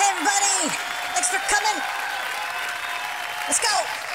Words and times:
Everybody! 0.00 0.72
Thanks 1.12 1.28
for 1.28 1.38
coming. 1.52 1.82
Let's 3.46 3.60
go. 3.60 4.09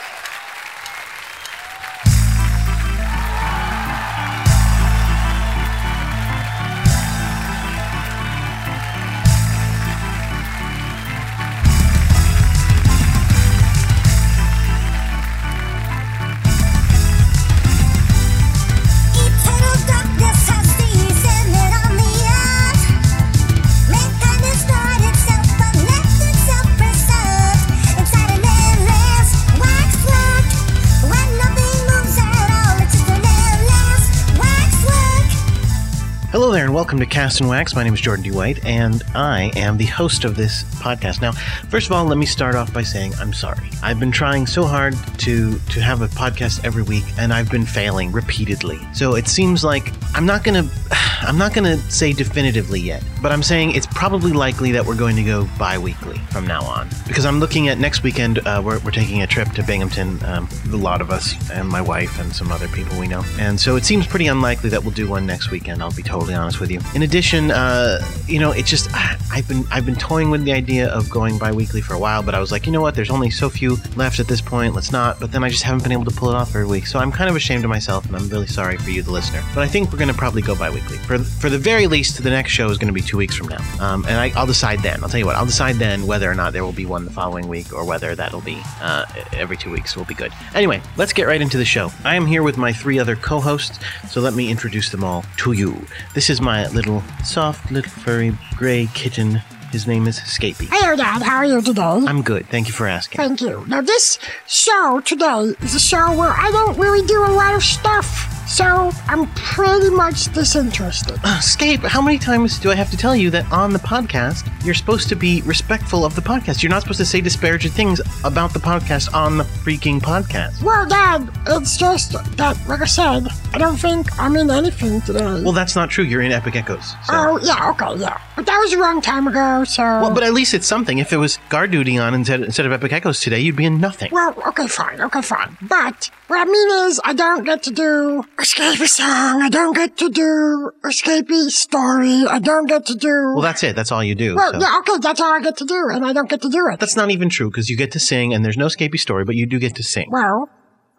Welcome 36.76 37.00
to 37.00 37.06
Cast 37.06 37.40
and 37.40 37.50
Wax. 37.50 37.74
My 37.74 37.86
name 37.86 37.94
is 37.94 38.02
Jordan 38.02 38.22
D. 38.22 38.32
White, 38.32 38.66
and 38.66 39.02
I 39.16 39.50
am 39.56 39.78
the 39.78 39.86
host 39.86 40.26
of 40.26 40.36
this 40.36 40.66
podcast. 40.82 41.22
Now, 41.22 41.32
first 41.32 41.86
of 41.86 41.94
all, 41.94 42.04
let 42.04 42.18
me 42.18 42.26
start 42.26 42.54
off 42.54 42.74
by 42.74 42.84
saying 42.84 43.14
I'm 43.18 43.32
sorry. 43.32 43.70
I've 43.82 43.98
been 43.98 44.12
trying 44.12 44.46
so 44.46 44.66
hard 44.66 44.94
to 45.20 45.58
to 45.58 45.80
have 45.80 46.02
a 46.02 46.10
podcast 46.10 46.66
every 46.66 46.84
week, 46.84 47.06
and 47.18 47.32
I've 47.32 47.50
been 47.50 47.66
failing 47.66 48.12
repeatedly. 48.12 48.78
So 48.94 49.16
it 49.16 49.30
seems 49.30 49.64
like 49.64 49.94
I'm 50.16 50.26
not 50.26 50.46
gonna 50.46 50.68
I'm 51.22 51.38
not 51.38 51.54
gonna 51.54 51.78
say 51.92 52.14
definitively 52.14 52.80
yet, 52.80 53.04
but 53.22 53.32
I'm 53.34 53.44
saying 53.44 53.76
it's 53.76 53.88
probably 53.88 54.32
likely 54.32 54.72
that 54.72 54.86
we're 54.86 54.96
going 54.96 55.18
to 55.18 55.24
go 55.24 55.48
bi-weekly 55.58 56.20
from 56.30 56.48
now 56.48 56.62
on 56.62 56.88
because 57.06 57.26
I'm 57.26 57.40
looking 57.42 57.68
at 57.68 57.80
next 57.80 58.02
weekend. 58.02 58.40
Uh, 58.40 58.62
we're 58.64 58.80
we're 58.80 58.92
taking 58.92 59.24
a 59.24 59.28
trip 59.28 59.50
to 59.54 59.64
Binghamton, 59.64 60.24
um, 60.24 60.48
a 60.72 60.78
lot 60.78 61.02
of 61.02 61.12
us, 61.12 61.34
and 61.52 61.68
my 61.68 61.82
wife 61.82 62.18
and 62.20 62.34
some 62.34 62.50
other 62.50 62.70
people 62.70 62.98
we 62.98 63.08
know, 63.08 63.24
and 63.40 63.60
so 63.60 63.76
it 63.76 63.84
seems 63.84 64.08
pretty 64.08 64.28
unlikely 64.28 64.70
that 64.70 64.82
we'll 64.82 64.94
do 64.94 65.10
one 65.10 65.26
next 65.26 65.52
weekend. 65.52 65.82
I'll 65.82 65.92
be 65.92 66.04
totally 66.04 66.34
honest 66.34 66.62
with 66.62 66.72
you. 66.72 66.80
In 66.94 67.02
addition, 67.02 67.52
uh, 67.52 68.00
you 68.26 68.40
know, 68.40 68.52
it 68.52 68.66
just 68.66 68.90
I've 69.32 69.48
been 69.50 69.66
I've 69.70 69.86
been 69.86 69.98
toying 69.98 70.30
with 70.30 70.46
the 70.46 70.54
idea 70.54 70.88
of 70.90 71.10
going 71.10 71.38
bi-weekly 71.38 71.82
for 71.82 71.94
a 71.94 72.00
while, 72.00 72.24
but 72.24 72.34
I 72.36 72.40
was 72.40 72.54
like, 72.54 72.66
you 72.66 72.72
know 72.72 72.82
what? 72.82 72.96
There's 72.96 73.12
only 73.12 73.32
so 73.32 73.50
few 73.50 73.78
left 73.98 74.22
at 74.22 74.28
this 74.30 74.40
point. 74.40 74.76
Let's 74.76 74.94
not. 74.94 75.20
But 75.20 75.34
then 75.34 75.44
I 75.44 75.50
just 75.50 75.64
haven't 75.64 75.84
been 75.84 75.92
able 75.92 76.06
to 76.06 76.12
pull 76.16 76.30
it 76.30 76.36
off 76.36 76.56
every 76.56 76.68
week, 76.68 76.88
so 76.88 77.00
I'm 77.00 77.12
kind 77.12 77.30
of 77.30 77.36
ashamed 77.36 77.66
of 77.66 77.70
myself, 77.70 78.06
and 78.06 78.16
I'm 78.16 78.30
really 78.30 78.48
sorry 78.48 78.78
for 78.78 78.92
you, 78.92 79.02
the 79.02 79.12
listener. 79.12 79.44
But 79.54 79.64
I 79.64 79.68
think 79.68 79.92
we're 79.92 80.05
going 80.06 80.14
to 80.14 80.20
probably 80.20 80.42
go 80.44 80.56
bi-weekly. 80.56 80.98
For 81.00 81.18
for 81.18 81.50
the 81.50 81.58
very 81.58 81.88
least, 81.88 82.22
the 82.22 82.30
next 82.30 82.52
show 82.52 82.70
is 82.70 82.78
going 82.78 82.88
to 82.88 82.94
be 82.94 83.02
two 83.02 83.18
weeks 83.18 83.36
from 83.36 83.48
now, 83.48 83.64
um, 83.80 84.06
and 84.06 84.18
I, 84.18 84.32
I'll 84.40 84.46
decide 84.46 84.80
then. 84.82 85.04
I'll 85.04 85.10
tell 85.10 85.20
you 85.20 85.26
what. 85.26 85.36
I'll 85.36 85.46
decide 85.46 85.78
then 85.78 86.06
whether 86.06 86.30
or 86.30 86.36
not 86.36 86.54
there 86.54 86.64
will 86.64 86.72
be 86.72 86.86
one 86.86 87.06
the 87.06 87.12
following 87.12 87.48
week, 87.48 87.74
or 87.74 87.84
whether 87.86 88.14
that'll 88.14 88.42
be 88.42 88.62
uh, 88.82 89.06
every 89.34 89.58
two 89.58 89.72
weeks. 89.72 89.96
Will 89.96 90.06
be 90.06 90.14
good. 90.14 90.32
Anyway, 90.54 90.82
let's 90.96 91.12
get 91.12 91.26
right 91.26 91.42
into 91.42 91.58
the 91.58 91.66
show. 91.66 91.92
I 92.04 92.16
am 92.16 92.28
here 92.28 92.44
with 92.44 92.58
my 92.58 92.72
three 92.72 93.00
other 93.00 93.16
co-hosts, 93.16 93.80
so 94.08 94.22
let 94.22 94.36
me 94.36 94.52
introduce 94.52 94.90
them 94.92 95.04
all 95.04 95.26
to 95.38 95.54
you. 95.54 95.76
This 96.14 96.30
is 96.30 96.40
my 96.40 96.68
little 96.68 97.02
soft, 97.24 97.72
little 97.72 97.90
furry 97.90 98.38
gray 98.56 98.88
kitten. 98.94 99.42
His 99.72 99.88
name 99.88 100.06
is 100.08 100.20
Scapy. 100.20 100.68
Hello, 100.70 100.96
Dad. 100.96 101.24
How 101.24 101.38
are 101.38 101.46
you 101.46 101.62
today? 101.62 101.82
I'm 101.82 102.22
good. 102.22 102.48
Thank 102.48 102.68
you 102.68 102.74
for 102.74 102.86
asking. 102.88 103.18
Thank 103.18 103.42
you. 103.42 103.66
Now, 103.68 103.82
this 103.82 104.20
show 104.48 105.02
today 105.04 105.56
is 105.62 105.74
a 105.74 105.80
show 105.80 106.16
where 106.16 106.30
I 106.30 106.52
don't 106.52 106.78
really 106.78 107.06
do 107.08 107.20
a 107.26 107.34
lot 107.34 107.56
of 107.56 107.64
stuff, 107.64 108.32
so 108.48 108.92
I'm 109.08 109.28
pretty 109.34 109.90
much 109.90 110.32
disinterested. 110.34 111.18
Uh, 111.24 111.40
Scape, 111.40 111.82
how 111.82 112.02
many 112.02 112.18
times 112.18 112.60
do 112.60 112.72
I 112.72 112.76
have 112.76 112.92
to 112.92 112.98
tell 112.98 113.16
you 113.16 113.30
that 113.32 113.52
on 113.52 113.74
the 113.74 113.80
podcast, 113.80 114.50
you're 114.64 114.76
supposed 114.76 115.10
to 115.10 115.16
be 115.16 115.42
respectful 115.44 116.06
of 116.06 116.16
the 116.16 116.22
podcast? 116.22 116.62
You're 116.64 116.70
not 116.70 116.82
supposed 116.82 117.00
to 117.00 117.06
say 117.06 117.22
disparaging 117.22 117.72
things 117.72 118.02
about 118.24 118.54
the 118.54 118.60
podcast 118.60 119.14
on 119.14 119.38
the 119.38 119.44
freaking 119.44 120.00
podcast. 120.00 120.62
Well, 120.64 120.86
Dad, 120.88 121.30
it's 121.48 121.78
just 121.78 122.14
that, 122.38 122.58
like 122.68 122.82
I 122.82 122.86
said, 122.86 123.28
I 123.54 123.58
don't 123.58 123.78
think 123.78 124.08
I'm 124.20 124.36
in 124.36 124.50
anything 124.52 125.02
today. 125.02 125.42
Well, 125.44 125.54
that's 125.54 125.76
not 125.76 125.90
true. 125.90 126.04
You're 126.04 126.22
in 126.22 126.32
Epic 126.32 126.56
Echoes. 126.56 126.90
So. 127.06 127.14
oh, 127.14 127.40
yeah, 127.42 127.70
okay, 127.72 128.00
yeah. 128.00 128.20
But 128.36 128.46
that 128.46 128.58
was 128.60 128.74
a 128.74 128.80
long 128.80 129.02
time 129.02 129.28
ago, 129.28 129.64
so. 129.64 129.84
Well, 129.84 130.14
but 130.14 130.24
at 130.24 130.34
least 130.34 130.54
it's 130.54 130.68
something. 130.68 131.00
If 131.00 131.14
it 131.14 131.18
was 131.18 131.40
guard 131.50 131.72
duty 131.72 131.98
on 131.98 132.14
instead, 132.14 132.42
instead 132.42 132.66
of 132.66 132.72
Epic 132.72 132.92
Echoes 132.92 133.20
today, 133.22 133.40
you'd 133.40 133.56
be 133.56 133.66
in 133.66 133.80
nothing. 133.80 134.10
Well, 134.12 134.36
okay, 134.48 134.68
fine, 134.68 135.02
okay, 135.02 135.22
fine. 135.22 135.58
But 135.62 136.10
what 136.28 136.40
I 136.40 136.46
mean 136.46 136.88
is, 136.88 137.00
I 137.04 137.14
don't 137.14 137.44
get 137.44 137.64
to 137.64 137.72
do 137.72 138.24
Escapee 138.38 138.88
song. 138.88 139.42
I 139.42 139.50
don't 139.50 139.76
get 139.76 139.96
to 139.98 140.10
do 140.10 140.72
Escapee 140.84 141.50
story. 141.50 142.26
I 142.28 142.40
don't 142.40 142.68
get 142.68 142.86
to 142.88 142.96
do. 142.96 143.32
Well, 143.34 143.42
that's 143.42 143.64
it. 143.64 143.76
That's 143.76 143.92
all 143.92 144.04
you 144.04 144.14
do. 144.16 144.36
Well, 144.36 144.52
so. 144.54 144.60
yeah, 144.60 144.78
okay, 144.80 144.98
that's 145.00 145.22
all 145.22 145.34
I 145.34 145.40
get 145.42 145.58
to 145.58 145.66
do, 145.66 145.88
and 145.90 146.06
I 146.06 146.12
don't 146.12 146.30
get 146.30 146.42
to 146.42 146.50
do 146.50 146.68
it. 146.72 146.80
That's 146.80 146.98
not 146.98 147.12
even 147.12 147.30
true 147.30 147.50
because 147.50 147.70
you 147.70 147.78
get 147.78 147.92
to 147.94 148.00
sing, 148.00 148.34
and 148.34 148.44
there's 148.44 148.58
no 148.58 148.68
Scapey 148.68 149.00
story, 149.00 149.24
but 149.24 149.36
you 149.36 149.46
do 149.46 149.58
get 149.58 149.76
to 149.76 149.84
sing. 149.84 150.10
Well, 150.12 150.50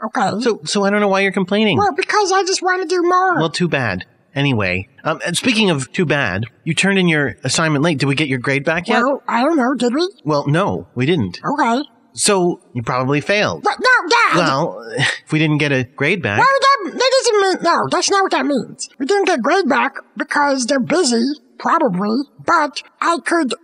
okay. 0.07 0.41
So, 0.41 0.61
so 0.65 0.85
I 0.85 0.91
don't 0.91 1.01
know 1.01 1.09
why 1.09 1.21
you're 1.21 1.33
complaining. 1.33 1.77
well, 1.77 1.93
because 1.95 2.33
I 2.33 2.43
just 2.45 2.63
want 2.63 2.83
to 2.83 2.89
do 2.89 3.03
more. 3.03 3.37
Well, 3.37 3.51
too 3.51 3.69
bad. 3.69 4.07
Anyway, 4.35 4.87
um, 5.05 5.19
and 5.27 5.35
speaking 5.37 5.71
of 5.71 5.91
too 5.93 6.05
bad, 6.05 6.45
you 6.65 6.75
turned 6.75 6.99
in 6.99 7.09
your 7.09 7.37
assignment 7.43 7.83
late. 7.83 7.99
Did 7.99 8.07
we 8.07 8.15
get 8.15 8.29
your 8.29 8.39
grade 8.39 8.65
back 8.65 8.87
yet? 8.87 9.03
Well, 9.03 9.23
I 9.27 9.43
don't 9.43 9.57
know, 9.57 9.75
did 9.75 9.95
we? 9.95 10.07
Well, 10.25 10.47
no, 10.47 10.89
we 10.95 11.07
didn't. 11.07 11.41
Okay. 11.43 11.83
So 12.13 12.61
you 12.73 12.83
probably 12.83 13.21
failed. 13.21 13.63
But 13.63 13.79
no, 13.79 14.09
Dad! 14.37 14.47
Well, 14.49 14.83
if 14.97 15.33
we 15.33 15.39
didn't 15.39 15.59
get 15.59 15.73
a 15.73 15.85
grade 15.85 16.23
back, 16.23 16.39
no, 16.39 16.45
that, 16.45 16.93
that 16.99 17.11
doesn't 17.13 17.41
mean, 17.41 17.57
no, 17.63 17.89
that's 17.91 18.11
not 18.11 18.23
what 18.23 18.33
that 18.33 18.47
means. 18.47 18.89
We 18.99 19.07
didn't 19.07 19.27
get 19.27 19.43
grade 19.43 19.69
back 19.69 19.97
because 20.17 20.67
they're 20.67 20.81
busy, 20.81 21.25
probably, 21.59 22.19
but 22.45 22.83
I 23.01 23.19
could, 23.25 23.55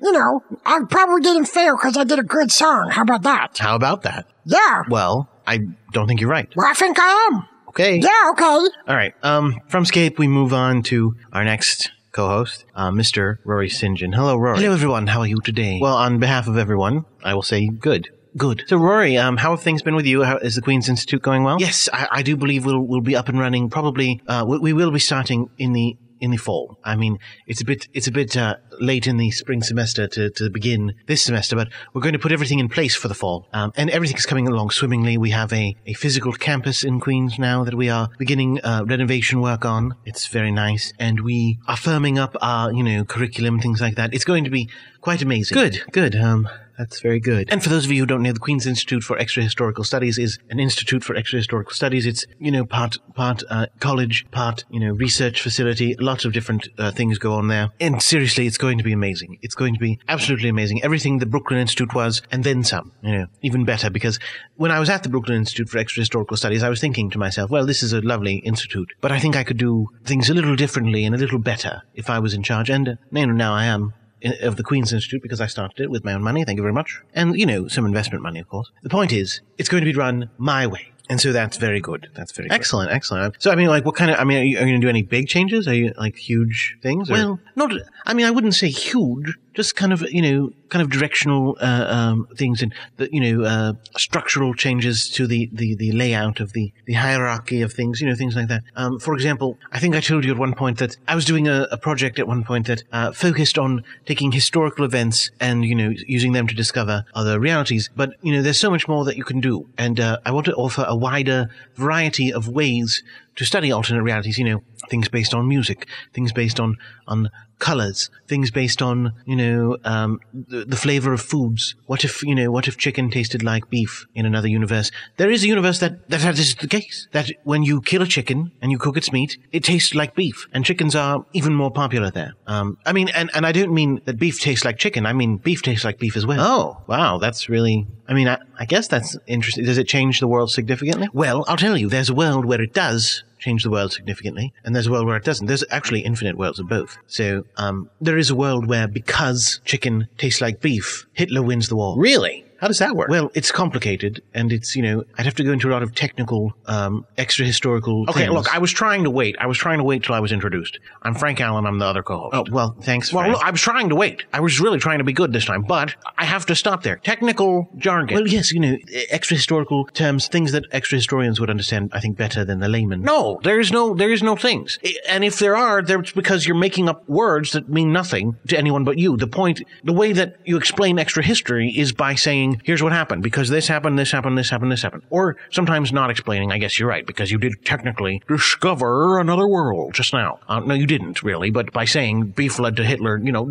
you 0.00 0.12
know, 0.12 0.42
I 0.64 0.80
probably 0.88 1.22
didn't 1.22 1.46
fail 1.46 1.76
because 1.76 1.96
I 1.96 2.04
did 2.04 2.18
a 2.18 2.22
good 2.24 2.50
song. 2.50 2.90
How 2.90 3.02
about 3.02 3.22
that? 3.22 3.58
how 3.58 3.74
about 3.76 4.02
that? 4.02 4.26
Yeah. 4.44 4.82
Well, 4.88 5.28
I 5.46 5.60
don't 5.92 6.06
think 6.06 6.20
you're 6.20 6.30
right. 6.30 6.48
Well, 6.56 6.66
I 6.66 6.74
think 6.74 6.98
I 7.00 7.28
am. 7.30 7.44
Okay. 7.68 7.98
Yeah, 7.98 8.30
okay. 8.32 8.44
All 8.44 8.96
right. 8.96 9.14
Um, 9.22 9.60
from 9.68 9.84
Scape, 9.84 10.18
we 10.18 10.28
move 10.28 10.52
on 10.54 10.82
to 10.84 11.14
our 11.32 11.44
next 11.44 11.90
co-host, 12.12 12.64
uh, 12.74 12.90
Mr. 12.90 13.38
Rory 13.44 13.68
St. 13.68 13.98
John. 13.98 14.12
Hello, 14.12 14.36
Rory. 14.36 14.58
Hello, 14.60 14.72
everyone. 14.72 15.06
How 15.08 15.20
are 15.20 15.26
you 15.26 15.40
today? 15.40 15.78
Well, 15.82 15.94
on 15.94 16.18
behalf 16.18 16.48
of 16.48 16.56
everyone, 16.56 17.04
I 17.22 17.34
will 17.34 17.42
say 17.42 17.68
good. 17.68 18.08
Good. 18.36 18.64
So, 18.66 18.76
Rory, 18.76 19.16
um, 19.16 19.36
how 19.36 19.50
have 19.50 19.62
things 19.62 19.82
been 19.82 19.94
with 19.94 20.06
you? 20.06 20.22
How, 20.22 20.36
is 20.36 20.56
the 20.56 20.62
Queen's 20.62 20.88
Institute 20.88 21.22
going 21.22 21.42
well? 21.42 21.56
Yes, 21.58 21.88
I, 21.92 22.08
I 22.10 22.22
do 22.22 22.36
believe 22.36 22.66
we'll 22.66 22.80
we'll 22.80 23.00
be 23.00 23.16
up 23.16 23.28
and 23.28 23.38
running. 23.38 23.70
Probably, 23.70 24.20
uh, 24.26 24.44
we, 24.46 24.58
we 24.58 24.72
will 24.72 24.90
be 24.90 24.98
starting 24.98 25.48
in 25.58 25.72
the 25.72 25.96
in 26.20 26.30
the 26.30 26.36
fall. 26.36 26.78
I 26.84 26.96
mean, 26.96 27.18
it's 27.46 27.60
a 27.60 27.64
bit 27.64 27.88
it's 27.94 28.06
a 28.06 28.12
bit 28.12 28.36
uh, 28.36 28.56
late 28.80 29.06
in 29.06 29.16
the 29.16 29.30
spring 29.30 29.62
semester 29.62 30.06
to, 30.08 30.30
to 30.30 30.50
begin 30.50 30.94
this 31.06 31.22
semester, 31.22 31.56
but 31.56 31.68
we're 31.92 32.02
going 32.02 32.12
to 32.12 32.18
put 32.18 32.32
everything 32.32 32.58
in 32.58 32.68
place 32.68 32.94
for 32.94 33.08
the 33.08 33.14
fall, 33.14 33.46
um, 33.52 33.72
and 33.76 33.90
everything's 33.90 34.26
coming 34.26 34.46
along 34.46 34.70
swimmingly. 34.70 35.16
We 35.16 35.30
have 35.30 35.52
a, 35.52 35.74
a 35.86 35.94
physical 35.94 36.32
campus 36.32 36.84
in 36.84 37.00
Queens 37.00 37.38
now 37.38 37.64
that 37.64 37.74
we 37.74 37.88
are 37.88 38.10
beginning 38.18 38.60
uh, 38.62 38.84
renovation 38.86 39.40
work 39.40 39.64
on. 39.64 39.94
It's 40.04 40.26
very 40.26 40.52
nice, 40.52 40.92
and 40.98 41.20
we 41.20 41.58
are 41.66 41.76
firming 41.76 42.18
up 42.18 42.36
our 42.40 42.72
you 42.72 42.82
know 42.82 43.04
curriculum, 43.04 43.60
things 43.60 43.80
like 43.80 43.96
that. 43.96 44.12
It's 44.12 44.24
going 44.24 44.44
to 44.44 44.50
be 44.50 44.68
quite 45.00 45.22
amazing. 45.22 45.54
Good, 45.54 45.82
good. 45.92 46.14
Um, 46.16 46.48
that's 46.78 47.00
very 47.00 47.20
good. 47.20 47.48
And 47.50 47.62
for 47.62 47.68
those 47.68 47.84
of 47.84 47.92
you 47.92 48.02
who 48.02 48.06
don't 48.06 48.22
know, 48.22 48.32
the 48.32 48.40
Queen's 48.40 48.66
Institute 48.66 49.02
for 49.02 49.18
Extra 49.18 49.42
Historical 49.42 49.84
Studies 49.84 50.18
is 50.18 50.38
an 50.50 50.60
institute 50.60 51.04
for 51.04 51.16
extra 51.16 51.38
historical 51.38 51.72
studies. 51.72 52.06
It's 52.06 52.26
you 52.38 52.50
know 52.50 52.64
part 52.64 52.98
part 53.14 53.42
uh, 53.50 53.66
college, 53.80 54.26
part 54.30 54.64
you 54.70 54.80
know 54.80 54.92
research 54.92 55.40
facility. 55.40 55.96
Lots 55.98 56.24
of 56.24 56.32
different 56.32 56.68
uh, 56.78 56.90
things 56.90 57.18
go 57.18 57.34
on 57.34 57.48
there. 57.48 57.70
And 57.80 58.02
seriously, 58.02 58.46
it's 58.46 58.58
going 58.58 58.78
to 58.78 58.84
be 58.84 58.92
amazing. 58.92 59.38
It's 59.42 59.54
going 59.54 59.74
to 59.74 59.80
be 59.80 59.98
absolutely 60.08 60.48
amazing. 60.48 60.82
Everything 60.82 61.18
the 61.18 61.26
Brooklyn 61.26 61.60
Institute 61.60 61.94
was, 61.94 62.22
and 62.30 62.44
then 62.44 62.64
some. 62.64 62.92
You 63.02 63.12
know, 63.12 63.26
even 63.42 63.64
better 63.64 63.90
because 63.90 64.18
when 64.56 64.70
I 64.70 64.80
was 64.80 64.90
at 64.90 65.02
the 65.02 65.08
Brooklyn 65.08 65.38
Institute 65.38 65.68
for 65.68 65.78
Extra 65.78 66.02
Historical 66.02 66.36
Studies, 66.36 66.62
I 66.62 66.68
was 66.68 66.80
thinking 66.80 67.10
to 67.10 67.18
myself, 67.18 67.50
well, 67.50 67.66
this 67.66 67.82
is 67.82 67.92
a 67.92 68.00
lovely 68.00 68.36
institute, 68.36 68.92
but 69.00 69.12
I 69.12 69.18
think 69.18 69.36
I 69.36 69.44
could 69.44 69.58
do 69.58 69.88
things 70.04 70.30
a 70.30 70.34
little 70.34 70.56
differently 70.56 71.04
and 71.04 71.14
a 71.14 71.18
little 71.18 71.38
better 71.38 71.82
if 71.94 72.10
I 72.10 72.18
was 72.18 72.34
in 72.34 72.42
charge. 72.42 72.70
And 72.70 72.88
uh, 72.88 72.94
now, 73.10 73.24
now 73.26 73.54
I 73.54 73.66
am 73.66 73.94
of 74.40 74.56
the 74.56 74.62
Queen's 74.62 74.92
Institute 74.92 75.22
because 75.22 75.40
I 75.40 75.46
started 75.46 75.80
it 75.82 75.90
with 75.90 76.04
my 76.04 76.12
own 76.12 76.22
money. 76.22 76.44
Thank 76.44 76.56
you 76.56 76.62
very 76.62 76.74
much. 76.74 77.00
And, 77.14 77.38
you 77.38 77.46
know, 77.46 77.68
some 77.68 77.86
investment 77.86 78.22
money, 78.22 78.40
of 78.40 78.48
course. 78.48 78.70
The 78.82 78.88
point 78.88 79.12
is, 79.12 79.40
it's 79.58 79.68
going 79.68 79.82
to 79.82 79.90
be 79.90 79.96
run 79.96 80.30
my 80.38 80.66
way. 80.66 80.92
And 81.08 81.20
so 81.20 81.32
that's 81.32 81.56
very 81.56 81.80
good. 81.80 82.08
That's 82.14 82.32
very 82.32 82.48
good. 82.48 82.54
excellent, 82.54 82.90
excellent. 82.90 83.36
So 83.38 83.52
I 83.52 83.54
mean, 83.54 83.68
like, 83.68 83.84
what 83.84 83.94
kind 83.94 84.10
of? 84.10 84.18
I 84.18 84.24
mean, 84.24 84.38
are 84.38 84.42
you, 84.42 84.56
are 84.58 84.60
you 84.62 84.72
going 84.72 84.80
to 84.80 84.84
do 84.84 84.88
any 84.88 85.02
big 85.02 85.28
changes? 85.28 85.68
Are 85.68 85.74
you 85.74 85.92
like 85.96 86.16
huge 86.16 86.78
things? 86.82 87.08
Or? 87.08 87.12
Well, 87.12 87.40
not. 87.54 87.72
I 88.04 88.14
mean, 88.14 88.26
I 88.26 88.32
wouldn't 88.32 88.54
say 88.54 88.68
huge. 88.68 89.36
Just 89.56 89.74
kind 89.74 89.92
of, 89.92 90.02
you 90.02 90.22
know, 90.22 90.52
kind 90.68 90.82
of 90.82 90.90
directional 90.90 91.56
uh, 91.60 91.86
um, 91.88 92.28
things 92.36 92.62
and 92.62 92.72
the, 92.96 93.08
you 93.12 93.20
know, 93.20 93.44
uh, 93.44 93.72
structural 93.96 94.54
changes 94.54 95.08
to 95.10 95.26
the, 95.26 95.48
the, 95.52 95.74
the 95.74 95.92
layout 95.92 96.40
of 96.40 96.52
the, 96.52 96.72
the 96.84 96.92
hierarchy 96.92 97.62
of 97.62 97.72
things. 97.72 98.00
You 98.00 98.08
know, 98.08 98.14
things 98.14 98.36
like 98.36 98.48
that. 98.48 98.62
Um, 98.76 98.98
for 98.98 99.14
example, 99.14 99.58
I 99.72 99.78
think 99.78 99.94
I 99.94 100.00
told 100.00 100.24
you 100.24 100.32
at 100.32 100.38
one 100.38 100.54
point 100.54 100.78
that 100.78 100.96
I 101.08 101.14
was 101.14 101.24
doing 101.24 101.48
a, 101.48 101.66
a 101.72 101.76
project 101.76 102.18
at 102.18 102.28
one 102.28 102.44
point 102.44 102.66
that 102.66 102.84
uh, 102.92 103.12
focused 103.12 103.58
on 103.58 103.82
taking 104.04 104.32
historical 104.32 104.84
events 104.84 105.30
and 105.40 105.64
you 105.64 105.74
know 105.74 105.92
using 106.06 106.32
them 106.32 106.46
to 106.46 106.54
discover 106.54 107.04
other 107.14 107.40
realities. 107.40 107.90
But 107.96 108.14
you 108.22 108.32
know, 108.32 108.42
there's 108.42 108.60
so 108.60 108.70
much 108.70 108.86
more 108.88 109.04
that 109.04 109.16
you 109.16 109.24
can 109.24 109.40
do, 109.40 109.68
and 109.78 109.98
uh, 109.98 110.18
I 110.24 110.30
want 110.30 110.46
to 110.46 110.54
offer 110.54 110.84
a 110.86 110.96
wider 110.96 111.48
variety 111.74 112.32
of 112.32 112.48
ways 112.48 113.02
to 113.36 113.44
study 113.44 113.72
alternate 113.72 114.02
realities. 114.02 114.38
You 114.38 114.44
know, 114.44 114.62
things 114.88 115.08
based 115.08 115.34
on 115.34 115.48
music, 115.48 115.86
things 116.12 116.32
based 116.32 116.60
on 116.60 116.76
on 117.08 117.30
colors, 117.58 118.10
things 118.28 118.50
based 118.50 118.82
on 118.82 119.12
you 119.24 119.36
know 119.36 119.76
um, 119.84 120.20
the, 120.32 120.64
the 120.64 120.76
flavor 120.76 121.12
of 121.12 121.20
foods. 121.20 121.74
What 121.86 122.04
if 122.04 122.22
you 122.22 122.34
know 122.34 122.50
what 122.50 122.68
if 122.68 122.76
chicken 122.76 123.10
tasted 123.10 123.42
like 123.42 123.70
beef 123.70 124.06
in 124.14 124.26
another 124.26 124.48
universe? 124.48 124.90
There 125.16 125.30
is 125.30 125.44
a 125.44 125.46
universe 125.46 125.78
that 125.80 126.08
that 126.08 126.20
that 126.20 126.38
is 126.38 126.54
the 126.54 126.68
case. 126.68 127.08
That 127.12 127.30
when 127.44 127.62
you 127.62 127.80
kill 127.80 128.02
a 128.02 128.06
chicken 128.06 128.52
and 128.60 128.70
you 128.70 128.78
cook 128.78 128.96
its 128.96 129.12
meat, 129.12 129.38
it 129.52 129.64
tastes 129.64 129.94
like 129.94 130.14
beef, 130.14 130.46
and 130.52 130.64
chickens 130.64 130.94
are 130.94 131.24
even 131.32 131.54
more 131.54 131.70
popular 131.70 132.10
there. 132.10 132.34
Um, 132.46 132.78
I 132.84 132.92
mean, 132.92 133.08
and 133.10 133.30
and 133.34 133.46
I 133.46 133.52
don't 133.52 133.72
mean 133.72 134.00
that 134.04 134.18
beef 134.18 134.40
tastes 134.40 134.64
like 134.64 134.78
chicken. 134.78 135.06
I 135.06 135.12
mean 135.12 135.38
beef 135.38 135.62
tastes 135.62 135.84
like 135.84 135.98
beef 135.98 136.16
as 136.16 136.26
well. 136.26 136.40
Oh, 136.40 136.82
wow, 136.86 137.18
that's 137.18 137.48
really. 137.48 137.86
I 138.08 138.14
mean, 138.14 138.28
I, 138.28 138.38
I 138.58 138.66
guess 138.66 138.86
that's 138.88 139.16
interesting. 139.26 139.64
Does 139.64 139.78
it 139.78 139.88
change 139.88 140.20
the 140.20 140.28
world 140.28 140.50
significantly? 140.50 141.08
Well, 141.12 141.44
I'll 141.48 141.56
tell 141.56 141.76
you. 141.76 141.88
There's 141.88 142.08
a 142.08 142.14
world 142.14 142.44
where 142.44 142.60
it 142.60 142.72
does 142.72 143.24
change 143.46 143.62
the 143.62 143.70
world 143.70 143.92
significantly, 143.92 144.52
and 144.64 144.74
there's 144.74 144.88
a 144.88 144.90
world 144.90 145.06
where 145.06 145.16
it 145.16 145.24
doesn't. 145.24 145.46
There's 145.46 145.64
actually 145.70 146.00
infinite 146.00 146.36
worlds 146.36 146.58
of 146.58 146.68
both. 146.68 146.98
So 147.06 147.44
um, 147.56 147.88
there 148.00 148.18
is 148.18 148.28
a 148.28 148.34
world 148.34 148.66
where 148.66 148.88
because 148.88 149.60
chicken 149.64 150.08
tastes 150.18 150.40
like 150.40 150.60
beef, 150.60 151.06
Hitler 151.12 151.42
wins 151.42 151.68
the 151.68 151.76
war. 151.76 151.96
Really? 151.96 152.45
How 152.60 152.68
does 152.68 152.78
that 152.78 152.96
work? 152.96 153.08
Well, 153.08 153.30
it's 153.34 153.50
complicated, 153.52 154.22
and 154.34 154.52
it's 154.52 154.74
you 154.76 154.82
know 154.82 155.04
I'd 155.18 155.26
have 155.26 155.34
to 155.36 155.44
go 155.44 155.52
into 155.52 155.68
a 155.68 155.72
lot 155.72 155.82
of 155.82 155.94
technical, 155.94 156.54
um, 156.66 157.06
extra 157.18 157.44
historical. 157.44 158.02
okay, 158.08 158.20
things. 158.20 158.32
look, 158.32 158.54
I 158.54 158.58
was 158.58 158.72
trying 158.72 159.04
to 159.04 159.10
wait. 159.10 159.36
I 159.38 159.46
was 159.46 159.58
trying 159.58 159.78
to 159.78 159.84
wait 159.84 160.02
till 160.04 160.14
I 160.14 160.20
was 160.20 160.32
introduced. 160.32 160.78
I'm 161.02 161.14
Frank 161.14 161.40
Allen. 161.40 161.66
I'm 161.66 161.78
the 161.78 161.84
other 161.86 162.02
co-host. 162.02 162.34
Oh 162.34 162.44
well, 162.50 162.76
thanks. 162.82 163.12
Well, 163.12 163.30
look, 163.30 163.44
I 163.44 163.50
was 163.50 163.60
trying 163.60 163.88
to 163.90 163.94
wait. 163.94 164.24
I 164.32 164.40
was 164.40 164.60
really 164.60 164.78
trying 164.78 164.98
to 164.98 165.04
be 165.04 165.12
good 165.12 165.32
this 165.32 165.44
time, 165.44 165.62
but 165.62 165.94
I 166.18 166.24
have 166.24 166.46
to 166.46 166.54
stop 166.54 166.82
there. 166.82 166.96
Technical 166.96 167.68
jargon. 167.76 168.16
Well, 168.16 168.28
yes, 168.28 168.52
you 168.52 168.60
know, 168.60 168.76
extra 169.10 169.36
historical 169.36 169.84
terms, 169.86 170.28
things 170.28 170.52
that 170.52 170.64
extra 170.72 170.96
historians 170.96 171.40
would 171.40 171.50
understand, 171.50 171.90
I 171.92 172.00
think, 172.00 172.16
better 172.16 172.44
than 172.44 172.58
the 172.60 172.68
layman. 172.68 173.02
no, 173.02 173.40
there 173.42 173.60
is 173.60 173.70
no, 173.72 173.94
there 173.94 174.10
is 174.10 174.22
no 174.22 174.36
things. 174.36 174.78
And 175.08 175.24
if 175.24 175.38
there 175.38 175.56
are, 175.56 175.78
it's 175.80 176.12
because 176.12 176.46
you're 176.46 176.56
making 176.56 176.88
up 176.88 177.08
words 177.08 177.52
that 177.52 177.68
mean 177.68 177.92
nothing 177.92 178.36
to 178.48 178.56
anyone 178.56 178.84
but 178.84 178.98
you. 178.98 179.16
The 179.16 179.26
point, 179.26 179.62
the 179.84 179.92
way 179.92 180.12
that 180.12 180.36
you 180.44 180.56
explain 180.56 180.98
extra 180.98 181.22
history 181.22 181.70
is 181.76 181.92
by 181.92 182.14
saying, 182.14 182.45
here's 182.64 182.82
what 182.82 182.92
happened, 182.92 183.22
because 183.22 183.48
this 183.48 183.68
happened, 183.68 183.98
this 183.98 184.10
happened, 184.10 184.36
this 184.38 184.50
happened, 184.50 184.72
this 184.72 184.82
happened. 184.82 185.02
Or 185.10 185.36
sometimes 185.50 185.92
not 185.92 186.10
explaining, 186.10 186.52
I 186.52 186.58
guess 186.58 186.78
you're 186.78 186.88
right, 186.88 187.06
because 187.06 187.30
you 187.30 187.38
did 187.38 187.64
technically 187.64 188.22
discover 188.28 189.18
another 189.18 189.46
world 189.46 189.94
just 189.94 190.12
now. 190.12 190.38
Uh, 190.48 190.60
no, 190.60 190.74
you 190.74 190.86
didn't 190.86 191.22
really, 191.22 191.50
but 191.50 191.72
by 191.72 191.84
saying 191.84 192.28
beef 192.30 192.58
led 192.58 192.76
to 192.76 192.84
Hitler, 192.84 193.18
you 193.18 193.32
know, 193.32 193.48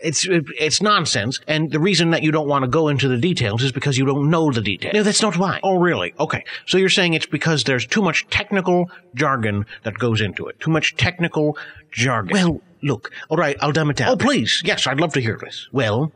it's, 0.00 0.26
it's 0.28 0.82
nonsense. 0.82 1.40
And 1.46 1.70
the 1.70 1.80
reason 1.80 2.10
that 2.10 2.22
you 2.22 2.30
don't 2.30 2.48
want 2.48 2.64
to 2.64 2.68
go 2.68 2.88
into 2.88 3.08
the 3.08 3.18
details 3.18 3.62
is 3.62 3.72
because 3.72 3.96
you 3.98 4.04
don't 4.04 4.30
know 4.30 4.50
the 4.50 4.60
details. 4.60 4.94
No, 4.94 5.02
that's 5.02 5.22
not 5.22 5.36
why. 5.36 5.60
Oh, 5.62 5.78
really? 5.78 6.14
Okay. 6.18 6.44
So 6.66 6.78
you're 6.78 6.88
saying 6.88 7.14
it's 7.14 7.26
because 7.26 7.64
there's 7.64 7.86
too 7.86 8.02
much 8.02 8.26
technical 8.28 8.90
jargon 9.14 9.66
that 9.84 9.98
goes 9.98 10.20
into 10.20 10.46
it. 10.46 10.58
Too 10.60 10.70
much 10.70 10.96
technical 10.96 11.56
jargon. 11.90 12.32
Well, 12.32 12.60
look, 12.82 13.10
all 13.28 13.36
right, 13.36 13.56
I'll 13.60 13.72
dumb 13.72 13.90
it 13.90 13.96
down. 13.96 14.10
oh, 14.10 14.16
please. 14.16 14.62
Yes, 14.64 14.86
I'd 14.86 15.00
love 15.00 15.12
to 15.14 15.20
hear 15.20 15.38
this. 15.40 15.68
Well, 15.72 16.12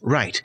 right. 0.00 0.40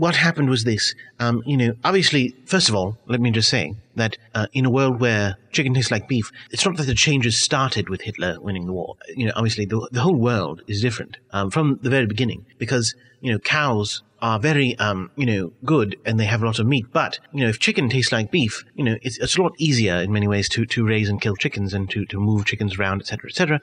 What 0.00 0.16
happened 0.16 0.48
was 0.48 0.64
this. 0.64 0.94
Um, 1.18 1.42
you 1.44 1.58
know, 1.58 1.74
obviously, 1.84 2.34
first 2.46 2.70
of 2.70 2.74
all, 2.74 2.96
let 3.06 3.20
me 3.20 3.30
just 3.30 3.50
say 3.50 3.74
that 3.96 4.16
uh, 4.34 4.46
in 4.54 4.64
a 4.64 4.70
world 4.70 4.98
where 4.98 5.36
chicken 5.52 5.74
tastes 5.74 5.90
like 5.90 6.08
beef, 6.08 6.32
it's 6.50 6.64
not 6.64 6.78
that 6.78 6.84
the 6.84 6.94
changes 6.94 7.38
started 7.38 7.90
with 7.90 8.00
Hitler 8.00 8.40
winning 8.40 8.64
the 8.64 8.72
war. 8.72 8.96
You 9.14 9.26
know, 9.26 9.32
obviously, 9.36 9.66
the, 9.66 9.86
the 9.92 10.00
whole 10.00 10.16
world 10.16 10.62
is 10.66 10.80
different 10.80 11.18
um, 11.32 11.50
from 11.50 11.80
the 11.82 11.90
very 11.90 12.06
beginning 12.06 12.46
because, 12.56 12.94
you 13.20 13.30
know, 13.30 13.38
cows 13.40 14.02
are 14.22 14.38
very, 14.38 14.74
um, 14.78 15.10
you 15.16 15.26
know, 15.26 15.52
good 15.66 15.96
and 16.06 16.18
they 16.18 16.24
have 16.24 16.42
a 16.42 16.46
lot 16.46 16.58
of 16.58 16.66
meat. 16.66 16.86
But, 16.94 17.18
you 17.34 17.42
know, 17.44 17.50
if 17.50 17.58
chicken 17.58 17.90
tastes 17.90 18.10
like 18.10 18.30
beef, 18.30 18.64
you 18.74 18.84
know, 18.84 18.96
it's, 19.02 19.18
it's 19.18 19.36
a 19.36 19.42
lot 19.42 19.52
easier 19.58 19.96
in 19.96 20.10
many 20.10 20.26
ways 20.26 20.48
to, 20.48 20.64
to 20.64 20.86
raise 20.86 21.10
and 21.10 21.20
kill 21.20 21.36
chickens 21.36 21.74
and 21.74 21.90
to, 21.90 22.06
to 22.06 22.18
move 22.18 22.46
chickens 22.46 22.78
around, 22.78 23.02
etc., 23.02 23.28
etc. 23.28 23.60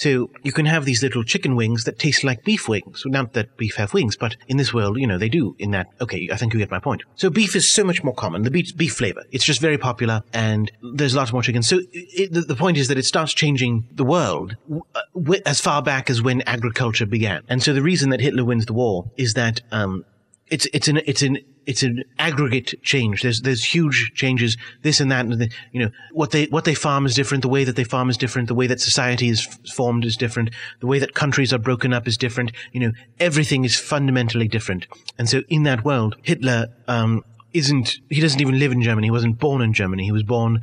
So 0.00 0.30
you 0.42 0.52
can 0.52 0.64
have 0.64 0.86
these 0.86 1.02
little 1.02 1.22
chicken 1.22 1.56
wings 1.56 1.84
that 1.84 1.98
taste 1.98 2.24
like 2.24 2.42
beef 2.42 2.66
wings. 2.66 3.02
Not 3.04 3.34
that 3.34 3.58
beef 3.58 3.74
have 3.76 3.92
wings, 3.92 4.16
but 4.16 4.34
in 4.48 4.56
this 4.56 4.72
world, 4.72 4.98
you 4.98 5.06
know, 5.06 5.18
they 5.18 5.28
do. 5.28 5.54
In 5.58 5.72
that, 5.72 5.88
okay, 6.00 6.26
I 6.32 6.36
think 6.36 6.54
you 6.54 6.58
get 6.58 6.70
my 6.70 6.78
point. 6.78 7.02
So 7.16 7.28
beef 7.28 7.54
is 7.54 7.70
so 7.70 7.84
much 7.84 8.02
more 8.02 8.14
common. 8.14 8.42
The 8.42 8.50
beef, 8.50 8.74
beef 8.74 8.94
flavor, 8.94 9.24
it's 9.30 9.44
just 9.44 9.60
very 9.60 9.76
popular, 9.76 10.22
and 10.32 10.72
there's 10.94 11.14
lots 11.14 11.34
more 11.34 11.42
chicken. 11.42 11.62
So 11.62 11.80
it, 11.92 12.32
the, 12.32 12.40
the 12.40 12.56
point 12.56 12.78
is 12.78 12.88
that 12.88 12.96
it 12.96 13.04
starts 13.04 13.34
changing 13.34 13.88
the 13.92 14.04
world 14.04 14.56
w- 14.66 14.82
uh, 14.94 15.36
as 15.44 15.60
far 15.60 15.82
back 15.82 16.08
as 16.08 16.22
when 16.22 16.40
agriculture 16.46 17.04
began. 17.04 17.42
And 17.50 17.62
so 17.62 17.74
the 17.74 17.82
reason 17.82 18.08
that 18.08 18.22
Hitler 18.22 18.46
wins 18.46 18.64
the 18.64 18.72
war 18.72 19.10
is 19.18 19.34
that 19.34 19.60
um, 19.70 20.06
it's 20.46 20.66
it's 20.72 20.88
an 20.88 21.02
it's 21.04 21.20
an 21.20 21.36
it's 21.66 21.82
an 21.82 22.04
aggregate 22.18 22.74
change. 22.82 23.22
There's 23.22 23.42
there's 23.42 23.64
huge 23.64 24.12
changes, 24.14 24.56
this 24.82 25.00
and 25.00 25.10
that, 25.10 25.26
and 25.26 25.40
the, 25.40 25.50
you 25.72 25.80
know 25.80 25.90
what 26.12 26.30
they 26.30 26.46
what 26.46 26.64
they 26.64 26.74
farm 26.74 27.06
is 27.06 27.14
different. 27.14 27.42
The 27.42 27.48
way 27.48 27.64
that 27.64 27.76
they 27.76 27.84
farm 27.84 28.10
is 28.10 28.16
different. 28.16 28.48
The 28.48 28.54
way 28.54 28.66
that 28.66 28.80
society 28.80 29.28
is 29.28 29.44
formed 29.74 30.04
is 30.04 30.16
different. 30.16 30.50
The 30.80 30.86
way 30.86 30.98
that 30.98 31.14
countries 31.14 31.52
are 31.52 31.58
broken 31.58 31.92
up 31.92 32.08
is 32.08 32.16
different. 32.16 32.52
You 32.72 32.80
know 32.80 32.92
everything 33.18 33.64
is 33.64 33.76
fundamentally 33.76 34.48
different. 34.48 34.86
And 35.18 35.28
so 35.28 35.42
in 35.48 35.64
that 35.64 35.84
world, 35.84 36.16
Hitler 36.22 36.68
um, 36.88 37.24
isn't. 37.52 37.98
He 38.08 38.20
doesn't 38.20 38.40
even 38.40 38.58
live 38.58 38.72
in 38.72 38.82
Germany. 38.82 39.06
He 39.06 39.12
wasn't 39.12 39.38
born 39.38 39.62
in 39.62 39.72
Germany. 39.72 40.04
He 40.04 40.12
was 40.12 40.22
born 40.22 40.60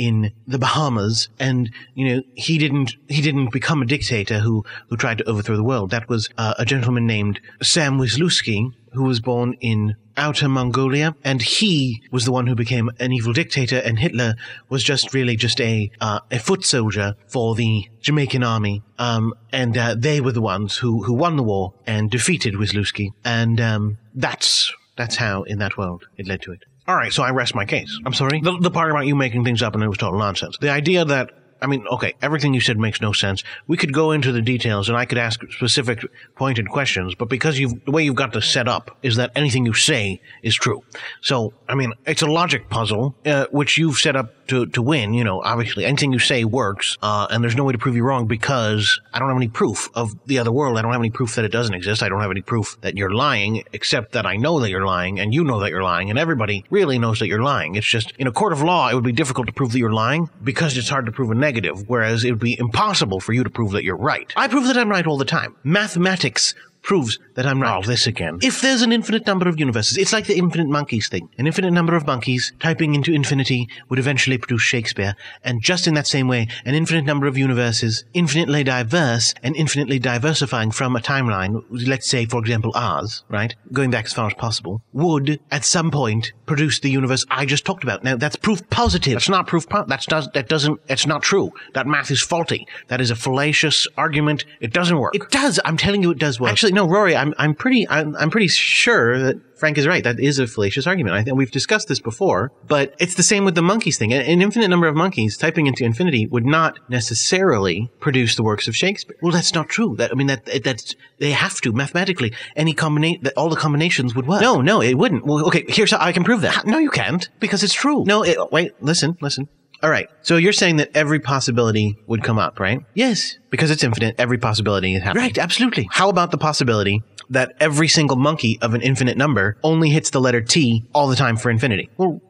in 0.00 0.32
the 0.46 0.58
Bahamas, 0.58 1.28
and 1.38 1.70
you 1.94 2.08
know 2.08 2.22
he 2.34 2.56
didn't 2.56 2.96
he 3.08 3.20
didn't 3.20 3.52
become 3.52 3.82
a 3.82 3.86
dictator 3.86 4.38
who 4.38 4.64
who 4.88 4.96
tried 4.96 5.18
to 5.18 5.28
overthrow 5.28 5.56
the 5.56 5.62
world. 5.62 5.90
That 5.90 6.08
was 6.08 6.30
uh, 6.38 6.54
a 6.58 6.64
gentleman 6.64 7.06
named 7.06 7.38
Sam 7.62 7.98
Wisniewski 7.98 8.72
who 8.92 9.04
was 9.04 9.20
born 9.20 9.54
in 9.60 9.96
Outer 10.16 10.48
Mongolia, 10.48 11.14
and 11.24 11.40
he 11.40 12.02
was 12.10 12.24
the 12.24 12.32
one 12.32 12.46
who 12.46 12.54
became 12.54 12.90
an 12.98 13.12
evil 13.12 13.32
dictator, 13.32 13.78
and 13.78 13.98
Hitler 13.98 14.34
was 14.68 14.84
just 14.84 15.14
really 15.14 15.36
just 15.36 15.60
a 15.60 15.90
uh, 16.00 16.20
a 16.30 16.38
foot 16.38 16.64
soldier 16.64 17.14
for 17.26 17.54
the 17.54 17.88
Jamaican 18.00 18.42
army, 18.42 18.82
um, 18.98 19.32
and 19.52 19.78
uh, 19.78 19.94
they 19.96 20.20
were 20.20 20.32
the 20.32 20.42
ones 20.42 20.76
who 20.76 21.04
who 21.04 21.14
won 21.14 21.36
the 21.36 21.42
war 21.42 21.72
and 21.86 22.10
defeated 22.10 22.54
Wisniewski, 22.54 23.12
and 23.24 23.60
um, 23.60 23.98
that's 24.14 24.72
that's 24.96 25.16
how 25.16 25.44
in 25.44 25.58
that 25.58 25.78
world 25.78 26.06
it 26.16 26.26
led 26.26 26.42
to 26.42 26.52
it. 26.52 26.64
All 26.86 26.96
right, 26.96 27.12
so 27.12 27.22
I 27.22 27.30
rest 27.30 27.54
my 27.54 27.64
case. 27.64 27.98
I'm 28.04 28.12
sorry. 28.14 28.40
The, 28.40 28.58
the 28.58 28.70
part 28.70 28.90
about 28.90 29.06
you 29.06 29.14
making 29.14 29.44
things 29.44 29.62
up 29.62 29.74
and 29.74 29.84
it 29.84 29.88
was 29.88 29.98
total 29.98 30.18
nonsense. 30.18 30.58
The 30.60 30.70
idea 30.70 31.04
that, 31.04 31.30
I 31.62 31.66
mean, 31.66 31.86
okay, 31.88 32.14
everything 32.22 32.54
you 32.54 32.60
said 32.60 32.78
makes 32.78 33.00
no 33.00 33.12
sense. 33.12 33.42
We 33.66 33.76
could 33.76 33.92
go 33.92 34.12
into 34.12 34.32
the 34.32 34.42
details 34.42 34.88
and 34.88 34.96
I 34.96 35.04
could 35.04 35.18
ask 35.18 35.40
specific 35.52 36.04
pointed 36.34 36.68
questions, 36.68 37.14
but 37.14 37.28
because 37.28 37.58
you've, 37.58 37.84
the 37.84 37.90
way 37.90 38.02
you've 38.04 38.14
got 38.14 38.32
this 38.32 38.50
set 38.50 38.68
up 38.68 38.96
is 39.02 39.16
that 39.16 39.30
anything 39.34 39.66
you 39.66 39.74
say 39.74 40.20
is 40.42 40.54
true. 40.54 40.82
So, 41.20 41.52
I 41.68 41.74
mean, 41.74 41.92
it's 42.06 42.22
a 42.22 42.26
logic 42.26 42.70
puzzle, 42.70 43.14
uh, 43.26 43.46
which 43.50 43.78
you've 43.78 43.98
set 43.98 44.16
up 44.16 44.46
to, 44.48 44.66
to 44.66 44.82
win, 44.82 45.14
you 45.14 45.22
know, 45.22 45.40
obviously 45.42 45.84
anything 45.84 46.12
you 46.12 46.18
say 46.18 46.44
works, 46.44 46.98
uh, 47.02 47.26
and 47.30 47.42
there's 47.42 47.56
no 47.56 47.64
way 47.64 47.72
to 47.72 47.78
prove 47.78 47.96
you 47.96 48.04
wrong 48.04 48.26
because 48.26 49.00
I 49.12 49.18
don't 49.18 49.28
have 49.28 49.36
any 49.36 49.48
proof 49.48 49.88
of 49.94 50.14
the 50.26 50.38
other 50.38 50.50
world. 50.50 50.76
I 50.76 50.82
don't 50.82 50.92
have 50.92 51.00
any 51.00 51.10
proof 51.10 51.36
that 51.36 51.44
it 51.44 51.52
doesn't 51.52 51.74
exist. 51.74 52.02
I 52.02 52.08
don't 52.08 52.20
have 52.20 52.30
any 52.30 52.42
proof 52.42 52.76
that 52.80 52.96
you're 52.96 53.14
lying, 53.14 53.62
except 53.72 54.12
that 54.12 54.26
I 54.26 54.36
know 54.36 54.60
that 54.60 54.70
you're 54.70 54.84
lying 54.84 55.20
and 55.20 55.32
you 55.32 55.44
know 55.44 55.60
that 55.60 55.70
you're 55.70 55.82
lying 55.82 56.10
and 56.10 56.18
everybody 56.18 56.64
really 56.70 56.98
knows 56.98 57.20
that 57.20 57.28
you're 57.28 57.42
lying. 57.42 57.76
It's 57.76 57.86
just, 57.86 58.12
in 58.18 58.26
a 58.26 58.32
court 58.32 58.52
of 58.52 58.62
law, 58.62 58.88
it 58.88 58.94
would 58.94 59.04
be 59.04 59.12
difficult 59.12 59.46
to 59.46 59.52
prove 59.52 59.72
that 59.72 59.78
you're 59.78 59.92
lying 59.92 60.28
because 60.42 60.76
it's 60.76 60.88
hard 60.88 61.06
to 61.06 61.12
prove 61.12 61.30
a 61.30 61.34
negative, 61.34 61.49
whereas 61.86 62.24
it 62.24 62.30
would 62.30 62.40
be 62.40 62.58
impossible 62.58 63.20
for 63.20 63.32
you 63.32 63.44
to 63.44 63.50
prove 63.50 63.72
that 63.72 63.84
you're 63.84 63.96
right. 63.96 64.32
I 64.36 64.48
prove 64.48 64.64
that 64.64 64.76
I'm 64.76 64.88
right 64.88 65.06
all 65.06 65.18
the 65.18 65.24
time. 65.24 65.56
Mathematics 65.64 66.54
proves 66.82 67.18
that 67.34 67.46
I'm 67.46 67.60
right. 67.60 67.78
Oh, 67.78 67.86
this 67.86 68.06
again. 68.06 68.38
If 68.42 68.60
there's 68.60 68.82
an 68.82 68.92
infinite 68.92 69.26
number 69.26 69.48
of 69.48 69.58
universes, 69.58 69.98
it's 69.98 70.12
like 70.12 70.26
the 70.26 70.36
infinite 70.36 70.68
monkeys 70.68 71.08
thing. 71.08 71.28
An 71.38 71.46
infinite 71.46 71.70
number 71.72 71.94
of 71.94 72.06
monkeys 72.06 72.52
typing 72.60 72.94
into 72.94 73.12
infinity 73.12 73.68
would 73.88 73.98
eventually 73.98 74.38
produce 74.38 74.62
Shakespeare. 74.62 75.14
And 75.44 75.62
just 75.62 75.86
in 75.86 75.94
that 75.94 76.06
same 76.06 76.28
way, 76.28 76.48
an 76.64 76.74
infinite 76.74 77.04
number 77.04 77.26
of 77.26 77.36
universes, 77.38 78.04
infinitely 78.14 78.64
diverse 78.64 79.34
and 79.42 79.56
infinitely 79.56 79.98
diversifying 79.98 80.70
from 80.70 80.96
a 80.96 81.00
timeline, 81.00 81.62
let's 81.70 82.08
say, 82.08 82.26
for 82.26 82.38
example, 82.40 82.72
ours, 82.74 83.24
right? 83.28 83.54
Going 83.72 83.90
back 83.90 84.06
as 84.06 84.12
far 84.12 84.26
as 84.26 84.34
possible, 84.34 84.82
would 84.92 85.40
at 85.50 85.64
some 85.64 85.90
point 85.90 86.32
produce 86.46 86.80
the 86.80 86.90
universe 86.90 87.24
I 87.30 87.46
just 87.46 87.64
talked 87.64 87.84
about. 87.84 88.02
Now, 88.04 88.16
that's 88.16 88.36
proof 88.36 88.68
positive. 88.70 89.14
That's 89.14 89.28
not 89.28 89.46
proof. 89.46 89.68
Po- 89.68 89.84
that's 89.86 90.06
does 90.06 90.28
that 90.34 90.48
doesn't. 90.48 90.80
It's 90.88 91.06
not 91.06 91.22
true. 91.22 91.52
That 91.74 91.86
math 91.86 92.10
is 92.10 92.22
faulty. 92.22 92.66
That 92.88 93.00
is 93.00 93.10
a 93.10 93.16
fallacious 93.16 93.86
argument. 93.96 94.44
It 94.60 94.72
doesn't 94.72 94.98
work. 94.98 95.14
It 95.14 95.30
does. 95.30 95.60
I'm 95.64 95.76
telling 95.76 96.02
you, 96.02 96.10
it 96.10 96.18
does 96.18 96.40
work. 96.40 96.50
Actually, 96.50 96.72
no, 96.72 96.79
Rory. 96.88 97.16
I'm 97.16 97.34
I'm 97.38 97.54
pretty 97.54 97.88
I'm 97.88 98.16
I'm 98.16 98.30
pretty 98.30 98.48
sure 98.48 99.18
that 99.18 99.36
Frank 99.58 99.76
is 99.76 99.86
right. 99.86 100.02
That 100.02 100.18
is 100.18 100.38
a 100.38 100.46
fallacious 100.46 100.86
argument. 100.86 101.16
I 101.16 101.22
think 101.22 101.36
we've 101.36 101.50
discussed 101.50 101.88
this 101.88 102.00
before, 102.00 102.52
but 102.66 102.94
it's 102.98 103.14
the 103.14 103.22
same 103.22 103.44
with 103.44 103.54
the 103.54 103.62
monkeys 103.62 103.98
thing. 103.98 104.12
An 104.12 104.40
infinite 104.40 104.68
number 104.68 104.86
of 104.86 104.96
monkeys 104.96 105.36
typing 105.36 105.66
into 105.66 105.84
infinity 105.84 106.26
would 106.26 106.46
not 106.46 106.78
necessarily 106.88 107.90
produce 108.00 108.36
the 108.36 108.42
works 108.42 108.68
of 108.68 108.76
Shakespeare. 108.76 109.16
Well, 109.20 109.32
that's 109.32 109.54
not 109.54 109.68
true. 109.68 109.96
That 109.96 110.10
I 110.12 110.14
mean 110.14 110.28
that 110.28 110.46
that's 110.64 110.94
they 111.18 111.32
have 111.32 111.60
to 111.62 111.72
mathematically. 111.72 112.32
Any 112.56 112.72
combination 112.72 113.22
that 113.24 113.34
all 113.36 113.48
the 113.48 113.56
combinations 113.56 114.14
would 114.14 114.26
work. 114.26 114.40
No, 114.40 114.60
no, 114.60 114.80
it 114.80 114.96
wouldn't. 114.96 115.26
Well, 115.26 115.46
okay, 115.46 115.64
here's 115.68 115.90
how 115.90 115.98
I 116.00 116.12
can 116.12 116.24
prove 116.24 116.40
that. 116.40 116.66
No, 116.66 116.78
you 116.78 116.90
can't 116.90 117.28
because 117.40 117.62
it's 117.62 117.74
true. 117.74 118.04
No, 118.06 118.22
it, 118.22 118.38
wait, 118.50 118.72
listen, 118.80 119.16
listen. 119.20 119.48
All 119.82 119.90
right. 119.90 120.08
So 120.22 120.36
you're 120.36 120.52
saying 120.52 120.76
that 120.76 120.90
every 120.94 121.20
possibility 121.20 121.96
would 122.06 122.22
come 122.22 122.38
up, 122.38 122.60
right? 122.60 122.80
Yes. 122.94 123.38
Because 123.50 123.70
it's 123.70 123.82
infinite, 123.82 124.14
every 124.18 124.38
possibility 124.38 124.94
is 124.94 125.02
happening. 125.02 125.24
Right, 125.24 125.38
absolutely. 125.38 125.88
How 125.90 126.08
about 126.08 126.30
the 126.30 126.38
possibility 126.38 127.02
that 127.30 127.54
every 127.60 127.88
single 127.88 128.16
monkey 128.16 128.58
of 128.60 128.74
an 128.74 128.82
infinite 128.82 129.16
number 129.16 129.56
only 129.62 129.90
hits 129.90 130.10
the 130.10 130.20
letter 130.20 130.40
T 130.42 130.84
all 130.92 131.08
the 131.08 131.16
time 131.16 131.36
for 131.36 131.50
infinity? 131.50 131.88
Well, 131.96 132.20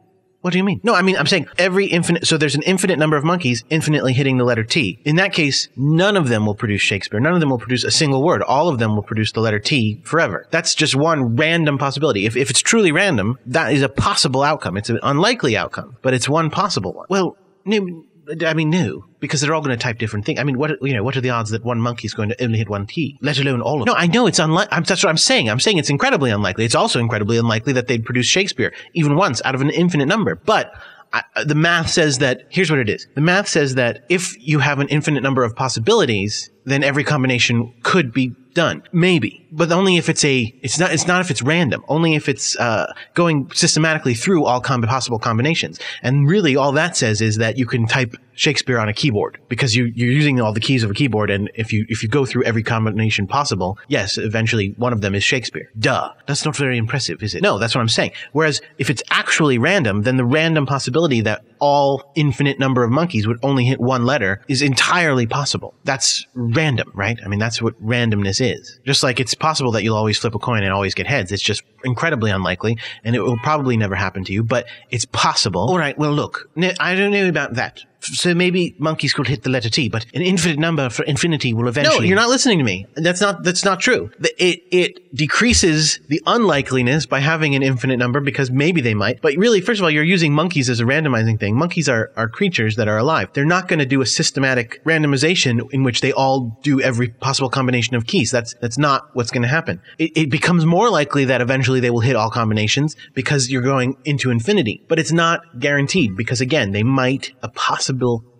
What 0.41 0.53
do 0.53 0.57
you 0.57 0.63
mean? 0.63 0.79
No, 0.83 0.95
I 0.95 1.03
mean, 1.03 1.17
I'm 1.17 1.27
saying 1.27 1.47
every 1.59 1.85
infinite, 1.85 2.25
so 2.25 2.35
there's 2.35 2.55
an 2.55 2.63
infinite 2.63 2.97
number 2.97 3.15
of 3.15 3.23
monkeys 3.23 3.63
infinitely 3.69 4.13
hitting 4.13 4.37
the 4.37 4.43
letter 4.43 4.63
T. 4.63 4.99
In 5.05 5.17
that 5.17 5.33
case, 5.33 5.67
none 5.75 6.17
of 6.17 6.29
them 6.29 6.47
will 6.47 6.55
produce 6.55 6.81
Shakespeare. 6.81 7.19
None 7.19 7.33
of 7.33 7.39
them 7.41 7.51
will 7.51 7.59
produce 7.59 7.83
a 7.83 7.91
single 7.91 8.23
word. 8.23 8.41
All 8.41 8.67
of 8.67 8.79
them 8.79 8.95
will 8.95 9.03
produce 9.03 9.31
the 9.33 9.39
letter 9.39 9.59
T 9.59 10.01
forever. 10.03 10.47
That's 10.49 10.73
just 10.73 10.95
one 10.95 11.35
random 11.35 11.77
possibility. 11.77 12.25
If, 12.25 12.35
if 12.35 12.49
it's 12.49 12.61
truly 12.61 12.91
random, 12.91 13.37
that 13.45 13.71
is 13.71 13.83
a 13.83 13.89
possible 13.89 14.41
outcome. 14.41 14.77
It's 14.77 14.89
an 14.89 14.99
unlikely 15.03 15.55
outcome, 15.55 15.97
but 16.01 16.15
it's 16.15 16.27
one 16.27 16.49
possible 16.49 16.93
one. 16.93 17.05
Well, 17.07 17.37
no, 17.65 18.03
I 18.45 18.53
mean, 18.53 18.69
no, 18.69 19.05
because 19.19 19.41
they're 19.41 19.53
all 19.53 19.61
going 19.61 19.77
to 19.77 19.81
type 19.81 19.97
different 19.97 20.25
things. 20.25 20.39
I 20.39 20.43
mean, 20.43 20.57
what 20.57 20.81
you 20.81 20.93
know, 20.93 21.03
what 21.03 21.17
are 21.17 21.21
the 21.21 21.31
odds 21.31 21.49
that 21.51 21.63
one 21.63 21.79
monkey 21.79 22.05
is 22.05 22.13
going 22.13 22.29
to 22.29 22.43
only 22.43 22.57
hit 22.57 22.69
one 22.69 22.85
T, 22.85 23.17
let 23.21 23.39
alone 23.39 23.61
all 23.61 23.81
of 23.81 23.85
them? 23.85 23.93
No, 23.93 23.99
I 23.99 24.07
know 24.07 24.27
it's 24.27 24.39
unlikely. 24.39 24.79
That's 24.83 25.03
what 25.03 25.09
I'm 25.09 25.17
saying. 25.17 25.49
I'm 25.49 25.59
saying 25.59 25.77
it's 25.77 25.89
incredibly 25.89 26.31
unlikely. 26.31 26.65
It's 26.65 26.75
also 26.75 26.99
incredibly 26.99 27.37
unlikely 27.37 27.73
that 27.73 27.87
they'd 27.87 28.05
produce 28.05 28.27
Shakespeare 28.27 28.73
even 28.93 29.15
once 29.15 29.41
out 29.43 29.55
of 29.55 29.61
an 29.61 29.69
infinite 29.69 30.05
number. 30.05 30.35
But 30.35 30.73
I, 31.13 31.23
uh, 31.35 31.43
the 31.43 31.55
math 31.55 31.89
says 31.89 32.19
that 32.19 32.43
here's 32.49 32.69
what 32.69 32.79
it 32.79 32.89
is. 32.89 33.07
The 33.15 33.21
math 33.21 33.47
says 33.47 33.75
that 33.75 34.05
if 34.09 34.35
you 34.39 34.59
have 34.59 34.79
an 34.79 34.87
infinite 34.87 35.23
number 35.23 35.43
of 35.43 35.55
possibilities, 35.55 36.49
then 36.65 36.83
every 36.83 37.03
combination 37.03 37.73
could 37.83 38.13
be 38.13 38.35
done. 38.53 38.83
Maybe, 38.91 39.40
but 39.51 39.71
only 39.71 39.97
if 39.97 40.09
it's 40.09 40.23
a. 40.23 40.53
It's 40.61 40.79
not. 40.79 40.91
It's 40.91 41.07
not 41.07 41.21
if 41.21 41.29
it's 41.29 41.41
random. 41.41 41.83
Only 41.87 42.15
if 42.15 42.29
it's 42.29 42.57
uh, 42.57 42.93
going 43.13 43.51
systematically 43.53 44.13
through 44.13 44.45
all 44.45 44.61
com- 44.61 44.81
possible 44.83 45.19
combinations. 45.19 45.79
And 46.01 46.27
really, 46.27 46.55
all 46.55 46.71
that 46.73 46.95
says 46.95 47.21
is 47.21 47.37
that 47.37 47.57
you 47.57 47.65
can 47.65 47.85
type 47.87 48.15
Shakespeare 48.33 48.79
on 48.79 48.89
a 48.89 48.93
keyboard 48.93 49.39
because 49.49 49.75
you, 49.75 49.85
you're 49.95 50.11
using 50.11 50.41
all 50.41 50.53
the 50.53 50.59
keys 50.59 50.83
of 50.83 50.91
a 50.91 50.93
keyboard. 50.93 51.29
And 51.29 51.51
if 51.55 51.71
you 51.73 51.85
if 51.89 52.01
you 52.01 52.09
go 52.09 52.25
through 52.25 52.43
every 52.43 52.63
combination 52.63 53.27
possible, 53.27 53.77
yes, 53.87 54.17
eventually 54.17 54.73
one 54.77 54.93
of 54.93 55.01
them 55.01 55.13
is 55.13 55.23
Shakespeare. 55.23 55.69
Duh. 55.77 56.11
That's 56.27 56.45
not 56.45 56.55
very 56.55 56.77
impressive, 56.77 57.21
is 57.21 57.35
it? 57.35 57.41
No, 57.41 57.59
that's 57.59 57.75
what 57.75 57.81
I'm 57.81 57.89
saying. 57.89 58.13
Whereas 58.31 58.61
if 58.77 58.89
it's 58.89 59.03
actually 59.11 59.57
random, 59.57 60.03
then 60.03 60.17
the 60.17 60.25
random 60.25 60.65
possibility 60.65 61.21
that 61.21 61.43
all 61.59 62.11
infinite 62.15 62.57
number 62.57 62.83
of 62.83 62.91
monkeys 62.91 63.27
would 63.27 63.37
only 63.43 63.65
hit 63.65 63.79
one 63.79 64.05
letter 64.05 64.41
is 64.47 64.61
entirely 64.61 65.27
possible. 65.27 65.75
That's 65.83 66.25
random, 66.33 66.91
right? 66.95 67.19
I 67.23 67.27
mean, 67.27 67.39
that's 67.39 67.61
what 67.61 67.79
randomness 67.83 68.41
is. 68.41 68.79
Just 68.85 69.03
like 69.03 69.19
it's 69.19 69.35
possible 69.41 69.71
that 69.71 69.83
you'll 69.83 69.97
always 69.97 70.17
flip 70.17 70.35
a 70.35 70.39
coin 70.39 70.63
and 70.63 70.71
always 70.71 70.93
get 70.93 71.07
heads. 71.07 71.31
It's 71.31 71.43
just 71.43 71.63
incredibly 71.83 72.31
unlikely 72.31 72.77
and 73.03 73.15
it 73.15 73.21
will 73.21 73.37
probably 73.37 73.75
never 73.75 73.95
happen 73.95 74.23
to 74.25 74.33
you, 74.33 74.43
but 74.43 74.67
it's 74.89 75.05
possible. 75.05 75.69
All 75.69 75.77
right. 75.77 75.97
Well, 75.97 76.13
look, 76.13 76.49
I 76.79 76.95
don't 76.95 77.11
know 77.11 77.27
about 77.27 77.55
that. 77.55 77.83
So 78.01 78.33
maybe 78.33 78.75
monkeys 78.79 79.13
could 79.13 79.27
hit 79.27 79.43
the 79.43 79.49
letter 79.49 79.69
T, 79.69 79.87
but 79.87 80.05
an 80.13 80.21
infinite 80.21 80.57
number 80.57 80.89
for 80.89 81.03
infinity 81.03 81.53
will 81.53 81.67
eventually. 81.67 81.99
No, 81.99 82.03
you're 82.05 82.15
not 82.15 82.29
listening 82.29 82.57
to 82.57 82.63
me. 82.63 82.87
That's 82.95 83.21
not 83.21 83.43
that's 83.43 83.63
not 83.63 83.79
true. 83.79 84.09
It 84.37 84.63
it 84.71 85.15
decreases 85.15 85.99
the 86.07 86.21
unlikeliness 86.25 87.05
by 87.05 87.19
having 87.19 87.53
an 87.55 87.61
infinite 87.61 87.97
number 87.97 88.19
because 88.19 88.49
maybe 88.49 88.81
they 88.81 88.93
might. 88.93 89.21
But 89.21 89.35
really, 89.35 89.61
first 89.61 89.79
of 89.79 89.83
all, 89.83 89.91
you're 89.91 90.03
using 90.03 90.33
monkeys 90.33 90.69
as 90.69 90.79
a 90.79 90.83
randomizing 90.83 91.39
thing. 91.39 91.55
Monkeys 91.55 91.87
are 91.87 92.11
are 92.15 92.27
creatures 92.27 92.75
that 92.77 92.87
are 92.87 92.97
alive. 92.97 93.29
They're 93.33 93.45
not 93.45 93.67
going 93.67 93.79
to 93.79 93.85
do 93.85 94.01
a 94.01 94.05
systematic 94.05 94.83
randomization 94.83 95.61
in 95.71 95.83
which 95.83 96.01
they 96.01 96.11
all 96.11 96.59
do 96.63 96.81
every 96.81 97.09
possible 97.09 97.49
combination 97.49 97.95
of 97.95 98.07
keys. 98.07 98.31
That's 98.31 98.55
that's 98.61 98.77
not 98.77 99.09
what's 99.13 99.29
going 99.29 99.43
to 99.43 99.47
happen. 99.47 99.79
It, 99.99 100.11
it 100.15 100.29
becomes 100.31 100.65
more 100.65 100.89
likely 100.89 101.25
that 101.25 101.41
eventually 101.41 101.79
they 101.79 101.91
will 101.91 101.99
hit 101.99 102.15
all 102.15 102.31
combinations 102.31 102.95
because 103.13 103.51
you're 103.51 103.61
going 103.61 103.97
into 104.05 104.31
infinity. 104.31 104.83
But 104.87 104.97
it's 104.97 105.11
not 105.11 105.59
guaranteed 105.59 106.17
because 106.17 106.41
again, 106.41 106.71
they 106.71 106.83
might 106.83 107.33
a 107.43 107.49
possible 107.49 107.90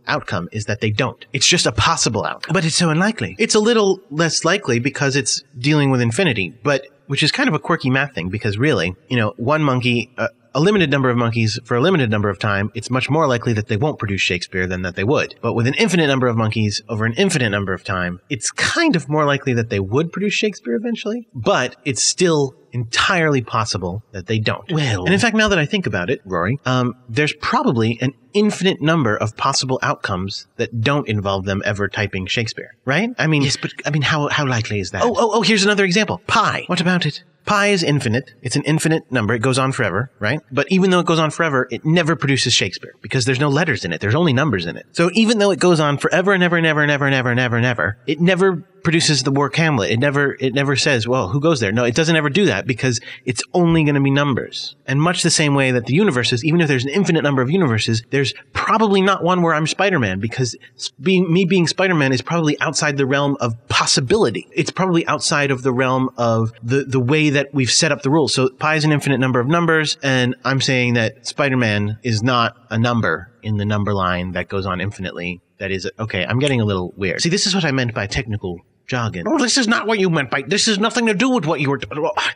outcome 0.07 0.49
is 0.51 0.65
that 0.65 0.81
they 0.81 0.89
don't. 0.89 1.25
It's 1.33 1.47
just 1.47 1.65
a 1.65 1.71
possible 1.71 2.25
outcome. 2.25 2.53
But 2.53 2.65
it's 2.65 2.75
so 2.75 2.89
unlikely. 2.89 3.35
It's 3.39 3.55
a 3.55 3.59
little 3.59 3.99
less 4.09 4.43
likely 4.43 4.79
because 4.79 5.15
it's 5.15 5.43
dealing 5.57 5.91
with 5.91 6.01
infinity, 6.01 6.53
but 6.63 6.87
which 7.07 7.23
is 7.23 7.31
kind 7.31 7.49
of 7.49 7.55
a 7.55 7.59
quirky 7.59 7.89
math 7.89 8.13
thing 8.15 8.29
because 8.29 8.57
really, 8.57 8.95
you 9.09 9.17
know, 9.17 9.33
one 9.37 9.63
monkey, 9.63 10.11
uh, 10.17 10.29
a 10.53 10.59
limited 10.59 10.89
number 10.89 11.09
of 11.09 11.17
monkeys 11.17 11.59
for 11.63 11.77
a 11.77 11.81
limited 11.81 12.09
number 12.09 12.29
of 12.29 12.39
time, 12.39 12.71
it's 12.73 12.89
much 12.89 13.09
more 13.09 13.27
likely 13.27 13.53
that 13.53 13.67
they 13.67 13.77
won't 13.77 13.99
produce 13.99 14.21
Shakespeare 14.21 14.67
than 14.67 14.81
that 14.81 14.95
they 14.95 15.03
would. 15.03 15.35
But 15.41 15.53
with 15.53 15.67
an 15.67 15.75
infinite 15.75 16.07
number 16.07 16.27
of 16.27 16.35
monkeys 16.35 16.81
over 16.89 17.05
an 17.05 17.13
infinite 17.13 17.49
number 17.49 17.73
of 17.73 17.83
time, 17.83 18.19
it's 18.29 18.51
kind 18.51 18.95
of 18.95 19.09
more 19.09 19.25
likely 19.25 19.53
that 19.53 19.69
they 19.69 19.79
would 19.79 20.11
produce 20.11 20.33
Shakespeare 20.33 20.75
eventually, 20.75 21.27
but 21.33 21.75
it's 21.85 22.03
still 22.03 22.55
entirely 22.73 23.41
possible 23.41 24.03
that 24.11 24.27
they 24.27 24.39
don't. 24.39 24.71
Well, 24.71 25.05
and 25.05 25.13
in 25.13 25.19
fact, 25.19 25.35
now 25.35 25.47
that 25.49 25.59
I 25.59 25.65
think 25.65 25.85
about 25.85 26.09
it, 26.09 26.21
Rory, 26.25 26.59
um, 26.65 26.95
there's 27.09 27.33
probably 27.33 27.97
an 28.01 28.13
infinite 28.33 28.81
number 28.81 29.17
of 29.17 29.35
possible 29.35 29.79
outcomes 29.81 30.47
that 30.57 30.81
don't 30.81 31.07
involve 31.07 31.45
them 31.45 31.61
ever 31.65 31.87
typing 31.87 32.27
Shakespeare, 32.27 32.75
right? 32.85 33.09
I 33.17 33.27
mean, 33.27 33.41
yes, 33.41 33.57
but 33.57 33.71
I 33.85 33.89
mean, 33.89 34.01
how 34.01 34.29
how 34.29 34.47
likely 34.47 34.79
is 34.79 34.91
that? 34.91 35.03
Oh, 35.03 35.13
oh, 35.17 35.31
oh! 35.33 35.41
Here's 35.41 35.63
another 35.65 35.83
example. 35.83 36.21
Pi. 36.27 36.63
What 36.67 36.81
about 36.81 37.05
it? 37.05 37.23
Pi 37.45 37.67
is 37.67 37.83
infinite. 37.83 38.33
It's 38.41 38.55
an 38.55 38.63
infinite 38.63 39.11
number. 39.11 39.33
It 39.33 39.39
goes 39.39 39.57
on 39.57 39.71
forever, 39.71 40.11
right? 40.19 40.39
But 40.51 40.67
even 40.71 40.89
though 40.89 40.99
it 40.99 41.05
goes 41.05 41.19
on 41.19 41.31
forever, 41.31 41.67
it 41.71 41.83
never 41.83 42.15
produces 42.15 42.53
Shakespeare 42.53 42.93
because 43.01 43.25
there's 43.25 43.39
no 43.39 43.49
letters 43.49 43.83
in 43.83 43.93
it. 43.93 43.99
There's 43.99 44.15
only 44.15 44.33
numbers 44.33 44.65
in 44.65 44.77
it. 44.77 44.85
So 44.91 45.09
even 45.13 45.39
though 45.39 45.51
it 45.51 45.59
goes 45.59 45.79
on 45.79 45.97
forever 45.97 46.33
and 46.33 46.43
ever 46.43 46.55
and 46.57 46.65
ever 46.65 46.81
and 46.81 46.91
ever 46.91 47.05
and 47.05 47.15
ever 47.15 47.29
and 47.29 47.39
ever 47.39 47.57
and 47.57 47.65
ever, 47.65 47.97
it 48.05 48.19
never 48.21 48.63
produces 48.83 49.23
the 49.23 49.31
work 49.31 49.55
Hamlet. 49.55 49.91
It 49.91 49.99
never, 49.99 50.35
it 50.39 50.53
never 50.53 50.75
says, 50.75 51.07
well, 51.07 51.29
who 51.29 51.39
goes 51.39 51.59
there? 51.59 51.71
No, 51.71 51.83
it 51.83 51.95
doesn't 51.95 52.15
ever 52.15 52.29
do 52.29 52.45
that 52.45 52.65
because 52.65 52.99
it's 53.25 53.43
only 53.53 53.83
going 53.83 53.95
to 53.95 54.01
be 54.01 54.11
numbers. 54.11 54.75
And 54.85 55.01
much 55.01 55.23
the 55.23 55.29
same 55.29 55.55
way 55.55 55.71
that 55.71 55.85
the 55.85 55.93
universes, 55.93 56.43
even 56.43 56.61
if 56.61 56.67
there's 56.67 56.83
an 56.83 56.89
infinite 56.89 57.21
number 57.21 57.41
of 57.41 57.49
universes, 57.49 58.03
there's 58.09 58.33
probably 58.53 59.01
not 59.01 59.23
one 59.23 59.41
where 59.41 59.53
I'm 59.53 59.67
Spider-Man 59.67 60.19
because 60.19 60.55
being, 60.99 61.31
me 61.31 61.45
being 61.45 61.67
Spider-Man 61.67 62.11
is 62.11 62.21
probably 62.21 62.59
outside 62.59 62.97
the 62.97 63.05
realm 63.05 63.37
of 63.39 63.55
possibility. 63.67 64.47
It's 64.51 64.71
probably 64.71 65.05
outside 65.07 65.51
of 65.51 65.63
the 65.63 65.71
realm 65.71 66.09
of 66.17 66.51
the, 66.63 66.83
the 66.83 66.99
way 66.99 67.29
that 67.29 67.53
we've 67.53 67.71
set 67.71 67.91
up 67.91 68.01
the 68.01 68.09
rules. 68.09 68.33
So 68.33 68.49
pi 68.49 68.75
is 68.75 68.85
an 68.85 68.91
infinite 68.91 69.19
number 69.19 69.39
of 69.39 69.47
numbers 69.47 69.97
and 70.03 70.35
I'm 70.43 70.61
saying 70.61 70.95
that 70.95 71.27
Spider-Man 71.27 71.99
is 72.03 72.23
not 72.23 72.57
a 72.69 72.77
number 72.77 73.31
in 73.43 73.57
the 73.57 73.65
number 73.65 73.93
line 73.93 74.33
that 74.33 74.47
goes 74.47 74.65
on 74.65 74.81
infinitely. 74.81 75.41
That 75.59 75.71
is, 75.71 75.89
okay, 75.99 76.25
I'm 76.25 76.39
getting 76.39 76.59
a 76.59 76.65
little 76.65 76.91
weird. 76.97 77.21
See, 77.21 77.29
this 77.29 77.45
is 77.45 77.53
what 77.53 77.65
I 77.65 77.71
meant 77.71 77.93
by 77.93 78.07
technical 78.07 78.61
jargon. 78.91 79.23
Oh, 79.27 79.37
this 79.39 79.57
is 79.57 79.67
not 79.69 79.87
what 79.87 79.99
you 79.99 80.09
meant 80.09 80.29
by 80.29 80.41
this 80.45 80.65
has 80.65 80.77
nothing 80.77 81.05
to 81.07 81.13
do 81.13 81.29
with 81.29 81.45
what 81.45 81.61
you 81.61 81.69
were. 81.69 81.79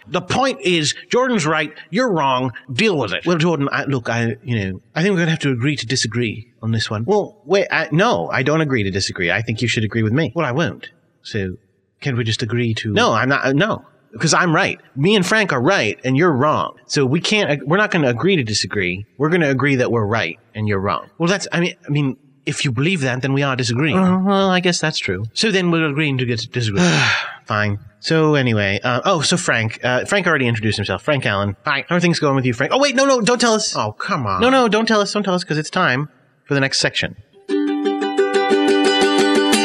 The 0.07 0.21
point 0.21 0.61
is, 0.61 0.95
Jordan's 1.09 1.45
right. 1.45 1.73
You're 1.89 2.09
wrong. 2.11 2.53
Deal 2.71 2.97
with 2.97 3.13
it. 3.13 3.25
Well, 3.25 3.37
Jordan, 3.37 3.67
I, 3.71 3.83
look, 3.83 4.09
I, 4.09 4.37
you 4.43 4.55
know, 4.59 4.81
I 4.95 5.01
think 5.01 5.11
we're 5.11 5.17
going 5.17 5.27
to 5.27 5.31
have 5.31 5.39
to 5.41 5.51
agree 5.51 5.75
to 5.75 5.85
disagree 5.85 6.51
on 6.63 6.71
this 6.71 6.89
one. 6.89 7.03
Well, 7.05 7.41
wait, 7.43 7.67
I, 7.71 7.89
no, 7.91 8.29
I 8.29 8.41
don't 8.41 8.61
agree 8.61 8.83
to 8.83 8.89
disagree. 8.91 9.29
I 9.31 9.41
think 9.41 9.61
you 9.61 9.67
should 9.67 9.83
agree 9.83 10.01
with 10.03 10.13
me. 10.13 10.31
Well, 10.33 10.45
I 10.45 10.51
won't. 10.53 10.89
So, 11.23 11.57
can 11.99 12.15
we 12.15 12.23
just 12.23 12.41
agree 12.41 12.73
to? 12.75 12.93
No, 12.93 13.11
I'm 13.11 13.27
not. 13.29 13.45
uh, 13.45 13.51
No. 13.53 13.85
Because 14.13 14.33
I'm 14.33 14.55
right. 14.55 14.79
Me 14.95 15.13
and 15.17 15.25
Frank 15.25 15.51
are 15.51 15.61
right, 15.61 15.99
and 16.05 16.15
you're 16.15 16.31
wrong. 16.31 16.77
So 16.87 17.05
we 17.05 17.19
can't. 17.19 17.67
We're 17.67 17.75
not 17.75 17.91
going 17.91 18.03
to 18.03 18.09
agree 18.09 18.37
to 18.37 18.43
disagree. 18.45 19.05
We're 19.17 19.27
going 19.27 19.41
to 19.41 19.49
agree 19.49 19.75
that 19.75 19.91
we're 19.91 20.05
right 20.05 20.39
and 20.53 20.69
you're 20.69 20.79
wrong. 20.79 21.09
Well, 21.17 21.27
that's. 21.27 21.49
I 21.51 21.59
mean. 21.59 21.75
I 21.85 21.89
mean. 21.89 22.15
If 22.45 22.63
you 22.63 22.71
believe 22.71 23.01
that, 23.01 23.21
then 23.21 23.33
we 23.33 23.41
are 23.43 23.55
disagreeing. 23.55 23.97
well, 24.25 24.49
I 24.49 24.59
guess 24.59 24.79
that's 24.79 24.99
true. 24.99 25.25
So 25.33 25.51
then 25.51 25.71
we're 25.71 25.87
agreeing 25.87 26.17
to 26.19 26.25
get 26.25 26.39
to 26.39 26.47
disagree. 26.47 26.81
Fine. 27.45 27.79
So 27.99 28.35
anyway, 28.35 28.79
uh, 28.83 29.01
oh, 29.03 29.21
so 29.21 29.35
Frank, 29.37 29.79
uh, 29.83 30.05
Frank 30.05 30.27
already 30.27 30.47
introduced 30.47 30.77
himself. 30.77 31.01
Frank 31.03 31.25
Allen. 31.25 31.55
Hi. 31.65 31.85
How 31.89 31.95
are 31.95 31.99
things 31.99 32.19
going 32.19 32.35
with 32.35 32.45
you, 32.45 32.53
Frank? 32.53 32.71
Oh 32.73 32.79
wait, 32.79 32.95
no, 32.95 33.05
no, 33.05 33.21
don't 33.21 33.41
tell 33.41 33.53
us. 33.53 33.75
Oh, 33.75 33.91
come 33.93 34.27
on. 34.27 34.41
No, 34.41 34.49
no, 34.49 34.67
don't 34.67 34.87
tell 34.87 35.01
us. 35.01 35.11
Don't 35.13 35.23
tell 35.23 35.33
us 35.33 35.43
because 35.43 35.57
it's 35.57 35.69
time 35.71 36.09
for 36.43 36.53
the 36.53 36.59
next 36.59 36.79
section. 36.79 37.15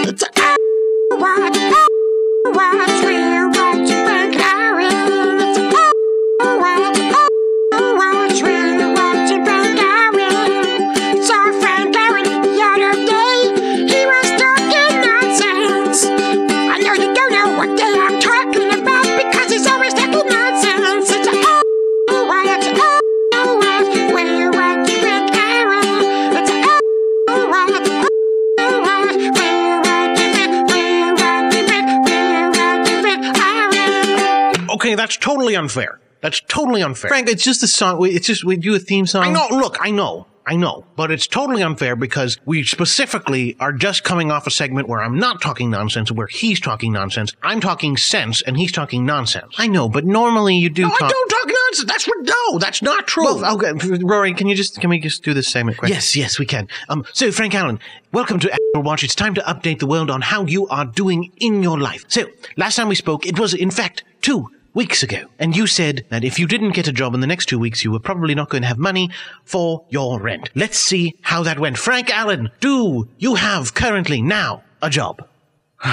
It's 0.09 0.23
a 0.23 0.31
that's 35.11 35.17
totally 35.17 35.57
unfair. 35.57 35.99
That's 36.21 36.40
totally 36.43 36.83
unfair. 36.83 37.09
Frank, 37.09 37.29
it's 37.29 37.43
just 37.43 37.64
a 37.64 37.67
song. 37.67 37.99
It's 38.07 38.29
just 38.29 38.45
we 38.45 38.57
do 38.57 38.76
a 38.76 38.79
theme 38.79 39.07
song. 39.07 39.25
I 39.25 39.33
know. 39.33 39.49
Look, 39.50 39.76
I 39.81 39.90
know. 39.90 40.26
I 40.47 40.57
know, 40.57 40.85
but 40.97 41.11
it's 41.11 41.26
totally 41.26 41.62
unfair 41.62 41.95
because 41.95 42.38
we 42.45 42.64
specifically 42.64 43.57
are 43.61 43.73
just 43.73 44.05
coming 44.05 44.31
off 44.33 44.47
a 44.47 44.50
segment 44.50 44.88
where 44.88 45.00
I'm 45.00 45.17
not 45.19 45.40
talking 45.43 45.71
nonsense, 45.71 46.11
where 46.11 46.26
he's 46.26 46.59
talking 46.59 46.93
nonsense. 46.93 47.35
I'm 47.43 47.61
talking 47.61 47.97
sense, 47.97 48.40
and 48.43 48.57
he's 48.57 48.73
talking 48.73 49.05
nonsense. 49.05 49.55
I 49.59 49.67
know, 49.67 49.88
but 49.88 50.05
normally 50.05 50.57
you 50.57 50.71
do. 50.71 50.83
No, 50.83 50.88
talk- 50.88 51.02
I 51.02 51.09
don't 51.09 51.29
talk 51.29 51.47
nonsense. 51.47 51.88
That's 51.90 52.07
what. 52.07 52.17
No, 52.23 52.59
that's 52.59 52.83
not 52.83 53.07
true. 53.07 53.25
Well, 53.25 53.55
okay, 53.57 53.99
Rory, 54.02 54.35
can 54.35 54.49
you 54.49 54.55
just 54.55 54.81
can 54.81 54.90
we 54.90 54.99
just 54.99 55.23
do 55.23 55.35
this 55.35 55.49
segment 55.49 55.79
quick? 55.79 55.90
Yes, 55.90 56.17
yes, 56.17 56.38
we 56.38 56.47
can. 56.47 56.69
Um, 56.88 57.05
so 57.12 57.31
Frank 57.33 57.55
Allen, 57.55 57.79
welcome 58.12 58.38
to 58.40 58.50
Apple 58.52 58.83
Watch. 58.83 59.05
It's 59.05 59.14
time 59.14 59.35
to 59.35 59.43
update 59.43 59.79
the 59.79 59.87
world 59.87 60.11
on 60.11 60.23
how 60.23 60.47
you 60.47 60.67
are 60.69 60.87
doing 60.87 61.33
in 61.37 61.62
your 61.62 61.79
life. 61.79 62.07
So 62.09 62.26
last 62.57 62.76
time 62.76 62.88
we 62.88 62.95
spoke, 62.95 63.26
it 63.26 63.38
was 63.38 63.52
in 63.55 63.71
fact 63.71 64.05
two 64.23 64.49
weeks 64.75 65.03
ago. 65.03 65.25
And 65.39 65.57
you 65.57 65.67
said 65.67 66.05
that 66.11 66.25
if 66.25 66.39
you 66.39 66.47
didn't 66.47 66.73
get 66.73 66.89
a 66.89 66.93
job 66.93 67.15
in 67.15 67.21
the 67.21 67.27
next 67.27 67.47
two 67.47 67.59
weeks, 67.59 67.85
you 67.85 67.91
were 67.91 67.99
probably 67.99 68.35
not 68.35 68.49
going 68.49 68.62
to 68.62 68.69
have 68.69 68.79
money 68.79 69.11
for 69.45 69.85
your 69.89 70.21
rent. 70.21 70.50
Let's 70.55 70.79
see 70.79 71.17
how 71.23 71.43
that 71.43 71.59
went. 71.59 71.79
Frank 71.79 72.11
Allen, 72.11 72.50
do 72.61 73.09
you 73.19 73.35
have 73.37 73.75
currently 73.75 74.23
now 74.23 74.62
a 74.83 74.91
job? 74.91 75.27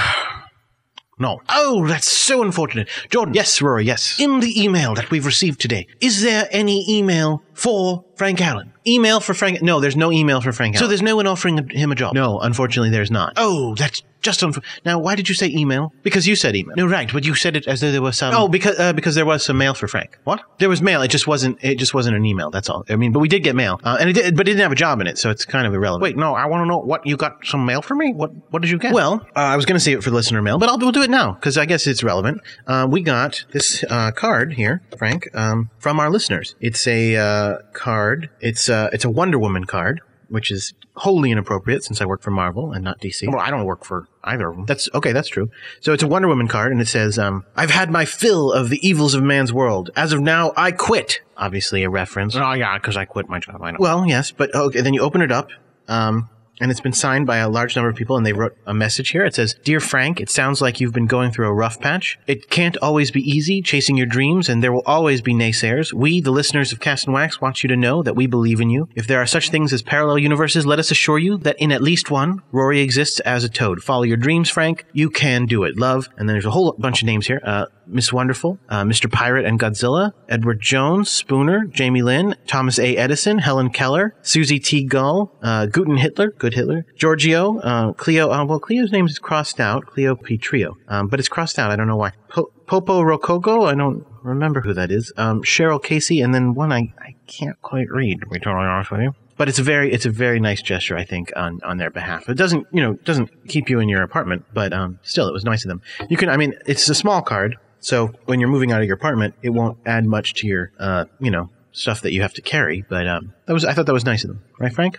No. 1.19 1.41
Oh, 1.50 1.88
that's 1.88 2.07
so 2.07 2.43
unfortunate. 2.43 2.88
Jordan. 3.10 3.34
Yes, 3.34 3.60
Rory, 3.60 3.86
yes. 3.86 4.19
In 4.19 4.39
the 4.39 4.63
email 4.63 4.93
that 4.93 5.10
we've 5.10 5.25
received 5.25 5.60
today, 5.60 5.88
is 6.00 6.22
there 6.22 6.48
any 6.51 6.86
email 6.88 7.41
for 7.57 8.05
Frank 8.15 8.39
Allen? 8.39 8.71
Email 8.85 9.19
for 9.19 9.33
Frank. 9.33 9.61
No, 9.61 9.79
there's 9.79 9.95
no 9.97 10.11
email 10.11 10.39
for 10.41 10.53
Frank 10.53 10.77
So 10.77 10.87
there's 10.87 11.01
no 11.01 11.15
one 11.15 11.27
offering 11.27 11.69
him 11.69 11.91
a 11.91 11.95
job? 11.95 12.13
no, 12.13 12.39
unfortunately, 12.39 12.89
there's 12.91 13.11
not. 13.11 13.33
Oh, 13.35 13.75
that's 13.75 14.01
just 14.21 14.41
unfor- 14.41 14.63
Now, 14.85 14.99
why 14.99 15.15
did 15.15 15.27
you 15.29 15.35
say 15.35 15.47
email? 15.49 15.91
Because 16.03 16.27
you 16.27 16.35
said 16.35 16.55
email. 16.55 16.75
No, 16.75 16.87
right, 16.87 17.11
but 17.11 17.25
you 17.25 17.35
said 17.35 17.55
it 17.55 17.67
as 17.67 17.81
though 17.81 17.91
there 17.91 18.01
was 18.01 18.17
some. 18.17 18.33
Oh, 18.33 18.47
because 18.47 18.79
uh, 18.79 18.93
because 18.93 19.15
there 19.15 19.25
was 19.25 19.43
some 19.43 19.57
mail 19.57 19.73
for 19.73 19.87
Frank. 19.87 20.17
what? 20.23 20.41
There 20.59 20.69
was 20.69 20.81
mail. 20.81 21.01
It 21.01 21.09
just 21.09 21.27
wasn't. 21.27 21.57
It 21.63 21.75
just 21.75 21.93
wasn't 21.93 22.15
an 22.15 22.25
email. 22.25 22.49
That's 22.49 22.69
all. 22.69 22.83
I 22.89 22.95
mean, 22.95 23.11
but 23.11 23.19
we 23.19 23.27
did 23.27 23.43
get 23.43 23.55
mail, 23.55 23.79
uh, 23.83 23.97
and 23.99 24.09
it 24.09 24.13
did, 24.13 24.35
but 24.37 24.47
it 24.47 24.51
didn't 24.51 24.63
have 24.63 24.71
a 24.71 24.75
job 24.75 25.01
in 25.01 25.07
it, 25.07 25.17
so 25.17 25.29
it's 25.29 25.45
kind 25.45 25.67
of 25.67 25.73
irrelevant. 25.73 26.03
Wait, 26.03 26.17
no, 26.17 26.33
I 26.35 26.45
want 26.45 26.61
to 26.63 26.65
know 26.67 26.79
what 26.79 27.05
you 27.05 27.17
got. 27.17 27.45
Some 27.45 27.65
mail 27.65 27.81
for 27.81 27.95
me? 27.95 28.13
What? 28.13 28.31
What 28.51 28.61
did 28.61 28.71
you 28.71 28.77
get? 28.79 28.93
Well, 28.93 29.25
uh, 29.35 29.39
I 29.39 29.55
was 29.55 29.65
going 29.65 29.75
to 29.77 29.83
save 29.83 29.97
it 29.99 30.01
for 30.03 30.11
listener 30.11 30.41
mail, 30.41 30.57
but 30.57 30.69
I'll 30.69 30.77
we'll 30.79 30.91
do 30.91 31.03
it 31.03 31.09
now 31.09 31.33
because 31.33 31.57
I 31.57 31.65
guess 31.65 31.85
it's 31.87 32.03
relevant. 32.03 32.41
Uh, 32.65 32.87
we 32.89 33.01
got 33.01 33.45
this 33.51 33.83
uh, 33.89 34.11
card 34.11 34.53
here, 34.53 34.81
Frank, 34.97 35.27
um, 35.35 35.69
from 35.79 35.99
our 35.99 36.09
listeners. 36.09 36.55
It's 36.59 36.87
a 36.87 37.15
uh, 37.47 37.61
card. 37.73 38.29
It's 38.39 38.69
uh, 38.69 38.89
it's 38.93 39.05
a 39.05 39.09
Wonder 39.09 39.39
Woman 39.39 39.65
card, 39.65 40.01
which 40.29 40.51
is 40.51 40.73
wholly 40.95 41.31
inappropriate 41.31 41.83
since 41.83 42.01
I 42.01 42.05
work 42.05 42.21
for 42.21 42.31
Marvel 42.31 42.71
and 42.71 42.83
not 42.83 42.99
DC. 42.99 43.27
well, 43.27 43.39
I 43.39 43.51
don't 43.51 43.65
work 43.65 43.85
for 43.85 44.07
either 44.23 44.49
of 44.49 44.55
them. 44.55 44.65
That's 44.65 44.89
okay. 44.93 45.11
That's 45.11 45.27
true. 45.27 45.49
So 45.79 45.93
it's 45.93 46.03
a 46.03 46.07
Wonder 46.07 46.27
Woman 46.27 46.47
card, 46.47 46.71
and 46.71 46.81
it 46.81 46.87
says, 46.87 47.17
um, 47.19 47.45
"I've 47.55 47.71
had 47.71 47.89
my 47.91 48.05
fill 48.05 48.51
of 48.51 48.69
the 48.69 48.85
evils 48.87 49.13
of 49.13 49.23
man's 49.23 49.53
world. 49.53 49.89
As 49.95 50.13
of 50.13 50.21
now, 50.21 50.53
I 50.55 50.71
quit." 50.71 51.21
Obviously, 51.37 51.83
a 51.83 51.89
reference. 51.89 52.35
Oh 52.35 52.53
yeah, 52.53 52.77
because 52.77 52.97
I 52.97 53.05
quit 53.05 53.29
my 53.29 53.39
job. 53.39 53.61
I 53.61 53.71
know. 53.71 53.77
Well, 53.79 54.05
yes, 54.07 54.31
but 54.31 54.53
okay. 54.53 54.81
Then 54.81 54.93
you 54.93 55.01
open 55.01 55.21
it 55.21 55.31
up, 55.31 55.49
um, 55.87 56.29
and 56.59 56.71
it's 56.71 56.81
been 56.81 56.93
signed 56.93 57.27
by 57.27 57.37
a 57.37 57.49
large 57.49 57.75
number 57.75 57.89
of 57.89 57.95
people, 57.95 58.17
and 58.17 58.25
they 58.25 58.33
wrote 58.33 58.57
a 58.65 58.73
message 58.73 59.09
here. 59.09 59.25
It 59.25 59.35
says, 59.35 59.55
"Dear 59.63 59.79
Frank, 59.79 60.19
it 60.19 60.29
sounds 60.29 60.61
like 60.61 60.79
you've 60.79 60.93
been 60.93 61.07
going 61.07 61.31
through 61.31 61.47
a 61.47 61.53
rough 61.53 61.79
patch. 61.79 62.17
It 62.27 62.49
can't 62.49 62.77
always 62.77 63.11
be 63.11 63.21
easy 63.21 63.61
chasing 63.61 63.97
your 63.97 64.07
dreams, 64.07 64.49
and 64.49 64.63
there 64.63 64.71
will 64.71 64.83
always 64.85 65.21
be 65.21 65.33
naysayers. 65.33 65.93
We, 65.93 66.21
the 66.21 66.31
listeners 66.31 66.71
of 66.71 66.79
Cast 66.79 67.05
and 67.05 67.13
Wax, 67.13 67.41
want 67.41 67.63
you 67.63 67.67
to 67.69 67.75
know 67.75 68.03
that 68.03 68.15
we 68.15 68.27
believe 68.27 68.61
in 68.61 68.69
you. 68.69 68.89
If 68.95 69.07
there 69.07 69.21
are 69.21 69.27
such 69.27 69.49
things 69.49 69.73
as 69.73 69.81
parallel 69.81 70.19
universes, 70.19 70.65
let 70.65 70.79
us 70.79 70.91
assure 70.91 71.19
you 71.19 71.37
that 71.39 71.57
in 71.59 71.71
at 71.71 71.81
least 71.81 72.11
one, 72.11 72.41
Rory 72.51 72.81
exists 72.81 73.19
as 73.21 73.43
a 73.43 73.49
toad. 73.49 73.83
Follow 73.83 74.03
your 74.03 74.17
dreams, 74.17 74.49
Frank. 74.49 74.85
You 74.93 75.09
can 75.09 75.45
do 75.45 75.63
it. 75.63 75.77
Love." 75.77 76.09
And 76.17 76.27
then 76.27 76.35
there's 76.35 76.45
a 76.45 76.51
whole 76.51 76.75
bunch 76.77 77.01
of 77.01 77.05
names 77.05 77.27
here. 77.27 77.41
Uh, 77.43 77.65
Miss 77.88 78.12
Wonderful, 78.12 78.60
uh, 78.70 78.84
Mr. 78.84 79.12
Pirate 79.12 79.46
and 79.46 79.60
Godzilla, 79.60 80.13
Edward 80.29 80.62
Jones, 80.62 81.10
Spooner, 81.10 81.65
Jamie 81.65 82.01
Lynn, 82.01 82.36
Thomas 82.46 82.79
A. 82.79 82.96
Edison, 82.98 83.39
Helen 83.39 83.70
Keller, 83.70 84.15
Susie 84.22 84.60
T. 84.60 84.84
Gull, 84.84 85.32
uh, 85.41 85.65
Guten 85.67 85.98
Hitler, 85.98 86.32
good 86.32 86.53
Hitler, 86.53 86.86
Giorgio, 86.96 87.60
uh, 87.60 87.94
Cleo, 87.94 88.32
uh, 88.32 88.46
well, 88.46 88.60
Cleo's 88.60 88.91
name 88.91 89.06
is 89.06 89.20
crossed 89.20 89.60
out, 89.60 89.86
Cleo 89.86 90.15
P. 90.15 90.38
Trio, 90.38 90.77
um, 90.88 91.08
but 91.08 91.20
it's 91.20 91.29
crossed 91.29 91.58
out, 91.60 91.72
I 91.72 91.75
don't 91.75 91.88
know 91.88 91.96
why. 91.98 92.12
Po- 92.29 92.51
Popo 92.65 93.01
Rococo, 93.01 93.65
I 93.65 93.75
don't 93.75 94.06
remember 94.24 94.62
who 94.62 94.74
that 94.74 94.91
is, 94.91 95.12
um, 95.17 95.41
Cheryl 95.44 95.82
Casey, 95.82 96.22
and 96.22 96.34
then 96.34 96.53
one 96.53 96.72
I, 96.72 96.94
I 97.00 97.15
can't 97.27 97.60
quite 97.62 97.89
read, 97.89 98.20
to 98.22 98.27
be 98.27 98.39
totally 98.39 98.65
honest 98.65 98.91
with 98.91 99.01
you. 99.01 99.15
But 99.38 99.48
it's 99.48 99.60
a 99.60 99.63
very, 99.63 99.94
it's 99.94 100.06
a 100.08 100.10
very 100.10 100.39
nice 100.39 100.63
gesture, 100.63 100.98
I 100.98 101.06
think, 101.06 101.32
on, 101.36 101.60
on 101.63 101.77
their 101.77 101.91
behalf. 101.91 102.27
It 102.27 102.34
doesn't, 102.34 102.65
you 102.74 102.82
know, 102.82 102.94
doesn't 102.94 103.48
keep 103.48 103.70
you 103.70 103.79
in 103.79 103.88
your 103.88 104.01
apartment, 104.01 104.46
but, 104.51 104.74
um, 104.74 105.00
still, 105.03 105.27
it 105.27 105.32
was 105.32 105.46
nice 105.46 105.63
of 105.63 105.70
them. 105.70 105.82
You 106.10 106.17
can, 106.17 106.27
I 106.27 106.38
mean, 106.38 106.56
it's 106.65 106.89
a 106.89 106.96
small 106.96 107.22
card, 107.22 107.56
so 107.79 108.07
when 108.25 108.39
you're 108.39 108.50
moving 108.50 108.72
out 108.72 108.81
of 108.81 108.88
your 108.88 108.96
apartment, 108.96 109.36
it 109.41 109.50
won't 109.50 109.77
add 109.86 110.05
much 110.05 110.34
to 110.36 110.48
your, 110.48 110.72
uh, 110.79 111.05
you 111.19 111.31
know, 111.31 111.50
stuff 111.72 112.01
that 112.01 112.13
you 112.13 112.22
have 112.22 112.34
to 112.34 112.41
carry. 112.41 112.84
But 112.88 113.07
um, 113.07 113.34
that 113.46 113.53
was, 113.53 113.65
I 113.65 113.74
thought 113.74 113.86
that 113.86 113.93
was 113.93 114.05
nice 114.05 114.24
of 114.24 114.29
them, 114.29 114.43
right, 114.60 114.74
Frank? 114.74 114.98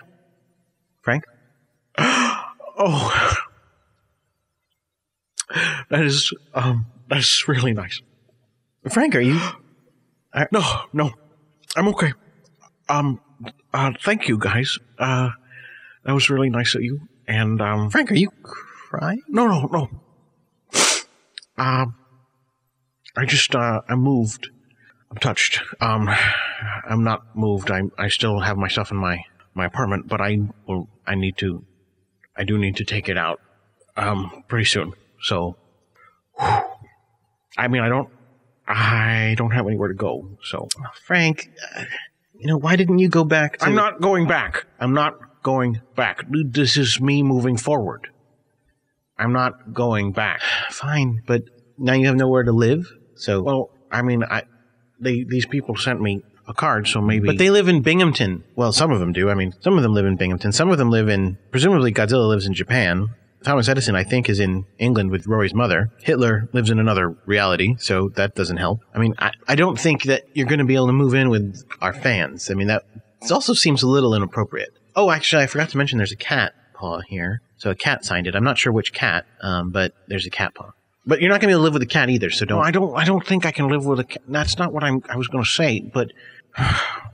Frank? 1.02 1.24
oh, 1.98 3.36
that 5.90 6.02
is 6.04 6.32
um, 6.54 6.86
that's 7.08 7.48
really 7.48 7.72
nice. 7.72 8.00
Frank, 8.88 9.14
are 9.14 9.20
you? 9.20 9.40
No, 10.52 10.62
no, 10.92 11.10
I'm 11.74 11.88
okay. 11.88 12.12
Um, 12.88 13.20
uh, 13.74 13.92
thank 14.04 14.28
you 14.28 14.38
guys. 14.38 14.78
Uh, 14.98 15.30
that 16.04 16.12
was 16.12 16.30
really 16.30 16.48
nice 16.50 16.76
of 16.76 16.82
you. 16.82 17.00
And 17.26 17.60
um, 17.60 17.90
Frank, 17.90 18.12
are 18.12 18.14
you 18.14 18.30
crying? 18.42 19.22
no, 19.28 19.48
no, 19.48 19.66
no. 19.66 19.90
Um, 21.56 21.96
I 23.18 23.24
just 23.24 23.54
uh, 23.54 23.80
I'm 23.88 24.00
moved. 24.00 24.48
I'm 25.10 25.16
touched. 25.16 25.60
Um, 25.80 26.08
I'm 26.88 27.02
not 27.02 27.34
moved. 27.34 27.70
I 27.70 27.82
I 27.98 28.08
still 28.08 28.38
have 28.40 28.56
my 28.56 28.68
stuff 28.68 28.92
in 28.92 28.96
my 28.96 29.24
my 29.54 29.66
apartment, 29.66 30.06
but 30.06 30.20
I 30.20 30.38
well 30.66 30.88
I 31.06 31.16
need 31.16 31.36
to. 31.38 31.64
I 32.36 32.44
do 32.44 32.56
need 32.58 32.76
to 32.76 32.84
take 32.84 33.08
it 33.08 33.18
out. 33.18 33.40
Um, 33.96 34.44
pretty 34.46 34.66
soon. 34.66 34.92
So. 35.20 35.56
I 37.58 37.66
mean, 37.66 37.82
I 37.82 37.88
don't. 37.88 38.08
I 38.68 39.34
don't 39.36 39.50
have 39.50 39.66
anywhere 39.66 39.88
to 39.88 39.94
go. 39.94 40.38
So 40.44 40.68
Frank, 41.04 41.50
uh, 41.74 41.84
you 42.38 42.46
know, 42.46 42.56
why 42.56 42.76
didn't 42.76 43.00
you 43.00 43.08
go 43.08 43.24
back 43.24 43.58
to. 43.58 43.64
I'm 43.64 43.74
not 43.74 44.00
going 44.00 44.28
back. 44.28 44.66
I'm 44.78 44.94
not 44.94 45.42
going 45.42 45.80
back. 45.96 46.24
This 46.30 46.76
is 46.76 47.00
me 47.00 47.24
moving 47.24 47.56
forward. 47.56 48.08
I'm 49.18 49.32
not 49.32 49.74
going 49.74 50.12
back. 50.12 50.40
Fine, 50.70 51.22
but 51.26 51.42
now 51.78 51.94
you 51.94 52.06
have 52.06 52.14
nowhere 52.14 52.44
to 52.44 52.52
live, 52.52 52.92
so. 53.18 53.42
Well, 53.42 53.70
I 53.90 54.02
mean, 54.02 54.24
I 54.24 54.42
they 55.00 55.24
these 55.24 55.46
people 55.46 55.76
sent 55.76 56.00
me 56.00 56.22
a 56.46 56.54
card, 56.54 56.88
so 56.88 57.00
maybe. 57.00 57.26
But 57.26 57.38
they 57.38 57.50
live 57.50 57.68
in 57.68 57.82
Binghamton. 57.82 58.44
Well, 58.56 58.72
some 58.72 58.90
of 58.90 59.00
them 59.00 59.12
do. 59.12 59.30
I 59.30 59.34
mean, 59.34 59.54
some 59.60 59.76
of 59.76 59.82
them 59.82 59.92
live 59.92 60.06
in 60.06 60.16
Binghamton. 60.16 60.52
Some 60.52 60.70
of 60.70 60.78
them 60.78 60.90
live 60.90 61.08
in, 61.08 61.36
presumably, 61.50 61.92
Godzilla 61.92 62.28
lives 62.28 62.46
in 62.46 62.54
Japan. 62.54 63.08
Thomas 63.44 63.68
Edison, 63.68 63.94
I 63.94 64.02
think, 64.02 64.28
is 64.28 64.40
in 64.40 64.64
England 64.78 65.10
with 65.10 65.26
Rory's 65.26 65.54
mother. 65.54 65.90
Hitler 66.02 66.48
lives 66.52 66.70
in 66.70 66.80
another 66.80 67.10
reality, 67.24 67.76
so 67.78 68.08
that 68.16 68.34
doesn't 68.34 68.56
help. 68.56 68.80
I 68.94 68.98
mean, 68.98 69.14
I, 69.18 69.30
I 69.46 69.54
don't 69.54 69.78
think 69.78 70.04
that 70.04 70.24
you're 70.34 70.46
going 70.46 70.58
to 70.58 70.64
be 70.64 70.74
able 70.74 70.88
to 70.88 70.92
move 70.92 71.14
in 71.14 71.30
with 71.30 71.64
our 71.80 71.92
fans. 71.92 72.50
I 72.50 72.54
mean, 72.54 72.66
that 72.66 72.84
also 73.30 73.52
seems 73.54 73.82
a 73.82 73.88
little 73.88 74.14
inappropriate. 74.14 74.70
Oh, 74.96 75.10
actually, 75.10 75.44
I 75.44 75.46
forgot 75.46 75.68
to 75.70 75.78
mention 75.78 75.98
there's 75.98 76.10
a 76.10 76.16
cat 76.16 76.52
paw 76.74 77.00
here. 77.00 77.42
So 77.58 77.70
a 77.70 77.74
cat 77.74 78.04
signed 78.04 78.26
it. 78.26 78.34
I'm 78.34 78.44
not 78.44 78.58
sure 78.58 78.72
which 78.72 78.92
cat, 78.92 79.26
um, 79.40 79.70
but 79.70 79.92
there's 80.08 80.26
a 80.26 80.30
cat 80.30 80.54
paw. 80.54 80.72
But 81.08 81.22
you're 81.22 81.30
not 81.30 81.40
going 81.40 81.50
to 81.50 81.58
be 81.58 81.62
live 81.62 81.72
with 81.72 81.82
a 81.82 81.86
cat 81.86 82.10
either, 82.10 82.28
so 82.28 82.44
don't. 82.44 82.58
No, 82.58 82.64
I 82.64 82.70
don't. 82.70 82.94
I 82.94 83.04
don't 83.04 83.26
think 83.26 83.46
I 83.46 83.50
can 83.50 83.68
live 83.68 83.86
with 83.86 83.98
a. 83.98 84.04
Cat. 84.04 84.22
That's 84.28 84.58
not 84.58 84.74
what 84.74 84.84
I'm. 84.84 85.02
I 85.08 85.16
was 85.16 85.26
going 85.26 85.42
to 85.42 85.50
say, 85.50 85.80
but. 85.80 86.12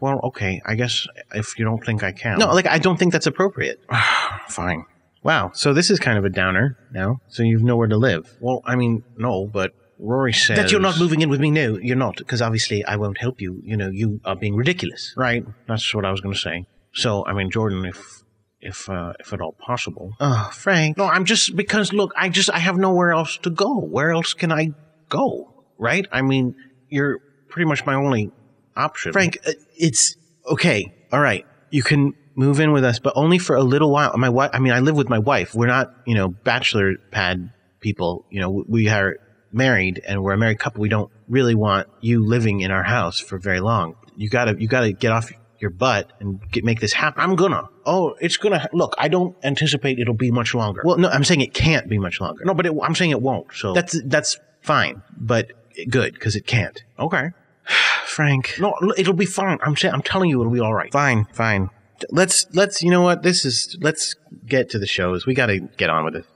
Well, 0.01 0.21
okay. 0.25 0.61
I 0.67 0.75
guess 0.75 1.07
if 1.35 1.59
you 1.59 1.65
don't 1.65 1.83
think 1.83 2.03
I 2.03 2.13
can, 2.13 2.39
no, 2.39 2.53
like 2.53 2.67
I 2.67 2.79
don't 2.79 2.99
think 2.99 3.13
that's 3.13 3.27
appropriate. 3.27 3.81
fine. 4.49 4.85
Wow. 5.23 5.53
So 5.55 5.73
this 5.73 5.91
is 5.91 5.99
kind 5.99 6.19
of 6.19 6.27
a 6.27 6.29
downer 6.29 6.77
now. 6.93 7.21
So 7.29 7.43
you've 7.43 7.63
nowhere 7.63 7.87
to 7.87 7.97
live. 7.97 8.37
Well, 8.39 8.61
I 8.67 8.77
mean, 8.77 9.03
no, 9.17 9.47
but 9.47 9.73
Rory 9.99 10.35
says 10.35 10.59
That 10.59 10.71
you're 10.71 10.81
not 10.81 10.99
moving 10.99 11.23
in 11.23 11.31
with 11.31 11.41
me? 11.41 11.51
No, 11.51 11.79
you're 11.79 11.97
not, 11.97 12.17
because 12.17 12.43
obviously 12.43 12.85
I 12.85 12.97
won't 12.97 13.19
help 13.19 13.41
you. 13.41 13.61
You 13.65 13.77
know, 13.77 13.89
you 13.89 14.21
are 14.25 14.37
being 14.37 14.57
ridiculous. 14.57 15.15
Right. 15.17 15.47
That's 15.67 15.95
what 15.95 16.05
I 16.05 16.11
was 16.11 16.21
going 16.21 16.35
to 16.35 16.41
say. 16.41 16.67
So, 16.93 17.25
I 17.25 17.33
mean, 17.33 17.51
Jordan, 17.51 17.87
if 17.87 18.24
if 18.65 18.89
uh, 18.89 19.13
if 19.21 19.33
at 19.33 19.41
all 19.41 19.53
possible. 19.53 20.13
Oh, 20.19 20.51
Frank. 20.53 20.97
No, 20.97 21.05
I'm 21.05 21.25
just 21.25 21.55
because 21.55 21.93
look, 21.93 22.13
I 22.17 22.29
just 22.29 22.51
I 22.51 22.59
have 22.59 22.77
nowhere 22.77 23.13
else 23.13 23.37
to 23.39 23.51
go. 23.51 23.79
Where 23.81 24.11
else 24.11 24.35
can 24.35 24.51
I 24.51 24.71
go? 25.09 25.53
Right? 25.79 26.07
I 26.11 26.23
mean, 26.23 26.57
you're 26.89 27.21
pretty 27.49 27.69
much 27.69 27.85
my 27.87 27.95
only 27.95 28.33
option. 28.77 29.13
Frank, 29.13 29.39
uh, 29.47 29.53
it's 29.77 30.17
okay. 30.51 30.93
All 31.13 31.21
right. 31.21 31.47
You 31.71 31.83
can 31.83 32.15
move 32.35 32.59
in 32.59 32.73
with 32.73 32.85
us, 32.85 32.99
but 32.99 33.13
only 33.17 33.39
for 33.39 33.55
a 33.55 33.63
little 33.63 33.91
while. 33.91 34.13
My 34.17 34.29
wife, 34.29 34.51
I 34.53 34.59
mean, 34.59 34.73
I 34.73 34.81
live 34.81 34.97
with 34.97 35.09
my 35.09 35.19
wife. 35.19 35.55
We're 35.55 35.67
not, 35.67 35.95
you 36.07 36.15
know, 36.15 36.29
bachelor 36.29 36.97
pad 37.11 37.53
people. 37.81 38.27
You 38.31 38.41
know, 38.41 38.65
we 38.67 38.89
are 38.89 39.17
married 39.53 40.03
and 40.07 40.23
we're 40.23 40.33
a 40.33 40.39
married 40.39 40.59
couple. 40.59 40.81
We 40.81 40.89
don't 40.89 41.11
really 41.29 41.55
want 41.55 41.89
you 42.01 42.27
living 42.27 42.61
in 42.61 42.71
our 42.71 42.83
house 42.83 43.21
for 43.21 43.39
very 43.39 43.61
long. 43.61 43.97
You 44.17 44.29
gotta, 44.29 44.57
you 44.59 44.69
gotta 44.69 44.93
get 44.93 45.13
off 45.13 45.31
your 45.59 45.71
butt 45.71 46.13
and 46.21 46.41
get, 46.51 46.65
make 46.65 46.81
this 46.81 46.93
happen. 46.93 47.23
I'm 47.23 47.37
gonna. 47.37 47.69
Oh, 47.87 48.15
it's 48.21 48.37
gonna. 48.37 48.69
Look, 48.73 48.95
I 48.99 49.09
don't 49.09 49.37
anticipate 49.43 49.99
it'll 49.99 50.15
be 50.15 50.31
much 50.31 50.55
longer. 50.55 50.83
Well, 50.85 50.99
no, 50.99 51.09
I'm 51.09 51.25
saying 51.25 51.41
it 51.41 51.55
can't 51.55 51.89
be 51.89 51.99
much 51.99 52.21
longer. 52.21 52.45
no, 52.45 52.55
but 52.55 52.67
it, 52.67 52.73
I'm 52.83 52.95
saying 52.95 53.11
it 53.11 53.23
won't. 53.23 53.53
So 53.55 53.73
That's, 53.73 54.01
that's 54.05 54.39
fine, 54.61 55.03
but 55.17 55.53
good, 55.89 56.15
because 56.15 56.37
it 56.37 56.47
can't. 56.47 56.83
okay. 56.99 57.31
Frank. 58.07 58.57
No, 58.61 58.75
it'll 58.97 59.15
be 59.15 59.27
fine. 59.27 59.59
I'm 59.63 59.77
saying. 59.77 59.95
I'm 59.95 60.03
telling 60.03 60.31
you, 60.31 60.41
it'll 60.41 60.53
be 60.53 60.61
all 60.61 60.75
right. 60.75 60.93
Fine, 60.93 61.27
fine. 61.33 61.71
Let's 62.11 62.47
let's 62.55 62.83
you 62.83 62.91
know 62.91 63.01
what 63.01 63.23
this 63.23 63.45
is. 63.45 63.77
Let's 63.81 64.15
get 64.47 64.69
to 64.71 64.79
the 64.79 64.87
shows. 64.87 65.27
We 65.27 65.35
got 65.35 65.47
to 65.47 65.61
get 65.61 65.91
on 65.91 66.05
with 66.05 66.17
it. 66.17 66.27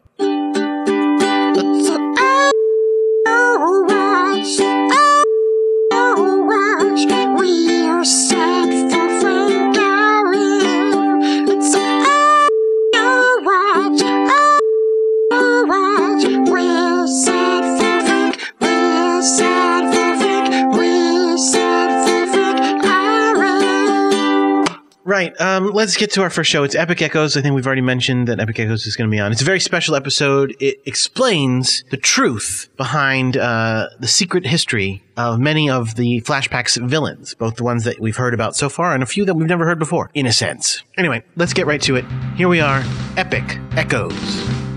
Right, 25.08 25.38
um, 25.40 25.70
let's 25.72 25.96
get 25.96 26.12
to 26.12 26.22
our 26.22 26.30
first 26.30 26.50
show. 26.50 26.62
It's 26.62 26.74
Epic 26.74 27.00
Echoes. 27.00 27.36
I 27.36 27.40
think 27.40 27.54
we've 27.54 27.66
already 27.66 27.80
mentioned 27.80 28.28
that 28.28 28.38
Epic 28.38 28.60
Echoes 28.60 28.86
is 28.86 28.94
going 28.94 29.10
to 29.10 29.10
be 29.10 29.18
on. 29.18 29.32
It's 29.32 29.40
a 29.40 29.44
very 29.44 29.58
special 29.58 29.96
episode. 29.96 30.54
It 30.60 30.80
explains 30.84 31.82
the 31.90 31.96
truth 31.96 32.68
behind 32.76 33.36
uh, 33.36 33.88
the 33.98 34.06
secret 34.06 34.46
history 34.46 35.02
of 35.16 35.40
many 35.40 35.70
of 35.70 35.96
the 35.96 36.20
Flashpack's 36.20 36.76
villains, 36.76 37.34
both 37.34 37.56
the 37.56 37.64
ones 37.64 37.84
that 37.84 37.98
we've 37.98 38.16
heard 38.16 38.34
about 38.34 38.54
so 38.54 38.68
far 38.68 38.92
and 38.92 39.02
a 39.02 39.06
few 39.06 39.24
that 39.24 39.34
we've 39.34 39.48
never 39.48 39.64
heard 39.64 39.78
before, 39.78 40.10
in 40.12 40.26
a 40.26 40.32
sense. 40.32 40.82
Anyway, 40.98 41.24
let's 41.36 41.54
get 41.54 41.66
right 41.66 41.80
to 41.82 41.96
it. 41.96 42.04
Here 42.36 42.48
we 42.48 42.60
are 42.60 42.84
Epic 43.16 43.58
Echoes. 43.72 44.67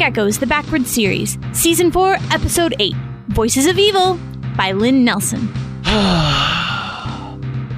Echoes, 0.00 0.38
the 0.38 0.46
Backward 0.46 0.86
Series, 0.86 1.38
Season 1.52 1.90
4, 1.90 2.16
Episode 2.30 2.74
8 2.78 2.94
Voices 3.28 3.66
of 3.66 3.78
Evil 3.78 4.18
by 4.56 4.72
Lynn 4.72 5.04
Nelson. 5.04 5.40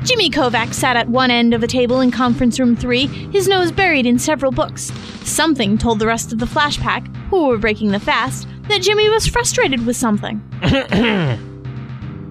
Jimmy 0.05 0.31
Kovac 0.31 0.73
sat 0.73 0.97
at 0.97 1.09
one 1.09 1.31
end 1.31 1.55
of 1.55 1.63
a 1.63 1.67
table 1.67 2.01
in 2.01 2.11
conference 2.11 2.59
room 2.59 2.77
3, 2.77 3.07
his 3.07 3.49
nose 3.49 3.73
buried 3.73 4.07
in 4.07 4.19
several 4.19 4.53
books. 4.53 4.93
Something 5.25 5.77
told 5.77 5.99
the 5.99 6.07
rest 6.07 6.33
of 6.33 6.39
the 6.39 6.47
Flashpack, 6.47 7.07
who 7.31 7.49
were 7.49 7.59
breaking 7.59 7.91
the 7.91 8.01
fast, 8.01 8.47
that 8.69 8.83
Jimmy 8.83 9.09
was 9.09 9.27
frustrated 9.27 9.85
with 9.85 9.97
something. 9.97 10.41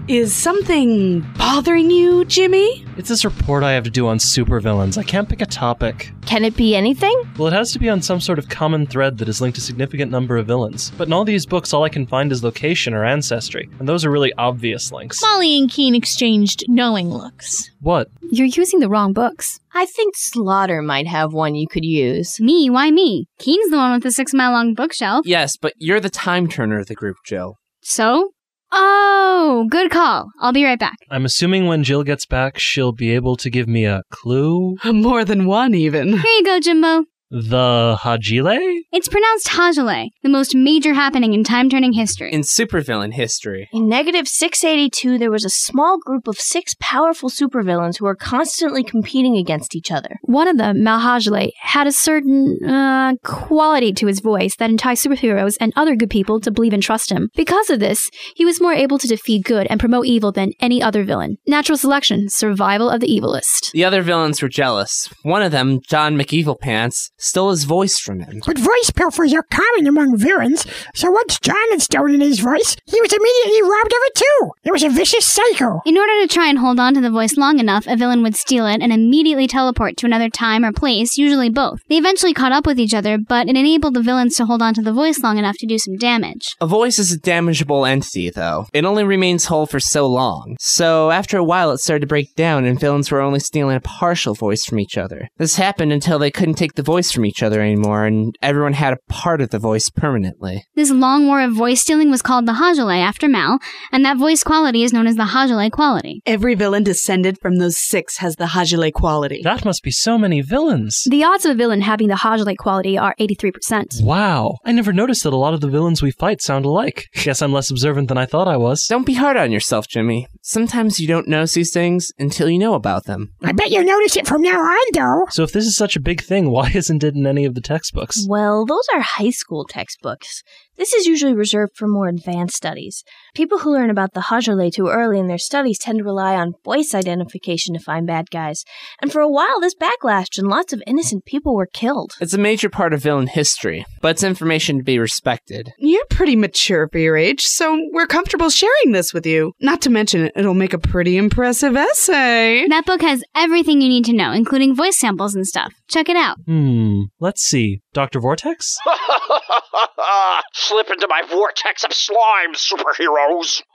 Is 0.09 0.35
something 0.35 1.21
bothering 1.39 1.89
you, 1.89 2.25
Jimmy? 2.25 2.85
It's 2.97 3.09
this 3.09 3.25
report 3.25 3.63
I 3.63 3.71
have 3.73 3.85
to 3.85 3.91
do 3.91 4.09
on 4.09 4.19
supervillains. 4.19 4.99
I 4.99 5.05
can't 5.05 5.29
pick 5.29 5.41
a 5.41 5.47
topic. 5.47 6.11
Can 6.27 6.45
it 6.45 6.57
be 6.57 6.75
anything? 6.75 7.23
Well, 7.39 7.47
it 7.47 7.53
has 7.53 7.71
to 7.73 7.79
be 7.79 7.89
on 7.89 8.03
some 8.03 8.21
sort 8.21 8.41
of 8.41 8.49
common 8.49 8.85
thread 8.85 9.19
that 9.19 9.29
is 9.29 9.41
linked 9.41 9.55
to 9.57 9.61
a 9.61 9.63
significant 9.63 10.11
number 10.11 10.37
of 10.37 10.47
villains. 10.49 10.91
But 10.99 11.07
in 11.07 11.13
all 11.13 11.25
these 11.25 11.47
books, 11.47 11.73
all 11.73 11.85
I 11.85 11.89
can 11.89 12.09
find 12.09 12.33
is 12.33 12.43
location 12.43 12.95
or 12.95 13.05
ancestry, 13.05 13.71
and 13.79 13.89
those 13.89 14.05
are 14.05 14.11
really 14.11 14.33
obvious 14.35 14.91
links. 14.91 15.23
Molly 15.23 15.57
and 15.57 15.71
Keen 15.71 15.95
exchanged 15.95 16.65
knowing 16.67 17.09
looks. 17.09 17.71
What? 17.81 18.09
You're 18.23 18.49
using 18.49 18.81
the 18.81 18.89
wrong 18.89 19.13
books. 19.13 19.61
I 19.73 19.87
think 19.87 20.15
Slaughter 20.17 20.83
might 20.83 21.07
have 21.07 21.33
one 21.33 21.55
you 21.55 21.69
could 21.69 21.85
use. 21.85 22.41
Me? 22.41 22.69
Why 22.69 22.91
me? 22.91 23.27
Keen's 23.39 23.71
the 23.71 23.77
one 23.77 23.93
with 23.93 24.03
the 24.03 24.11
six 24.11 24.35
mile 24.35 24.51
long 24.51 24.75
bookshelf. 24.75 25.27
Yes, 25.29 25.57
but 25.57 25.75
you're 25.79 26.01
the 26.01 26.11
time 26.11 26.49
turner 26.49 26.81
of 26.81 26.89
the 26.89 26.95
group, 26.97 27.19
Jill. 27.25 27.59
So? 27.83 28.33
Oh, 28.75 29.67
good 29.69 29.91
call. 29.91 30.31
I'll 30.41 30.53
be 30.53 30.65
right 30.65 30.79
back. 30.79 30.97
I'm 31.11 31.25
assuming 31.25 31.67
when 31.67 31.85
Jill 31.85 32.05
gets 32.05 32.25
back, 32.25 32.59
she'll 32.59 32.93
be 32.93 33.15
able 33.15 33.37
to 33.37 33.51
give 33.51 33.69
me 33.69 33.85
a 33.85 34.03
clue? 34.11 34.77
More 34.85 35.25
than 35.25 35.47
one, 35.47 35.75
even. 35.75 36.09
Here 36.19 36.33
you 36.39 36.45
go, 36.45 36.59
Jimbo. 36.59 37.05
The 37.35 37.97
Hajile? 38.03 38.83
It's 38.93 39.09
pronounced 39.09 39.47
Hajile, 39.47 40.11
the 40.23 40.29
most 40.29 40.55
major 40.55 40.93
happening 40.93 41.33
in 41.33 41.45
time 41.45 41.71
turning 41.71 41.95
history. 41.95 42.31
In 42.31 42.43
supervillain 42.43 43.15
history. 43.15 43.71
In 43.73 43.89
negative 43.89 44.29
682, 44.29 45.17
there 45.17 45.31
was 45.31 45.47
a 45.47 45.49
small 45.49 45.99
group 45.99 46.29
of 46.29 46.37
six 46.37 46.75
powerful 46.79 47.31
supervillains 47.31 47.99
who 47.99 48.05
were 48.05 48.15
constantly 48.15 48.85
competing 48.85 49.39
against 49.39 49.75
each 49.75 49.91
other. 49.91 50.19
One 50.25 50.47
of 50.47 50.59
them, 50.59 50.83
Malhajale, 50.83 51.53
had 51.59 51.87
a 51.87 51.93
certain 51.93 52.59
uh, 52.69 53.15
quality 53.25 53.95
to 53.95 54.09
his 54.09 54.21
voice 54.21 54.57
that 54.57 54.69
enticed 54.69 55.03
superheroes 55.03 55.57
and 55.59 55.73
other 55.75 55.97
good 55.97 56.11
people 56.11 56.39
to 56.41 56.51
believe 56.51 56.75
and 56.75 56.83
trust 56.83 57.11
him. 57.11 57.31
Because 57.35 57.71
of 57.71 57.81
this, 57.81 58.11
he 58.37 58.45
was 58.45 58.61
more 58.61 58.75
able 58.75 58.99
to 58.99 59.09
defeat 59.09 59.47
good 59.47 59.67
and 59.71 59.81
promote 59.81 60.05
evil 60.05 60.33
than 60.33 60.53
any 60.61 60.83
other 60.83 61.03
villain. 61.03 61.39
Natural 61.47 61.79
selection, 61.79 62.29
survival 62.29 62.91
of 62.91 63.01
the 63.01 63.09
evilest. 63.09 63.73
The 63.73 63.87
other 63.87 64.03
villains 64.03 64.43
were 64.43 64.51
jealous. 64.51 65.09
One 65.23 65.41
of 65.41 65.51
them, 65.51 65.81
John 65.89 66.19
McEvilpants, 66.19 67.09
stole 67.23 67.51
his 67.51 67.65
voice 67.65 67.99
from 67.99 68.21
him. 68.21 68.41
But 68.45 68.59
voice 68.59 68.91
pilfers 68.95 69.33
are 69.33 69.45
common 69.45 69.87
among 69.87 70.19
villains, 70.19 70.67
so 70.95 71.11
once 71.11 71.39
John 71.41 71.71
had 71.71 71.81
stolen 71.81 72.21
his 72.21 72.41
voice, 72.41 72.77
he 72.87 73.01
was 73.01 73.13
immediately 73.13 73.63
robbed 73.63 73.93
of 73.93 73.99
it 74.03 74.15
too. 74.17 74.51
It 74.65 74.73
was 74.73 74.83
a 74.83 74.91
vicious 74.91 75.25
cycle. 75.27 75.81
In 75.87 75.97
order 75.97 76.21
to 76.21 76.29
try 76.29 76.49
and 76.49 76.59
hold 76.59 76.79
on 76.81 76.95
to 76.95 77.01
the 77.01 77.11
voice 77.11 77.37
long 77.37 77.59
enough, 77.59 77.87
a 77.87 77.97
villain 77.97 78.23
would 78.23 78.37
steal 78.37 78.67
it 78.67 78.83
and 78.83 78.93
immediately 78.93 79.47
teleport 79.47 79.97
to 79.99 80.07
another 80.07 80.29
time 80.29 80.65
or 80.65 80.73
place, 80.73 81.17
usually 81.17 81.49
both. 81.49 81.81
They 81.89 81.97
eventually 81.97 82.35
caught 82.35 82.53
up 82.53 82.67
with 82.67 82.79
each 82.79 82.95
other, 82.95 83.19
but 83.19 83.49
it 83.49 83.57
enabled 83.57 83.95
the 83.95 84.03
villains 84.03 84.37
to 84.37 84.47
hold 84.47 84.63
on 84.63 84.75
to 84.75 84.83
the 84.83 84.93
voice 84.93 85.21
long 85.23 85.39
enough 85.39 85.57
to 85.59 85.67
do 85.67 85.79
some 85.79 85.97
damage. 85.97 86.57
A 86.61 86.67
voice 86.67 86.99
is 86.99 87.13
a 87.13 87.19
damageable 87.19 87.89
entity, 87.89 88.31
though. 88.31 88.67
It 88.73 88.85
only 88.85 89.05
remains 89.05 89.47
whole 89.47 89.67
for 89.67 89.81
so 89.81 90.07
long. 90.07 90.57
So, 90.61 91.11
after 91.11 91.39
a 91.39 91.45
while, 91.45 91.71
it 91.71 91.79
started 91.79 92.01
to 92.01 92.07
break 92.07 92.35
down, 92.35 92.65
and 92.65 92.81
villains 92.81 93.11
were 93.11 93.21
only 93.21 93.41
stealing 93.41 93.77
a 93.77 93.81
partial 93.81 94.35
voice 94.35 94.65
from 94.65 94.81
each 94.81 94.99
other. 94.99 95.29
This 95.39 95.57
happened 95.57 95.93
until 95.93 96.19
they 96.19 96.31
couldn't 96.31 96.55
take 96.55 96.75
the 96.75 96.83
voice 96.83 97.12
from 97.13 97.27
each 97.27 97.43
other 97.43 97.61
anymore, 97.61 98.05
and 98.05 98.35
everyone 98.43 98.73
had 98.73 98.93
a 98.93 98.99
part 99.09 99.41
of 99.41 99.51
the 99.51 99.59
voice 99.59 99.91
permanently. 99.91 100.65
This 100.75 100.91
long 100.91 101.27
war 101.27 101.41
of 101.41 101.53
voice 101.53 101.81
stealing 101.81 102.11
was 102.11 102.23
called 102.23 102.47
the 102.47 102.53
Hajale 102.53 103.01
after 103.01 103.29
Mal, 103.29 103.59
and 103.91 104.05
that 104.05 104.17
voice 104.17 104.43
quality 104.43 104.83
is 104.83 104.93
known 104.93 105.07
as 105.07 105.17
the 105.17 105.25
Hajale 105.25 105.71
quality. 105.71 106.23
Every 106.27 106.55
villain 106.55 106.85
descended 106.85 107.39
from 107.41 107.57
those 107.57 107.79
six 107.79 108.19
has 108.19 108.37
the 108.37 108.47
Hajile 108.47 108.93
quality. 108.93 109.41
That 109.43 109.65
must 109.65 109.83
be 109.83 109.91
so 109.91 110.19
many 110.19 110.41
villains. 110.41 111.05
The 111.09 111.25
odds 111.25 111.45
of 111.45 111.53
a 111.53 111.55
villain 111.55 111.83
having 111.83 112.09
the 112.09 112.15
Hajale 112.15 112.57
quality 112.57 112.97
are 112.99 113.15
83%. 113.21 114.03
Wow. 114.03 114.57
I 114.65 114.73
never 114.73 114.93
noticed 114.93 115.25
that 115.25 115.33
a 115.33 115.37
lot 115.37 115.55
of 115.55 115.61
the 115.61 115.69
villains 115.69 116.03
we 116.03 116.11
fight 116.11 116.41
sound 116.43 116.65
alike. 116.65 117.07
Guess 117.15 117.43
I'm 117.43 117.53
less 117.53 117.71
observant 117.71 118.09
than 118.09 118.19
I 118.19 118.27
thought 118.27 118.49
I 118.49 118.57
was. 118.57 118.87
Don't 118.89 119.07
be 119.07 119.15
hard 119.15 119.37
on 119.37 119.53
yourself, 119.53 119.87
Jimmy. 119.89 120.27
Sometimes 120.43 121.01
you 121.01 121.07
don't 121.07 121.29
notice 121.29 121.55
these 121.55 121.73
things 121.73 122.11
until 122.19 122.49
you 122.49 122.59
know 122.59 122.75
about 122.75 123.05
them. 123.05 123.33
I 123.43 123.53
bet 123.53 123.71
you'll 123.71 123.85
notice 123.85 124.17
it 124.17 124.27
from 124.27 124.43
now 124.43 124.59
on, 124.61 124.87
though. 124.95 125.27
So 125.31 125.43
if 125.43 125.53
this 125.53 125.67
is 125.67 125.77
such 125.77 125.97
a 125.97 126.01
big 126.01 126.23
thing, 126.23 126.51
why 126.51 126.71
isn't 126.75 127.02
it 127.05 127.15
in 127.15 127.27
any 127.27 127.45
of 127.45 127.55
the 127.55 127.61
textbooks? 127.61 128.27
Well, 128.29 128.65
those 128.65 128.87
are 128.95 129.01
high 129.01 129.31
school 129.31 129.65
textbooks. 129.65 130.43
This 130.79 130.95
is 130.95 131.07
usually 131.07 131.35
reserved 131.35 131.77
for 131.77 131.87
more 131.87 132.09
advanced 132.09 132.57
studies. 132.57 133.05
People 133.35 133.59
who 133.59 133.73
learn 133.73 133.91
about 133.91 134.15
the 134.15 134.21
Hajale 134.21 134.73
too 134.73 134.89
early 134.89 135.19
in 135.19 135.27
their 135.27 135.39
studies 135.39 135.79
tend 135.79 135.99
to 135.99 136.05
rely 136.05 136.35
on 136.35 136.55
voice 136.65 136.95
identification 136.95 137.75
to 137.75 137.81
find 137.81 138.07
bad 138.07 138.31
guys. 138.31 138.65
And 139.03 139.13
for 139.13 139.21
a 139.21 139.29
while, 139.29 139.61
this 139.61 139.75
backlashed 139.75 140.39
and 140.39 140.49
lots 140.49 140.73
of 140.73 140.83
innocent 140.87 141.27
people 141.27 141.55
were 141.55 141.69
killed. 141.73 142.13
It's 142.21 142.33
a 142.33 142.39
major 142.39 142.71
part 142.71 142.95
of 142.95 143.03
villain 143.03 143.27
history, 143.27 143.85
but 144.01 144.13
it's 144.13 144.23
information 144.23 144.79
to 144.79 144.83
be 144.83 144.99
respected. 144.99 145.73
You're 145.79 146.07
pretty 146.07 146.37
mature 146.37 146.89
for 146.91 146.99
your 146.99 147.19
age, 147.19 147.43
so 147.43 147.79
we're 147.93 148.07
comfortable 148.07 148.49
sharing 148.49 148.93
this 148.93 149.13
with 149.13 149.27
you. 149.27 149.53
Not 149.61 149.83
to 149.83 149.91
mention, 149.91 150.31
it'll 150.35 150.55
make 150.55 150.73
a 150.73 150.79
pretty 150.79 151.19
impressive 151.19 151.77
essay. 151.77 152.67
That 152.69 152.87
book 152.87 153.03
has 153.03 153.23
everything 153.37 153.83
you 153.83 153.89
need 153.91 154.07
to 154.07 154.15
know, 154.15 154.33
including 154.33 154.75
voice 154.75 154.99
samples 154.99 155.35
and 155.35 155.47
stuff. 155.47 155.75
Check 155.89 156.09
it 156.09 156.17
out. 156.17 156.39
Hmm. 156.47 156.92
Let's 157.21 157.43
see. 157.43 157.81
Dr. 157.93 158.21
Vortex? 158.21 158.77
Slip 160.55 160.91
into 160.91 161.07
my 161.09 161.23
vortex 161.29 161.85
of 161.85 161.93
slime, 161.93 162.55
superheroes. 162.55 163.63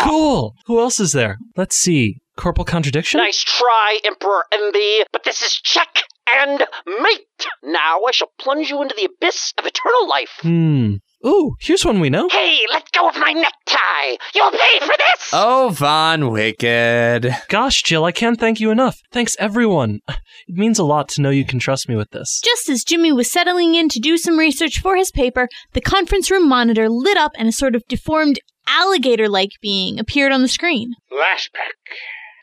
Cool. 0.00 0.54
Who 0.66 0.80
else 0.80 0.98
is 1.00 1.12
there? 1.12 1.38
Let's 1.56 1.76
see. 1.76 2.18
Corporal 2.36 2.64
Contradiction? 2.64 3.18
nice 3.18 3.42
try, 3.42 3.98
Emperor 4.04 4.44
Envy, 4.52 5.02
but 5.12 5.22
this 5.24 5.42
is 5.42 5.52
check 5.62 6.02
and 6.34 6.64
mate. 6.86 7.46
Now 7.62 8.00
I 8.06 8.10
shall 8.12 8.30
plunge 8.38 8.70
you 8.70 8.82
into 8.82 8.94
the 8.96 9.04
abyss 9.04 9.52
of 9.58 9.66
eternal 9.66 10.08
life. 10.08 10.38
Hmm. 10.40 10.94
Ooh, 11.24 11.54
here's 11.60 11.84
one 11.84 12.00
we 12.00 12.10
know. 12.10 12.28
Hey, 12.28 12.58
let 12.70 12.90
go 12.92 13.08
of 13.08 13.16
my 13.16 13.32
necktie. 13.32 14.16
You'll 14.34 14.50
pay 14.50 14.80
for 14.80 14.94
this. 14.98 15.30
Oh, 15.32 15.70
Von 15.72 16.30
Wicked. 16.30 17.34
Gosh, 17.48 17.82
Jill, 17.82 18.04
I 18.04 18.12
can't 18.12 18.40
thank 18.40 18.58
you 18.58 18.70
enough. 18.70 19.00
Thanks, 19.12 19.36
everyone. 19.38 20.00
It 20.08 20.56
means 20.56 20.78
a 20.78 20.84
lot 20.84 21.08
to 21.10 21.22
know 21.22 21.30
you 21.30 21.44
can 21.44 21.60
trust 21.60 21.88
me 21.88 21.94
with 21.96 22.10
this. 22.10 22.40
Just 22.44 22.68
as 22.68 22.82
Jimmy 22.82 23.12
was 23.12 23.30
settling 23.30 23.74
in 23.76 23.88
to 23.90 24.00
do 24.00 24.18
some 24.18 24.38
research 24.38 24.80
for 24.80 24.96
his 24.96 25.12
paper, 25.12 25.48
the 25.72 25.80
conference 25.80 26.30
room 26.30 26.48
monitor 26.48 26.88
lit 26.88 27.16
up 27.16 27.32
and 27.36 27.48
a 27.48 27.52
sort 27.52 27.76
of 27.76 27.86
deformed 27.88 28.40
alligator 28.66 29.28
like 29.28 29.50
being 29.60 29.98
appeared 29.98 30.32
on 30.32 30.42
the 30.42 30.48
screen. 30.48 30.94
Flashpack. 31.08 31.76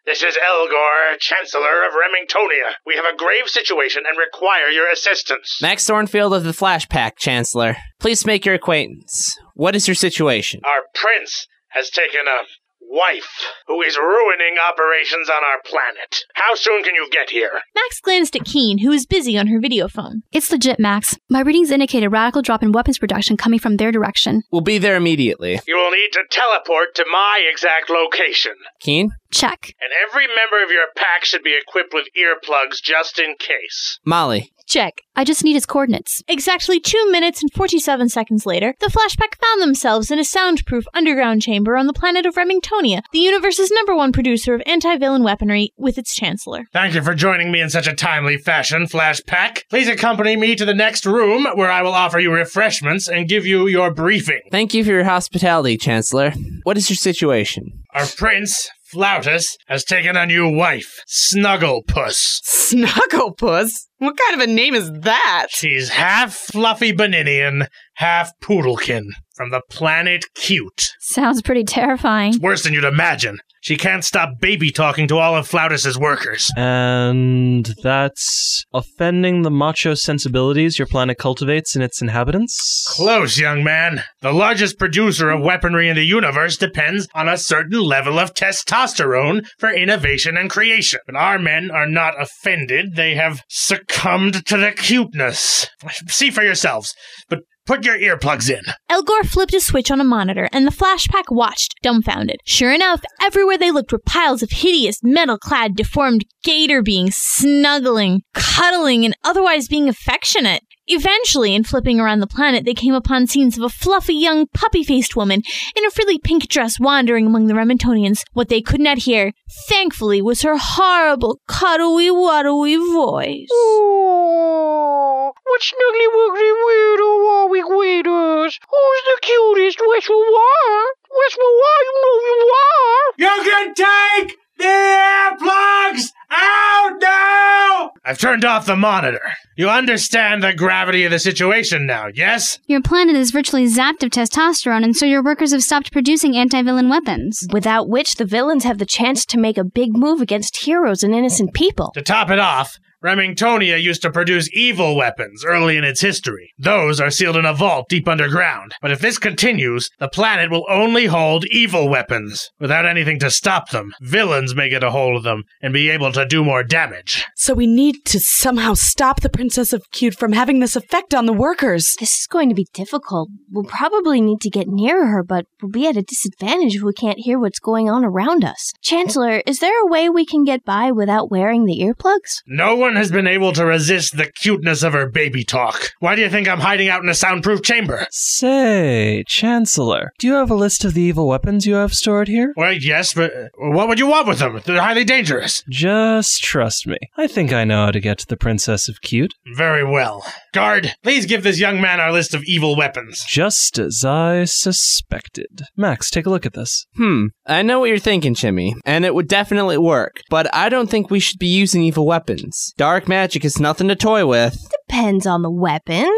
This 0.10 0.24
is 0.24 0.36
Elgor, 0.38 1.20
Chancellor 1.20 1.86
of 1.86 1.94
Remingtonia. 1.94 2.74
We 2.84 2.96
have 2.96 3.06
a 3.06 3.16
grave 3.16 3.48
situation 3.48 4.06
and 4.10 4.18
require 4.18 4.68
your 4.68 4.90
assistance. 4.92 5.60
Max 5.62 5.86
Thornfield 5.86 6.34
of 6.34 6.44
the 6.44 6.52
Flashpack, 6.52 7.20
Chancellor. 7.20 7.78
Please 8.00 8.26
make 8.26 8.44
your 8.44 8.56
acquaintance. 8.56 9.38
What 9.54 9.76
is 9.76 9.88
your 9.88 9.94
situation? 9.94 10.62
Our 10.66 10.82
prince 10.96 11.46
has 11.68 11.92
taken 11.92 12.22
a 12.22 12.46
wife, 12.82 13.46
who 13.68 13.84
is 13.84 13.98
ruining 13.98 14.56
operations 14.58 15.30
on 15.30 15.44
our 15.44 15.62
planet. 15.64 16.24
How 16.34 16.56
soon 16.56 16.82
can 16.82 16.96
you 16.96 17.08
get 17.12 17.30
here? 17.30 17.62
Max 17.76 18.02
glanced 18.02 18.36
at 18.36 18.46
Keen, 18.46 18.80
who 18.80 18.90
was 18.90 19.06
busy 19.06 19.38
on 19.38 19.46
her 19.46 19.60
video 19.60 19.88
phone. 19.88 20.24
It's 20.32 20.52
legit, 20.52 20.80
Max. 20.80 21.20
My 21.30 21.42
readings 21.42 21.70
indicate 21.70 22.04
a 22.04 22.10
radical 22.10 22.42
drop 22.42 22.64
in 22.64 22.72
weapons 22.72 22.98
production 22.98 23.38
coming 23.38 23.60
from 23.60 23.78
their 23.78 23.92
direction. 23.92 24.42
We'll 24.52 24.62
be 24.62 24.80
there 24.80 24.96
immediately. 24.96 25.60
You 25.68 25.78
will 25.78 25.92
need 25.92 26.10
to 26.14 26.24
teleport 26.32 26.96
to 26.96 27.06
my 27.12 27.48
exact 27.48 27.92
location. 27.92 28.54
Keen? 28.80 29.12
Check. 29.32 29.74
And 29.80 29.92
every 30.08 30.28
member 30.28 30.64
of 30.64 30.72
your 30.72 30.88
pack 30.96 31.24
should 31.24 31.44
be 31.44 31.58
equipped 31.60 31.94
with 31.94 32.08
earplugs 32.18 32.82
just 32.82 33.20
in 33.20 33.36
case. 33.38 34.00
Molly. 34.06 34.52
Check. 34.68 35.02
I 35.16 35.24
just 35.24 35.44
need 35.44 35.54
his 35.54 35.66
coordinates. 35.66 36.22
Exactly 36.28 36.80
two 36.80 37.12
minutes 37.12 37.42
and 37.42 37.52
47 37.52 38.10
seconds 38.10 38.46
later, 38.46 38.76
the 38.80 38.90
Flashpack 38.90 39.36
found 39.38 39.62
themselves 39.62 40.12
in 40.12 40.20
a 40.20 40.24
soundproof 40.24 40.86
underground 40.94 41.42
chamber 41.42 41.76
on 41.76 41.88
the 41.88 41.94
planet 41.94 42.28
of 42.28 42.36
Remingtonia, 42.36 43.02
the 43.12 43.20
universe's 43.20 43.72
number 43.72 43.96
one 43.96 44.12
producer 44.12 44.54
of 44.54 44.62
anti-villain 44.68 45.24
weaponry, 45.24 45.74
with 45.76 45.98
its 45.98 46.16
chancellor. 46.16 46.66
Thank 46.72 46.94
you 46.94 47.02
for 47.02 47.16
joining 47.16 47.52
me 47.52 47.62
in 47.62 47.72
such 47.72 47.88
a 47.88 47.96
timely 47.96 48.38
fashion, 48.38 48.86
Flashpack. 48.88 49.66
Please 49.72 49.88
accompany 49.88 50.36
me 50.36 50.56
to 50.56 50.66
the 50.66 50.76
next 50.76 51.06
room 51.06 51.48
where 51.56 51.72
I 51.72 51.82
will 51.82 51.94
offer 51.94 52.20
you 52.20 52.32
refreshments 52.32 53.08
and 53.08 53.28
give 53.28 53.48
you 53.48 53.68
your 53.68 53.92
briefing. 53.92 54.42
Thank 54.52 54.76
you 54.76 54.84
for 54.84 54.92
your 54.92 55.04
hospitality, 55.04 55.78
Chancellor. 55.78 56.32
What 56.64 56.78
is 56.78 56.90
your 56.92 56.98
situation? 56.98 57.84
Our 57.96 58.06
prince, 58.06 58.70
Flautus, 58.94 59.56
has 59.68 59.84
taken 59.84 60.16
a 60.16 60.26
new 60.26 60.50
wife, 60.50 61.04
Snugglepuss. 61.08 62.42
Snugglepuss? 62.44 63.70
What 64.00 64.18
kind 64.18 64.42
of 64.42 64.48
a 64.48 64.52
name 64.52 64.74
is 64.74 64.92
that? 65.02 65.48
She's 65.50 65.90
half 65.90 66.34
fluffy 66.34 66.94
Beninian, 66.94 67.68
half 67.96 68.32
Poodlekin, 68.40 69.06
from 69.36 69.52
the 69.52 69.62
planet 69.70 70.26
Cute. 70.34 70.90
Sounds 71.00 71.42
pretty 71.42 71.64
terrifying. 71.66 72.30
It's 72.34 72.40
Worse 72.40 72.64
than 72.64 72.74
you'd 72.74 72.84
imagine. 72.84 73.40
She 73.62 73.78
can't 73.78 74.06
stop 74.06 74.40
baby 74.40 74.72
talking 74.72 75.08
to 75.10 75.18
all 75.18 75.36
of 75.36 75.48
Flautus's 75.48 75.98
workers. 75.98 76.50
And 76.56 77.66
that's 77.84 78.66
offending 78.74 79.42
the 79.42 79.52
macho 79.52 79.94
sensibilities 79.94 80.80
your 80.80 80.88
planet 80.88 81.18
cultivates 81.18 81.76
in 81.76 81.82
its 81.82 82.02
inhabitants? 82.02 82.88
Close, 82.90 83.38
young 83.38 83.64
man. 83.64 84.04
The 84.22 84.32
largest 84.32 84.80
producer 84.80 85.30
of 85.30 85.42
weaponry 85.42 85.90
in 85.90 85.96
the 85.96 86.06
universe 86.06 86.58
depends 86.58 87.08
on 87.14 87.28
a 87.28 87.38
certain 87.38 87.82
level 87.82 88.20
of 88.20 88.34
testosterone 88.34 89.46
for 89.58 89.70
innovation 89.70 90.38
and 90.38 90.50
creation. 90.50 91.00
But 91.06 91.16
our 91.16 91.40
men 91.40 91.70
are 91.72 91.88
not 91.88 92.20
offended. 92.22 92.96
They 92.96 93.16
have 93.16 93.44
succumbed 93.50 94.46
to 94.46 94.58
the 94.58 94.72
cuteness. 94.72 95.68
See 96.08 96.32
for 96.32 96.44
yourselves. 96.44 96.94
But 97.30 97.40
put 97.70 97.86
your 97.86 98.00
earplugs 98.00 98.50
in. 98.50 98.64
Elgor 98.90 99.24
flipped 99.24 99.54
a 99.54 99.62
switch 99.62 99.92
on 99.92 100.02
a 100.02 100.04
monitor, 100.04 100.50
and 100.52 100.66
the 100.66 100.72
Flashpack 100.72 101.30
watched, 101.30 101.76
dumbfounded. 101.84 102.38
Sure 102.44 102.74
enough, 102.74 103.00
everywhere 103.22 103.60
they 103.60 103.70
looked 103.70 103.92
were 103.92 104.00
piles 104.00 104.42
of 104.42 104.50
hideous, 104.50 104.98
metal 105.04 105.38
clad, 105.38 105.76
deformed 105.76 106.26
gator 106.44 106.82
beings 106.82 107.16
snuggling, 107.16 108.22
cuddling, 108.34 109.06
and 109.06 109.16
otherwise 109.24 109.68
being 109.68 109.88
affectionate. 109.88 110.64
Eventually, 110.92 111.54
in 111.54 111.64
flipping 111.64 112.00
around 112.00 112.20
the 112.20 112.26
planet, 112.26 112.66
they 112.66 112.74
came 112.74 112.96
upon 112.96 113.28
scenes 113.28 113.56
of 113.58 113.64
a 113.64 113.70
fluffy 113.70 114.16
young 114.16 114.48
puppy 114.48 114.84
faced 114.84 115.16
woman 115.16 115.44
in 115.76 115.86
a 115.86 115.92
frilly 115.92 116.18
pink 116.18 116.48
dress 116.48 116.80
wandering 116.80 117.28
among 117.28 117.46
the 117.46 117.54
Remingtonians. 117.54 118.24
What 118.34 118.50
they 118.50 118.60
could 118.60 118.82
not 118.82 118.98
hear, 118.98 119.32
thankfully, 119.68 120.20
was 120.20 120.42
her 120.42 120.58
horrible, 120.58 121.42
cuddly, 121.48 122.10
waddly 122.10 122.76
voice. 122.76 123.50
Oh, 123.54 125.32
what 125.44 125.62
snuggly 125.62 126.08
wuggly 126.10 126.52
weirdo 126.66 127.10
are 127.36 127.50
we 127.50 127.64
waiters? 127.64 128.60
Who's 128.68 129.02
the 129.06 129.20
cutest? 129.22 129.80
Where's 129.86 130.10
you 130.10 130.16
are? 130.16 130.86
Where's 131.12 131.36
you 131.38 131.64
are? 131.70 131.84
You 131.86 131.94
know 132.02 132.18
you 132.26 132.52
are. 132.66 133.14
You 133.18 133.34
can 133.44 133.74
take 133.76 134.38
the 134.60 134.66
earplugs 134.66 136.12
out 136.32 136.98
now! 137.02 137.92
I've 138.06 138.18
turned 138.18 138.46
off 138.46 138.66
the 138.66 138.76
monitor. 138.76 139.34
You 139.56 139.70
understand 139.70 140.44
the 140.44 140.54
gravity 140.54 141.06
of 141.06 141.12
the 141.12 141.20
situation 141.20 141.86
now, 141.86 142.08
yes? 142.14 142.60
Your 142.68 142.82
planet 142.82 143.16
is 143.16 143.32
virtually 143.32 143.66
zapped 143.66 144.04
of 144.04 144.12
testosterone, 144.12 144.84
and 144.84 144.96
so 144.96 145.06
your 145.06 145.24
workers 145.24 145.52
have 145.52 145.64
stopped 145.64 145.92
producing 145.92 146.36
anti 146.36 146.62
villain 146.62 146.90
weapons. 146.90 147.48
Without 147.52 147.90
which, 147.90 148.16
the 148.16 148.26
villains 148.26 148.64
have 148.64 148.78
the 148.78 148.86
chance 148.86 149.26
to 149.28 149.40
make 149.40 149.58
a 149.58 149.64
big 149.64 149.92
move 149.94 150.22
against 150.22 150.64
heroes 150.64 151.04
and 151.04 151.16
innocent 151.16 151.54
people. 151.54 151.92
To 151.94 152.02
top 152.02 152.30
it 152.30 152.40
off, 152.40 152.78
Remingtonia 153.04 153.82
used 153.82 154.02
to 154.02 154.12
produce 154.12 154.50
evil 154.54 154.98
weapons 154.98 155.46
early 155.46 155.78
in 155.78 155.86
its 155.86 156.02
history. 156.02 156.54
Those 156.58 157.00
are 157.00 157.10
sealed 157.10 157.38
in 157.38 157.46
a 157.46 157.54
vault 157.54 157.88
deep 157.88 158.10
underground. 158.10 158.74
But 158.82 158.92
if 158.92 159.00
this 159.00 159.18
continues, 159.18 159.90
the 160.00 160.10
planet 160.10 160.52
will 160.52 160.66
only 160.70 161.06
hold 161.06 161.46
evil 161.46 161.88
weapons. 161.88 162.52
Without 162.60 162.86
anything 162.86 163.18
to 163.20 163.32
stop 163.32 163.70
them, 163.70 163.94
villains 164.02 164.54
may 164.54 164.68
get 164.68 164.84
a 164.84 164.92
hold 164.92 165.16
of 165.16 165.24
them 165.24 165.46
and 165.62 165.72
be 165.72 165.90
able 165.90 166.12
to 166.12 166.26
do 166.26 166.44
more 166.44 166.62
damage. 166.62 167.26
So 167.50 167.56
we 167.56 167.66
need 167.66 168.06
to 168.06 168.20
somehow 168.20 168.76
stop 168.76 169.22
the 169.22 169.28
Princess 169.30 169.74
of 169.74 169.90
Cute 169.90 170.14
from 170.14 170.34
having 170.34 170.60
this 170.60 170.76
effect 170.76 171.16
on 171.16 171.26
the 171.26 171.34
workers. 171.34 171.96
This 172.00 172.12
is 172.20 172.28
going 172.28 172.48
to 172.50 172.54
be 172.54 172.68
difficult. 172.76 173.30
We'll 173.50 173.64
probably 173.64 174.22
need 174.22 174.40
to 174.42 174.52
get 174.52 174.68
near 174.68 175.08
her, 175.08 175.24
but 175.24 175.48
we'll 175.60 175.72
be 175.72 175.88
at 175.88 175.98
a 175.98 176.04
disadvantage 176.04 176.76
if 176.76 176.84
we 176.84 176.94
can't 176.94 177.18
hear 177.18 177.40
what's 177.40 177.58
going 177.58 177.90
on 177.90 178.06
around 178.06 178.46
us. 178.46 178.72
Chancellor, 178.84 179.42
is 179.48 179.58
there 179.62 179.82
a 179.82 179.88
way 179.88 180.12
we 180.12 180.28
can 180.28 180.44
get 180.44 180.64
by 180.64 180.92
without 180.92 181.32
wearing 181.32 181.66
the 181.66 181.80
earplugs? 181.80 182.44
No 182.46 182.76
one 182.76 182.96
has 182.96 183.12
been 183.12 183.26
able 183.26 183.52
to 183.54 183.66
resist 183.66 184.16
the 184.16 184.32
cuteness 184.32 184.84
of 184.84 184.94
her 184.94 185.10
baby 185.10 185.44
talk. 185.44 185.94
Why 186.02 186.14
do 186.14 186.22
you 186.22 186.30
think 186.30 186.48
I'm 186.48 186.60
hiding 186.60 186.90
out 186.90 187.02
in 187.02 187.10
a 187.10 187.16
soundproof 187.16 187.64
chamber? 187.64 188.06
Say, 188.12 189.24
Chancellor, 189.28 190.14
do 190.20 190.28
you 190.28 190.34
have 190.34 190.52
a 190.52 190.56
list 190.56 190.86
of 190.86 190.94
the 190.94 191.02
evil 191.02 191.28
weapons 191.28 191.66
you 191.66 191.74
have 191.74 191.96
stored 191.96 192.28
here? 192.28 192.54
Well, 192.56 192.74
yes, 192.74 193.16
but 193.16 193.34
what 193.58 193.88
would 193.88 193.98
you 193.98 194.06
want 194.06 194.28
with 194.28 194.38
them? 194.38 194.62
They're 194.64 194.80
highly 194.80 195.04
dangerous. 195.04 195.64
Just 195.68 196.44
trust 196.44 196.86
me. 196.86 196.98
I 197.18 197.26
think 197.26 197.39
I 197.40 197.42
think 197.42 197.54
I 197.54 197.64
know 197.64 197.86
how 197.86 197.92
to 197.92 198.02
get 198.02 198.18
to 198.18 198.28
the 198.28 198.36
Princess 198.36 198.90
of 198.90 199.00
Cute. 199.00 199.34
Very 199.56 199.86
well. 199.86 200.26
Guard, 200.52 200.94
please 201.04 201.26
give 201.26 201.42
this 201.42 201.58
young 201.58 201.80
man 201.80 202.02
our 202.02 202.12
list 202.12 202.34
of 202.34 202.44
evil 202.44 202.76
weapons. 202.76 203.24
Just 203.30 203.80
as 203.80 204.04
I 204.04 204.44
suspected. 204.44 205.62
Max, 205.78 206.10
take 206.10 206.26
a 206.26 206.30
look 206.30 206.46
at 206.46 206.52
this. 206.52 206.86
Hmm, 206.98 207.28
I 207.46 207.62
know 207.62 207.80
what 207.80 207.88
you're 207.88 207.98
thinking, 207.98 208.34
Jimmy, 208.34 208.76
and 208.84 209.06
it 209.06 209.16
would 209.16 209.30
definitely 209.30 209.78
work, 209.78 210.20
but 210.30 210.54
I 210.54 210.68
don't 210.68 210.90
think 210.90 211.10
we 211.10 211.22
should 211.22 211.40
be 211.40 211.48
using 211.48 211.82
evil 211.82 212.06
weapons. 212.06 212.74
Dark 212.76 213.08
magic 213.08 213.46
is 213.46 213.58
nothing 213.58 213.88
to 213.88 213.96
toy 213.96 214.26
with. 214.26 214.60
Depends 214.90 215.26
on 215.26 215.42
the 215.42 215.50
weapon. 215.50 216.12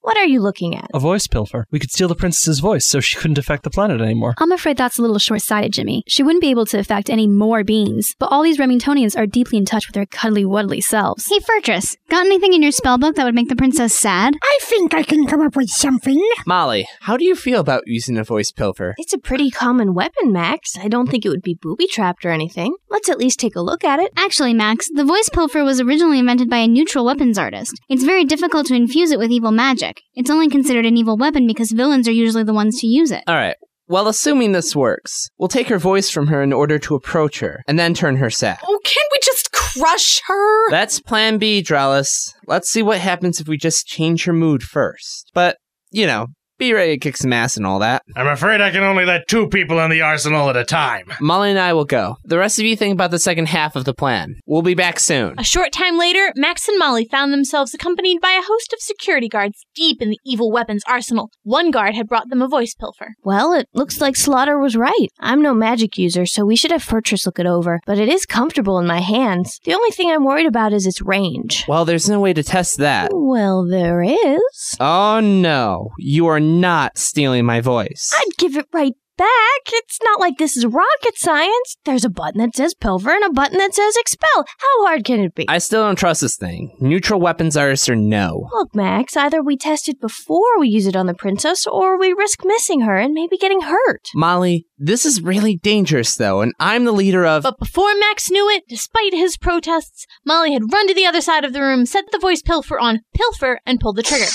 What 0.00 0.16
are 0.16 0.24
you 0.26 0.40
looking 0.40 0.76
at? 0.76 0.90
A 0.94 1.00
voice 1.00 1.26
pilfer. 1.26 1.66
We 1.70 1.78
could 1.78 1.90
steal 1.90 2.08
the 2.08 2.14
princess's 2.14 2.60
voice 2.60 2.86
so 2.86 3.00
she 3.00 3.16
couldn't 3.18 3.36
affect 3.36 3.64
the 3.64 3.70
planet 3.70 4.00
anymore. 4.00 4.34
I'm 4.38 4.52
afraid 4.52 4.76
that's 4.76 4.98
a 4.98 5.02
little 5.02 5.18
short 5.18 5.42
sighted, 5.42 5.72
Jimmy. 5.72 6.02
She 6.06 6.22
wouldn't 6.22 6.40
be 6.40 6.50
able 6.50 6.66
to 6.66 6.78
affect 6.78 7.10
any 7.10 7.26
more 7.26 7.64
beings, 7.64 8.14
but 8.18 8.30
all 8.32 8.42
these 8.42 8.58
Remingtonians 8.58 9.18
are 9.18 9.26
deeply 9.26 9.58
in 9.58 9.64
touch 9.64 9.86
with 9.86 9.94
their 9.94 10.06
cuddly 10.06 10.44
wuddly 10.44 10.82
selves. 10.82 11.26
Hey, 11.28 11.40
Fortress, 11.40 11.96
got 12.08 12.24
anything 12.26 12.54
in 12.54 12.62
your 12.62 12.72
spellbook 12.72 13.16
that 13.16 13.24
would 13.24 13.34
make 13.34 13.48
the 13.48 13.56
princess 13.56 13.94
sad? 13.94 14.34
I 14.42 14.58
think 14.62 14.94
I 14.94 15.02
can 15.02 15.26
come 15.26 15.42
up 15.42 15.56
with 15.56 15.68
something. 15.68 16.24
Molly, 16.46 16.86
how 17.00 17.16
do 17.16 17.24
you 17.24 17.34
feel 17.34 17.60
about 17.60 17.82
using 17.86 18.16
a 18.16 18.24
voice 18.24 18.52
pilfer? 18.52 18.94
It's 18.98 19.12
a 19.12 19.18
pretty 19.18 19.50
common 19.50 19.94
weapon, 19.94 20.32
Max. 20.32 20.78
I 20.78 20.88
don't 20.88 21.08
think 21.08 21.26
it 21.26 21.30
would 21.30 21.42
be 21.42 21.58
booby 21.60 21.86
trapped 21.86 22.24
or 22.24 22.30
anything. 22.30 22.76
Let's 22.88 23.08
at 23.08 23.18
least 23.18 23.40
take 23.40 23.56
a 23.56 23.60
look 23.60 23.84
at 23.84 24.00
it. 24.00 24.12
Actually, 24.16 24.54
Max, 24.54 24.88
the 24.94 25.04
voice 25.04 25.28
pilfer 25.28 25.64
was 25.64 25.80
originally 25.80 26.18
invented 26.18 26.48
by 26.48 26.58
a 26.58 26.68
neutral 26.68 27.04
weapons 27.04 27.36
artist. 27.36 27.80
It's 27.88 28.04
very 28.04 28.24
difficult 28.24 28.66
to 28.66 28.74
infuse 28.74 29.10
it 29.10 29.18
with 29.18 29.30
evil 29.30 29.50
magic. 29.50 29.87
It's 30.14 30.30
only 30.30 30.48
considered 30.48 30.86
an 30.86 30.96
evil 30.96 31.16
weapon 31.16 31.46
because 31.46 31.70
villains 31.70 32.08
are 32.08 32.12
usually 32.12 32.44
the 32.44 32.54
ones 32.54 32.80
to 32.80 32.86
use 32.86 33.10
it. 33.10 33.24
Alright, 33.28 33.56
well, 33.90 34.06
assuming 34.06 34.52
this 34.52 34.76
works, 34.76 35.30
we'll 35.38 35.48
take 35.48 35.68
her 35.68 35.78
voice 35.78 36.10
from 36.10 36.26
her 36.26 36.42
in 36.42 36.52
order 36.52 36.78
to 36.78 36.94
approach 36.94 37.40
her, 37.40 37.62
and 37.66 37.78
then 37.78 37.94
turn 37.94 38.16
her 38.16 38.28
sad. 38.28 38.58
Oh, 38.62 38.80
can't 38.84 39.08
we 39.10 39.18
just 39.22 39.50
crush 39.52 40.20
her? 40.26 40.70
That's 40.70 41.00
plan 41.00 41.38
B, 41.38 41.62
Dralis. 41.62 42.34
Let's 42.46 42.68
see 42.68 42.82
what 42.82 42.98
happens 42.98 43.40
if 43.40 43.48
we 43.48 43.56
just 43.56 43.86
change 43.86 44.24
her 44.24 44.34
mood 44.34 44.62
first. 44.62 45.30
But, 45.32 45.56
you 45.90 46.06
know, 46.06 46.26
be 46.58 46.72
ready 46.72 46.94
to 46.94 46.98
kick 46.98 47.16
some 47.16 47.32
ass 47.32 47.56
and 47.56 47.64
all 47.64 47.78
that. 47.78 48.02
I'm 48.16 48.26
afraid 48.26 48.60
I 48.60 48.70
can 48.70 48.82
only 48.82 49.04
let 49.04 49.28
two 49.28 49.48
people 49.48 49.78
in 49.80 49.90
the 49.90 50.02
arsenal 50.02 50.50
at 50.50 50.56
a 50.56 50.64
time. 50.64 51.06
Molly 51.20 51.50
and 51.50 51.58
I 51.58 51.72
will 51.72 51.84
go. 51.84 52.16
The 52.24 52.38
rest 52.38 52.58
of 52.58 52.64
you 52.64 52.76
think 52.76 52.92
about 52.92 53.10
the 53.12 53.18
second 53.18 53.46
half 53.46 53.76
of 53.76 53.84
the 53.84 53.94
plan. 53.94 54.34
We'll 54.44 54.62
be 54.62 54.74
back 54.74 54.98
soon. 54.98 55.34
A 55.38 55.44
short 55.44 55.72
time 55.72 55.96
later, 55.96 56.32
Max 56.36 56.68
and 56.68 56.78
Molly 56.78 57.04
found 57.04 57.32
themselves 57.32 57.74
accompanied 57.74 58.20
by 58.20 58.32
a 58.32 58.46
host 58.46 58.72
of 58.72 58.80
security 58.80 59.28
guards 59.28 59.64
deep 59.74 60.02
in 60.02 60.10
the 60.10 60.18
evil 60.24 60.50
weapons 60.50 60.82
arsenal. 60.88 61.30
One 61.42 61.70
guard 61.70 61.94
had 61.94 62.08
brought 62.08 62.28
them 62.28 62.42
a 62.42 62.48
voice 62.48 62.74
pilfer. 62.74 63.14
Well, 63.22 63.52
it 63.52 63.68
looks 63.72 64.00
like 64.00 64.16
Slaughter 64.16 64.58
was 64.58 64.76
right. 64.76 65.08
I'm 65.20 65.40
no 65.40 65.54
magic 65.54 65.96
user, 65.96 66.26
so 66.26 66.44
we 66.44 66.56
should 66.56 66.72
have 66.72 66.82
Fortress 66.82 67.26
look 67.26 67.38
it 67.38 67.46
over, 67.46 67.80
but 67.86 67.98
it 67.98 68.08
is 68.08 68.26
comfortable 68.26 68.78
in 68.78 68.86
my 68.86 69.00
hands. 69.00 69.60
The 69.64 69.74
only 69.74 69.90
thing 69.90 70.10
I'm 70.10 70.24
worried 70.24 70.46
about 70.46 70.72
is 70.72 70.86
its 70.86 71.02
range. 71.02 71.64
Well, 71.68 71.84
there's 71.84 72.08
no 72.08 72.18
way 72.20 72.32
to 72.32 72.42
test 72.42 72.78
that. 72.78 73.10
Well, 73.12 73.66
there 73.66 74.02
is. 74.02 74.76
Oh 74.80 75.20
no, 75.20 75.90
you 75.98 76.26
are 76.26 76.40
not 76.48 76.98
stealing 76.98 77.44
my 77.44 77.60
voice. 77.60 78.12
I'd 78.16 78.36
give 78.38 78.56
it 78.56 78.66
right 78.72 78.94
back. 79.18 79.28
It's 79.66 79.98
not 80.04 80.20
like 80.20 80.38
this 80.38 80.56
is 80.56 80.64
rocket 80.64 81.16
science. 81.16 81.76
There's 81.84 82.04
a 82.04 82.08
button 82.08 82.40
that 82.40 82.54
says 82.54 82.74
pilfer 82.74 83.10
and 83.10 83.24
a 83.24 83.30
button 83.30 83.58
that 83.58 83.74
says 83.74 83.96
expel. 83.96 84.28
How 84.36 84.86
hard 84.86 85.04
can 85.04 85.20
it 85.20 85.34
be? 85.34 85.46
I 85.48 85.58
still 85.58 85.82
don't 85.82 85.98
trust 85.98 86.22
this 86.22 86.36
thing. 86.36 86.74
Neutral 86.80 87.20
weapons 87.20 87.56
artists 87.56 87.88
or 87.88 87.96
no. 87.96 88.48
Look, 88.52 88.74
Max, 88.74 89.16
either 89.16 89.42
we 89.42 89.56
test 89.56 89.88
it 89.88 90.00
before 90.00 90.58
we 90.58 90.68
use 90.68 90.86
it 90.86 90.96
on 90.96 91.06
the 91.06 91.14
princess, 91.14 91.66
or 91.66 91.98
we 91.98 92.12
risk 92.12 92.44
missing 92.44 92.82
her 92.82 92.96
and 92.96 93.12
maybe 93.12 93.36
getting 93.36 93.62
hurt. 93.62 94.08
Molly, 94.14 94.66
this 94.78 95.04
is 95.04 95.20
really 95.20 95.56
dangerous 95.56 96.14
though, 96.14 96.40
and 96.40 96.54
I'm 96.60 96.84
the 96.84 96.92
leader 96.92 97.26
of. 97.26 97.42
But 97.42 97.58
before 97.58 97.94
Max 97.98 98.30
knew 98.30 98.48
it, 98.48 98.64
despite 98.68 99.12
his 99.12 99.36
protests, 99.36 100.06
Molly 100.24 100.52
had 100.52 100.72
run 100.72 100.86
to 100.86 100.94
the 100.94 101.06
other 101.06 101.20
side 101.20 101.44
of 101.44 101.52
the 101.52 101.60
room, 101.60 101.84
set 101.84 102.04
the 102.12 102.18
voice 102.18 102.40
pilfer 102.40 102.78
on 102.78 103.00
pilfer, 103.14 103.58
and 103.66 103.80
pulled 103.80 103.96
the 103.96 104.02
trigger. 104.02 104.26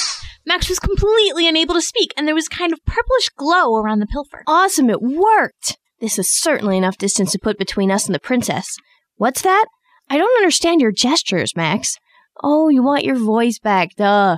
Max 0.45 0.67
was 0.67 0.79
completely 0.79 1.47
unable 1.47 1.73
to 1.73 1.81
speak, 1.81 2.13
and 2.17 2.27
there 2.27 2.35
was 2.35 2.47
a 2.47 2.55
kind 2.55 2.73
of 2.73 2.83
purplish 2.85 3.29
glow 3.35 3.75
around 3.75 3.99
the 3.99 4.07
pilfer. 4.07 4.43
Awesome, 4.47 4.89
it 4.89 5.01
worked! 5.01 5.77
This 5.99 6.19
is 6.19 6.37
certainly 6.37 6.77
enough 6.77 6.97
distance 6.97 7.31
to 7.31 7.39
put 7.39 7.57
between 7.57 7.89
us 7.89 8.05
and 8.05 8.13
the 8.13 8.19
princess. 8.19 8.67
What's 9.15 9.41
that? 9.43 9.65
I 10.09 10.17
don't 10.17 10.37
understand 10.37 10.81
your 10.81 10.91
gestures, 10.91 11.55
Max. 11.55 11.95
Oh, 12.41 12.67
you 12.67 12.83
want 12.83 13.05
your 13.05 13.15
voice 13.15 13.57
back, 13.57 13.95
duh. 13.95 14.37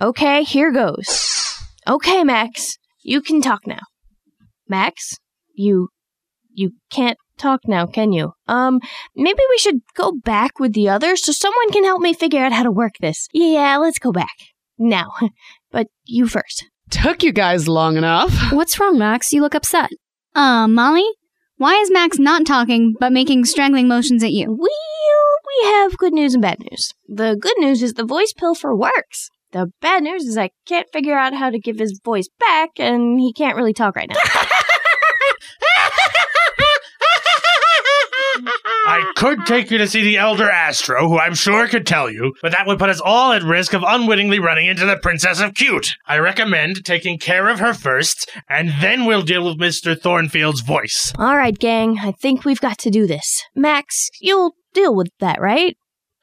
Okay, 0.00 0.42
here 0.42 0.70
goes. 0.70 1.62
Okay, 1.86 2.24
Max, 2.24 2.76
you 3.02 3.22
can 3.22 3.40
talk 3.40 3.66
now. 3.66 3.80
Max, 4.68 5.14
you. 5.54 5.88
you 6.52 6.72
can't 6.90 7.16
talk 7.38 7.60
now, 7.66 7.86
can 7.86 8.12
you? 8.12 8.32
Um, 8.48 8.80
maybe 9.16 9.40
we 9.48 9.58
should 9.58 9.80
go 9.94 10.12
back 10.12 10.58
with 10.58 10.74
the 10.74 10.88
others 10.88 11.24
so 11.24 11.32
someone 11.32 11.70
can 11.70 11.84
help 11.84 12.02
me 12.02 12.12
figure 12.12 12.44
out 12.44 12.52
how 12.52 12.64
to 12.64 12.70
work 12.70 12.94
this. 13.00 13.28
Yeah, 13.32 13.78
let's 13.78 13.98
go 13.98 14.12
back. 14.12 14.36
Now. 14.78 15.12
But 15.70 15.88
you 16.06 16.26
first. 16.26 16.64
Took 16.90 17.22
you 17.22 17.30
guys 17.30 17.68
long 17.68 17.98
enough. 17.98 18.32
What's 18.52 18.80
wrong, 18.80 18.98
Max? 18.98 19.34
You 19.34 19.42
look 19.42 19.54
upset. 19.54 19.90
Uh, 20.34 20.66
Molly? 20.66 21.04
Why 21.58 21.74
is 21.74 21.90
Max 21.90 22.18
not 22.18 22.46
talking 22.46 22.94
but 22.98 23.12
making 23.12 23.44
strangling 23.44 23.86
motions 23.86 24.24
at 24.24 24.32
you? 24.32 24.46
Well, 24.48 24.70
we 25.46 25.66
have 25.66 25.98
good 25.98 26.14
news 26.14 26.32
and 26.32 26.40
bad 26.40 26.60
news. 26.60 26.94
The 27.06 27.36
good 27.38 27.58
news 27.58 27.82
is 27.82 27.94
the 27.94 28.04
voice 28.06 28.32
pilfer 28.32 28.74
works. 28.74 29.28
The 29.52 29.70
bad 29.80 30.04
news 30.04 30.24
is 30.24 30.38
I 30.38 30.50
can't 30.66 30.86
figure 30.92 31.18
out 31.18 31.34
how 31.34 31.50
to 31.50 31.58
give 31.58 31.78
his 31.78 32.00
voice 32.04 32.28
back, 32.38 32.70
and 32.78 33.18
he 33.18 33.32
can't 33.32 33.56
really 33.56 33.72
talk 33.72 33.96
right 33.96 34.08
now. 34.08 34.16
I 38.86 39.07
could 39.18 39.38
uh-huh. 39.38 39.46
take 39.46 39.70
you 39.72 39.78
to 39.78 39.88
see 39.88 40.02
the 40.02 40.16
Elder 40.16 40.48
Astro, 40.48 41.08
who 41.08 41.18
I'm 41.18 41.34
sure 41.34 41.66
could 41.66 41.86
tell 41.86 42.08
you, 42.08 42.34
but 42.40 42.52
that 42.52 42.68
would 42.68 42.78
put 42.78 42.88
us 42.88 43.00
all 43.00 43.32
at 43.32 43.42
risk 43.42 43.74
of 43.74 43.82
unwittingly 43.84 44.38
running 44.38 44.66
into 44.66 44.86
the 44.86 44.96
Princess 44.96 45.40
of 45.40 45.54
Cute. 45.54 45.96
I 46.06 46.18
recommend 46.18 46.84
taking 46.84 47.18
care 47.18 47.48
of 47.48 47.58
her 47.58 47.74
first, 47.74 48.30
and 48.48 48.72
then 48.80 49.06
we'll 49.06 49.22
deal 49.22 49.44
with 49.44 49.58
Mr. 49.58 50.00
Thornfield's 50.00 50.60
voice. 50.60 51.12
All 51.18 51.36
right, 51.36 51.58
gang, 51.58 51.98
I 52.00 52.12
think 52.12 52.44
we've 52.44 52.60
got 52.60 52.78
to 52.78 52.90
do 52.90 53.08
this. 53.08 53.42
Max, 53.56 54.08
you'll 54.20 54.52
deal 54.72 54.94
with 54.94 55.08
that, 55.18 55.40
right? 55.40 55.76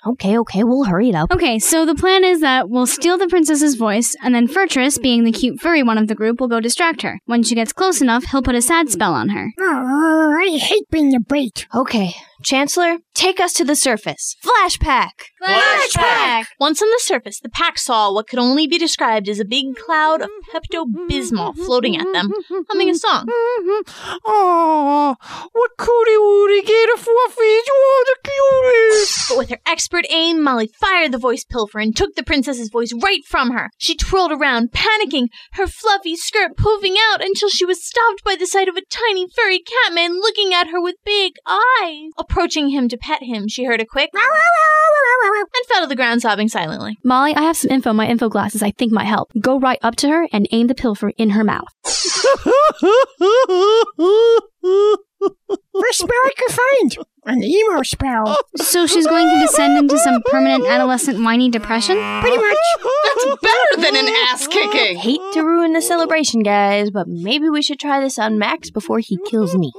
Okay, 0.08 0.38
okay, 0.38 0.64
we'll 0.64 0.84
hurry 0.84 1.10
it 1.10 1.16
up. 1.16 1.32
Okay, 1.32 1.58
so 1.58 1.84
the 1.84 1.96
plan 1.96 2.24
is 2.24 2.40
that 2.42 2.70
we'll 2.70 2.86
steal 2.86 3.18
the 3.18 3.28
princess's 3.28 3.74
voice, 3.74 4.16
and 4.22 4.36
then 4.36 4.48
Furtress, 4.48 5.02
being 5.02 5.24
the 5.24 5.32
cute 5.32 5.60
furry 5.60 5.82
one 5.82 5.98
of 5.98 6.08
the 6.08 6.14
group, 6.14 6.40
will 6.40 6.48
go 6.48 6.60
distract 6.60 7.02
her. 7.02 7.20
When 7.26 7.42
she 7.42 7.56
gets 7.56 7.74
close 7.74 8.02
enough, 8.02 8.24
he'll 8.26 8.44
put 8.44 8.54
a 8.54 8.62
sad 8.62 8.90
spell 8.90 9.14
on 9.14 9.30
her. 9.30 9.50
Oh, 9.60 10.36
I 10.40 10.58
hate 10.58 10.88
being 10.92 11.10
the 11.10 11.20
bait. 11.20 11.66
Okay, 11.74 12.14
Chancellor, 12.44 12.98
take 13.14 13.40
us 13.40 13.54
to 13.54 13.64
the 13.64 13.76
surface. 13.76 14.36
Flash 14.42 14.78
pack! 14.80 15.28
Flashpack! 15.40 16.48
Once 16.60 16.82
on 16.82 16.90
the 16.90 17.00
surface, 17.02 17.40
the 17.40 17.50
pack 17.50 17.78
saw 17.78 18.12
what 18.12 18.28
could 18.28 18.40
only 18.40 18.68
be 18.68 18.78
described 18.78 19.30
as 19.30 19.40
a 19.40 19.46
big 19.46 19.76
cloud 19.76 20.22
of 20.22 20.30
Pepto 20.52 20.86
Bismol 21.10 21.56
floating 21.56 21.96
at 21.96 22.12
them, 22.14 22.32
humming 22.70 22.90
a 22.90 22.96
song. 22.96 23.26
Oh, 24.26 25.16
what 25.54 25.72
cootie 25.78 26.18
woody 26.18 26.62
gator 26.62 26.98
fluffies? 26.98 27.68
You 27.68 27.74
are 27.74 28.06
the 28.06 28.18
cutest. 28.24 29.30
But 29.30 29.38
with 29.38 29.50
her 29.50 29.60
expert 29.66 30.06
aim, 30.10 30.42
Molly 30.42 30.68
fired 30.68 31.12
the 31.12 31.18
voice 31.18 31.44
pilfer 31.44 31.80
and 31.80 31.96
took 31.96 32.16
the 32.16 32.24
princess's 32.24 32.70
voice 32.70 32.92
right 33.02 33.24
from 33.28 33.52
her. 33.52 33.70
She 33.78 33.96
twirled 33.96 34.32
around, 34.32 34.72
panicking, 34.72 35.28
her 35.54 35.68
fluffy 35.68 36.16
skirt 36.16 36.58
poofing 36.58 36.96
out 37.12 37.24
until 37.24 37.50
she 37.50 37.66
was 37.66 37.86
stopped 37.86 38.24
by 38.24 38.36
the 38.36 38.48
sight 38.48 38.68
of 38.68 38.76
a 38.76 38.84
tiny 38.90 39.28
furry 39.36 39.62
catman 39.62 40.20
looking 40.20 40.54
at 40.54 40.70
her 40.70 40.82
with 40.82 40.96
big 41.06 41.34
eyes. 41.48 42.10
Approaching 42.36 42.68
him 42.68 42.90
to 42.90 42.98
pet 42.98 43.24
him, 43.24 43.48
she 43.48 43.64
heard 43.64 43.80
a 43.80 43.86
quick 43.86 44.10
and 44.14 45.68
fell 45.70 45.84
to 45.84 45.88
the 45.88 45.96
ground 45.96 46.22
sobbing 46.22 46.50
silently. 46.50 46.98
Molly, 47.02 47.34
I 47.34 47.44
have 47.44 47.56
some 47.56 47.72
info 47.72 47.92
in 47.92 47.96
my 47.96 48.08
info 48.08 48.28
glasses 48.28 48.62
I 48.62 48.72
think 48.72 48.92
might 48.92 49.06
help. 49.06 49.32
Go 49.40 49.58
right 49.58 49.80
up 49.82 49.96
to 49.98 50.10
her 50.10 50.28
and 50.34 50.46
aim 50.52 50.68
the 50.68 50.76
pilfer 50.76 51.14
in 51.18 51.30
her 51.30 51.46
mouth. 51.46 51.70
First 51.86 52.00
spell 56.00 56.10
I 56.12 56.32
could 56.38 56.52
find. 56.52 56.98
An 57.26 57.42
emo 57.42 57.84
spell. 57.84 58.38
So 58.58 58.86
she's 58.86 59.08
going 59.08 59.30
to 59.30 59.40
descend 59.40 59.78
into 59.78 59.98
some 59.98 60.22
permanent 60.24 60.66
adolescent 60.66 61.24
whiny 61.24 61.50
depression? 61.50 61.96
Pretty 62.20 62.36
much. 62.36 62.58
That's 62.84 63.26
better 63.42 63.82
than 63.82 63.96
an 63.96 64.14
ass 64.28 64.46
kicking. 64.48 64.98
Hate 64.98 65.22
to 65.34 65.42
ruin 65.42 65.72
the 65.72 65.82
celebration, 65.82 66.44
guys, 66.44 66.92
but 66.92 67.08
maybe 67.08 67.50
we 67.50 67.62
should 67.62 67.80
try 67.80 68.02
this 68.02 68.20
on 68.20 68.38
Max 68.38 68.70
before 68.72 69.00
he 69.00 69.18
kills 69.26 69.56
me. 69.56 69.72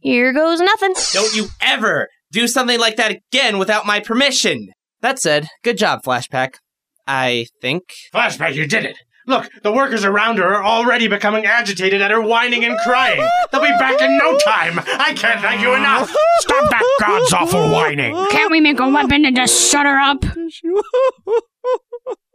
Here 0.00 0.32
goes 0.32 0.60
nothing. 0.60 0.94
Don't 1.12 1.34
you 1.34 1.46
ever 1.60 2.08
do 2.30 2.46
something 2.46 2.78
like 2.78 2.96
that 2.96 3.10
again 3.12 3.58
without 3.58 3.86
my 3.86 4.00
permission. 4.00 4.68
That 5.00 5.18
said, 5.18 5.48
good 5.62 5.78
job, 5.78 6.00
Flashpack. 6.04 6.58
I 7.06 7.46
think. 7.62 7.84
Flashpack, 8.12 8.54
you 8.54 8.66
did 8.66 8.84
it! 8.84 8.96
Look, 9.26 9.50
the 9.62 9.72
workers 9.72 10.04
around 10.04 10.38
her 10.38 10.54
are 10.54 10.64
already 10.64 11.06
becoming 11.06 11.44
agitated 11.44 12.00
at 12.00 12.10
her 12.10 12.20
whining 12.20 12.64
and 12.64 12.78
crying. 12.78 13.26
They'll 13.52 13.60
be 13.60 13.68
back 13.78 14.00
in 14.00 14.16
no 14.16 14.38
time. 14.38 14.78
I 14.78 15.12
can't 15.14 15.42
thank 15.42 15.60
you 15.60 15.74
enough. 15.74 16.08
Stop 16.40 16.70
that 16.70 16.96
god's 16.98 17.32
awful 17.34 17.70
whining. 17.70 18.14
Can't 18.30 18.50
we 18.50 18.60
make 18.60 18.80
a 18.80 18.88
weapon 18.88 19.24
to 19.24 19.32
just 19.32 19.70
shut 19.70 19.84
her 19.84 19.98
up? 19.98 20.24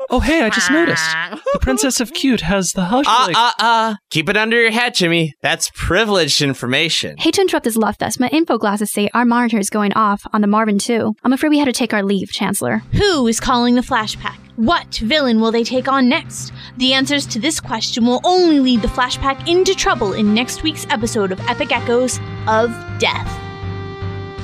Oh, 0.09 0.19
hey, 0.19 0.41
I 0.41 0.49
just 0.49 0.69
noticed. 0.71 1.03
The 1.53 1.59
Princess 1.59 1.99
of 1.99 2.13
Cute 2.13 2.41
has 2.41 2.71
the 2.71 2.85
hush. 2.85 3.05
Uh, 3.07 3.31
uh, 3.35 3.51
uh. 3.59 3.95
Keep 4.09 4.29
it 4.29 4.37
under 4.37 4.61
your 4.61 4.71
hat, 4.71 4.95
Jimmy. 4.95 5.33
That's 5.41 5.71
privileged 5.75 6.41
information. 6.41 7.17
Hate 7.17 7.35
to 7.35 7.41
interrupt 7.41 7.63
this 7.63 7.75
love 7.75 7.95
fest. 7.97 8.19
My 8.19 8.27
info 8.29 8.57
glasses 8.57 8.91
say 8.91 9.09
our 9.13 9.25
monitor 9.25 9.57
is 9.57 9.69
going 9.69 9.93
off 9.93 10.25
on 10.33 10.41
the 10.41 10.47
Marvin 10.47 10.77
2. 10.77 11.13
I'm 11.23 11.33
afraid 11.33 11.49
we 11.49 11.59
had 11.59 11.65
to 11.65 11.73
take 11.73 11.93
our 11.93 12.03
leave, 12.03 12.31
Chancellor. 12.31 12.79
Who 12.93 13.27
is 13.27 13.39
calling 13.39 13.75
the 13.75 13.83
Flashpack? 13.83 14.39
What 14.55 14.95
villain 14.95 15.39
will 15.39 15.51
they 15.51 15.63
take 15.63 15.87
on 15.87 16.07
next? 16.09 16.53
The 16.77 16.93
answers 16.93 17.25
to 17.27 17.39
this 17.39 17.59
question 17.59 18.05
will 18.05 18.21
only 18.23 18.59
lead 18.59 18.81
the 18.81 18.89
Flashpack 18.89 19.47
into 19.47 19.73
trouble 19.73 20.13
in 20.13 20.33
next 20.33 20.61
week's 20.61 20.85
episode 20.89 21.31
of 21.31 21.39
Epic 21.41 21.71
Echoes 21.71 22.19
of 22.47 22.71
Death. 22.99 23.52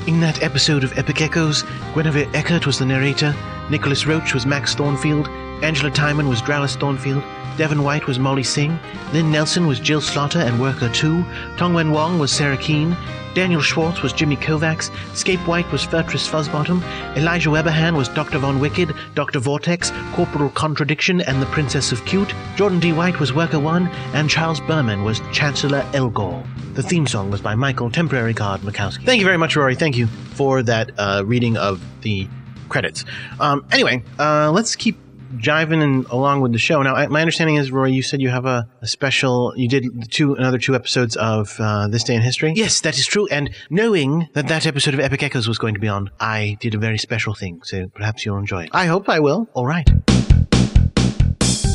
In 0.10 0.22
that 0.22 0.42
episode 0.42 0.84
of 0.84 0.98
Epic 0.98 1.22
Echoes, 1.22 1.62
Guinevere 1.94 2.28
Eckert 2.34 2.66
was 2.66 2.80
the 2.80 2.86
narrator, 2.88 3.36
Nicholas 3.70 4.08
Roach 4.08 4.34
was 4.34 4.44
Max 4.44 4.74
Thornfield, 4.74 5.28
Angela 5.62 5.92
Timon 5.92 6.28
was 6.28 6.42
Dralis 6.42 6.76
Thornfield, 6.76 7.22
Devon 7.60 7.84
White 7.84 8.08
was 8.08 8.20
Molly 8.20 8.44
Singh, 8.44 8.80
Lynn 9.12 9.34
Nelson 9.34 9.68
was 9.68 9.82
Jill 9.82 10.00
Slaughter 10.00 10.40
and 10.40 10.62
Worker 10.62 10.88
2, 10.94 11.22
Tongwen 11.58 11.92
Wong 11.92 12.18
was 12.18 12.32
Sarah 12.32 12.56
Keene, 12.56 12.96
Daniel 13.34 13.60
Schwartz 13.60 14.02
was 14.02 14.14
Jimmy 14.14 14.38
Kovacs, 14.38 14.90
Scape 15.14 15.46
White 15.46 15.70
was 15.70 15.84
Fertris 15.84 16.26
Fuzzbottom, 16.26 16.82
Elijah 17.18 17.50
Weberhan 17.50 17.98
was 17.98 18.08
Dr. 18.08 18.40
Von 18.40 18.62
Wicked, 18.62 18.94
Dr. 19.14 19.40
Vortex, 19.40 19.92
Corporal 20.14 20.50
Contradiction, 20.52 21.20
and 21.20 21.42
the 21.42 21.48
Princess 21.48 21.92
of 21.92 22.06
Cute, 22.06 22.34
Jordan 22.56 22.80
D. 22.80 22.94
White 22.94 23.20
was 23.20 23.34
Worker 23.34 23.60
1, 23.60 23.88
and 24.14 24.30
Charles 24.30 24.62
Berman 24.62 25.04
was 25.04 25.20
Chancellor 25.34 25.82
Elgor. 25.92 26.48
The 26.76 26.84
theme 26.84 27.08
song 27.08 27.30
was 27.30 27.42
by 27.42 27.56
Michael 27.56 27.92
Temporary 27.92 28.34
Guard 28.34 28.62
Mikowski. 28.62 29.04
Thank 29.04 29.20
you 29.20 29.26
very 29.26 29.38
much, 29.38 29.58
Rory. 29.58 29.76
Thank 29.76 29.98
you 29.98 30.08
for 30.08 30.64
that 30.64 30.92
uh, 30.98 31.24
reading 31.26 31.58
of 31.58 31.84
the 32.04 32.26
credits. 32.70 33.04
Um, 33.42 33.66
anyway, 33.70 34.02
uh, 34.18 34.50
let's 34.50 34.78
keep 34.78 34.98
jiving 35.38 35.82
and 35.84 36.06
along 36.08 36.42
with 36.42 36.52
the 36.52 36.58
show. 36.58 36.82
Now, 36.82 36.96
I, 36.96 37.08
my 37.08 37.22
understanding 37.22 37.56
is, 37.56 37.72
Rory, 37.72 37.92
you 37.92 38.02
said 38.02 38.22
you 38.22 38.30
have 38.30 38.46
a, 38.46 38.68
a 38.82 38.88
special. 38.88 39.54
You 39.56 39.68
did 39.68 40.12
two 40.12 40.36
another 40.36 40.58
two 40.58 40.76
episodes 40.76 41.16
of 41.16 41.56
uh, 41.60 41.88
this 41.88 42.04
day 42.04 42.16
in 42.16 42.22
history. 42.22 42.54
Yes, 42.56 42.82
that 42.82 42.98
is 42.98 43.06
true. 43.06 43.28
And 43.28 43.50
knowing 43.70 44.28
that 44.34 44.48
that 44.48 44.66
episode 44.66 44.94
of 44.94 45.00
Epic 45.00 45.24
Echoes 45.24 45.48
was 45.48 45.58
going 45.58 45.74
to 45.74 45.80
be 45.80 45.88
on, 45.88 46.10
I 46.20 46.58
did 46.60 46.76
a 46.76 46.78
very 46.78 46.98
special 46.98 47.34
thing. 47.34 47.62
So 47.64 47.88
perhaps 47.88 48.26
you'll 48.26 48.38
enjoy 48.38 48.64
it. 48.64 48.70
I 48.74 48.86
hope 48.86 49.10
I 49.10 49.20
will. 49.20 49.48
All 49.54 49.66
right. 49.66 49.90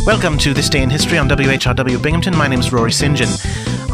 Welcome 0.07 0.37
to 0.41 0.53
This 0.53 0.69
Day 0.69 0.83
in 0.83 0.91
History 0.91 1.17
on 1.17 1.31
WHRW 1.31 2.03
Binghamton. 2.03 2.37
My 2.37 2.47
name 2.47 2.61
is 2.61 2.71
Rory 2.71 2.93
St. 2.93 3.17
John. 3.17 3.33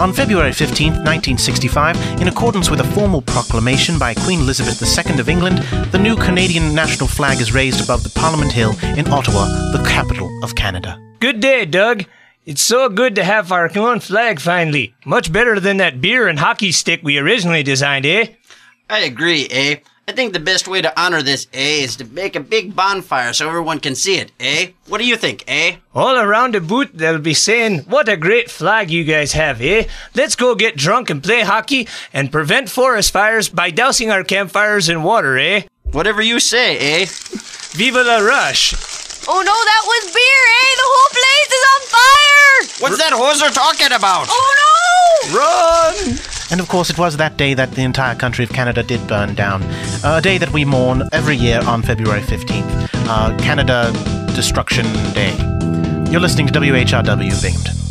On 0.00 0.12
February 0.12 0.52
15, 0.52 0.88
1965, 0.88 2.20
in 2.20 2.26
accordance 2.26 2.68
with 2.68 2.80
a 2.80 2.84
formal 2.84 3.22
proclamation 3.22 3.96
by 3.96 4.14
Queen 4.14 4.40
Elizabeth 4.40 4.82
II 4.82 5.20
of 5.20 5.28
England, 5.28 5.58
the 5.92 6.00
new 6.00 6.16
Canadian 6.16 6.74
national 6.74 7.06
flag 7.06 7.40
is 7.40 7.54
raised 7.54 7.80
above 7.80 8.02
the 8.02 8.10
Parliament 8.10 8.50
Hill 8.50 8.74
in 8.96 9.06
Ottawa, 9.06 9.46
the 9.70 9.84
capital 9.88 10.28
of 10.42 10.56
Canada. 10.56 11.00
Good 11.20 11.38
day, 11.38 11.64
Doug. 11.64 12.06
It's 12.44 12.60
so 12.60 12.88
good 12.88 13.14
to 13.14 13.22
have 13.22 13.52
our 13.52 13.70
own 13.78 14.00
flag 14.00 14.40
finally. 14.40 14.92
Much 15.04 15.32
better 15.32 15.60
than 15.60 15.76
that 15.76 16.00
beer 16.00 16.26
and 16.26 16.40
hockey 16.40 16.72
stick 16.72 17.04
we 17.04 17.18
originally 17.18 17.62
designed, 17.62 18.04
eh? 18.04 18.30
I 18.88 18.98
agree, 18.98 19.46
eh? 19.48 19.76
I 20.10 20.12
think 20.12 20.32
the 20.32 20.40
best 20.40 20.66
way 20.66 20.82
to 20.82 20.90
honor 21.00 21.22
this, 21.22 21.46
eh, 21.54 21.84
is 21.84 21.94
to 21.98 22.04
make 22.04 22.34
a 22.34 22.40
big 22.40 22.74
bonfire 22.74 23.32
so 23.32 23.46
everyone 23.46 23.78
can 23.78 23.94
see 23.94 24.16
it, 24.16 24.32
eh? 24.40 24.70
What 24.88 24.98
do 24.98 25.06
you 25.06 25.14
think, 25.16 25.44
eh? 25.46 25.76
All 25.94 26.16
around 26.16 26.54
the 26.54 26.60
booth, 26.60 26.90
they'll 26.92 27.20
be 27.20 27.32
saying, 27.32 27.84
What 27.86 28.08
a 28.08 28.16
great 28.16 28.50
flag 28.50 28.90
you 28.90 29.04
guys 29.04 29.34
have, 29.34 29.62
eh? 29.62 29.84
Let's 30.16 30.34
go 30.34 30.56
get 30.56 30.74
drunk 30.74 31.10
and 31.10 31.22
play 31.22 31.42
hockey 31.42 31.86
and 32.12 32.32
prevent 32.32 32.68
forest 32.68 33.12
fires 33.12 33.48
by 33.48 33.70
dousing 33.70 34.10
our 34.10 34.24
campfires 34.24 34.88
in 34.88 35.04
water, 35.04 35.38
eh? 35.38 35.62
Whatever 35.92 36.20
you 36.20 36.40
say, 36.40 36.76
eh? 36.76 37.06
Viva 37.78 38.02
la 38.02 38.18
rush! 38.18 38.74
Oh 39.28 39.42
no, 39.46 39.56
that 39.70 39.82
was 39.86 40.04
beer, 40.10 40.42
eh? 40.58 40.72
The 40.74 40.90
whole 40.90 41.12
place 41.20 41.50
is 41.54 41.64
on 41.72 41.80
fire! 41.94 42.56
What's 42.82 42.98
that 42.98 43.14
hoser 43.14 43.54
talking 43.54 43.94
about? 43.94 44.26
Oh 44.28 44.50
no! 44.58 45.38
Run! 45.38 46.39
And 46.50 46.60
of 46.60 46.68
course, 46.68 46.90
it 46.90 46.98
was 46.98 47.16
that 47.18 47.36
day 47.36 47.54
that 47.54 47.72
the 47.72 47.82
entire 47.82 48.14
country 48.16 48.44
of 48.44 48.50
Canada 48.50 48.82
did 48.82 49.06
burn 49.06 49.34
down. 49.34 49.62
a 50.04 50.20
day 50.20 50.36
that 50.38 50.52
we 50.52 50.64
mourn 50.64 51.08
every 51.12 51.36
year 51.36 51.60
on 51.62 51.82
February 51.82 52.22
15th. 52.22 52.88
Uh, 53.08 53.36
Canada 53.38 53.92
Destruction 54.34 54.84
Day. 55.14 55.34
You're 56.10 56.20
listening 56.20 56.48
to 56.48 56.52
WHRW 56.52 57.42
Binghamton. 57.42 57.89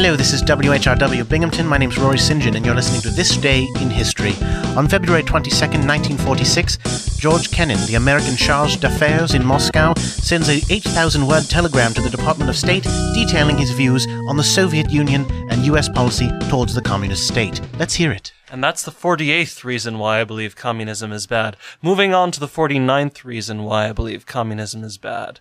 Hello, 0.00 0.14
this 0.14 0.32
is 0.32 0.44
WHRW 0.44 1.28
Binghamton. 1.28 1.66
My 1.66 1.76
name's 1.76 1.98
Rory 1.98 2.18
St. 2.18 2.40
John, 2.40 2.54
and 2.54 2.64
you're 2.64 2.72
listening 2.72 3.00
to 3.00 3.10
This 3.10 3.36
Day 3.36 3.66
in 3.80 3.90
History. 3.90 4.32
On 4.76 4.86
February 4.86 5.24
22nd, 5.24 5.88
1946, 5.88 7.16
George 7.16 7.50
Kennan, 7.50 7.84
the 7.88 7.96
American 7.96 8.36
charge 8.36 8.78
d'affaires 8.78 9.34
in 9.34 9.44
Moscow, 9.44 9.94
sends 9.96 10.48
a 10.48 10.60
8,000 10.72 11.26
word 11.26 11.50
telegram 11.50 11.92
to 11.94 12.00
the 12.00 12.10
Department 12.10 12.48
of 12.48 12.54
State 12.54 12.84
detailing 13.12 13.58
his 13.58 13.72
views 13.72 14.06
on 14.28 14.36
the 14.36 14.44
Soviet 14.44 14.88
Union 14.88 15.26
and 15.50 15.66
U.S. 15.66 15.88
policy 15.88 16.30
towards 16.48 16.76
the 16.76 16.82
communist 16.82 17.26
state. 17.26 17.60
Let's 17.76 17.94
hear 17.94 18.12
it. 18.12 18.32
And 18.52 18.62
that's 18.62 18.84
the 18.84 18.92
48th 18.92 19.64
reason 19.64 19.98
why 19.98 20.20
I 20.20 20.24
believe 20.24 20.54
communism 20.54 21.10
is 21.10 21.26
bad. 21.26 21.56
Moving 21.82 22.14
on 22.14 22.30
to 22.30 22.38
the 22.38 22.46
49th 22.46 23.24
reason 23.24 23.64
why 23.64 23.88
I 23.88 23.92
believe 23.92 24.26
communism 24.26 24.84
is 24.84 24.96
bad. 24.96 25.40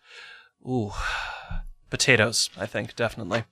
Ooh. 0.68 0.94
Potatoes, 1.92 2.50
I 2.58 2.66
think, 2.66 2.96
definitely. 2.96 3.44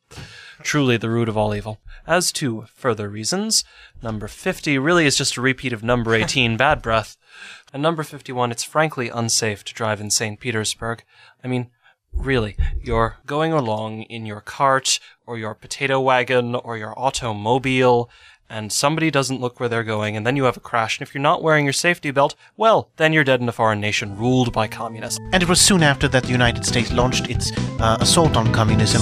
Truly 0.64 0.98
the 0.98 1.10
root 1.10 1.30
of 1.30 1.38
all 1.38 1.54
evil. 1.54 1.80
As 2.08 2.32
to 2.34 2.66
further 2.74 3.10
reasons, 3.10 3.64
number 4.02 4.28
50 4.28 4.78
really 4.78 5.06
is 5.06 5.18
just 5.18 5.38
a 5.38 5.42
repeat 5.42 5.74
of 5.74 5.84
number 5.84 6.14
18, 6.16 6.58
bad 6.58 6.82
breath. 6.82 7.18
And 7.74 7.84
number 7.84 8.04
51, 8.04 8.52
it's 8.52 8.64
frankly 8.64 9.10
unsafe 9.10 9.64
to 9.66 9.74
drive 9.74 10.00
in 10.00 10.10
St. 10.10 10.40
Petersburg. 10.40 11.04
I 11.44 11.48
mean, 11.48 11.70
really, 12.14 12.56
you're 12.82 13.18
going 13.26 13.52
along 13.52 14.04
in 14.04 14.26
your 14.26 14.42
cart, 14.42 15.00
or 15.26 15.38
your 15.38 15.54
potato 15.54 16.00
wagon, 16.00 16.56
or 16.56 16.78
your 16.78 16.98
automobile, 16.98 18.10
and 18.50 18.72
somebody 18.72 19.10
doesn't 19.12 19.42
look 19.42 19.60
where 19.60 19.70
they're 19.70 19.84
going, 19.84 20.16
and 20.16 20.26
then 20.26 20.36
you 20.36 20.44
have 20.44 20.58
a 20.58 20.62
crash, 20.62 21.00
and 21.00 21.08
if 21.08 21.14
you're 21.14 21.22
not 21.22 21.42
wearing 21.42 21.66
your 21.66 21.74
safety 21.74 22.12
belt, 22.12 22.36
well, 22.58 22.90
then 22.98 23.14
you're 23.14 23.24
dead 23.24 23.42
in 23.42 23.50
a 23.50 23.52
foreign 23.52 23.80
nation 23.82 24.18
ruled 24.18 24.54
by 24.54 24.68
communists. 24.68 25.20
And 25.34 25.42
it 25.42 25.50
was 25.50 25.60
soon 25.60 25.84
after 25.84 26.08
that 26.10 26.24
the 26.24 26.32
United 26.32 26.66
States 26.66 26.92
launched 26.92 27.30
its 27.30 27.52
uh, 27.80 27.98
assault 28.00 28.36
on 28.36 28.52
communism, 28.54 29.02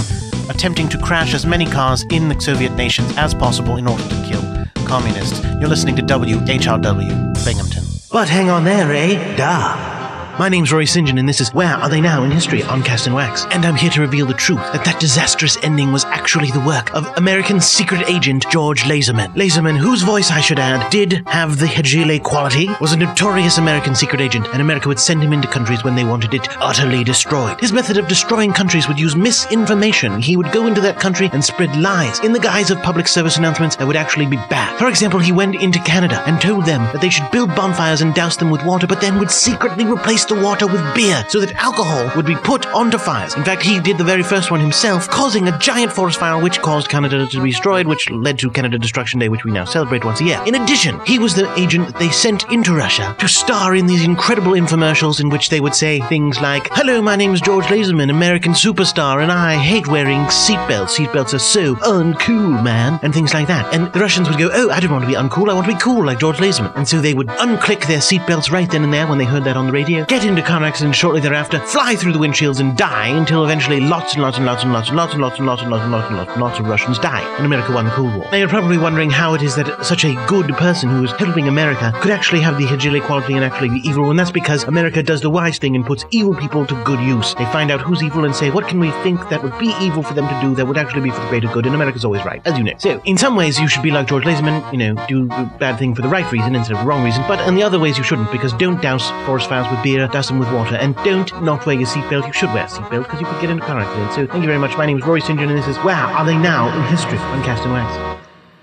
attempting 0.50 0.90
to 0.90 0.98
crash 0.98 1.34
as 1.34 1.46
many 1.46 1.66
cars 1.66 2.06
in 2.12 2.30
the 2.30 2.40
Soviet 2.40 2.74
nations 2.74 3.16
as 3.18 3.34
possible 3.34 3.78
in 3.78 3.88
order 3.88 4.04
to 4.04 4.26
kill 4.26 4.86
communists. 4.86 5.44
You're 5.60 5.70
listening 5.70 5.96
to 5.98 6.04
WHRW 6.04 7.46
Binghamton. 7.46 7.84
But 8.12 8.30
hang 8.30 8.50
on 8.50 8.64
there, 8.64 8.94
eh? 8.94 9.36
Duh. 9.36 9.93
My 10.40 10.50
name's 10.50 10.74
Roy 10.74 10.86
St. 10.86 11.08
John, 11.08 11.20
and 11.20 11.30
this 11.30 11.40
is 11.40 11.54
Where 11.54 11.76
Are 11.76 11.90
They 11.90 12.02
Now 12.02 12.24
in 12.24 12.32
History 12.32 12.64
on 12.64 12.82
Cast 12.82 13.06
and 13.06 13.14
Wax. 13.14 13.46
And 13.52 13.64
I'm 13.64 13.76
here 13.76 13.92
to 13.92 14.02
reveal 14.02 14.26
the 14.26 14.34
truth 14.34 14.58
that 14.74 14.84
that 14.84 15.00
disastrous 15.00 15.60
ending 15.62 15.92
was 15.92 16.06
actually 16.06 16.50
the 16.50 16.60
work 16.62 16.92
of 16.96 17.06
American 17.18 17.62
secret 17.62 18.10
agent 18.10 18.44
George 18.50 18.82
Laserman. 18.82 19.32
Laserman, 19.36 19.78
whose 19.78 20.02
voice 20.02 20.32
I 20.32 20.42
should 20.42 20.58
add, 20.58 20.90
did 20.90 21.22
have 21.28 21.60
the 21.60 21.68
Hejile 21.68 22.24
quality, 22.24 22.68
was 22.82 22.94
a 22.94 22.98
notorious 22.98 23.60
American 23.60 23.94
secret 23.94 24.22
agent, 24.22 24.48
and 24.48 24.60
America 24.60 24.88
would 24.88 25.00
send 25.00 25.22
him 25.22 25.34
into 25.34 25.48
countries 25.48 25.84
when 25.84 25.96
they 25.96 26.04
wanted 26.04 26.34
it 26.34 26.50
utterly 26.60 27.04
destroyed. 27.04 27.60
His 27.60 27.72
method 27.72 27.98
of 27.98 28.08
destroying 28.08 28.54
countries 28.54 28.88
would 28.88 29.00
use 29.00 29.16
misinformation. 29.16 30.20
He 30.20 30.36
would 30.36 30.52
go 30.52 30.66
into 30.66 30.82
that 30.82 31.00
country 31.00 31.30
and 31.32 31.46
spread 31.46 31.80
lies 31.80 32.20
in 32.22 32.34
the 32.34 32.40
guise 32.40 32.72
of 32.72 32.82
public 32.82 33.08
service 33.08 33.38
announcements 33.38 33.76
that 33.76 33.86
would 33.86 33.96
actually 33.96 34.26
be 34.26 34.38
bad. 34.50 34.80
For 34.80 34.90
example, 34.90 35.20
he 35.20 35.32
went 35.32 35.62
into 35.62 35.78
Canada 35.84 36.24
and 36.26 36.42
told 36.42 36.66
them 36.66 36.82
that 36.92 37.02
they 37.02 37.12
should 37.12 37.30
build 37.30 37.56
bonfires 37.56 38.02
and 38.02 38.16
douse 38.16 38.38
them 38.38 38.50
with 38.50 38.66
water, 38.66 38.88
but 38.88 39.00
then 39.00 39.20
would 39.20 39.30
secretly 39.30 39.86
replace 39.86 40.23
the 40.26 40.42
water 40.42 40.68
with 40.68 40.96
beer 40.96 41.26
so 41.30 41.40
that 41.40 41.54
alcohol 41.54 42.12
would 42.16 42.26
be 42.26 42.36
put 42.36 42.66
onto 42.68 42.98
fires. 42.98 43.36
In 43.36 43.44
fact, 43.44 43.64
he 43.64 43.80
did 43.80 43.98
the 43.98 44.04
very 44.04 44.24
first 44.24 44.52
one 44.52 44.60
himself, 44.60 45.10
causing 45.10 45.48
a 45.48 45.58
giant 45.60 45.92
forest 45.92 46.20
fire 46.20 46.42
which 46.42 46.62
caused 46.62 46.90
Canada 46.90 47.28
to 47.28 47.42
be 47.42 47.50
destroyed, 47.50 47.88
which 47.88 48.10
led 48.10 48.40
to 48.40 48.50
Canada 48.50 48.78
Destruction 48.78 49.20
Day, 49.20 49.30
which 49.30 49.44
we 49.44 49.52
now 49.52 49.66
celebrate 49.66 50.06
once 50.06 50.22
a 50.22 50.26
year. 50.26 50.42
In 50.46 50.56
addition, 50.56 51.00
he 51.06 51.20
was 51.20 51.36
the 51.36 51.52
agent 51.60 51.88
that 51.88 51.98
they 52.00 52.10
sent 52.10 52.50
into 52.52 52.74
Russia 52.74 53.16
to 53.20 53.28
star 53.28 53.76
in 53.76 53.86
these 53.86 54.04
incredible 54.04 54.54
infomercials 54.54 55.20
in 55.20 55.30
which 55.30 55.50
they 55.50 55.60
would 55.60 55.76
say 55.76 56.00
things 56.02 56.40
like, 56.40 56.68
Hello, 56.72 57.02
my 57.02 57.16
name 57.16 57.34
is 57.34 57.42
George 57.42 57.66
Laserman, 57.66 58.10
American 58.10 58.54
superstar, 58.54 59.22
and 59.22 59.32
I 59.32 59.56
hate 59.56 59.88
wearing 59.88 60.22
seatbelts. 60.26 60.98
Seatbelts 60.98 61.34
are 61.34 61.40
so 61.40 61.76
uncool, 61.76 62.64
man. 62.64 63.00
And 63.04 63.14
things 63.14 63.34
like 63.34 63.48
that. 63.48 63.74
And 63.74 63.92
the 63.94 64.00
Russians 64.00 64.30
would 64.30 64.40
go, 64.40 64.50
Oh, 64.54 64.70
I 64.70 64.80
don't 64.80 64.92
want 64.92 65.04
to 65.04 65.10
be 65.10 65.16
uncool, 65.16 65.50
I 65.50 65.54
want 65.54 65.68
to 65.68 65.74
be 65.74 65.80
cool 65.80 66.06
like 66.06 66.20
George 66.20 66.38
Laserman. 66.38 66.76
And 66.76 66.88
so 66.88 67.02
they 67.02 67.14
would 67.14 67.28
unclick 67.28 67.88
their 67.88 68.00
seatbelts 68.00 68.52
right 68.52 68.70
then 68.70 68.84
and 68.84 68.94
there 68.94 69.08
when 69.08 69.18
they 69.18 69.26
heard 69.26 69.44
that 69.46 69.58
on 69.58 69.68
the 69.68 69.72
radio, 69.72 70.06
get 70.14 70.26
into 70.26 70.44
car 70.44 70.64
accidents 70.64 70.96
shortly 70.96 71.20
thereafter, 71.20 71.60
fly 71.62 71.96
through 71.96 72.14
the 72.14 72.20
windshields 72.20 72.60
and 72.60 72.78
die 72.78 73.08
until 73.08 73.44
eventually 73.44 73.80
lots 73.80 74.14
and 74.14 74.22
lots 74.22 74.38
and 74.38 74.46
lots 74.46 74.62
and 74.62 74.72
lots 74.72 74.90
and 74.92 74.96
lots 74.96 75.12
and 75.12 75.22
lots 75.24 75.40
and 75.40 75.48
lots 75.48 75.62
and 75.64 75.72
lots 75.72 75.82
and 75.82 75.92
lots 75.92 76.08
and 76.08 76.18
lots 76.18 76.32
and 76.32 76.42
lots 76.42 76.60
of 76.60 76.68
Russians 76.68 77.00
die. 77.00 77.24
And 77.38 77.48
America 77.48 77.74
won 77.74 77.86
the 77.86 77.92
Cold 77.92 78.14
War. 78.14 78.28
Now 78.32 78.38
you're 78.38 78.48
probably 78.48 78.78
wondering 78.78 79.10
how 79.10 79.34
it 79.34 79.42
is 79.42 79.56
that 79.56 79.84
such 79.84 80.06
a 80.06 80.14
good 80.28 80.50
person 80.50 80.90
who 80.90 81.04
is 81.04 81.12
helping 81.14 81.48
America 81.48 81.92
could 82.00 82.12
actually 82.12 82.42
have 82.42 82.60
the 82.60 82.66
Hajile 82.66 83.02
quality 83.02 83.34
and 83.34 83.44
actually 83.44 83.70
be 83.70 83.80
evil, 83.88 84.12
and 84.12 84.20
that's 84.20 84.30
because 84.30 84.66
America 84.66 85.02
does 85.02 85.22
the 85.22 85.32
wise 85.32 85.58
thing 85.58 85.76
and 85.76 85.84
puts 85.84 86.06
evil 86.12 86.36
people 86.36 86.64
to 86.68 86.84
good 86.84 87.00
use. 87.00 87.34
They 87.34 87.46
find 87.46 87.72
out 87.72 87.82
who's 87.82 88.04
evil 88.04 88.24
and 88.24 88.36
say, 88.36 88.52
what 88.52 88.68
can 88.68 88.80
we 88.80 88.92
think 89.02 89.20
that 89.30 89.42
would 89.42 89.58
be 89.58 89.74
evil 89.82 90.04
for 90.04 90.14
them 90.14 90.28
to 90.28 90.42
do 90.48 90.54
that 90.54 90.68
would 90.68 90.78
actually 90.78 91.02
be 91.02 91.10
for 91.10 91.22
the 91.22 91.30
greater 91.30 91.48
good, 91.48 91.66
and 91.66 91.74
America's 91.74 92.06
always 92.06 92.24
right, 92.24 92.40
as 92.46 92.56
you 92.56 92.64
know. 92.64 92.74
So, 92.78 93.02
in 93.06 93.18
some 93.18 93.36
ways, 93.36 93.60
you 93.60 93.68
should 93.68 93.82
be 93.82 93.90
like 93.90 94.06
George 94.06 94.26
Laserman, 94.26 94.72
you 94.72 94.78
know, 94.78 95.08
do 95.08 95.26
bad 95.58 95.80
thing 95.80 95.96
for 95.96 96.04
the 96.04 96.08
right 96.08 96.32
reason 96.32 96.54
instead 96.54 96.76
of 96.76 96.84
the 96.84 96.86
wrong 96.86 97.04
reason, 97.04 97.24
but 97.28 97.40
in 97.48 97.56
the 97.56 97.64
other 97.64 97.80
ways 97.80 97.98
you 97.98 98.04
shouldn't, 98.04 98.32
because 98.32 98.54
don't 98.54 98.80
douse 98.80 99.10
forest 99.26 99.50
fires 99.50 99.66
with 99.72 99.82
beer, 99.82 100.03
douse 100.12 100.28
them 100.28 100.40
with 100.40 100.52
water, 100.52 100.76
and 100.76 100.96
don't 100.98 101.30
not 101.44 101.66
wear 101.66 101.76
your 101.76 101.88
seatbelt. 101.88 102.28
You 102.28 102.34
should 102.34 102.54
wear 102.54 102.66
a 102.66 102.68
seatbelt 102.68 103.04
because 103.04 103.20
you 103.22 103.26
could 103.28 103.42
get 103.42 103.50
into 103.50 103.64
a 103.64 103.68
car 103.68 103.80
accident. 103.80 104.14
So, 104.14 104.28
thank 104.28 104.42
you 104.42 104.48
very 104.48 104.60
much. 104.60 104.78
My 104.78 104.86
name 104.86 104.98
is 104.98 105.06
Rory 105.06 105.22
St. 105.22 105.40
John, 105.40 105.50
and 105.50 105.58
this 105.58 105.68
is 105.68 105.78
Wow, 105.84 106.14
Are 106.14 106.26
They 106.26 106.38
Now 106.38 106.76
in 106.76 106.84
History 106.90 107.18
on 107.18 107.44
Cast 107.44 107.64
and 107.64 107.72
Wax. 107.74 108.20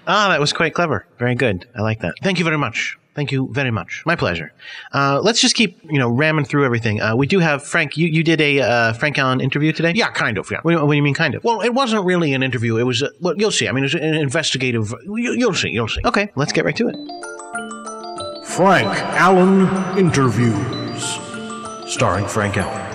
Ah, 0.07 0.29
that 0.31 0.41
was 0.41 0.53
quite 0.53 0.75
clever. 0.75 1.07
Very 1.19 1.35
good. 1.35 1.67
I 1.77 1.83
like 1.83 2.01
that. 2.01 2.15
Thank 2.23 2.39
you 2.39 2.45
very 2.45 2.59
much. 2.59 2.97
Thank 3.15 3.33
you 3.33 3.49
very 3.53 3.71
much. 3.73 4.03
My 4.07 4.15
pleasure. 4.17 4.53
Uh, 4.95 5.21
let's 5.23 5.41
just 5.41 5.55
keep, 5.57 5.79
you 5.85 5.99
know, 5.99 6.09
ramming 6.09 6.45
through 6.45 6.65
everything. 6.65 7.01
Uh, 7.01 7.15
we 7.17 7.27
do 7.27 7.39
have 7.41 7.63
Frank. 7.65 7.97
You, 7.97 8.07
you 8.07 8.23
did 8.23 8.41
a 8.41 8.61
uh, 8.61 8.93
Frank 8.95 9.19
Allen 9.19 9.41
interview 9.41 9.73
today. 9.73 9.93
Yeah, 9.95 10.11
kind 10.11 10.39
of. 10.39 10.49
Yeah. 10.51 10.59
What, 10.63 10.73
do- 10.73 10.81
what 10.87 10.93
do 10.93 10.97
you 10.97 11.03
mean, 11.03 11.15
kind 11.15 11.35
of? 11.35 11.43
Well, 11.45 11.61
it 11.61 11.75
wasn't 11.75 12.05
really 12.05 12.33
an 12.35 12.43
interview. 12.43 12.77
It 12.77 12.85
was, 12.85 13.03
uh, 13.03 13.11
well, 13.21 13.35
you'll 13.37 13.51
see. 13.51 13.69
I 13.69 13.73
mean, 13.73 13.83
it 13.85 13.93
was 13.93 13.95
an 13.95 14.15
investigative. 14.15 14.95
You, 15.05 15.33
you'll 15.35 15.55
see. 15.55 15.71
You'll 15.71 15.89
see. 15.89 16.01
Okay, 16.05 16.31
let's 16.37 16.53
get 16.53 16.65
right 16.65 16.77
to 16.77 16.89
it. 16.89 18.47
Frank 18.47 18.89
Allen 18.89 19.99
Interviews. 19.99 20.55
Starring 21.91 22.25
Frank 22.29 22.57
Allen. 22.57 22.90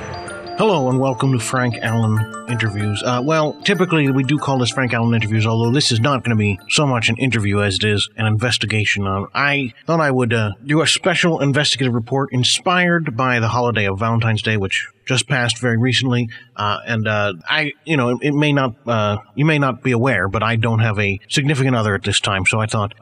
Hello 0.57 0.89
and 0.89 1.01
welcome 1.01 1.33
to 1.33 1.39
Frank 1.39 1.75
Allen 1.81 2.17
Interviews. 2.47 3.03
Uh, 3.03 3.21
well, 3.21 3.59
typically 3.63 4.09
we 4.09 4.23
do 4.23 4.37
call 4.37 4.57
this 4.57 4.69
Frank 4.69 4.93
Allen 4.93 5.13
Interviews, 5.13 5.45
although 5.45 5.69
this 5.69 5.91
is 5.91 5.99
not 5.99 6.23
going 6.23 6.29
to 6.29 6.39
be 6.39 6.57
so 6.69 6.87
much 6.87 7.09
an 7.09 7.17
interview 7.17 7.59
as 7.61 7.75
it 7.75 7.83
is 7.83 8.07
an 8.15 8.25
investigation. 8.25 9.05
Uh, 9.05 9.25
I 9.33 9.73
thought 9.85 9.99
I 9.99 10.11
would 10.11 10.31
uh, 10.31 10.51
do 10.65 10.81
a 10.81 10.87
special 10.87 11.41
investigative 11.41 11.93
report 11.93 12.29
inspired 12.31 13.17
by 13.17 13.41
the 13.41 13.49
holiday 13.49 13.85
of 13.85 13.99
Valentine's 13.99 14.41
Day, 14.41 14.55
which 14.55 14.87
just 15.05 15.27
passed 15.27 15.59
very 15.59 15.77
recently. 15.77 16.29
Uh, 16.55 16.79
and 16.87 17.07
uh, 17.07 17.33
I, 17.47 17.73
you 17.83 17.97
know, 17.97 18.17
it, 18.21 18.33
may 18.33 18.53
not, 18.53 18.75
uh, 18.87 19.17
you 19.35 19.45
may 19.45 19.59
not 19.59 19.83
be 19.83 19.91
aware, 19.91 20.27
but 20.29 20.41
I 20.41 20.55
don't 20.55 20.79
have 20.79 20.97
a 20.97 21.19
significant 21.27 21.75
other 21.75 21.93
at 21.93 22.03
this 22.03 22.19
time. 22.19 22.45
So 22.47 22.59
I 22.59 22.65
thought, 22.65 22.93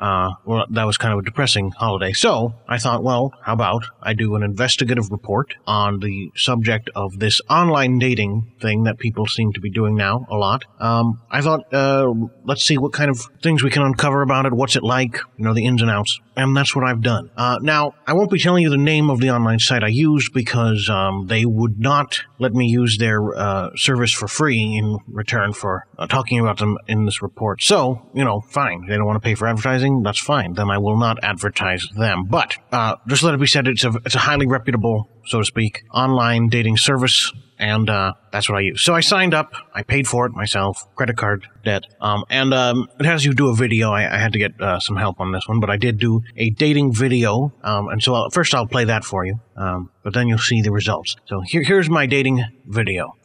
well, 0.46 0.66
that 0.72 0.84
was 0.84 0.98
kind 0.98 1.14
of 1.14 1.20
a 1.20 1.22
depressing 1.22 1.72
holiday. 1.72 2.12
So 2.12 2.56
I 2.68 2.78
thought, 2.78 3.04
well, 3.04 3.34
how 3.42 3.54
about 3.54 3.86
I 4.02 4.14
do 4.14 4.36
an 4.36 4.44
investigative 4.44 5.12
report 5.12 5.54
on 5.66 6.00
the 6.00 6.32
subject 6.36 6.90
of 6.96 7.20
this 7.20 7.40
online 7.50 8.00
dating 8.00 8.52
thing 8.62 8.84
that 8.84 8.98
people 8.98 9.26
seem 9.26 9.54
to 9.54 9.60
be 9.60 9.70
doing 9.70 9.96
now 9.96 10.26
a 10.30 10.36
lot. 10.36 10.66
Um, 10.80 11.22
I 11.30 11.42
thought, 11.42 11.74
uh, 11.74 12.14
let's 12.44 12.66
see 12.66 12.78
what 12.78 12.94
kind 12.94 13.10
of 13.10 13.20
things 13.42 13.64
we 13.64 13.70
can 13.70 13.84
uncover 13.84 14.22
about 14.22 14.46
it. 14.46 14.54
What's 14.54 14.76
it 14.76 14.84
like? 14.84 15.18
You 15.38 15.46
know, 15.46 15.54
the 15.54 15.66
ins 15.66 15.82
and 15.82 15.92
outs. 15.92 16.20
And 16.36 16.58
that's 16.58 16.76
what 16.76 16.84
I've 16.84 17.02
done. 17.02 17.30
Uh, 17.38 17.60
now, 17.62 17.94
I 18.08 18.14
won't 18.14 18.32
be 18.32 18.40
telling 18.40 18.64
you 18.64 18.70
the 18.70 18.78
name 18.78 19.10
of 19.10 19.20
the 19.20 19.30
online 19.30 19.60
site 19.60 19.84
I 19.84 19.90
used 19.90 20.34
because 20.34 20.90
um, 20.90 21.28
they 21.28 21.46
would 21.46 21.80
not 21.80 22.22
let 22.40 22.54
me 22.54 22.66
use 22.66 22.98
their 22.98 23.36
uh, 23.36 23.70
service 23.76 24.12
for 24.12 24.28
free 24.28 24.76
in 24.76 24.98
return 25.08 25.54
for 25.54 25.86
uh, 26.00 26.08
talking 26.08 26.40
about 26.40 26.58
them 26.58 26.78
in 26.88 27.06
this 27.06 27.22
report. 27.22 27.62
So, 27.62 28.10
you 28.16 28.24
know, 28.24 28.42
fine. 28.50 28.88
They 28.88 28.96
don't 28.96 29.06
want 29.06 29.22
to 29.22 29.26
pay 29.26 29.36
for 29.36 29.48
advertising. 29.48 30.02
That's 30.02 30.20
fine. 30.20 30.54
Then 30.54 30.72
I 30.72 30.80
will 30.80 30.98
not 30.98 31.24
advertise 31.24 31.88
them. 31.96 32.26
But 32.26 32.58
uh, 32.72 32.96
just 33.08 33.22
let 33.22 33.36
it 33.36 33.40
be 33.40 33.46
said, 33.46 33.68
it's 33.68 33.84
a 33.84 33.94
it's 34.04 34.16
a 34.16 34.20
highly 34.20 34.48
reputable, 34.48 35.10
so 35.26 35.40
to 35.40 35.46
speak, 35.46 35.84
online 35.94 36.50
dating 36.50 36.78
service. 36.78 37.32
and 37.60 37.90
uh, 37.90 38.14
that's 38.32 38.50
what 38.50 38.58
I 38.58 38.62
use. 38.62 38.84
So 38.84 38.94
I 38.94 39.00
signed 39.00 39.34
up. 39.34 39.54
I 39.74 39.84
paid 39.84 40.08
for 40.08 40.26
it 40.26 40.34
myself, 40.34 40.86
credit 40.96 41.16
card 41.18 41.48
debt, 41.64 41.86
um, 42.02 42.26
and 42.30 42.54
um, 42.54 42.90
it 43.00 43.06
has 43.06 43.24
you 43.24 43.34
do 43.34 43.48
a 43.48 43.56
video. 43.56 43.92
I, 43.92 44.16
I 44.16 44.18
had 44.18 44.34
to 44.34 44.40
get 44.40 44.60
uh, 44.60 44.80
some 44.80 44.98
help 44.98 45.20
on 45.22 45.32
this 45.32 45.48
one, 45.48 45.60
but 45.60 45.70
I 45.70 45.78
did 45.78 45.98
do 45.98 46.24
a 46.36 46.50
dating 46.50 46.94
video, 46.94 47.54
um, 47.64 47.88
and 47.90 48.02
so 48.04 48.16
I'll, 48.16 48.30
first 48.32 48.54
I'll 48.54 48.68
play 48.68 48.86
that 48.86 49.06
for 49.06 49.26
you, 49.26 49.40
um, 49.56 49.92
but 50.04 50.14
then 50.14 50.28
you'll 50.28 50.40
see 50.40 50.62
the 50.62 50.72
results. 50.72 51.16
So 51.26 51.42
here, 51.42 51.64
here's 51.64 51.90
my 51.90 52.06
dating 52.06 52.44
video. 52.66 53.16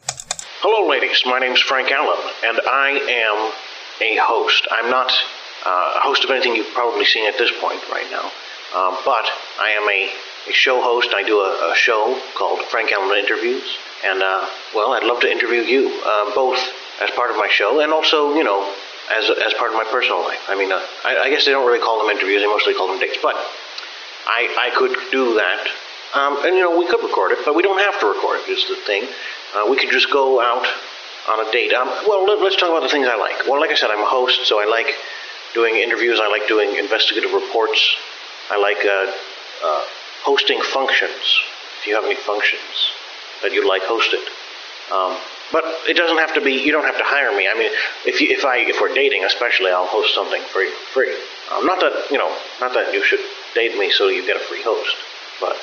Hello, 0.61 0.88
ladies. 0.88 1.22
My 1.24 1.38
name's 1.38 1.61
Frank 1.61 1.90
Allen, 1.90 2.18
and 2.44 2.61
I 2.66 2.90
am 3.26 3.53
a 4.07 4.20
host. 4.22 4.68
I'm 4.70 4.90
not 4.90 5.11
uh, 5.66 5.94
a 5.96 6.01
host 6.01 6.24
of 6.24 6.30
anything 6.30 6.55
you've 6.55 6.72
probably 6.74 7.05
seen 7.05 7.26
at 7.28 7.38
this 7.38 7.51
point 7.61 7.80
right 7.90 8.07
now, 8.11 8.26
um, 8.76 8.96
but 9.05 9.26
I 9.59 9.70
am 9.80 9.88
a, 9.88 10.11
a 10.49 10.53
show 10.53 10.80
host. 10.80 11.11
I 11.14 11.22
do 11.22 11.40
a, 11.40 11.72
a 11.72 11.74
show 11.76 12.20
called 12.34 12.61
Frank 12.70 12.92
Allen 12.92 13.18
Interviews, 13.18 13.64
and 14.05 14.22
uh, 14.22 14.46
well, 14.74 14.92
I'd 14.92 15.05
love 15.05 15.20
to 15.20 15.30
interview 15.30 15.61
you 15.61 16.01
uh, 16.05 16.34
both 16.34 16.59
as 17.01 17.11
part 17.12 17.30
of 17.30 17.36
my 17.36 17.49
show 17.49 17.80
and 17.80 17.92
also, 17.92 18.34
you 18.34 18.44
know, 18.44 18.62
as 19.14 19.30
as 19.30 19.55
part 19.55 19.70
of 19.70 19.76
my 19.76 19.84
personal 19.90 20.20
life. 20.20 20.40
I 20.49 20.57
mean, 20.57 20.72
uh, 20.72 20.80
I, 21.05 21.26
I 21.26 21.30
guess 21.30 21.44
they 21.44 21.53
don't 21.53 21.66
really 21.66 21.82
call 21.82 21.99
them 22.03 22.11
interviews; 22.14 22.42
they 22.42 22.49
mostly 22.49 22.74
call 22.74 22.88
them 22.88 22.99
dates. 23.01 23.18
But 23.22 23.36
I 24.26 24.70
I 24.70 24.70
could 24.76 24.96
do 25.11 25.34
that, 25.34 25.66
um, 26.14 26.44
and 26.44 26.57
you 26.57 26.62
know, 26.62 26.76
we 26.78 26.86
could 26.86 27.03
record 27.03 27.32
it, 27.32 27.38
but 27.44 27.55
we 27.55 27.62
don't 27.62 27.80
have 27.80 28.01
to 28.01 28.07
record 28.07 28.40
it. 28.40 28.51
Is 28.51 28.64
the 28.68 28.76
thing. 28.86 29.09
Uh, 29.55 29.66
we 29.70 29.76
could 29.76 29.90
just 29.90 30.11
go 30.11 30.40
out 30.40 30.66
on 31.28 31.46
a 31.46 31.51
date. 31.53 31.72
Um, 31.72 31.88
well, 32.09 32.24
let, 32.24 32.40
let's 32.40 32.57
talk 32.57 32.68
about 32.68 32.82
the 32.82 32.88
things 32.88 33.07
I 33.09 33.16
like. 33.16 33.46
Well, 33.49 33.61
like 33.61 33.70
I 33.70 33.74
said, 33.74 33.90
I'm 33.90 34.03
a 34.03 34.09
host, 34.09 34.46
so 34.46 34.61
I 34.61 34.64
like 34.64 34.94
doing 35.55 35.76
interviews. 35.76 36.20
I 36.22 36.28
like 36.28 36.49
doing 36.49 36.76
investigative 36.76 37.32
reports. 37.32 37.80
I 38.51 38.57
like 38.57 38.80
uh, 38.84 39.12
uh, 39.64 39.82
hosting 40.22 40.60
functions. 40.62 41.40
If 41.80 41.86
you 41.86 41.94
have 41.94 42.04
any 42.04 42.16
functions 42.16 42.90
that 43.42 43.52
you'd 43.52 43.68
like 43.68 43.82
hosted, 43.82 44.22
um, 44.90 45.16
but 45.52 45.64
it 45.88 45.96
doesn't 45.96 46.18
have 46.18 46.34
to 46.34 46.40
be. 46.40 46.52
You 46.52 46.72
don't 46.72 46.84
have 46.84 46.98
to 46.98 47.04
hire 47.06 47.34
me. 47.36 47.48
I 47.48 47.54
mean, 47.56 47.70
if 48.04 48.20
you, 48.20 48.28
if 48.30 48.44
I 48.44 48.58
if 48.58 48.80
we're 48.80 48.92
dating, 48.92 49.24
especially, 49.24 49.70
I'll 49.70 49.86
host 49.86 50.14
something 50.14 50.42
for 50.52 50.60
you 50.60 50.72
free. 50.92 51.14
Um, 51.52 51.66
not 51.66 51.80
that 51.80 52.10
you 52.10 52.18
know, 52.18 52.34
not 52.60 52.74
that 52.74 52.92
you 52.92 53.04
should 53.04 53.20
date 53.54 53.78
me 53.78 53.90
so 53.90 54.08
you 54.08 54.26
get 54.26 54.36
a 54.36 54.40
free 54.40 54.62
host. 54.62 54.96
But 55.40 55.56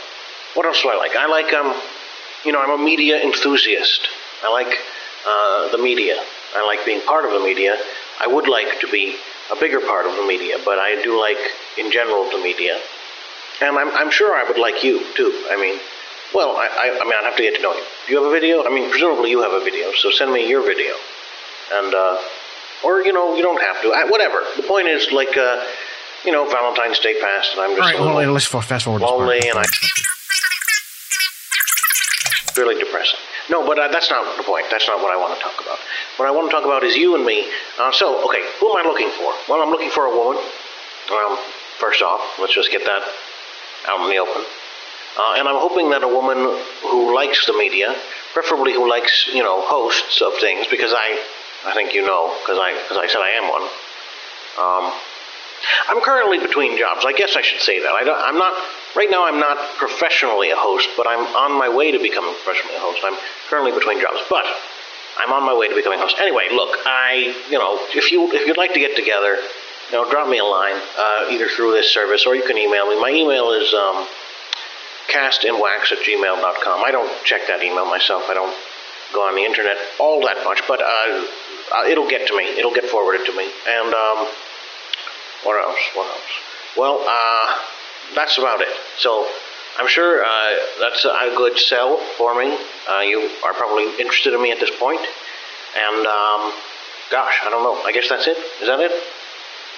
what 0.54 0.66
else 0.66 0.82
do 0.82 0.90
I 0.90 0.96
like? 0.96 1.16
I 1.16 1.28
like 1.28 1.54
um, 1.54 1.76
you 2.46 2.52
know, 2.52 2.62
I'm 2.62 2.80
a 2.80 2.84
media 2.84 3.22
enthusiast. 3.22 4.08
I 4.44 4.52
like 4.52 4.78
uh, 5.28 5.72
the 5.72 5.78
media. 5.78 6.16
I 6.56 6.66
like 6.66 6.86
being 6.86 7.02
part 7.02 7.26
of 7.26 7.32
the 7.32 7.40
media. 7.40 7.76
I 8.22 8.28
would 8.28 8.48
like 8.48 8.80
to 8.80 8.88
be 8.88 9.18
a 9.52 9.56
bigger 9.60 9.82
part 9.82 10.06
of 10.06 10.16
the 10.16 10.26
media, 10.26 10.58
but 10.64 10.78
I 10.80 11.02
do 11.04 11.20
like, 11.20 11.38
in 11.78 11.92
general, 11.92 12.30
the 12.30 12.38
media. 12.38 12.80
And 13.62 13.78
I'm, 13.78 13.90
I'm 13.96 14.12
sure 14.12 14.36
I 14.36 14.44
would 14.44 14.58
like 14.58 14.84
you, 14.84 15.00
too. 15.16 15.32
I 15.50 15.56
mean, 15.60 15.80
well, 16.34 16.58
I, 16.58 16.68
I, 16.68 17.00
I 17.00 17.04
mean, 17.04 17.14
I'd 17.14 17.24
have 17.24 17.38
to 17.38 17.44
get 17.44 17.56
to 17.56 17.62
know 17.62 17.74
you. 17.74 17.84
Do 18.08 18.14
you 18.14 18.24
have 18.24 18.32
a 18.32 18.34
video? 18.34 18.66
I 18.66 18.70
mean, 18.70 18.90
presumably 18.90 19.30
you 19.30 19.42
have 19.42 19.54
a 19.54 19.64
video, 19.64 19.92
so 19.94 20.12
send 20.12 20.34
me 20.34 20.50
your 20.50 20.62
video. 20.62 20.94
And, 21.72 21.94
uh, 21.94 22.18
or, 22.84 23.02
you 23.02 23.14
know, 23.14 23.36
you 23.36 23.44
don't 23.44 23.62
have 23.62 23.82
to. 23.82 23.94
I, 23.94 24.06
whatever. 24.06 24.44
The 24.58 24.64
point 24.64 24.88
is, 24.88 25.12
like, 25.12 25.38
uh, 25.38 25.64
you 26.26 26.32
know, 26.32 26.50
Valentine's 26.50 27.00
Day 27.00 27.20
passed, 27.22 27.54
and 27.54 27.62
I'm 27.62 27.70
just 27.72 27.80
right, 27.80 27.96
a 27.96 27.98
hold 27.98 28.16
little 28.16 28.30
on, 28.30 28.34
let's 28.34 28.48
fast 28.48 28.86
forward. 28.86 29.02
lonely, 29.02 29.40
and 29.48 29.60
I 29.60 29.64
really 32.58 32.80
depressing. 32.80 33.20
No, 33.50 33.66
but 33.66 33.78
uh, 33.78 33.90
that's 33.92 34.10
not 34.10 34.38
the 34.38 34.44
point. 34.44 34.66
That's 34.72 34.88
not 34.88 35.02
what 35.02 35.12
I 35.12 35.18
want 35.18 35.36
to 35.38 35.42
talk 35.42 35.60
about. 35.62 35.78
What 36.18 36.28
I 36.28 36.32
want 36.32 36.50
to 36.50 36.56
talk 36.56 36.66
about 36.66 36.84
is 36.84 36.96
you 36.96 37.16
and 37.16 37.26
me. 37.26 37.46
Uh, 37.80 37.92
so, 37.92 38.26
okay, 38.26 38.42
who 38.60 38.72
am 38.72 38.86
I 38.86 38.90
looking 38.90 39.10
for? 39.12 39.34
Well, 39.48 39.62
I'm 39.62 39.70
looking 39.70 39.92
for 39.92 40.06
a 40.06 40.16
woman. 40.16 40.42
Um, 41.12 41.38
first 41.78 42.02
off, 42.02 42.22
let's 42.40 42.56
just 42.56 42.72
get 42.72 42.84
that 42.86 43.04
out 43.88 44.02
in 44.04 44.10
the 44.10 44.18
open. 44.18 44.44
Uh, 45.18 45.36
and 45.40 45.48
I'm 45.48 45.60
hoping 45.60 45.92
that 45.92 46.04
a 46.04 46.08
woman 46.08 46.38
who 46.84 47.16
likes 47.16 47.46
the 47.46 47.54
media, 47.54 47.96
preferably 48.34 48.74
who 48.74 48.90
likes, 48.90 49.30
you 49.34 49.44
know, 49.44 49.62
hosts 49.62 50.22
of 50.22 50.34
things, 50.42 50.68
because 50.68 50.92
I, 50.94 51.18
I 51.66 51.74
think 51.74 51.94
you 51.94 52.06
know, 52.06 52.36
because 52.44 52.60
I, 52.60 52.74
because 52.74 52.98
I 52.98 53.08
said 53.08 53.22
I 53.24 53.32
am 53.40 53.48
one. 53.48 53.64
Um, 54.60 54.86
I'm 55.88 56.02
currently 56.02 56.40
between 56.40 56.78
jobs. 56.78 57.06
I 57.06 57.14
guess 57.14 57.36
I 57.36 57.42
should 57.42 57.62
say 57.62 57.80
that. 57.80 57.90
I 57.90 58.04
I'm 58.28 58.38
not 58.38 58.54
right 58.96 59.10
now. 59.10 59.26
I'm 59.26 59.40
not 59.40 59.58
professionally 59.78 60.52
a 60.52 60.56
host, 60.56 60.90
but 60.98 61.08
I'm 61.08 61.24
on 61.36 61.58
my 61.58 61.70
way 61.70 61.92
to 61.92 62.00
becoming 62.00 62.34
professionally 62.44 62.76
a 62.76 62.80
host. 62.80 63.00
I'm 63.04 63.18
currently 63.50 63.72
between 63.72 64.02
jobs, 64.02 64.20
but 64.30 64.46
I'm 65.18 65.32
on 65.32 65.44
my 65.44 65.56
way 65.56 65.70
to 65.70 65.76
becoming 65.76 66.00
a 66.00 66.02
host. 66.02 66.18
Anyway, 66.20 66.50
look, 66.52 66.78
I, 66.86 67.34
you 67.50 67.58
know, 67.58 67.80
if 67.96 68.12
you 68.12 68.32
if 68.34 68.48
you'd 68.48 68.58
like 68.58 68.74
to 68.74 68.80
get 68.80 68.96
together, 68.96 69.38
you 69.92 69.98
know, 69.98 70.10
drop 70.10 70.28
me 70.28 70.40
a 70.40 70.44
line 70.44 70.76
uh, 70.98 71.30
either 71.30 71.48
through 71.48 71.72
this 71.74 71.94
service 71.94 72.26
or 72.26 72.36
you 72.36 72.44
can 72.44 72.58
email 72.58 72.90
me. 72.90 73.00
My 73.00 73.10
email 73.10 73.52
is 73.52 73.74
um, 73.74 74.08
castinwax 75.08 75.92
at 75.92 76.00
gmail.com. 76.00 76.84
I 76.84 76.92
don't 76.92 77.12
check 77.24 77.48
that 77.48 77.64
email 77.64 77.86
myself. 77.86 78.24
I 78.30 78.34
don't 78.34 78.56
go 79.14 79.28
on 79.28 79.36
the 79.36 79.44
internet 79.44 79.78
all 80.00 80.22
that 80.26 80.44
much, 80.44 80.62
but 80.68 80.82
uh, 80.82 81.26
uh, 81.74 81.84
it'll 81.88 82.10
get 82.10 82.28
to 82.28 82.36
me. 82.36 82.44
It'll 82.58 82.74
get 82.74 82.86
forwarded 82.86 83.26
to 83.26 83.38
me. 83.38 83.46
And 83.68 83.94
um, 83.94 84.28
what 85.44 85.62
else? 85.62 85.80
What 85.94 86.10
else? 86.10 86.32
Well, 86.78 87.04
uh, 87.08 87.56
that's 88.16 88.38
about 88.38 88.62
it. 88.62 88.70
So 88.98 89.28
I'm 89.78 89.88
sure 89.88 90.24
uh, 90.24 90.52
that's 90.82 91.06
a 91.06 91.34
good 91.38 91.58
sell 91.58 91.98
for 92.18 92.36
me. 92.36 92.58
Uh, 92.90 93.02
you 93.02 93.30
are 93.44 93.54
probably 93.54 93.86
interested 94.00 94.34
in 94.34 94.42
me 94.42 94.52
at 94.52 94.60
this 94.60 94.72
point. 94.80 95.02
And 95.78 96.08
um, 96.08 96.54
gosh, 97.12 97.40
I 97.46 97.50
don't 97.50 97.64
know. 97.64 97.82
I 97.84 97.92
guess 97.92 98.10
that's 98.10 98.28
it. 98.28 98.38
Is 98.62 98.68
that 98.68 98.80
it? 98.80 98.92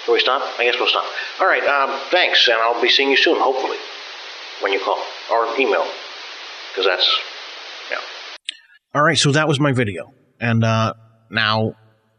Can 0.08 0.14
we 0.14 0.20
stop? 0.20 0.40
I 0.58 0.64
guess 0.64 0.76
we'll 0.80 0.88
stop. 0.88 1.04
All 1.38 1.46
right. 1.46 1.62
Um, 1.62 2.00
thanks, 2.10 2.48
and 2.48 2.56
I'll 2.56 2.80
be 2.80 2.88
seeing 2.88 3.10
you 3.10 3.16
soon, 3.18 3.38
hopefully, 3.38 3.76
when 4.62 4.72
you 4.72 4.80
call 4.80 4.96
or 5.30 5.44
email, 5.60 5.86
because 6.70 6.86
that's 6.86 7.18
yeah. 7.90 7.98
All 8.94 9.02
right, 9.02 9.18
so 9.18 9.32
that 9.32 9.46
was 9.46 9.60
my 9.60 9.72
video. 9.72 10.14
And 10.40 10.64
uh, 10.64 10.94
now, 11.30 11.74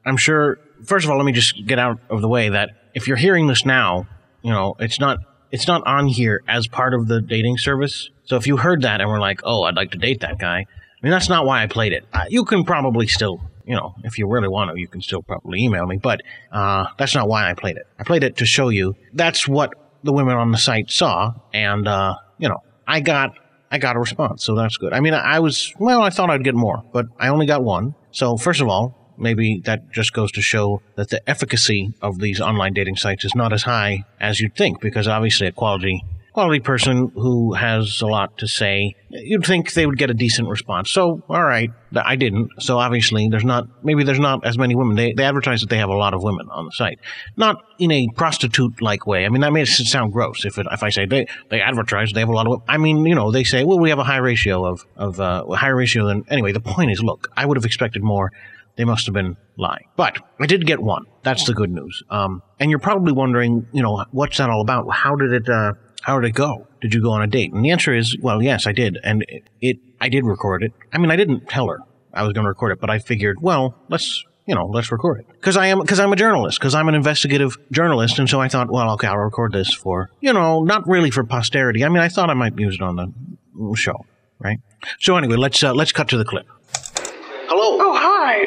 I'm 0.06 0.18
sure, 0.18 0.60
first 0.86 1.06
of 1.06 1.10
all, 1.10 1.18
let 1.18 1.26
me 1.26 1.32
just 1.32 1.66
get 1.66 1.80
out 1.80 2.00
of 2.12 2.22
the 2.22 2.28
way 2.28 2.50
that 2.50 2.70
if 2.94 3.08
you're 3.08 3.18
hearing 3.18 3.48
this 3.48 3.66
now, 3.66 4.08
you 4.44 4.52
know, 4.52 4.76
it's 4.78 5.00
not 5.00 5.18
it's 5.50 5.66
not 5.66 5.82
on 5.88 6.06
here 6.06 6.44
as 6.48 6.68
part 6.68 6.94
of 6.94 7.08
the 7.08 7.22
dating 7.24 7.58
service. 7.58 8.12
So 8.26 8.36
if 8.36 8.46
you 8.46 8.58
heard 8.58 8.84
that 8.84 9.02
and 9.02 9.10
were 9.10 9.20
like, 9.20 9.40
"Oh, 9.44 9.64
I'd 9.64 9.76
like 9.76 9.90
to 9.94 9.98
date 9.98 10.20
that 10.20 10.38
guy," 10.38 10.60
I 10.60 10.66
mean, 11.02 11.10
that's 11.10 11.28
not 11.28 11.44
why 11.44 11.64
I 11.64 11.66
played 11.66 11.94
it. 11.94 12.06
Uh, 12.14 12.26
you 12.30 12.46
can 12.46 12.66
probably 12.66 13.08
still, 13.08 13.42
you 13.70 13.76
know, 13.76 13.94
if 14.04 14.18
you 14.18 14.28
really 14.28 14.48
want 14.48 14.72
to, 14.72 14.80
you 14.80 14.88
can 14.88 15.00
still 15.00 15.22
probably 15.22 15.60
email 15.60 15.86
me. 15.86 15.98
But 15.98 16.24
uh, 16.52 16.88
that's 16.98 17.14
not 17.14 17.30
why 17.30 17.50
I 17.50 17.54
played 17.54 17.78
it. 17.78 17.86
I 18.00 18.04
played 18.04 18.24
it 18.24 18.38
to 18.38 18.46
show 18.46 18.70
you 18.70 18.96
that's 19.14 19.48
what 19.48 19.76
the 20.04 20.12
women 20.12 20.36
on 20.36 20.52
the 20.52 20.58
site 20.58 20.90
saw, 20.90 21.34
and 21.54 21.88
uh, 21.88 22.16
you 22.40 22.50
know, 22.50 22.64
I 22.88 23.00
got 23.00 23.38
I 23.70 23.78
got 23.78 23.96
a 23.96 24.00
response, 24.00 24.44
so 24.44 24.56
that's 24.56 24.78
good. 24.78 24.92
I 24.92 25.02
mean, 25.02 25.14
I 25.14 25.40
was 25.40 25.72
well, 25.78 26.02
I 26.02 26.10
thought 26.10 26.32
I'd 26.32 26.44
get 26.44 26.56
more, 26.56 26.84
but 26.92 27.06
I 27.20 27.28
only 27.28 27.46
got 27.46 27.64
one. 27.64 27.94
So 28.12 28.38
first 28.38 28.60
of 28.60 28.68
all, 28.68 29.14
maybe 29.20 29.62
that 29.66 29.92
just 29.92 30.14
goes 30.14 30.32
to 30.32 30.42
show 30.42 30.82
that 30.96 31.10
the 31.10 31.22
efficacy 31.30 31.94
of 32.02 32.18
these 32.18 32.42
online 32.42 32.74
dating 32.74 32.96
sites 32.96 33.24
is 33.24 33.36
not 33.36 33.54
as 33.54 33.64
high 33.64 34.04
as 34.20 34.40
you'd 34.40 34.56
think, 34.56 34.82
because 34.82 35.08
obviously 35.08 35.46
a 35.46 35.52
quality 35.52 36.04
quality 36.34 36.60
person 36.60 37.12
who 37.16 37.54
has 37.54 38.02
a 38.02 38.08
lot 38.08 38.38
to 38.38 38.48
say, 38.48 38.96
you'd 39.10 39.46
think 39.46 39.74
they 39.74 39.86
would 39.86 39.98
get 39.98 40.10
a 40.10 40.14
decent 40.14 40.48
response. 40.48 40.92
So, 40.92 41.24
all 41.30 41.44
right, 41.44 41.72
I 41.96 42.16
didn't. 42.16 42.50
So 42.60 42.78
obviously, 42.78 43.28
there's 43.30 43.44
not 43.44 43.68
maybe 43.84 44.04
there's 44.04 44.20
not 44.20 44.46
as 44.46 44.58
many 44.58 44.76
women. 44.76 44.96
They 44.96 45.14
they 45.14 45.24
advertise 45.24 45.62
that 45.62 45.70
they 45.70 45.78
have 45.78 45.90
a 45.90 45.96
lot 45.96 46.14
of 46.14 46.24
women 46.24 46.48
on 46.52 46.66
the 46.66 46.72
site, 46.72 47.00
not 47.36 47.64
in 47.78 47.92
a 47.92 48.08
prostitute 48.16 48.82
like 48.82 49.08
way. 49.08 49.26
I 49.26 49.30
mean, 49.30 49.42
that 49.42 49.54
makes 49.54 49.80
it 49.80 49.86
sound 49.86 50.14
gross. 50.14 50.46
If 50.46 50.58
it, 50.58 50.68
if 50.72 50.84
I 50.84 50.90
say 50.90 51.06
they 51.06 51.26
they 51.50 51.62
advertise 51.62 52.12
they 52.14 52.20
have 52.20 52.30
a 52.30 52.34
lot 52.34 52.46
of, 52.46 52.52
women. 52.52 52.66
I 52.68 52.78
mean, 52.78 53.06
you 53.06 53.16
know, 53.16 53.32
they 53.32 53.44
say, 53.44 53.64
well, 53.64 53.80
we 53.80 53.90
have 53.90 54.00
a 54.00 54.04
high 54.04 54.18
ratio 54.18 54.66
of 54.66 54.86
of 54.96 55.20
uh, 55.20 55.46
a 55.50 55.56
higher 55.56 55.76
ratio 55.76 56.08
than 56.08 56.26
anyway. 56.30 56.52
The 56.52 56.60
point 56.60 56.92
is, 56.92 57.02
look, 57.02 57.30
I 57.36 57.46
would 57.46 57.58
have 57.58 57.66
expected 57.66 58.04
more. 58.04 58.32
They 58.76 58.86
must 58.86 59.08
have 59.08 59.14
been 59.14 59.36
lying. 59.58 59.90
But 59.98 60.20
I 60.40 60.46
did 60.46 60.66
get 60.66 60.80
one. 60.80 61.04
That's 61.24 61.44
the 61.44 61.54
good 61.54 61.70
news. 61.70 62.02
Um, 62.10 62.42
and 62.62 62.70
you're 62.70 62.80
probably 62.80 63.12
wondering, 63.12 63.68
you 63.74 63.84
know, 63.84 64.06
what's 64.12 64.38
that 64.38 64.50
all 64.50 64.62
about? 64.62 64.90
How 64.90 65.18
did 65.18 65.34
it, 65.34 65.50
uh, 65.50 65.74
how 66.02 66.20
did 66.20 66.30
it 66.30 66.34
go? 66.36 66.68
Did 66.82 66.94
you 66.94 67.02
go 67.02 67.12
on 67.12 67.22
a 67.22 67.28
date? 67.28 67.54
And 67.54 67.64
the 67.64 67.72
answer 67.72 67.94
is, 67.94 68.18
well, 68.22 68.42
yes, 68.42 68.68
I 68.68 68.72
did. 68.72 68.98
And 69.04 69.24
it, 69.28 69.44
it 69.62 69.78
I 70.00 70.10
did 70.10 70.26
record 70.26 70.64
it. 70.64 70.74
I 70.94 70.98
mean, 70.98 71.12
I 71.12 71.16
didn't 71.16 71.50
tell 71.50 71.68
her 71.68 71.80
I 72.14 72.24
was 72.24 72.34
going 72.34 72.46
to 72.46 72.50
record 72.50 72.72
it, 72.72 72.80
but 72.80 72.90
I 72.90 73.00
figured, 73.00 73.42
well, 73.42 73.76
let's, 73.90 74.24
you 74.46 74.56
know, 74.56 74.66
let's 74.66 74.92
record 74.92 75.20
it. 75.20 75.42
Cause 75.42 75.58
I 75.58 75.68
am, 75.68 75.86
cause 75.86 76.00
I'm 76.00 76.12
a 76.12 76.16
journalist, 76.16 76.60
cause 76.60 76.74
I'm 76.74 76.88
an 76.88 76.96
investigative 76.96 77.58
journalist. 77.72 78.18
And 78.20 78.30
so 78.30 78.40
I 78.40 78.48
thought, 78.48 78.72
well, 78.72 78.92
okay, 78.94 79.08
I'll 79.08 79.18
record 79.18 79.52
this 79.52 79.74
for, 79.74 80.10
you 80.22 80.34
know, 80.34 80.64
not 80.64 80.88
really 80.88 81.12
for 81.12 81.24
posterity. 81.24 81.84
I 81.84 81.90
mean, 81.90 82.02
I 82.02 82.10
thought 82.10 82.30
I 82.30 82.34
might 82.34 82.58
use 82.58 82.76
it 82.76 82.82
on 82.82 82.96
the 82.96 83.76
show, 83.76 84.06
right? 84.40 84.60
So 85.00 85.18
anyway, 85.18 85.36
let's, 85.36 85.64
uh, 85.64 85.74
let's 85.74 85.92
cut 85.92 86.08
to 86.10 86.18
the 86.18 86.26
clip. 86.26 86.48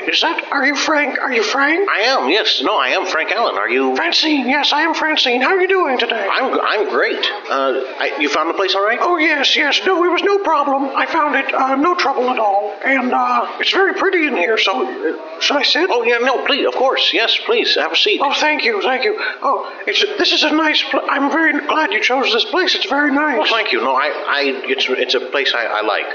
Is 0.09 0.20
that, 0.20 0.53
are 0.53 0.64
you 0.66 0.74
Frank? 0.74 1.18
Are 1.20 1.32
you 1.32 1.42
Frank? 1.42 1.88
I 1.88 2.00
am. 2.00 2.28
Yes. 2.28 2.61
No, 2.62 2.76
I 2.76 2.88
am 2.88 3.07
Frank 3.07 3.30
Allen. 3.32 3.57
Are 3.57 3.68
you? 3.68 3.94
Francine, 3.96 4.48
yes, 4.48 4.72
I 4.72 4.82
am 4.82 4.94
Francine. 4.94 5.40
How 5.42 5.50
are 5.50 5.61
you 5.61 5.68
doing 5.68 5.98
today? 5.98 6.26
I'm 6.30 6.59
I'm 6.61 6.88
great. 6.90 7.24
Uh, 7.48 7.82
I, 7.98 8.16
you 8.20 8.28
found 8.28 8.50
the 8.50 8.55
place 8.55 8.74
all 8.74 8.84
right? 8.84 8.98
Oh, 9.00 9.16
yes, 9.16 9.57
yes. 9.57 9.80
No, 9.86 10.03
it 10.05 10.09
was 10.09 10.22
no 10.22 10.38
problem. 10.38 10.90
I 10.96 11.07
found 11.07 11.36
it, 11.36 11.53
uh, 11.55 11.76
no 11.76 11.94
trouble 11.94 12.30
at 12.30 12.38
all. 12.38 12.76
And, 12.84 13.12
uh, 13.12 13.46
it's 13.61 13.72
very 13.72 13.94
pretty 13.94 14.26
in 14.26 14.36
here, 14.36 14.59
so, 14.59 14.72
uh, 14.86 15.40
should 15.40 15.57
I 15.57 15.62
sit? 15.62 15.88
Oh 15.90 16.03
yeah, 16.03 16.18
no, 16.18 16.44
please, 16.44 16.66
of 16.66 16.74
course, 16.74 17.11
yes, 17.12 17.38
please, 17.44 17.74
have 17.76 17.92
a 17.92 17.96
seat. 17.96 18.20
Oh, 18.22 18.32
thank 18.34 18.64
you, 18.64 18.82
thank 18.82 19.05
you. 19.05 19.16
Oh, 19.42 19.72
it's, 19.86 20.00
this 20.18 20.32
is 20.32 20.42
a 20.42 20.50
nice, 20.50 20.82
pl- 20.82 21.07
I'm 21.09 21.30
very 21.30 21.53
glad 21.66 21.92
you 21.92 22.03
chose 22.03 22.32
this 22.32 22.44
place. 22.44 22.74
It's 22.74 22.86
very 22.88 23.12
nice. 23.12 23.38
Well, 23.38 23.46
thank 23.48 23.72
you. 23.72 23.80
No, 23.82 23.94
I, 23.94 24.09
I, 24.26 24.42
it's, 24.66 24.86
it's 24.88 25.14
a 25.14 25.20
place 25.20 25.53
I, 25.55 25.64
I 25.66 25.80
like. 25.82 26.07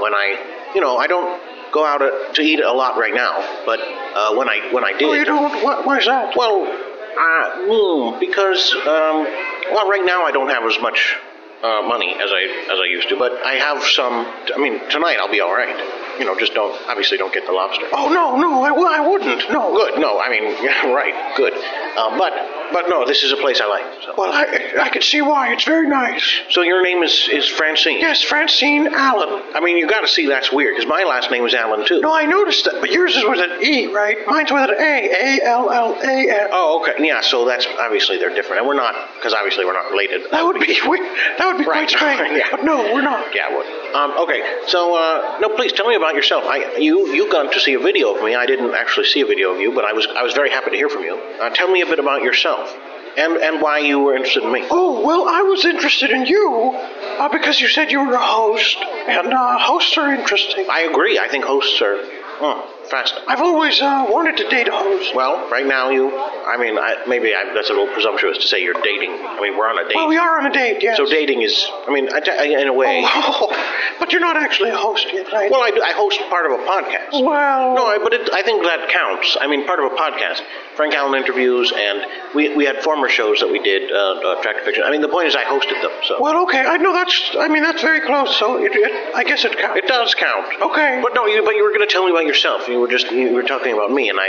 When 0.00 0.14
I, 0.14 0.70
you 0.74 0.80
know, 0.80 0.96
I 0.96 1.06
don't 1.06 1.40
go 1.74 1.84
out 1.84 2.00
to 2.34 2.40
eat 2.42 2.60
a 2.60 2.72
lot 2.72 2.96
right 2.96 3.14
now, 3.14 3.34
but 3.66 3.80
uh, 3.80 4.34
when 4.36 4.48
I 4.48 4.72
when 4.72 4.84
I 4.84 4.92
did, 4.92 5.02
Oh, 5.08 5.12
you 5.12 5.24
don't? 5.24 5.62
Why, 5.64 5.82
why's 5.82 6.06
that? 6.06 6.36
well, 6.36 6.62
uh, 6.62 7.50
mm, 7.68 8.20
because 8.20 8.72
um, 8.86 9.26
well, 9.74 9.88
right 9.90 10.04
now 10.06 10.22
I 10.22 10.30
don't 10.30 10.48
have 10.50 10.62
as 10.64 10.78
much 10.80 11.16
uh, 11.62 11.82
money 11.82 12.14
as 12.14 12.30
I 12.32 12.42
as 12.72 12.78
I 12.78 12.86
used 12.88 13.08
to, 13.10 13.16
but 13.18 13.32
I 13.44 13.54
have 13.54 13.82
some. 13.82 14.14
I 14.54 14.58
mean, 14.58 14.78
tonight 14.88 15.18
I'll 15.20 15.30
be 15.30 15.40
all 15.40 15.52
right. 15.52 15.74
You 16.18 16.24
know, 16.24 16.38
just 16.38 16.54
don't 16.54 16.74
obviously 16.88 17.18
don't 17.18 17.32
get 17.32 17.46
the 17.46 17.52
lobster. 17.52 17.86
Oh 17.92 18.08
no, 18.08 18.36
no, 18.36 18.62
I, 18.62 18.68
w- 18.68 18.86
I 18.88 19.00
wouldn't. 19.06 19.50
No. 19.50 19.74
Good. 19.74 20.00
No, 20.00 20.20
I 20.20 20.28
mean, 20.30 20.44
yeah, 20.62 20.86
right. 20.92 21.36
Good. 21.36 21.52
Um, 21.98 22.18
but 22.18 22.32
but 22.72 22.88
no, 22.88 23.06
this 23.06 23.22
is 23.22 23.32
a 23.32 23.36
place 23.36 23.60
I 23.60 23.66
like. 23.66 23.84
So. 24.04 24.14
Well, 24.16 24.32
I 24.32 24.74
I 24.80 24.88
can 24.88 25.02
see 25.02 25.22
why. 25.22 25.52
It's 25.52 25.64
very 25.64 25.88
nice. 25.88 26.40
So 26.50 26.62
your 26.62 26.82
name 26.82 27.02
is 27.02 27.28
is 27.32 27.46
Francine. 27.48 28.00
Yes, 28.00 28.22
Francine 28.22 28.88
Allen. 28.94 29.42
I 29.54 29.60
mean, 29.60 29.76
you 29.76 29.86
got 29.88 30.00
to 30.02 30.08
see 30.08 30.26
that's 30.26 30.52
weird 30.52 30.74
because 30.76 30.88
my 30.88 31.04
last 31.04 31.30
name 31.30 31.44
is 31.46 31.54
Allen 31.54 31.86
too. 31.86 32.00
No, 32.00 32.12
I 32.14 32.26
noticed 32.26 32.64
that, 32.64 32.80
but 32.80 32.90
yours 32.90 33.16
is 33.16 33.24
with 33.24 33.40
an 33.40 33.62
E, 33.62 33.86
right? 33.92 34.16
Mine's 34.26 34.50
with 34.52 34.70
an 34.70 34.76
A. 34.78 35.40
A 35.40 35.44
L 35.44 35.70
L 35.70 35.98
A 36.02 36.30
N. 36.30 36.48
Oh, 36.52 36.80
okay. 36.82 37.04
Yeah. 37.06 37.20
So 37.20 37.44
that's 37.46 37.66
obviously 37.78 38.18
they're 38.18 38.34
different, 38.34 38.58
and 38.60 38.68
we're 38.68 38.74
not 38.74 38.94
because 39.16 39.32
obviously 39.32 39.64
we're 39.64 39.72
not 39.74 39.90
related. 39.90 40.22
That 40.30 40.44
would 40.44 40.58
be 40.60 40.78
we- 40.88 41.00
that 41.38 41.46
would 41.46 41.58
be 41.58 41.64
quite 41.64 41.88
strange. 41.96 42.20
Yeah. 42.38 42.48
But 42.50 42.64
no, 42.64 42.92
we're 42.92 43.02
not. 43.02 43.34
Yeah, 43.34 43.50
it 43.52 43.56
would. 43.56 43.94
Um, 43.94 44.10
okay, 44.26 44.42
so 44.66 44.94
uh, 44.96 45.38
no, 45.40 45.48
please 45.54 45.72
tell 45.72 45.88
me 45.88 45.94
about 45.94 46.03
yourself. 46.12 46.44
I, 46.46 46.76
you 46.76 47.08
you 47.08 47.30
got 47.30 47.52
to 47.52 47.60
see 47.60 47.74
a 47.74 47.78
video 47.78 48.14
of 48.14 48.22
me. 48.22 48.34
I 48.34 48.46
didn't 48.46 48.74
actually 48.74 49.06
see 49.06 49.22
a 49.22 49.26
video 49.26 49.52
of 49.54 49.60
you, 49.60 49.72
but 49.74 49.84
I 49.84 49.92
was 49.92 50.06
I 50.06 50.22
was 50.22 50.34
very 50.34 50.50
happy 50.50 50.70
to 50.70 50.76
hear 50.76 50.90
from 50.90 51.02
you. 51.02 51.16
Uh, 51.40 51.50
tell 51.50 51.70
me 51.70 51.80
a 51.80 51.86
bit 51.86 51.98
about 51.98 52.22
yourself 52.22 52.76
and 53.16 53.36
and 53.36 53.60
why 53.60 53.78
you 53.78 54.00
were 54.00 54.14
interested 54.14 54.42
in 54.42 54.52
me. 54.52 54.66
Oh 54.70 55.04
well, 55.04 55.28
I 55.28 55.42
was 55.42 55.64
interested 55.64 56.10
in 56.10 56.26
you 56.26 56.72
uh, 56.74 57.28
because 57.28 57.60
you 57.60 57.68
said 57.68 57.90
you 57.90 58.04
were 58.04 58.14
a 58.14 58.18
host, 58.18 58.76
and 59.08 59.32
uh, 59.32 59.58
hosts 59.58 59.96
are 59.96 60.12
interesting. 60.12 60.66
I 60.70 60.80
agree. 60.80 61.18
I 61.18 61.28
think 61.28 61.44
hosts 61.44 61.80
are 61.80 61.96
oh, 62.40 62.73
fascinating. 62.90 63.28
I've 63.28 63.40
always 63.40 63.80
uh, 63.80 64.06
wanted 64.08 64.36
to 64.38 64.48
date 64.48 64.68
a 64.68 64.72
host. 64.72 65.14
Well, 65.14 65.48
right 65.50 65.66
now 65.66 65.90
you, 65.90 66.16
I 66.16 66.56
mean, 66.56 66.78
I, 66.78 67.04
maybe 67.06 67.34
I, 67.34 67.52
that's 67.54 67.70
a 67.70 67.72
little 67.72 67.92
presumptuous 67.92 68.38
to 68.38 68.46
say 68.46 68.62
you're 68.62 68.80
dating. 68.82 69.12
I 69.12 69.40
mean, 69.40 69.56
we're 69.56 69.68
on 69.68 69.78
a 69.78 69.88
date. 69.88 69.96
Well, 69.96 70.08
we 70.08 70.16
are 70.18 70.38
on 70.38 70.46
a 70.46 70.52
date, 70.52 70.82
yes. 70.82 70.96
So 70.96 71.06
dating 71.06 71.42
is, 71.42 71.66
I 71.88 71.92
mean, 71.92 72.08
I, 72.12 72.20
I- 72.30 72.60
in 72.60 72.68
a 72.68 72.72
way. 72.72 73.02
Oh, 73.04 73.48
but 73.98 74.12
you're 74.12 74.20
not 74.20 74.36
actually 74.36 74.70
a 74.70 74.76
host 74.76 75.06
yet, 75.12 75.32
right? 75.32 75.50
Well, 75.50 75.60
I, 75.62 75.70
I 75.84 75.92
host 75.92 76.20
part 76.30 76.46
of 76.46 76.52
a 76.52 76.62
podcast. 76.64 77.12
Well, 77.24 77.74
No, 77.74 77.86
I, 77.86 77.98
but 77.98 78.12
it, 78.14 78.30
I 78.32 78.42
think 78.42 78.62
that 78.64 78.88
counts. 78.90 79.36
I 79.40 79.46
mean, 79.46 79.66
part 79.66 79.80
of 79.80 79.90
a 79.92 79.94
podcast. 79.96 80.40
Frank 80.76 80.94
Allen 80.94 81.14
interviews, 81.14 81.72
and 81.74 82.02
we, 82.34 82.54
we 82.56 82.64
had 82.64 82.82
former 82.82 83.08
shows 83.08 83.38
that 83.40 83.48
we 83.48 83.60
did, 83.60 83.92
uh, 83.92 84.20
uh, 84.24 84.38
Attractive 84.40 84.64
Fiction. 84.64 84.82
I 84.84 84.90
mean, 84.90 85.02
the 85.02 85.08
point 85.08 85.28
is 85.28 85.36
I 85.36 85.44
hosted 85.44 85.80
them, 85.80 85.92
so. 86.02 86.20
Well, 86.20 86.42
okay. 86.44 86.64
I 86.66 86.78
know 86.78 86.92
that's. 86.92 87.30
I 87.38 87.46
mean, 87.46 87.62
that's 87.62 87.80
very 87.80 88.00
close. 88.00 88.36
So 88.36 88.58
it, 88.62 88.72
it, 88.74 89.14
I 89.14 89.22
guess 89.22 89.44
it 89.44 89.56
counts. 89.56 89.78
It 89.78 89.86
does 89.86 90.14
count. 90.16 90.46
Okay. 90.60 90.98
But 91.00 91.14
no, 91.14 91.26
you, 91.26 91.44
but 91.44 91.54
you 91.54 91.62
were 91.62 91.70
going 91.70 91.86
to 91.86 91.92
tell 91.92 92.04
me 92.04 92.10
about 92.10 92.26
yourself. 92.26 92.66
You 92.66 92.73
were 92.80 92.88
just 92.88 93.10
you 93.10 93.32
were 93.32 93.42
talking 93.42 93.72
about 93.72 93.90
me, 93.90 94.08
and 94.10 94.18
I, 94.20 94.28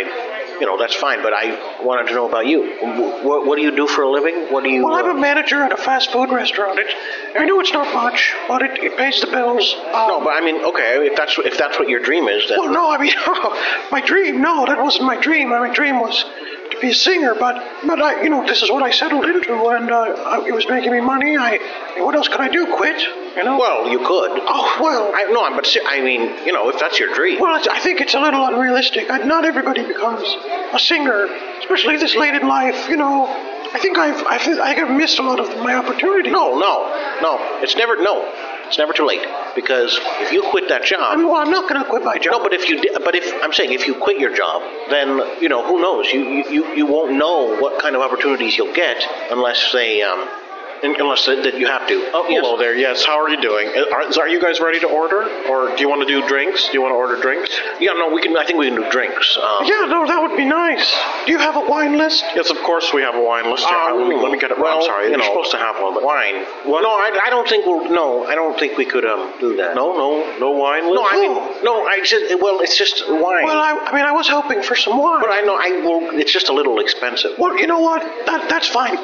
you 0.59 0.65
know, 0.65 0.77
that's 0.77 0.95
fine. 0.95 1.21
But 1.21 1.33
I 1.33 1.83
wanted 1.83 2.07
to 2.09 2.13
know 2.13 2.27
about 2.27 2.45
you. 2.45 2.75
What, 3.23 3.45
what 3.45 3.55
do 3.57 3.61
you 3.61 3.75
do 3.75 3.87
for 3.87 4.03
a 4.03 4.09
living? 4.09 4.51
What 4.51 4.63
do 4.63 4.69
you? 4.69 4.85
Well, 4.85 4.93
I'm 4.95 5.17
a 5.17 5.19
manager 5.19 5.61
at 5.61 5.71
a 5.71 5.77
fast 5.77 6.11
food 6.11 6.29
restaurant. 6.29 6.79
It, 6.79 6.87
I 7.37 7.45
know 7.45 7.59
it's 7.59 7.73
not 7.73 7.93
much, 7.93 8.33
but 8.47 8.61
it, 8.61 8.83
it 8.83 8.97
pays 8.97 9.21
the 9.21 9.27
bills. 9.27 9.73
Um, 9.93 10.07
no, 10.07 10.19
but 10.23 10.31
I 10.31 10.41
mean, 10.41 10.63
okay, 10.63 11.05
if 11.07 11.15
that's 11.15 11.37
if 11.39 11.57
that's 11.57 11.79
what 11.79 11.89
your 11.89 11.99
dream 12.01 12.27
is, 12.27 12.47
then 12.49 12.59
Well, 12.59 12.71
no, 12.71 12.89
I 12.91 12.97
mean, 12.97 13.13
my 13.91 14.01
dream. 14.01 14.41
No, 14.41 14.65
that 14.65 14.81
wasn't 14.81 15.05
my 15.05 15.19
dream. 15.19 15.49
My 15.49 15.73
dream 15.73 15.99
was 15.99 16.25
to 16.71 16.79
be 16.79 16.89
a 16.89 16.93
singer, 16.93 17.35
but 17.35 17.55
but 17.85 18.01
I, 18.01 18.23
you 18.23 18.29
know, 18.29 18.45
this 18.45 18.61
is 18.61 18.71
what 18.71 18.83
I 18.83 18.91
settled 18.91 19.25
into, 19.25 19.53
and 19.69 19.89
uh, 19.91 20.01
I- 20.01 20.45
it 20.47 20.53
was 20.53 20.67
making 20.67 20.91
me 20.91 21.01
money. 21.01 21.37
I, 21.37 21.59
what 21.97 22.15
else 22.15 22.27
could 22.27 22.41
I 22.41 22.49
do? 22.49 22.65
Quit? 22.75 22.99
You 23.35 23.43
know? 23.43 23.57
well, 23.59 23.89
you 23.89 23.99
could. 23.99 24.31
Oh 24.47 24.77
well. 24.81 25.11
I 25.13 25.25
no, 25.31 25.53
but 25.55 25.65
se- 25.65 25.81
I 25.85 26.01
mean, 26.01 26.21
you 26.45 26.53
know, 26.53 26.69
if 26.69 26.79
that's 26.79 26.99
your 26.99 27.13
dream. 27.13 27.39
Well, 27.41 27.55
it's, 27.57 27.67
I 27.67 27.79
think 27.79 28.01
it's 28.01 28.13
a 28.13 28.19
little 28.19 28.45
unrealistic. 28.45 29.09
I, 29.09 29.17
not 29.19 29.45
everybody 29.45 29.85
becomes 29.85 30.23
a 30.73 30.79
singer, 30.79 31.25
especially 31.59 31.97
this 31.97 32.15
late 32.15 32.33
in 32.33 32.47
life. 32.47 32.87
You 32.89 32.97
know, 32.97 33.25
I 33.73 33.79
think 33.79 33.97
I've 33.97 34.25
I've, 34.25 34.47
I've 34.59 34.89
missed 34.91 35.19
a 35.19 35.23
lot 35.23 35.39
of 35.39 35.47
my 35.63 35.75
opportunity. 35.75 36.29
No, 36.29 36.57
no, 36.57 37.19
no. 37.21 37.37
It's 37.61 37.75
never 37.75 37.97
no. 38.01 38.23
It's 38.67 38.77
never 38.77 38.93
too 38.93 39.05
late 39.05 39.25
because 39.55 39.99
if 40.21 40.31
you 40.31 40.43
quit 40.49 40.69
that 40.69 40.83
job, 40.83 40.99
I'm, 41.01 41.23
well, 41.23 41.35
I'm 41.35 41.51
not 41.51 41.69
going 41.69 41.81
to 41.81 41.89
quit 41.89 42.03
my 42.03 42.17
job. 42.17 42.33
No, 42.33 42.43
but 42.43 42.53
if 42.53 42.69
you, 42.69 42.81
di- 42.81 42.89
but 43.03 43.15
if 43.15 43.31
I'm 43.43 43.53
saying 43.53 43.73
if 43.73 43.87
you 43.87 43.95
quit 43.95 44.19
your 44.19 44.35
job, 44.35 44.61
then 44.89 45.21
you 45.41 45.49
know 45.49 45.65
who 45.65 45.81
knows? 45.81 46.11
You 46.11 46.21
you, 46.23 46.43
you, 46.49 46.75
you 46.75 46.85
won't 46.85 47.13
know 47.13 47.55
what 47.59 47.79
kind 47.79 47.95
of 47.95 48.01
opportunities 48.01 48.57
you'll 48.57 48.73
get 48.73 49.03
unless 49.31 49.71
they 49.71 50.01
um, 50.01 50.27
un- 50.83 50.95
unless 50.99 51.25
that 51.25 51.43
that 51.43 51.57
you 51.57 51.67
have 51.67 51.87
to. 51.87 52.09
Oh, 52.13 52.25
hello 52.27 52.57
there. 52.57 52.75
Yes, 52.75 53.05
how 53.05 53.21
are 53.21 53.29
you 53.29 53.39
doing? 53.41 53.67
Are, 53.93 54.03
are 54.21 54.27
you 54.27 54.41
guys 54.41 54.59
ready 54.59 54.79
to 54.81 54.87
order, 54.87 55.23
or 55.49 55.75
do 55.75 55.81
you 55.81 55.89
want 55.89 56.01
to 56.01 56.07
do 56.07 56.25
drinks? 56.27 56.67
Do 56.67 56.73
you 56.73 56.81
want 56.81 56.91
to 56.91 56.97
order 56.97 57.19
drinks? 57.21 57.49
Yeah, 57.79 57.93
no, 57.93 58.09
we 58.13 58.21
can. 58.21 58.35
I 58.37 58.45
think 58.45 58.59
we 58.59 58.69
can 58.69 58.81
do 58.81 58.89
drinks. 58.89 59.37
Um, 59.37 59.65
Yeah, 59.65 59.85
no, 59.89 60.05
that 60.07 60.21
would 60.21 60.35
be 60.37 60.45
nice. 60.45 60.85
Do 61.25 61.31
you 61.31 61.37
have 61.39 61.55
a 61.55 61.65
wine 61.65 61.97
list? 61.97 62.23
Yes, 62.35 62.49
of 62.49 62.57
course 62.57 62.93
we 62.93 63.01
have 63.01 63.15
a 63.15 63.21
wine 63.23 63.49
list. 63.49 63.65
Um, 63.67 63.99
let, 63.99 64.07
me, 64.09 64.15
let 64.15 64.31
me 64.31 64.39
get 64.39 64.51
it. 64.51 64.59
well, 64.59 64.77
I'm 64.79 64.83
sorry, 64.83 65.05
you 65.05 65.09
you're 65.11 65.19
know, 65.19 65.25
supposed 65.25 65.51
to 65.51 65.57
have 65.57 65.81
one, 65.81 65.93
but 65.93 66.03
wine. 66.03 66.45
Well, 66.65 66.81
no, 66.81 66.89
I, 66.91 67.19
I 67.25 67.29
don't 67.29 67.47
think 67.47 67.65
we'll. 67.65 67.89
No, 67.89 68.25
I 68.25 68.35
don't 68.35 68.57
think 68.59 68.77
we 68.77 68.85
could 68.85 69.05
um 69.05 69.33
do 69.39 69.55
that. 69.57 69.75
no, 69.75 69.95
no, 69.95 70.37
no 70.39 70.51
wine 70.51 70.83
list. 70.83 70.95
No, 70.95 71.05
I 71.07 71.15
mean, 71.19 71.63
no. 71.63 71.85
I 71.85 72.01
just 72.03 72.41
well, 72.41 72.59
it's 72.61 72.77
just 72.77 73.03
wine. 73.09 73.45
Well, 73.45 73.59
I, 73.59 73.71
I 73.89 73.95
mean, 73.95 74.05
I 74.05 74.11
was 74.11 74.27
hoping 74.27 74.61
for 74.63 74.75
some 74.75 74.97
wine. 74.97 75.21
but 75.21 75.29
I 75.31 75.41
know 75.41 75.55
I 75.55 75.81
will. 75.85 76.17
It's 76.19 76.31
just 76.31 76.49
a 76.49 76.53
little 76.53 76.79
expensive. 76.79 77.31
Well, 77.37 77.57
you 77.57 77.67
know 77.67 77.79
what? 77.79 78.01
That 78.25 78.49
that's 78.49 78.67
fine. 78.67 78.97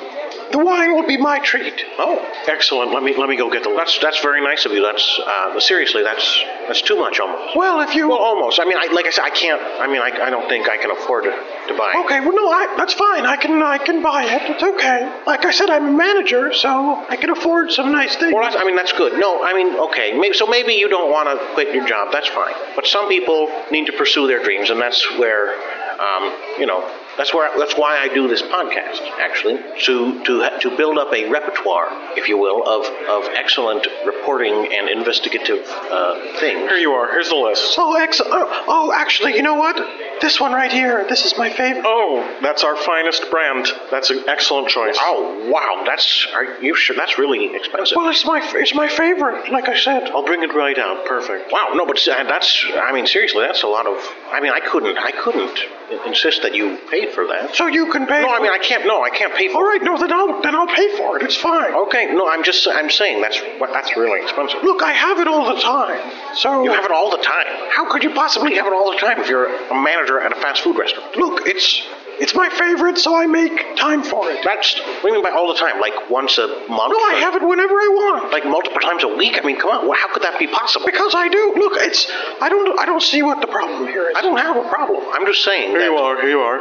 The 0.52 0.60
wine 0.60 0.94
will 0.96 1.08
be 1.08 1.18
my 1.18 1.40
treat. 1.40 1.84
Oh, 1.98 2.18
Excellent. 2.48 2.92
Let 2.92 3.04
me 3.04 3.16
let 3.16 3.30
me 3.30 3.36
go 3.38 3.50
get 3.50 3.64
the 3.64 3.74
that's 3.76 3.98
that's 4.00 4.20
very 4.22 4.42
nice 4.42 4.66
of 4.66 4.72
you. 4.72 4.82
That's 4.82 5.20
uh, 5.26 5.60
seriously, 5.60 6.04
that's 6.04 6.44
that's 6.68 6.82
too 6.82 6.98
much 6.98 7.20
almost. 7.20 7.56
Well, 7.56 7.82
if 7.82 7.96
you 7.96 8.10
Well, 8.10 8.18
almost. 8.18 8.60
I 8.60 8.66
mean, 8.66 8.78
I, 8.78 8.92
like 8.94 9.06
I 9.06 9.10
said, 9.12 9.24
I 9.24 9.30
can't. 9.30 9.62
I 9.62 9.88
mean, 9.88 10.02
I, 10.02 10.28
I 10.28 10.30
don't 10.30 10.48
think 10.50 10.70
I 10.70 10.78
can 10.78 10.92
afford 10.92 11.24
to, 11.26 11.32
to 11.32 11.78
buy. 11.78 11.94
It. 11.96 12.06
Okay, 12.06 12.20
well, 12.20 12.36
no, 12.36 12.50
I, 12.50 12.76
that's 12.78 12.94
fine. 12.94 13.26
I 13.26 13.36
can 13.36 13.62
I 13.62 13.78
can 13.78 14.02
buy 14.02 14.26
it. 14.26 14.42
It's 14.52 14.64
okay. 14.64 15.22
Like 15.26 15.46
I 15.46 15.52
said, 15.52 15.70
I'm 15.70 15.88
a 15.88 15.92
manager, 15.92 16.54
so 16.54 17.06
I 17.10 17.16
can 17.16 17.30
afford 17.30 17.72
some 17.72 17.92
nice 17.92 18.16
things. 18.16 18.34
Well, 18.34 18.44
that's, 18.44 18.56
I 18.62 18.66
mean, 18.66 18.76
that's 18.76 18.94
good. 18.94 19.20
No, 19.20 19.44
I 19.44 19.54
mean, 19.54 19.76
okay. 19.90 20.18
Maybe, 20.18 20.34
so 20.36 20.48
maybe 20.48 20.74
you 20.74 20.90
don't 20.90 21.12
want 21.12 21.28
to 21.30 21.54
quit 21.54 21.74
your 21.74 21.88
job. 21.88 22.10
That's 22.12 22.28
fine. 22.30 22.54
But 22.76 22.86
some 22.88 23.08
people 23.08 23.50
need 23.72 23.86
to 23.88 23.94
pursue 23.94 24.28
their 24.28 24.44
dreams, 24.44 24.70
and 24.70 24.80
that's 24.82 25.02
where, 25.18 25.54
um, 26.00 26.34
you 26.60 26.66
know, 26.66 26.82
that's 27.18 27.34
where 27.34 27.50
that's 27.58 27.76
why 27.76 27.98
I 27.98 28.08
do 28.14 28.28
this 28.28 28.42
podcast. 28.42 29.02
Actually, 29.20 29.58
to 29.84 30.24
to 30.26 30.60
to 30.62 30.78
build 30.78 30.98
up 30.98 31.14
a 31.14 31.30
repertoire, 31.30 31.90
if 32.18 32.28
you 32.28 32.38
will, 32.38 32.64
of 32.68 32.86
of 33.10 33.34
excellent 33.34 33.88
reporting 34.06 34.54
and 34.74 34.90
investigative 34.90 35.66
uh, 35.68 36.40
things. 36.40 36.70
Here 36.70 36.78
you 36.78 36.92
are. 36.92 37.12
Here's 37.12 37.30
the 37.30 37.36
list. 37.36 37.76
Oh, 37.78 37.96
ex- 37.96 38.22
oh, 38.24 38.64
oh, 38.68 38.94
actually, 38.94 39.36
you 39.36 39.42
know 39.42 39.56
what? 39.56 39.76
This 40.22 40.40
one 40.40 40.54
right 40.54 40.72
here. 40.72 41.06
This 41.10 41.26
is 41.26 41.38
my 41.38 41.50
favorite. 41.50 41.84
Oh, 41.86 42.40
that's 42.42 42.64
our 42.64 42.76
finest 42.76 43.30
brand. 43.32 43.68
That's 43.90 44.10
an 44.10 44.24
excellent 44.28 44.70
choice. 44.70 44.98
Oh 45.00 45.50
wow, 45.52 45.84
that's 45.86 46.28
are 46.34 46.62
you 46.62 46.76
sure? 46.76 46.96
That's 46.96 47.18
really 47.18 47.56
expensive. 47.56 47.96
Well, 47.96 48.10
it's 48.10 48.26
my 48.26 48.42
it's 48.56 48.76
my 48.76 48.88
favorite. 48.88 49.52
Like 49.52 49.68
I 49.68 49.78
said. 49.78 50.10
I'll 50.12 50.26
bring 50.26 50.44
it 50.44 50.54
right 50.54 50.78
out. 50.78 51.06
Perfect. 51.06 51.52
Wow, 51.52 51.72
no, 51.74 51.86
but 51.86 52.00
that's, 52.06 52.66
I 52.76 52.92
mean, 52.92 53.08
seriously, 53.08 53.44
that's 53.46 53.64
a 53.64 53.68
lot 53.68 53.88
of, 53.88 53.98
I 54.32 54.40
mean, 54.40 54.52
I 54.52 54.60
couldn't, 54.62 54.98
I 54.98 55.12
couldn't 55.12 55.60
insist 56.06 56.42
that 56.44 56.56
you 56.56 56.78
paid 56.90 57.10
for 57.12 57.28
that. 57.28 57.54
So 57.56 57.68
you 57.68 57.92
can 57.92 58.06
pay. 58.08 58.22
No, 58.22 58.30
I 58.30 58.40
mean. 58.40 58.52
I 58.52 58.58
can't, 58.60 58.86
no, 58.86 59.04
I 59.04 59.10
can't 59.10 59.34
pay 59.36 59.48
for 59.50 59.54
it. 59.54 59.56
All 59.56 59.64
right, 59.64 59.82
no, 59.84 59.98
then 59.98 60.12
I'll 60.14 60.42
then 60.42 60.56
I'll 60.56 60.68
pay 60.68 60.96
for 60.98 61.18
it. 61.18 61.24
It's 61.24 61.36
fine. 61.36 61.74
Okay, 61.74 62.14
no, 62.14 62.28
I'm 62.30 62.44
just, 62.44 62.68
I'm 62.68 62.90
saying 62.90 63.22
that's, 63.22 63.40
what- 63.60 63.72
that's 63.74 63.96
really 63.98 64.22
expensive. 64.22 64.64
Look, 64.64 64.82
I 64.84 64.94
have 64.94 65.20
it 65.20 65.28
all 65.28 65.54
the 65.54 65.62
time. 65.62 66.00
So 66.36 66.64
You 66.64 66.72
have 66.72 66.86
it 66.86 66.92
all 66.92 67.12
the 67.12 67.18
time. 67.24 67.46
How 67.70 67.90
could 67.92 68.04
you 68.04 68.12
possibly 68.12 68.56
have 68.56 68.66
it 68.68 68.74
all 68.74 68.92
the 68.92 68.98
time 68.98 69.20
if 69.20 69.28
you're 69.30 69.48
a 69.70 69.76
manager 69.82 70.20
at 70.20 70.32
a 70.32 70.36
fast 70.36 70.62
food 70.62 70.78
restaurant? 70.78 71.16
Look, 71.18 71.42
it's 71.46 71.82
it's 72.22 72.36
my 72.36 72.50
favorite, 72.50 72.98
so 72.98 73.16
I 73.16 73.26
make 73.26 73.76
time 73.76 74.04
for 74.04 74.30
it. 74.30 74.40
That's, 74.46 74.78
what 74.80 75.02
do 75.02 75.08
you 75.08 75.14
mean 75.16 75.24
by 75.24 75.32
all 75.32 75.48
the 75.52 75.60
time? 75.60 75.82
Like 75.82 76.10
once 76.10 76.38
a 76.38 76.48
month? 76.48 76.94
No, 76.94 77.00
I 77.00 77.18
have 77.20 77.36
it 77.36 77.42
whenever 77.42 77.74
I 77.74 77.90
want. 77.92 78.32
Like 78.32 78.46
multiple 78.46 78.80
times 78.80 79.04
a 79.04 79.08
week? 79.16 79.40
I 79.42 79.46
mean, 79.46 79.60
come 79.60 79.72
on, 79.72 79.96
how 79.98 80.14
could 80.14 80.24
that 80.24 80.38
be 80.40 80.48
possible? 80.48 80.86
Because 80.86 81.16
I 81.16 81.28
do. 81.28 81.54
Look, 81.58 81.74
it's 81.82 82.10
I 82.40 82.48
don't 82.50 82.80
I 82.80 82.86
don't 82.86 83.02
see 83.02 83.22
what 83.24 83.42
the 83.42 83.48
problem 83.48 83.88
here 83.88 84.10
is. 84.10 84.16
I 84.16 84.22
don't 84.22 84.38
have 84.38 84.56
a 84.56 84.68
problem. 84.70 85.04
I'm 85.14 85.26
just 85.26 85.44
saying 85.44 85.72
Here 85.72 85.80
that. 85.80 85.86
you 85.86 85.96
are. 85.96 86.22
Here 86.22 86.30
you 86.30 86.40
are. 86.40 86.60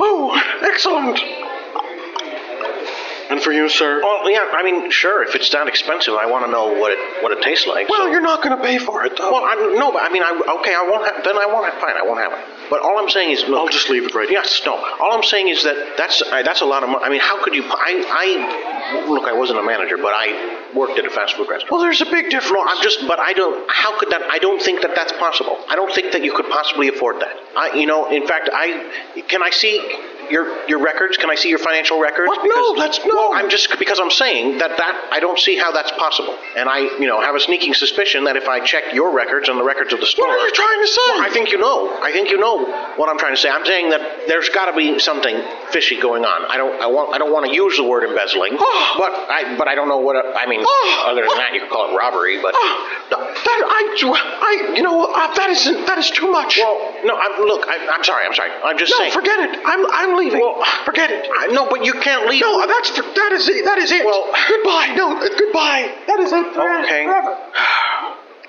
Oh, 0.00 0.32
excellent. 0.62 1.18
And 3.32 3.40
for 3.40 3.50
you, 3.50 3.66
sir. 3.70 4.02
Well, 4.02 4.30
yeah, 4.30 4.44
I 4.52 4.62
mean, 4.62 4.90
sure. 4.90 5.22
If 5.22 5.34
it's 5.34 5.48
that 5.56 5.66
expensive, 5.66 6.12
I 6.12 6.26
want 6.26 6.44
to 6.44 6.50
know 6.50 6.66
what 6.78 6.92
it 6.92 7.22
what 7.22 7.32
it 7.32 7.40
tastes 7.40 7.66
like. 7.66 7.88
Well, 7.88 8.04
so- 8.04 8.10
you're 8.12 8.20
not 8.20 8.42
going 8.42 8.54
to 8.54 8.62
pay 8.62 8.76
for 8.76 9.06
it, 9.06 9.16
though. 9.16 9.32
Well, 9.32 9.42
I, 9.42 9.54
no, 9.74 9.90
but 9.90 10.02
I 10.02 10.12
mean, 10.12 10.22
I, 10.22 10.36
okay, 10.60 10.74
I 10.74 10.86
won't 10.86 11.06
have. 11.08 11.24
Then 11.24 11.38
I 11.38 11.46
won't 11.46 11.64
have. 11.64 11.80
Fine, 11.80 11.96
I 11.96 12.02
won't 12.02 12.20
have 12.20 12.32
it. 12.36 12.44
But 12.68 12.80
all 12.80 12.98
I'm 12.98 13.08
saying 13.08 13.30
is, 13.30 13.42
look, 13.48 13.58
I'll 13.58 13.68
just 13.72 13.88
leave 13.88 14.04
it 14.04 14.14
right. 14.14 14.30
Yes, 14.30 14.60
no. 14.66 14.76
All 14.76 15.12
I'm 15.12 15.22
saying 15.22 15.48
is 15.48 15.64
that 15.64 15.96
that's 15.96 16.20
uh, 16.20 16.42
that's 16.42 16.60
a 16.60 16.66
lot 16.66 16.82
of 16.84 16.90
money. 16.90 17.04
I 17.04 17.08
mean, 17.08 17.20
how 17.20 17.42
could 17.42 17.54
you? 17.54 17.64
I, 17.64 18.04
I 18.04 19.08
look, 19.08 19.24
I 19.24 19.32
wasn't 19.32 19.60
a 19.60 19.62
manager, 19.62 19.96
but 19.96 20.12
I 20.14 20.68
worked 20.76 20.98
at 20.98 21.06
a 21.06 21.10
fast 21.10 21.34
food 21.36 21.48
restaurant. 21.48 21.70
well, 21.72 21.80
there's 21.80 22.02
a 22.02 22.10
big 22.10 22.28
difference. 22.28 22.52
No, 22.52 22.64
I'm 22.68 22.82
just, 22.82 23.06
but 23.08 23.18
I 23.18 23.32
don't. 23.32 23.64
How 23.70 23.98
could 23.98 24.10
that? 24.10 24.22
I 24.30 24.40
don't 24.40 24.60
think 24.60 24.82
that 24.82 24.94
that's 24.94 25.12
possible. 25.12 25.56
I 25.70 25.76
don't 25.76 25.92
think 25.94 26.12
that 26.12 26.22
you 26.22 26.34
could 26.34 26.50
possibly 26.50 26.88
afford 26.88 27.20
that. 27.20 27.32
I, 27.56 27.76
you 27.80 27.86
know, 27.86 28.10
in 28.10 28.26
fact, 28.26 28.50
I 28.52 29.22
can 29.26 29.42
I 29.42 29.48
see. 29.48 29.80
Your 30.30 30.66
your 30.68 30.78
records? 30.80 31.16
Can 31.16 31.30
I 31.30 31.34
see 31.34 31.48
your 31.48 31.58
financial 31.58 32.00
records? 32.00 32.28
What? 32.28 32.44
No, 32.44 32.74
that's- 32.74 33.00
no. 33.04 33.14
Well, 33.14 33.32
I'm 33.34 33.48
just 33.50 33.78
because 33.78 33.98
I'm 34.00 34.10
saying 34.10 34.58
that 34.58 34.76
that 34.78 35.08
I 35.12 35.20
don't 35.20 35.38
see 35.38 35.56
how 35.56 35.72
that's 35.72 35.92
possible, 35.92 36.36
and 36.56 36.68
I 36.68 36.78
you 36.98 37.06
know 37.06 37.20
have 37.20 37.34
a 37.34 37.40
sneaking 37.40 37.74
suspicion 37.74 38.24
that 38.24 38.36
if 38.36 38.48
I 38.48 38.60
check 38.60 38.92
your 38.94 39.12
records 39.14 39.48
and 39.48 39.58
the 39.58 39.64
records 39.64 39.92
of 39.92 40.00
the 40.00 40.06
store, 40.06 40.26
What 40.26 40.40
are 40.40 40.46
you 40.46 40.52
trying 40.52 40.80
to 40.80 40.86
say? 40.88 41.00
Well, 41.08 41.22
I 41.22 41.30
think 41.30 41.50
you 41.52 41.58
know. 41.58 41.98
I 42.02 42.12
think 42.12 42.30
you 42.30 42.38
know 42.38 42.64
what 42.96 43.08
I'm 43.08 43.18
trying 43.18 43.34
to 43.34 43.40
say. 43.40 43.48
I'm 43.50 43.64
saying 43.66 43.90
that 43.90 44.26
there's 44.28 44.48
got 44.48 44.66
to 44.70 44.76
be 44.76 44.98
something 44.98 45.40
fishy 45.70 46.00
going 46.00 46.24
on. 46.24 46.50
I 46.50 46.56
don't 46.56 46.80
I 46.80 46.86
want 46.86 47.14
I 47.14 47.18
don't 47.18 47.32
want 47.32 47.46
to 47.46 47.52
use 47.54 47.76
the 47.76 47.84
word 47.84 48.04
embezzling, 48.04 48.56
Oh. 48.58 48.94
but 48.98 49.12
I 49.30 49.56
but 49.56 49.68
I 49.68 49.74
don't 49.74 49.88
know 49.88 49.98
what 49.98 50.16
I 50.16 50.46
mean. 50.46 50.64
Ah. 50.66 51.10
Other 51.10 51.22
than 51.22 51.36
that, 51.38 51.52
you 51.54 51.60
could 51.60 51.70
call 51.70 51.90
it 51.92 51.96
robbery, 51.96 52.40
but. 52.40 52.54
Ah. 52.56 52.98
That 53.12 53.60
I, 53.66 53.82
I, 54.40 54.72
you 54.76 54.82
know, 54.82 55.04
uh, 55.04 55.34
that 55.34 55.50
isn't. 55.50 55.86
That 55.86 55.98
is 55.98 56.10
too 56.10 56.30
much. 56.30 56.56
Well, 56.58 56.94
no. 57.04 57.16
I'm, 57.18 57.44
look, 57.44 57.66
I, 57.68 57.76
I'm 57.92 58.02
sorry. 58.04 58.24
I'm 58.24 58.34
sorry. 58.34 58.50
I'm 58.64 58.78
just 58.78 58.90
no, 58.92 58.98
saying. 58.98 59.12
forget 59.12 59.38
it. 59.40 59.60
I'm, 59.64 59.84
I'm 59.92 60.11
leaving. 60.16 60.40
Well, 60.40 60.62
forget 60.84 61.10
it. 61.10 61.28
I, 61.36 61.46
no, 61.48 61.68
but 61.68 61.84
you 61.84 61.92
can't 61.94 62.28
leave. 62.28 62.40
No, 62.42 62.66
that's 62.66 62.90
the, 62.96 63.02
that 63.02 63.32
is 63.32 63.48
it. 63.48 63.64
That 63.64 63.78
is 63.78 63.90
it. 63.92 64.04
Well- 64.04 64.30
goodbye. 64.48 64.94
No, 64.96 65.16
uh, 65.16 65.28
goodbye. 65.38 65.94
That 66.06 66.20
is 66.20 66.32
it. 66.32 66.54
forever, 66.54 66.84
Okay. 66.84 67.04
Forever. 67.04 67.36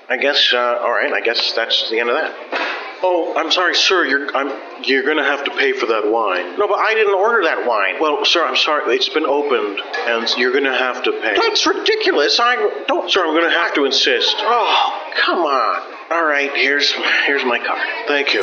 I 0.08 0.16
guess. 0.20 0.52
Uh, 0.52 0.78
all 0.82 0.90
right. 0.92 1.12
I 1.12 1.20
guess 1.20 1.52
that's 1.54 1.90
the 1.90 1.98
end 2.00 2.10
of 2.10 2.16
that. 2.16 2.70
Oh, 3.06 3.34
I'm 3.36 3.50
sorry, 3.50 3.74
sir. 3.74 4.04
You're 4.06 4.34
I'm 4.34 4.50
you're 4.82 5.02
gonna 5.02 5.24
have 5.24 5.44
to 5.44 5.50
pay 5.50 5.72
for 5.72 5.84
that 5.86 6.10
wine. 6.10 6.58
No, 6.58 6.66
but 6.66 6.78
I 6.78 6.94
didn't 6.94 7.14
order 7.14 7.42
that 7.44 7.66
wine. 7.66 8.00
Well, 8.00 8.24
sir, 8.24 8.42
I'm 8.44 8.56
sorry. 8.56 8.94
It's 8.94 9.10
been 9.10 9.26
opened, 9.26 9.78
and 10.06 10.26
you're 10.38 10.52
gonna 10.52 10.76
have 10.76 11.02
to 11.02 11.12
pay. 11.12 11.34
That's 11.36 11.66
ridiculous. 11.66 12.40
I 12.40 12.56
don't. 12.88 13.10
Sir, 13.10 13.26
I'm 13.26 13.34
gonna 13.34 13.50
have 13.50 13.74
to 13.74 13.84
insist. 13.84 14.36
Oh, 14.38 15.10
come 15.16 15.40
on. 15.40 15.82
All 16.12 16.24
right. 16.24 16.50
Here's 16.54 16.92
here's 17.26 17.44
my 17.44 17.58
card. 17.58 17.86
Thank 18.06 18.32
you. 18.32 18.40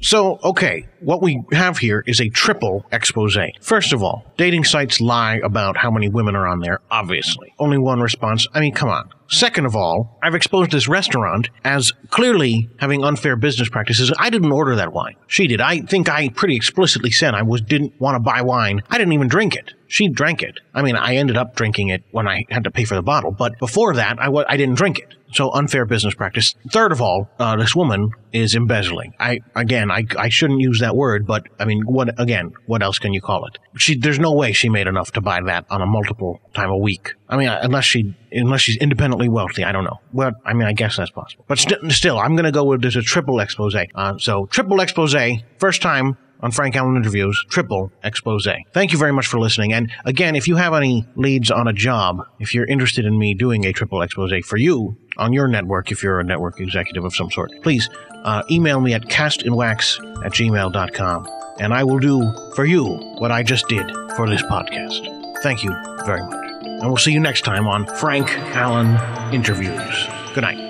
So, 0.00 0.38
okay, 0.44 0.86
what 1.00 1.22
we 1.22 1.42
have 1.52 1.78
here 1.78 2.04
is 2.06 2.20
a 2.20 2.28
triple 2.28 2.86
expose. 2.92 3.36
First 3.60 3.92
of 3.92 4.02
all, 4.02 4.24
dating 4.36 4.64
sites 4.64 5.00
lie 5.00 5.40
about 5.42 5.76
how 5.76 5.90
many 5.90 6.08
women 6.08 6.36
are 6.36 6.46
on 6.46 6.60
there, 6.60 6.80
obviously. 6.90 7.52
Only 7.58 7.78
one 7.78 8.00
response. 8.00 8.46
I 8.54 8.60
mean, 8.60 8.74
come 8.74 8.88
on. 8.90 9.10
Second 9.30 9.66
of 9.66 9.76
all, 9.76 10.18
I've 10.22 10.34
exposed 10.34 10.70
this 10.70 10.88
restaurant 10.88 11.50
as 11.62 11.92
clearly 12.08 12.70
having 12.78 13.04
unfair 13.04 13.36
business 13.36 13.68
practices. 13.68 14.10
I 14.18 14.30
didn't 14.30 14.52
order 14.52 14.74
that 14.76 14.94
wine. 14.94 15.16
She 15.26 15.46
did. 15.46 15.60
I 15.60 15.80
think 15.80 16.08
I 16.08 16.30
pretty 16.30 16.56
explicitly 16.56 17.10
said 17.10 17.34
I 17.34 17.42
was 17.42 17.60
didn't 17.60 18.00
want 18.00 18.14
to 18.14 18.20
buy 18.20 18.40
wine. 18.40 18.82
I 18.88 18.96
didn't 18.96 19.12
even 19.12 19.28
drink 19.28 19.54
it. 19.54 19.74
She 19.86 20.08
drank 20.08 20.42
it. 20.42 20.60
I 20.74 20.80
mean, 20.80 20.96
I 20.96 21.16
ended 21.16 21.36
up 21.36 21.54
drinking 21.54 21.88
it 21.88 22.04
when 22.10 22.26
I 22.26 22.44
had 22.50 22.64
to 22.64 22.70
pay 22.70 22.84
for 22.84 22.94
the 22.94 23.02
bottle, 23.02 23.30
but 23.30 23.58
before 23.58 23.94
that, 23.94 24.18
I 24.18 24.56
didn't 24.56 24.76
drink 24.76 24.98
it. 24.98 25.14
So 25.32 25.50
unfair 25.52 25.84
business 25.84 26.14
practice. 26.14 26.54
Third 26.72 26.90
of 26.90 27.02
all, 27.02 27.28
uh, 27.38 27.56
this 27.56 27.76
woman 27.76 28.10
is 28.32 28.54
embezzling. 28.54 29.12
I 29.20 29.40
again, 29.54 29.90
I, 29.90 30.06
I 30.18 30.30
shouldn't 30.30 30.60
use 30.60 30.80
that 30.80 30.96
word, 30.96 31.26
but 31.26 31.46
I 31.58 31.66
mean, 31.66 31.82
what 31.82 32.18
again? 32.18 32.52
What 32.64 32.82
else 32.82 32.98
can 32.98 33.12
you 33.12 33.20
call 33.20 33.44
it? 33.44 33.58
She, 33.76 33.94
there's 33.94 34.18
no 34.18 34.32
way 34.32 34.52
she 34.52 34.70
made 34.70 34.86
enough 34.86 35.12
to 35.12 35.20
buy 35.20 35.42
that 35.42 35.66
on 35.68 35.82
a 35.82 35.86
multiple 35.86 36.40
time 36.54 36.70
a 36.70 36.78
week. 36.78 37.12
I 37.28 37.36
mean, 37.36 37.48
unless 37.48 37.84
she, 37.84 38.14
unless 38.32 38.62
she's 38.62 38.76
independently 38.78 39.28
wealthy, 39.28 39.64
I 39.64 39.72
don't 39.72 39.84
know. 39.84 40.00
Well, 40.12 40.32
I 40.44 40.54
mean, 40.54 40.66
I 40.66 40.72
guess 40.72 40.96
that's 40.96 41.10
possible. 41.10 41.44
But 41.46 41.58
st- 41.58 41.92
still, 41.92 42.18
I'm 42.18 42.34
going 42.36 42.46
to 42.46 42.52
go 42.52 42.64
with 42.64 42.82
this 42.82 42.96
a 42.96 43.02
triple 43.02 43.40
expose. 43.40 43.74
Uh, 43.94 44.18
so 44.18 44.46
triple 44.46 44.80
expose. 44.80 45.14
First 45.58 45.82
time 45.82 46.16
on 46.40 46.52
Frank 46.52 46.76
Allen 46.76 46.96
interviews, 46.96 47.44
triple 47.50 47.92
expose. 48.02 48.46
Thank 48.72 48.92
you 48.92 48.98
very 48.98 49.12
much 49.12 49.26
for 49.26 49.38
listening. 49.38 49.72
And 49.72 49.92
again, 50.04 50.36
if 50.36 50.48
you 50.48 50.56
have 50.56 50.72
any 50.74 51.06
leads 51.16 51.50
on 51.50 51.68
a 51.68 51.72
job, 51.72 52.26
if 52.38 52.54
you're 52.54 52.66
interested 52.66 53.04
in 53.04 53.18
me 53.18 53.34
doing 53.34 53.66
a 53.66 53.72
triple 53.72 54.02
expose 54.02 54.32
for 54.44 54.56
you 54.56 54.96
on 55.16 55.32
your 55.32 55.48
network, 55.48 55.90
if 55.90 56.02
you're 56.02 56.20
a 56.20 56.24
network 56.24 56.60
executive 56.60 57.04
of 57.04 57.14
some 57.14 57.30
sort, 57.30 57.52
please 57.62 57.88
uh, 58.24 58.42
email 58.50 58.80
me 58.80 58.94
at 58.94 59.02
castinwax 59.02 60.24
at 60.24 60.32
gmail.com. 60.32 61.28
And 61.60 61.74
I 61.74 61.82
will 61.82 61.98
do 61.98 62.32
for 62.54 62.64
you 62.64 62.84
what 63.18 63.32
I 63.32 63.42
just 63.42 63.68
did 63.68 63.90
for 64.16 64.28
this 64.28 64.42
podcast. 64.42 65.42
Thank 65.42 65.64
you 65.64 65.74
very 66.06 66.22
much. 66.22 66.47
And 66.80 66.86
we'll 66.86 66.96
see 66.96 67.12
you 67.12 67.18
next 67.18 67.44
time 67.44 67.66
on 67.66 67.86
Frank 67.86 68.30
Allen 68.54 68.96
Interviews. 69.34 70.06
Good 70.32 70.42
night. 70.42 70.68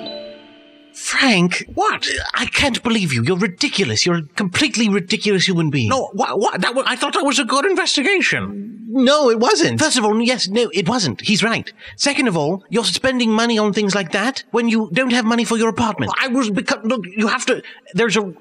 Frank, 0.94 1.64
what? 1.74 2.08
I 2.34 2.46
can't 2.46 2.82
believe 2.82 3.12
you. 3.12 3.22
You're 3.22 3.38
ridiculous. 3.38 4.06
You're 4.06 4.16
a 4.16 4.22
completely 4.34 4.88
ridiculous 4.88 5.46
human 5.46 5.68
being. 5.70 5.90
No, 5.90 6.10
what? 6.14 6.38
what 6.38 6.60
that 6.62 6.74
was, 6.74 6.84
I 6.88 6.96
thought 6.96 7.12
that 7.12 7.24
was 7.24 7.38
a 7.38 7.44
good 7.44 7.66
investigation. 7.66 8.86
No, 8.88 9.28
it 9.30 9.38
wasn't. 9.38 9.80
First 9.80 9.98
of 9.98 10.04
all, 10.04 10.20
yes, 10.20 10.48
no, 10.48 10.70
it 10.72 10.88
wasn't. 10.88 11.20
He's 11.20 11.42
right. 11.42 11.70
Second 11.96 12.26
of 12.26 12.36
all, 12.36 12.64
you're 12.70 12.84
spending 12.84 13.30
money 13.30 13.58
on 13.58 13.74
things 13.74 13.94
like 13.94 14.12
that 14.12 14.44
when 14.50 14.68
you 14.68 14.90
don't 14.92 15.12
have 15.12 15.26
money 15.26 15.44
for 15.44 15.58
your 15.58 15.68
apartment. 15.68 16.10
I 16.18 16.28
was 16.28 16.50
because 16.50 16.82
look, 16.84 17.04
you 17.04 17.28
have 17.28 17.44
to. 17.46 17.62
There's 17.92 18.16
a 18.16 18.34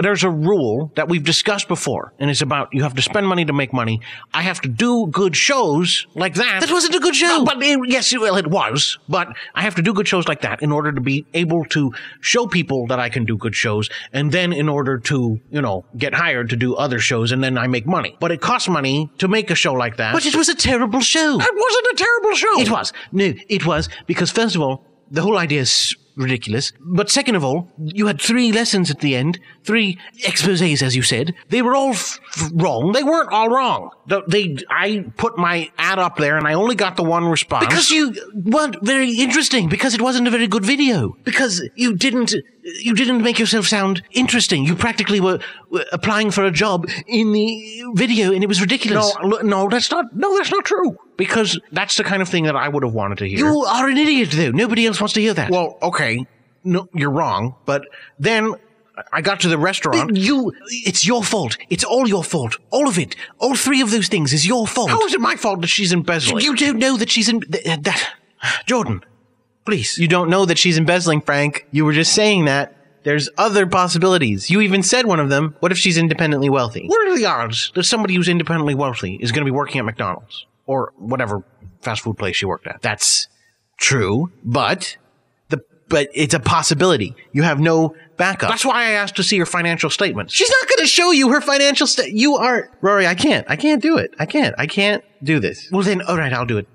there's 0.00 0.24
a 0.24 0.30
rule 0.30 0.92
that 0.96 1.08
we've 1.08 1.22
discussed 1.22 1.68
before, 1.68 2.12
and 2.18 2.30
it's 2.30 2.42
about 2.42 2.72
you 2.72 2.82
have 2.82 2.94
to 2.94 3.02
spend 3.02 3.26
money 3.26 3.44
to 3.44 3.52
make 3.52 3.72
money. 3.72 4.00
I 4.32 4.42
have 4.42 4.60
to 4.62 4.68
do 4.68 5.06
good 5.06 5.36
shows 5.36 6.06
like 6.14 6.34
that. 6.34 6.60
That 6.60 6.70
wasn't 6.70 6.94
a 6.96 7.00
good 7.00 7.14
show. 7.14 7.44
But, 7.44 7.62
it, 7.62 7.78
yes, 7.86 8.12
well, 8.16 8.36
it 8.36 8.46
was. 8.48 8.98
But 9.08 9.28
I 9.54 9.62
have 9.62 9.74
to 9.76 9.82
do 9.82 9.92
good 9.94 10.08
shows 10.08 10.26
like 10.26 10.42
that 10.42 10.62
in 10.62 10.72
order 10.72 10.92
to 10.92 11.00
be 11.00 11.26
able 11.34 11.64
to 11.66 11.92
show 12.20 12.46
people 12.46 12.86
that 12.88 12.98
I 12.98 13.08
can 13.08 13.24
do 13.24 13.36
good 13.36 13.54
shows, 13.54 13.88
and 14.12 14.32
then 14.32 14.52
in 14.52 14.68
order 14.68 14.98
to, 14.98 15.40
you 15.50 15.62
know, 15.62 15.84
get 15.96 16.14
hired 16.14 16.50
to 16.50 16.56
do 16.56 16.74
other 16.74 16.98
shows, 16.98 17.32
and 17.32 17.42
then 17.42 17.56
I 17.56 17.66
make 17.66 17.86
money. 17.86 18.16
But 18.20 18.32
it 18.32 18.40
costs 18.40 18.68
money 18.68 19.10
to 19.18 19.28
make 19.28 19.50
a 19.50 19.54
show 19.54 19.74
like 19.74 19.96
that. 19.98 20.12
But 20.12 20.26
it 20.26 20.34
was 20.34 20.48
a 20.48 20.54
terrible 20.54 21.00
show. 21.00 21.38
It 21.40 21.54
wasn't 21.54 21.86
a 21.92 21.96
terrible 21.96 22.36
show. 22.36 22.60
It 22.60 22.70
was. 22.70 22.92
No, 23.12 23.32
it 23.48 23.66
was 23.66 23.88
because 24.06 24.30
first 24.30 24.56
of 24.56 24.62
all, 24.62 24.84
the 25.10 25.22
whole 25.22 25.38
idea 25.38 25.60
is 25.60 25.94
ridiculous. 26.16 26.72
But 26.80 27.10
second 27.10 27.34
of 27.34 27.44
all, 27.44 27.70
you 27.78 28.06
had 28.06 28.20
three 28.20 28.52
lessons 28.52 28.90
at 28.90 29.00
the 29.00 29.16
end, 29.16 29.38
three 29.64 29.98
exposés, 30.22 30.82
as 30.82 30.94
you 30.94 31.02
said. 31.02 31.34
They 31.48 31.62
were 31.62 31.74
all 31.74 31.90
f- 31.90 32.18
wrong. 32.52 32.92
They 32.92 33.02
weren't 33.02 33.32
all 33.32 33.48
wrong. 33.48 33.90
The- 34.06 34.22
They, 34.28 34.56
I 34.70 35.04
put 35.16 35.36
my 35.38 35.70
ad 35.78 35.98
up 35.98 36.16
there, 36.16 36.36
and 36.36 36.46
I 36.46 36.54
only 36.54 36.74
got 36.74 36.96
the 36.96 37.02
one 37.02 37.26
response 37.26 37.66
because 37.66 37.90
you 37.90 38.14
weren't 38.34 38.76
very 38.82 39.10
interesting. 39.12 39.68
Because 39.68 39.94
it 39.94 40.00
wasn't 40.00 40.28
a 40.28 40.30
very 40.30 40.46
good 40.46 40.64
video. 40.64 41.16
Because 41.24 41.62
you 41.74 41.94
didn't, 41.96 42.34
you 42.62 42.94
didn't 42.94 43.22
make 43.22 43.38
yourself 43.38 43.66
sound 43.66 44.02
interesting. 44.12 44.64
You 44.64 44.76
practically 44.76 45.20
were, 45.20 45.40
were 45.70 45.84
applying 45.92 46.30
for 46.30 46.44
a 46.44 46.50
job 46.50 46.88
in 47.06 47.32
the 47.32 47.82
video, 47.94 48.32
and 48.32 48.42
it 48.42 48.46
was 48.48 48.60
ridiculous. 48.60 49.14
No, 49.22 49.38
no, 49.42 49.68
that's 49.68 49.90
not. 49.90 50.14
No, 50.14 50.36
that's 50.36 50.50
not 50.52 50.64
true. 50.64 50.96
Because 51.16 51.58
that's 51.72 51.96
the 51.96 52.04
kind 52.04 52.22
of 52.22 52.28
thing 52.28 52.44
that 52.44 52.56
I 52.56 52.68
would 52.68 52.82
have 52.82 52.92
wanted 52.92 53.18
to 53.18 53.28
hear. 53.28 53.38
You 53.38 53.64
are 53.64 53.88
an 53.88 53.96
idiot, 53.96 54.30
though. 54.32 54.50
Nobody 54.50 54.86
else 54.86 55.00
wants 55.00 55.14
to 55.14 55.20
hear 55.20 55.34
that. 55.34 55.50
Well, 55.50 55.78
okay. 55.82 56.26
No, 56.64 56.88
you're 56.94 57.10
wrong. 57.10 57.54
But 57.66 57.82
then 58.18 58.54
I 59.12 59.20
got 59.20 59.40
to 59.40 59.48
the 59.48 59.58
restaurant. 59.58 60.16
You, 60.16 60.52
it's 60.70 61.06
your 61.06 61.22
fault. 61.22 61.56
It's 61.68 61.84
all 61.84 62.08
your 62.08 62.24
fault. 62.24 62.56
All 62.70 62.88
of 62.88 62.98
it. 62.98 63.16
All 63.38 63.54
three 63.54 63.80
of 63.80 63.90
those 63.90 64.08
things 64.08 64.32
is 64.32 64.46
your 64.46 64.66
fault. 64.66 64.90
How 64.90 65.04
is 65.04 65.14
it 65.14 65.20
my 65.20 65.36
fault 65.36 65.60
that 65.60 65.68
she's 65.68 65.92
embezzling? 65.92 66.44
You 66.44 66.56
don't 66.56 66.78
know 66.78 66.96
that 66.96 67.10
she's 67.10 67.28
in 67.28 67.40
th- 67.40 67.82
that. 67.82 68.14
Jordan, 68.66 69.04
please. 69.64 69.98
You 69.98 70.08
don't 70.08 70.30
know 70.30 70.44
that 70.44 70.58
she's 70.58 70.78
embezzling, 70.78 71.20
Frank. 71.20 71.66
You 71.70 71.84
were 71.84 71.92
just 71.92 72.12
saying 72.12 72.46
that. 72.46 72.76
There's 73.04 73.28
other 73.36 73.66
possibilities. 73.66 74.48
You 74.48 74.62
even 74.62 74.82
said 74.82 75.04
one 75.04 75.20
of 75.20 75.28
them. 75.28 75.56
What 75.60 75.70
if 75.72 75.76
she's 75.76 75.98
independently 75.98 76.48
wealthy? 76.48 76.86
What 76.86 77.06
are 77.06 77.14
the 77.14 77.26
odds 77.26 77.70
that 77.74 77.84
somebody 77.84 78.14
who's 78.14 78.28
independently 78.28 78.74
wealthy 78.74 79.16
is 79.16 79.30
going 79.30 79.42
to 79.42 79.44
be 79.44 79.54
working 79.54 79.78
at 79.78 79.84
McDonald's 79.84 80.46
or 80.66 80.92
whatever 80.96 81.42
fast 81.80 82.02
food 82.02 82.18
place 82.18 82.36
she 82.36 82.46
worked 82.46 82.66
at? 82.66 82.82
That's 82.82 83.28
true, 83.76 84.30
but 84.42 84.96
the 85.48 85.62
but 85.88 86.08
it's 86.14 86.34
a 86.34 86.40
possibility. 86.40 87.14
You 87.32 87.42
have 87.42 87.60
no 87.60 87.94
backup. 88.16 88.50
That's 88.50 88.64
why 88.64 88.84
I 88.86 88.90
asked 88.92 89.16
to 89.16 89.22
see 89.22 89.38
her 89.38 89.46
financial 89.46 89.90
statements. 89.90 90.32
She's 90.32 90.50
not 90.60 90.68
going 90.68 90.80
to 90.80 90.86
show 90.86 91.10
you 91.10 91.30
her 91.30 91.40
financial 91.40 91.86
stat. 91.86 92.12
You 92.12 92.36
are 92.36 92.70
Rory. 92.80 93.06
I 93.06 93.14
can't. 93.14 93.46
I 93.48 93.56
can't 93.56 93.82
do 93.82 93.98
it. 93.98 94.14
I 94.18 94.26
can't. 94.26 94.54
I 94.58 94.66
can't 94.66 95.04
do 95.22 95.40
this. 95.40 95.68
Well, 95.70 95.82
then, 95.82 96.02
all 96.02 96.16
right, 96.16 96.32
I'll 96.32 96.46
do 96.46 96.58
it. 96.58 96.68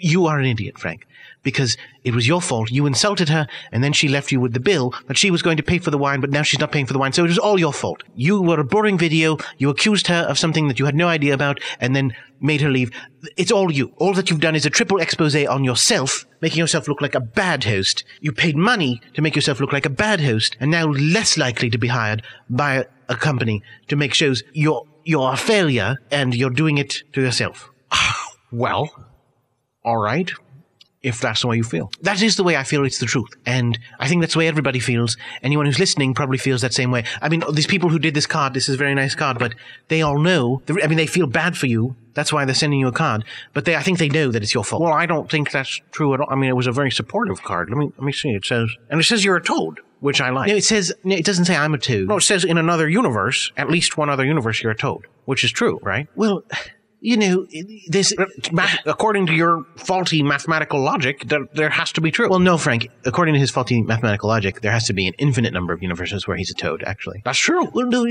You 0.00 0.26
are 0.26 0.38
an 0.38 0.44
idiot, 0.44 0.78
Frank, 0.78 1.06
because 1.46 1.76
it 2.02 2.12
was 2.12 2.26
your 2.26 2.42
fault. 2.42 2.72
You 2.72 2.86
insulted 2.86 3.28
her, 3.28 3.46
and 3.70 3.84
then 3.84 3.92
she 3.92 4.08
left 4.08 4.32
you 4.32 4.40
with 4.40 4.52
the 4.52 4.58
bill 4.58 4.92
that 5.06 5.16
she 5.16 5.30
was 5.30 5.42
going 5.42 5.56
to 5.58 5.62
pay 5.62 5.78
for 5.78 5.92
the 5.92 5.96
wine, 5.96 6.20
but 6.20 6.30
now 6.30 6.42
she's 6.42 6.58
not 6.58 6.72
paying 6.72 6.86
for 6.86 6.92
the 6.92 6.98
wine. 6.98 7.12
So 7.12 7.24
it 7.24 7.28
was 7.28 7.38
all 7.38 7.56
your 7.56 7.72
fault. 7.72 8.02
You 8.16 8.42
were 8.42 8.58
a 8.58 8.64
boring 8.64 8.98
video. 8.98 9.36
You 9.56 9.70
accused 9.70 10.08
her 10.08 10.26
of 10.28 10.40
something 10.40 10.66
that 10.66 10.80
you 10.80 10.86
had 10.86 10.96
no 10.96 11.06
idea 11.06 11.34
about, 11.34 11.60
and 11.78 11.94
then 11.94 12.16
made 12.40 12.62
her 12.62 12.68
leave. 12.68 12.90
It's 13.36 13.52
all 13.52 13.70
you. 13.70 13.92
All 13.98 14.12
that 14.14 14.28
you've 14.28 14.40
done 14.40 14.56
is 14.56 14.66
a 14.66 14.70
triple 14.70 15.00
expose 15.00 15.36
on 15.36 15.62
yourself, 15.62 16.26
making 16.40 16.58
yourself 16.58 16.88
look 16.88 17.00
like 17.00 17.14
a 17.14 17.20
bad 17.20 17.62
host. 17.62 18.02
You 18.20 18.32
paid 18.32 18.56
money 18.56 19.00
to 19.14 19.22
make 19.22 19.36
yourself 19.36 19.60
look 19.60 19.72
like 19.72 19.86
a 19.86 19.90
bad 19.90 20.20
host, 20.20 20.56
and 20.58 20.72
now 20.72 20.88
less 20.88 21.38
likely 21.38 21.70
to 21.70 21.78
be 21.78 21.88
hired 21.88 22.24
by 22.50 22.86
a 23.08 23.14
company 23.14 23.62
to 23.86 23.94
make 23.94 24.14
shows. 24.14 24.42
You're 24.52 24.82
you're 25.04 25.32
a 25.32 25.36
failure, 25.36 25.98
and 26.10 26.34
you're 26.34 26.50
doing 26.50 26.78
it 26.78 27.04
to 27.12 27.20
yourself. 27.20 27.70
well, 28.50 28.90
all 29.84 29.98
right. 29.98 30.32
If 31.06 31.20
that's 31.20 31.42
the 31.42 31.46
way 31.46 31.56
you 31.56 31.62
feel. 31.62 31.90
That 32.02 32.20
is 32.20 32.34
the 32.34 32.42
way 32.42 32.56
I 32.56 32.64
feel 32.64 32.84
it's 32.84 32.98
the 32.98 33.06
truth. 33.06 33.30
And 33.46 33.78
I 34.00 34.08
think 34.08 34.22
that's 34.22 34.32
the 34.32 34.40
way 34.40 34.48
everybody 34.48 34.80
feels. 34.80 35.16
Anyone 35.40 35.66
who's 35.66 35.78
listening 35.78 36.14
probably 36.14 36.38
feels 36.38 36.62
that 36.62 36.74
same 36.74 36.90
way. 36.90 37.04
I 37.22 37.28
mean, 37.28 37.44
these 37.52 37.68
people 37.68 37.90
who 37.90 38.00
did 38.00 38.14
this 38.14 38.26
card, 38.26 38.54
this 38.54 38.68
is 38.68 38.74
a 38.74 38.78
very 38.78 38.94
nice 38.94 39.14
card, 39.14 39.38
but 39.38 39.54
they 39.86 40.02
all 40.02 40.18
know, 40.18 40.62
I 40.68 40.86
mean, 40.88 40.96
they 40.96 41.06
feel 41.06 41.28
bad 41.28 41.56
for 41.56 41.66
you. 41.66 41.94
That's 42.14 42.32
why 42.32 42.44
they're 42.44 42.54
sending 42.56 42.80
you 42.80 42.88
a 42.88 42.92
card. 42.92 43.24
But 43.54 43.66
they, 43.66 43.76
I 43.76 43.82
think 43.82 43.98
they 43.98 44.08
know 44.08 44.32
that 44.32 44.42
it's 44.42 44.52
your 44.52 44.64
fault. 44.64 44.82
Well, 44.82 44.92
I 44.92 45.06
don't 45.06 45.30
think 45.30 45.52
that's 45.52 45.80
true 45.92 46.12
at 46.14 46.20
all. 46.20 46.26
I 46.28 46.34
mean, 46.34 46.50
it 46.50 46.56
was 46.56 46.66
a 46.66 46.72
very 46.72 46.90
supportive 46.90 47.42
card. 47.44 47.70
Let 47.70 47.78
me, 47.78 47.92
let 47.96 48.04
me 48.04 48.12
see. 48.12 48.30
It 48.30 48.44
says, 48.44 48.68
and 48.90 49.00
it 49.00 49.04
says 49.04 49.24
you're 49.24 49.36
a 49.36 49.42
toad, 49.42 49.78
which 50.00 50.20
I 50.20 50.30
like. 50.30 50.48
No, 50.48 50.56
it 50.56 50.64
says, 50.64 50.92
no, 51.04 51.14
it 51.14 51.24
doesn't 51.24 51.44
say 51.44 51.54
I'm 51.54 51.74
a 51.74 51.78
toad. 51.78 52.08
No, 52.08 52.16
it 52.16 52.22
says 52.22 52.42
in 52.44 52.58
another 52.58 52.88
universe, 52.88 53.52
at 53.56 53.70
least 53.70 53.96
one 53.96 54.10
other 54.10 54.24
universe, 54.24 54.62
you're 54.62 54.72
a 54.72 54.76
toad. 54.76 55.06
which 55.26 55.44
is 55.44 55.52
true, 55.52 55.78
right? 55.82 56.08
Well, 56.16 56.42
you 57.06 57.16
know, 57.16 57.46
this 57.86 58.12
according 58.84 59.26
to 59.26 59.32
your 59.32 59.64
faulty 59.76 60.24
mathematical 60.24 60.80
logic, 60.80 61.28
there, 61.28 61.46
there 61.54 61.70
has 61.70 61.92
to 61.92 62.00
be 62.00 62.10
true. 62.10 62.28
Well, 62.28 62.40
no, 62.40 62.58
Frank. 62.58 62.88
According 63.04 63.34
to 63.34 63.38
his 63.40 63.52
faulty 63.52 63.80
mathematical 63.80 64.28
logic, 64.28 64.60
there 64.62 64.72
has 64.72 64.88
to 64.88 64.92
be 64.92 65.06
an 65.06 65.14
infinite 65.16 65.52
number 65.52 65.72
of 65.72 65.80
universes 65.82 66.26
where 66.26 66.36
he's 66.36 66.50
a 66.50 66.54
toad. 66.54 66.82
Actually, 66.84 67.22
That's 67.24 67.38
true. 67.38 67.70
well, 67.72 67.86
no, 67.86 68.04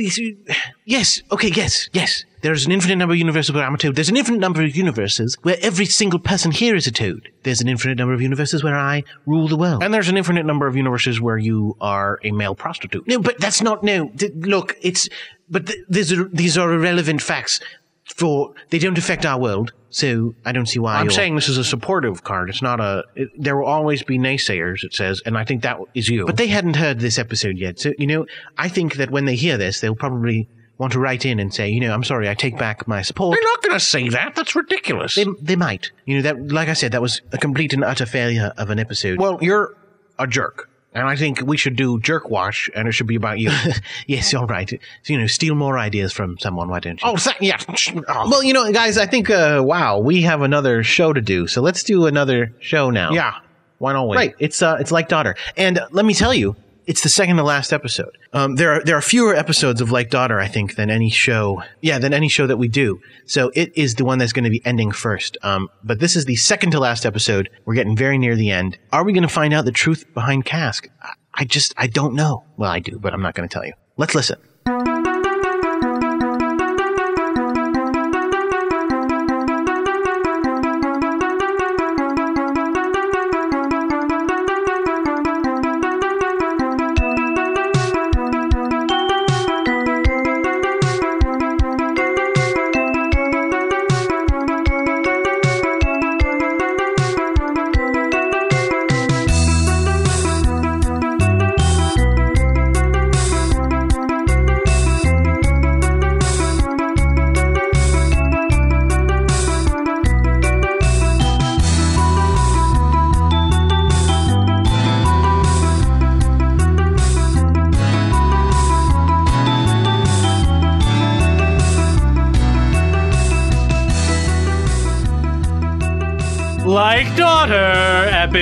yes, 0.86 1.22
okay, 1.30 1.50
yes, 1.54 1.90
yes. 1.92 2.24
There's 2.42 2.66
an 2.66 2.72
infinite 2.72 2.96
number 2.96 3.14
of 3.14 3.18
universes 3.20 3.54
where 3.54 3.66
I'm 3.66 3.74
a 3.74 3.78
toad. 3.78 3.96
There's 3.96 4.08
an 4.08 4.16
infinite 4.16 4.40
number 4.40 4.64
of 4.64 4.74
universes 4.78 5.36
where 5.42 5.58
every 5.62 5.86
single 5.88 6.20
person 6.20 6.52
here 6.52 6.76
is 6.76 6.88
a 6.88 6.92
toad. 6.92 7.28
There's 7.44 7.60
an 7.60 7.68
infinite 7.68 7.98
number 7.98 8.14
of 8.14 8.22
universes 8.22 8.64
where 8.64 8.78
I 8.78 9.04
rule 9.26 9.50
the 9.50 9.58
world. 9.58 9.84
And 9.84 9.94
there's 9.94 10.08
an 10.10 10.16
infinite 10.16 10.46
number 10.46 10.68
of 10.68 10.76
universes 10.78 11.20
where 11.20 11.38
you 11.38 11.76
are 11.82 12.20
a 12.24 12.32
male 12.32 12.56
prostitute. 12.56 13.06
No, 13.08 13.20
but 13.20 13.40
that's 13.40 13.62
not 13.62 13.84
no. 13.84 14.10
Th- 14.10 14.32
look, 14.36 14.78
it's 14.82 15.10
but 15.50 15.66
th- 15.68 15.80
these 15.90 16.14
are 16.14 16.30
these 16.30 16.58
are 16.58 16.72
irrelevant 16.72 17.22
facts. 17.22 17.60
For 18.06 18.54
they 18.70 18.78
don't 18.78 18.98
affect 18.98 19.26
our 19.26 19.40
world, 19.40 19.74
so 19.90 20.36
I 20.46 20.52
don't 20.52 20.68
see 20.68 20.78
why. 20.80 20.96
I'm 20.96 21.10
saying 21.10 21.36
this 21.36 21.50
is 21.50 21.58
a 21.58 21.64
supportive 21.64 22.24
card. 22.24 22.50
It's 22.50 22.62
not 22.62 22.80
a. 22.80 23.04
It, 23.16 23.30
there 23.36 23.58
will 23.58 23.66
always 23.66 24.04
be 24.04 24.20
naysayers. 24.20 24.84
It 24.84 24.94
says, 24.94 25.22
and 25.26 25.38
I 25.38 25.44
think 25.44 25.64
that 25.64 25.80
is 25.96 26.08
you. 26.08 26.26
But 26.26 26.38
they 26.38 26.48
hadn't 26.48 26.76
heard 26.76 27.00
this 27.00 27.18
episode 27.18 27.58
yet, 27.58 27.80
so 27.80 27.94
you 27.98 28.06
know, 28.06 28.28
I 28.58 28.70
think 28.70 28.96
that 28.96 29.10
when 29.10 29.26
they 29.26 29.36
hear 29.36 29.58
this, 29.58 29.80
they'll 29.82 29.96
probably 29.96 30.48
want 30.78 30.94
to 30.94 31.00
write 31.00 31.26
in 31.26 31.40
and 31.40 31.54
say, 31.54 31.70
you 31.70 31.80
know, 31.80 31.94
I'm 31.94 32.04
sorry, 32.04 32.30
I 32.30 32.34
take 32.34 32.58
back 32.58 32.88
my 32.88 33.02
support. 33.02 33.36
they're 33.36 33.44
not 33.52 33.62
going 33.64 33.74
to 33.74 33.80
say 33.80 34.10
that. 34.10 34.36
That's 34.36 34.56
ridiculous. 34.56 35.16
They, 35.16 35.26
they 35.42 35.56
might. 35.56 35.92
You 36.06 36.18
know, 36.18 36.22
that 36.24 36.52
like 36.52 36.68
I 36.70 36.74
said, 36.74 36.92
that 36.92 37.02
was 37.02 37.22
a 37.32 37.38
complete 37.38 37.74
and 37.74 37.84
utter 37.84 38.06
failure 38.06 38.54
of 38.58 38.70
an 38.70 38.78
episode. 38.78 39.20
well, 39.20 39.40
you're 39.42 39.76
a 40.20 40.28
jerk, 40.28 40.70
and 40.96 41.08
I 41.08 41.16
think 41.16 41.42
we 41.42 41.58
should 41.58 41.76
do 41.76 42.00
jerk 42.00 42.30
wash, 42.30 42.70
and 42.74 42.88
it 42.88 42.94
should 42.94 43.06
be 43.06 43.16
about 43.16 43.38
you. 43.38 43.52
yes, 44.08 44.34
all 44.34 44.48
right. 44.48 44.70
So, 44.70 45.14
you 45.14 45.20
know, 45.20 45.28
steal 45.28 45.54
more 45.54 45.78
ideas 45.78 46.14
from 46.14 46.40
someone, 46.40 46.70
why 46.70 46.80
don't 46.80 47.02
you? 47.02 47.08
oh, 47.08 47.18
th- 47.18 47.36
yeah. 47.42 47.58
Oh. 48.08 48.30
well, 48.30 48.42
you 48.42 48.54
know, 48.54 48.72
guys, 48.72 48.98
I 48.98 49.06
think, 49.06 49.30
uh, 49.30 49.62
wow, 49.64 50.00
we 50.00 50.22
have 50.22 50.42
another 50.42 50.82
show 50.84 51.14
to 51.14 51.22
do, 51.22 51.46
so 51.48 51.62
let's 51.62 51.84
do 51.84 52.06
another 52.08 52.54
show 52.60 52.90
now. 52.90 53.12
yeah. 53.12 53.36
Why 53.78 53.92
don't 53.92 54.08
we? 54.08 54.16
Right. 54.16 54.36
It's 54.40 54.62
uh, 54.62 54.78
it's 54.80 54.90
like 54.90 55.10
daughter, 55.10 55.36
and 55.58 55.82
let 55.92 56.06
me 56.06 56.14
tell 56.14 56.34
you, 56.34 56.56
it's 56.88 57.02
the 57.02 57.10
second 57.10 57.38
to 57.38 57.44
last 57.44 57.74
episode. 57.74 58.18
Um, 58.34 58.56
there 58.56 58.72
are 58.72 58.84
there 58.84 58.98
are 58.98 59.02
fewer 59.02 59.36
episodes 59.36 59.82
of 59.82 59.92
like 59.92 60.10
daughter, 60.10 60.40
I 60.40 60.48
think, 60.48 60.76
than 60.76 60.90
any 60.90 61.10
show. 61.10 61.64
Yeah, 61.82 62.00
than 62.00 62.14
any 62.14 62.30
show 62.30 62.48
that 62.48 62.58
we 62.58 62.68
do. 62.68 63.02
So 63.26 63.52
it 63.56 63.72
is 63.76 63.96
the 63.96 64.06
one 64.06 64.18
that's 64.18 64.34
going 64.34 64.44
to 64.44 64.50
be 64.50 64.62
ending 64.66 64.92
first. 64.92 65.38
Um, 65.42 65.70
but 65.84 66.00
this 66.00 66.16
is 66.16 66.26
the 66.26 66.36
second 66.36 66.72
to 66.72 66.80
last 66.80 67.06
episode. 67.06 67.50
We're 67.66 67.76
getting 67.76 67.96
very 67.96 68.18
near 68.18 68.36
the 68.36 68.52
end. 68.52 68.78
Are 68.92 69.04
we 69.04 69.14
going 69.14 69.24
to 69.24 69.30
find 69.30 69.54
out 69.54 69.66
the 69.66 69.72
truth 69.72 70.06
behind 70.14 70.46
Cask? 70.46 70.88
I, 71.34 71.46
just 71.46 71.74
I 71.78 71.88
don't 71.88 72.16
know. 72.16 72.44
Well, 72.58 72.72
I 72.72 72.80
do, 72.80 72.98
but 73.00 73.14
I'm 73.14 73.22
not 73.22 73.34
going 73.34 73.48
to 73.48 73.54
tell 73.54 73.66
you. 73.66 73.74
Let's 73.98 74.16
listen. 74.16 74.40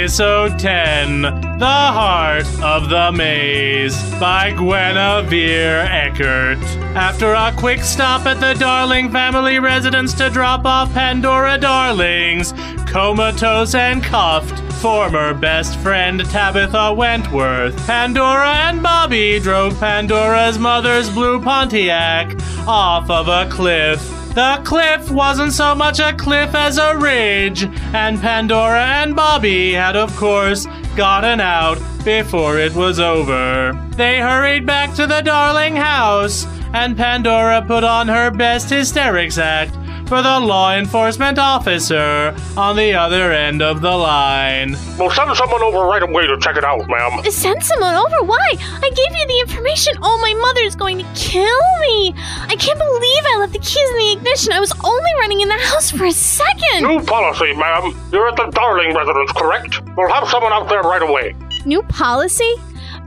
Episode 0.04 0.60
10 0.60 1.22
The 1.22 1.66
Heart 1.66 2.46
of 2.62 2.90
the 2.90 3.10
Maze 3.14 3.96
by 4.20 4.52
Guinevere 4.52 5.88
Eckert. 5.90 6.62
After 6.94 7.32
a 7.34 7.54
quick 7.56 7.80
stop 7.80 8.26
at 8.26 8.42
the 8.42 8.54
Darling 8.60 9.10
family 9.14 9.60
residence 9.60 10.14
to 10.16 10.30
drop 10.30 10.66
off 10.66 10.94
Pandora 10.94 11.58
Darlings, 11.58 12.52
comatose 12.86 13.76
and 13.76 14.04
cuffed, 14.04 14.60
former 14.82 15.34
best 15.34 15.80
friend 15.80 16.20
Tabitha 16.20 16.94
Wentworth, 16.94 17.78
Pandora 17.88 18.56
and 18.56 18.84
Bobby 18.84 19.40
drove 19.40 19.80
Pandora's 19.80 20.60
mother's 20.60 21.10
blue 21.10 21.42
Pontiac 21.42 22.38
off 22.68 23.10
of 23.10 23.30
a 23.30 23.50
cliff. 23.50 24.23
The 24.34 24.62
cliff 24.64 25.12
wasn't 25.12 25.54
so 25.54 25.76
much 25.76 26.00
a 26.00 26.12
cliff 26.12 26.56
as 26.56 26.80
a 26.80 26.98
ridge, 26.98 27.66
and 27.94 28.20
Pandora 28.20 28.84
and 28.84 29.16
Bobby 29.16 29.74
had, 29.74 29.96
of 29.96 30.16
course, 30.16 30.66
gotten 30.96 31.40
out 31.40 31.78
before 32.04 32.58
it 32.58 32.74
was 32.74 33.00
over. 33.00 33.80
They 33.96 34.20
hurried 34.20 34.66
back 34.66 34.96
to 34.96 35.06
the 35.06 35.22
darling 35.22 35.76
house, 35.76 36.48
and 36.74 36.98
Pandora 36.98 37.62
put 37.62 37.84
on 37.84 38.08
her 38.08 38.32
best 38.32 38.72
hysterics 38.72 39.38
act 39.38 39.76
for 40.08 40.22
the 40.22 40.40
law 40.40 40.74
enforcement 40.76 41.40
officer 41.40 42.36
on 42.58 42.76
the 42.76 42.94
other 42.94 43.32
end 43.32 43.62
of 43.62 43.82
the 43.82 43.92
line. 43.92 44.74
Well, 44.98 45.10
send 45.10 45.36
someone 45.36 45.62
over 45.64 45.80
right 45.80 46.04
away 46.04 46.28
to 46.28 46.38
check 46.40 46.58
it 46.58 46.64
out, 46.64 46.88
ma'am. 46.90 47.24
Send 47.32 47.64
someone 47.64 47.96
over? 47.96 48.24
Why? 48.24 48.48
I 48.60 48.90
gave 48.90 49.18
you 49.20 49.28
the 49.28 49.40
information. 49.42 49.94
Oh, 50.02 50.18
my 50.22 50.34
mother's 50.34 50.76
going 50.76 51.00
to 51.00 51.06
kill 51.16 51.44
me. 51.82 52.14
I 52.42 52.56
can't 52.60 52.78
believe 52.80 53.24
I 53.34 53.38
left 53.40 53.54
the 53.54 53.60
keys 53.60 53.90
in 53.90 53.98
the 53.98 54.12
ignition. 54.14 54.52
I 54.54 54.60
was 54.60 54.74
only 54.84 55.12
running 55.20 55.42
in 55.42 55.48
the 55.50 55.58
house 55.58 55.92
for 55.92 56.06
a 56.06 56.12
second. 56.12 56.84
New 56.84 57.02
policy, 57.04 57.54
ma'am. 57.54 57.98
You're 58.12 58.28
at 58.30 58.36
the 58.36 58.48
Darling 58.52 58.94
residence, 58.96 59.32
correct? 59.34 59.82
We'll 59.98 60.10
have 60.10 60.28
someone 60.30 60.54
out 60.54 60.70
there 60.70 60.82
right 60.82 61.02
away. 61.02 61.36
New 61.66 61.82
policy? 61.84 62.56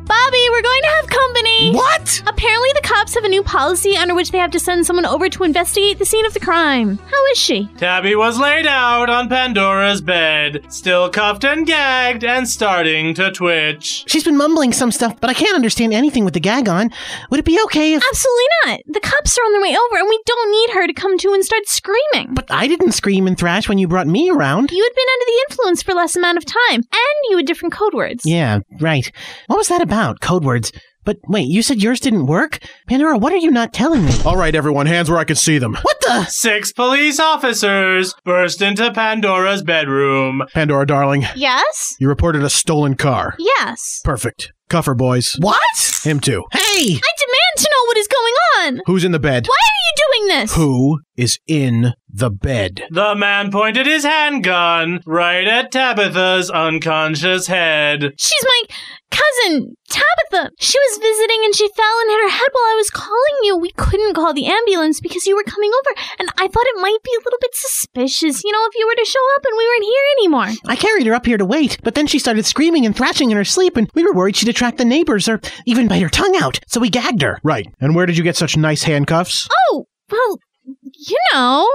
Bobby, 0.06 0.46
we're 0.50 0.62
going 0.62 0.82
to 0.82 0.88
have 0.88 1.06
company. 1.08 1.72
What? 1.72 2.22
Apparently, 2.26 2.70
the 2.74 2.80
cops 2.82 3.14
have 3.14 3.24
a 3.24 3.28
new 3.28 3.42
policy 3.42 3.96
under 3.96 4.14
which 4.14 4.30
they 4.30 4.38
have 4.38 4.52
to 4.52 4.60
send 4.60 4.86
someone 4.86 5.04
over 5.04 5.28
to 5.28 5.42
investigate 5.42 5.98
the 5.98 6.04
scene 6.04 6.24
of 6.24 6.32
the 6.32 6.40
crime. 6.40 6.96
How 6.98 7.26
is 7.32 7.38
she? 7.38 7.66
Tabby 7.76 8.14
was 8.14 8.38
laid 8.38 8.66
out 8.66 9.10
on 9.10 9.28
Pandora's 9.28 10.00
bed, 10.00 10.64
still 10.68 11.10
cuffed 11.10 11.44
and 11.44 11.66
gagged 11.66 12.22
and 12.22 12.48
starting 12.48 13.14
to 13.14 13.32
twitch. 13.32 14.04
She's 14.06 14.22
been 14.22 14.36
mumbling 14.36 14.72
some 14.72 14.92
stuff, 14.92 15.20
but 15.20 15.28
I 15.28 15.34
can't 15.34 15.56
understand 15.56 15.92
anything 15.92 16.24
with 16.24 16.34
the 16.34 16.40
gag 16.40 16.68
on. 16.68 16.90
Would 17.30 17.40
it 17.40 17.46
be 17.46 17.60
okay 17.64 17.94
if. 17.94 18.02
Absolutely 18.08 18.44
not. 18.64 18.80
The 18.86 19.00
cops 19.00 19.36
are 19.36 19.42
on 19.42 19.52
their 19.52 19.62
way 19.62 19.76
over, 19.76 19.98
and 19.98 20.08
we 20.08 20.20
don't 20.24 20.50
need 20.52 20.70
her 20.74 20.86
to 20.86 20.92
come 20.92 21.18
to 21.18 21.32
and 21.32 21.44
start 21.44 21.66
screaming. 21.66 22.32
But 22.32 22.46
I 22.50 22.68
didn't 22.68 22.92
scream 22.92 23.26
and 23.26 23.36
thrash 23.36 23.68
when 23.68 23.78
you 23.78 23.88
brought 23.88 24.06
me 24.06 24.30
around. 24.30 24.70
You 24.70 24.82
had 24.84 24.94
been 24.94 25.06
under 25.14 25.24
the 25.26 25.44
influence 25.50 25.82
for 25.82 25.94
less 25.94 26.14
amount 26.14 26.38
of 26.38 26.44
time, 26.44 26.82
and 26.92 27.16
you 27.30 27.38
had 27.38 27.46
different 27.46 27.74
code 27.74 27.94
words. 27.94 28.24
Yeah, 28.24 28.60
right. 28.80 29.10
What 29.48 29.56
was 29.56 29.68
that 29.68 29.82
about? 29.82 29.95
Code 30.20 30.44
words. 30.44 30.72
But 31.04 31.18
wait, 31.28 31.48
you 31.48 31.62
said 31.62 31.82
yours 31.82 32.00
didn't 32.00 32.26
work? 32.26 32.58
Pandora, 32.88 33.16
what 33.16 33.32
are 33.32 33.36
you 33.38 33.50
not 33.50 33.72
telling 33.72 34.04
me? 34.04 34.12
All 34.26 34.36
right, 34.36 34.54
everyone, 34.54 34.86
hands 34.86 35.08
where 35.08 35.18
I 35.20 35.24
can 35.24 35.36
see 35.36 35.56
them. 35.56 35.74
What 35.80 35.96
the? 36.00 36.24
Six 36.26 36.72
police 36.72 37.18
officers 37.20 38.12
burst 38.24 38.60
into 38.60 38.92
Pandora's 38.92 39.62
bedroom. 39.62 40.42
Pandora, 40.52 40.84
darling, 40.86 41.24
Yes? 41.34 41.96
you 42.00 42.08
reported 42.08 42.42
a 42.42 42.50
stolen 42.50 42.94
car. 42.94 43.36
Yes. 43.38 44.00
Perfect. 44.04 44.52
Cuff 44.68 44.86
her, 44.86 44.94
boys. 44.96 45.36
What? 45.38 46.00
Him 46.02 46.18
too. 46.20 46.44
Hey! 46.52 46.60
I 46.60 47.12
demand 47.18 47.56
to 47.58 47.70
know 47.70 47.84
what 47.86 47.96
is 47.96 48.08
going 48.08 48.34
on. 48.58 48.80
Who's 48.86 49.04
in 49.04 49.12
the 49.12 49.20
bed? 49.20 49.46
Why 49.46 49.54
are 49.54 49.80
you 49.86 49.92
doing 50.26 50.40
this? 50.40 50.54
Who 50.54 51.00
is 51.16 51.38
in 51.46 51.94
the 52.08 52.30
bed? 52.30 52.82
The 52.90 53.14
man 53.14 53.50
pointed 53.50 53.86
his 53.86 54.04
handgun 54.04 55.00
right 55.06 55.46
at 55.46 55.72
Tabitha's 55.72 56.50
unconscious 56.50 57.46
head. 57.46 58.12
She's 58.18 58.44
my 58.44 58.62
cousin, 59.10 59.76
Tabitha. 59.88 60.50
She 60.58 60.78
was 60.78 60.98
visiting 60.98 61.40
and 61.44 61.54
she 61.54 61.68
fell 61.68 62.00
and 62.00 62.10
hit 62.10 62.22
her 62.22 62.36
head 62.36 62.48
while 62.52 62.64
I 62.64 62.74
was 62.76 62.90
calling 62.90 63.38
you. 63.42 63.56
We 63.56 63.72
couldn't 63.72 64.14
call 64.14 64.34
the 64.34 64.46
ambulance 64.46 65.00
because 65.00 65.26
you 65.26 65.36
were 65.36 65.44
coming 65.44 65.70
over, 65.70 66.00
and 66.18 66.28
I 66.38 66.48
thought 66.48 66.66
it 66.66 66.80
might 66.80 66.98
be 67.02 67.12
a 67.14 67.24
little 67.24 67.38
bit 67.40 67.54
suspicious, 67.54 68.44
you 68.44 68.52
know, 68.52 68.66
if 68.66 68.74
you 68.76 68.86
were 68.86 68.96
to 68.96 69.10
show 69.10 69.20
up 69.36 69.44
and 69.44 69.56
we 69.56 69.66
weren't 69.66 69.84
here 69.84 70.04
anymore. 70.18 70.70
I 70.70 70.76
carried 70.76 71.06
her 71.06 71.14
up 71.14 71.26
here 71.26 71.38
to 71.38 71.44
wait, 71.44 71.78
but 71.82 71.94
then 71.94 72.06
she 72.06 72.18
started 72.18 72.46
screaming 72.46 72.84
and 72.84 72.96
thrashing 72.96 73.30
in 73.30 73.36
her 73.36 73.44
sleep, 73.44 73.76
and 73.76 73.90
we 73.94 74.04
were 74.04 74.12
worried 74.12 74.36
she'd 74.36 74.48
attract 74.48 74.78
the 74.78 74.84
neighbors 74.84 75.28
or 75.28 75.40
even 75.66 75.88
bite 75.88 76.02
her 76.02 76.08
tongue 76.08 76.36
out, 76.40 76.60
so 76.66 76.80
we 76.80 76.90
gagged 76.90 77.22
her. 77.22 77.38
Right. 77.42 77.66
And 77.80 77.94
where 77.94 78.06
did 78.06 78.18
you 78.18 78.24
get 78.24 78.36
such 78.36 78.56
nice 78.56 78.82
handcuffs? 78.82 79.48
Oh, 79.70 79.86
well, 80.10 80.38
you 80.64 81.18
know. 81.32 81.68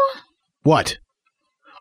What? 0.63 0.97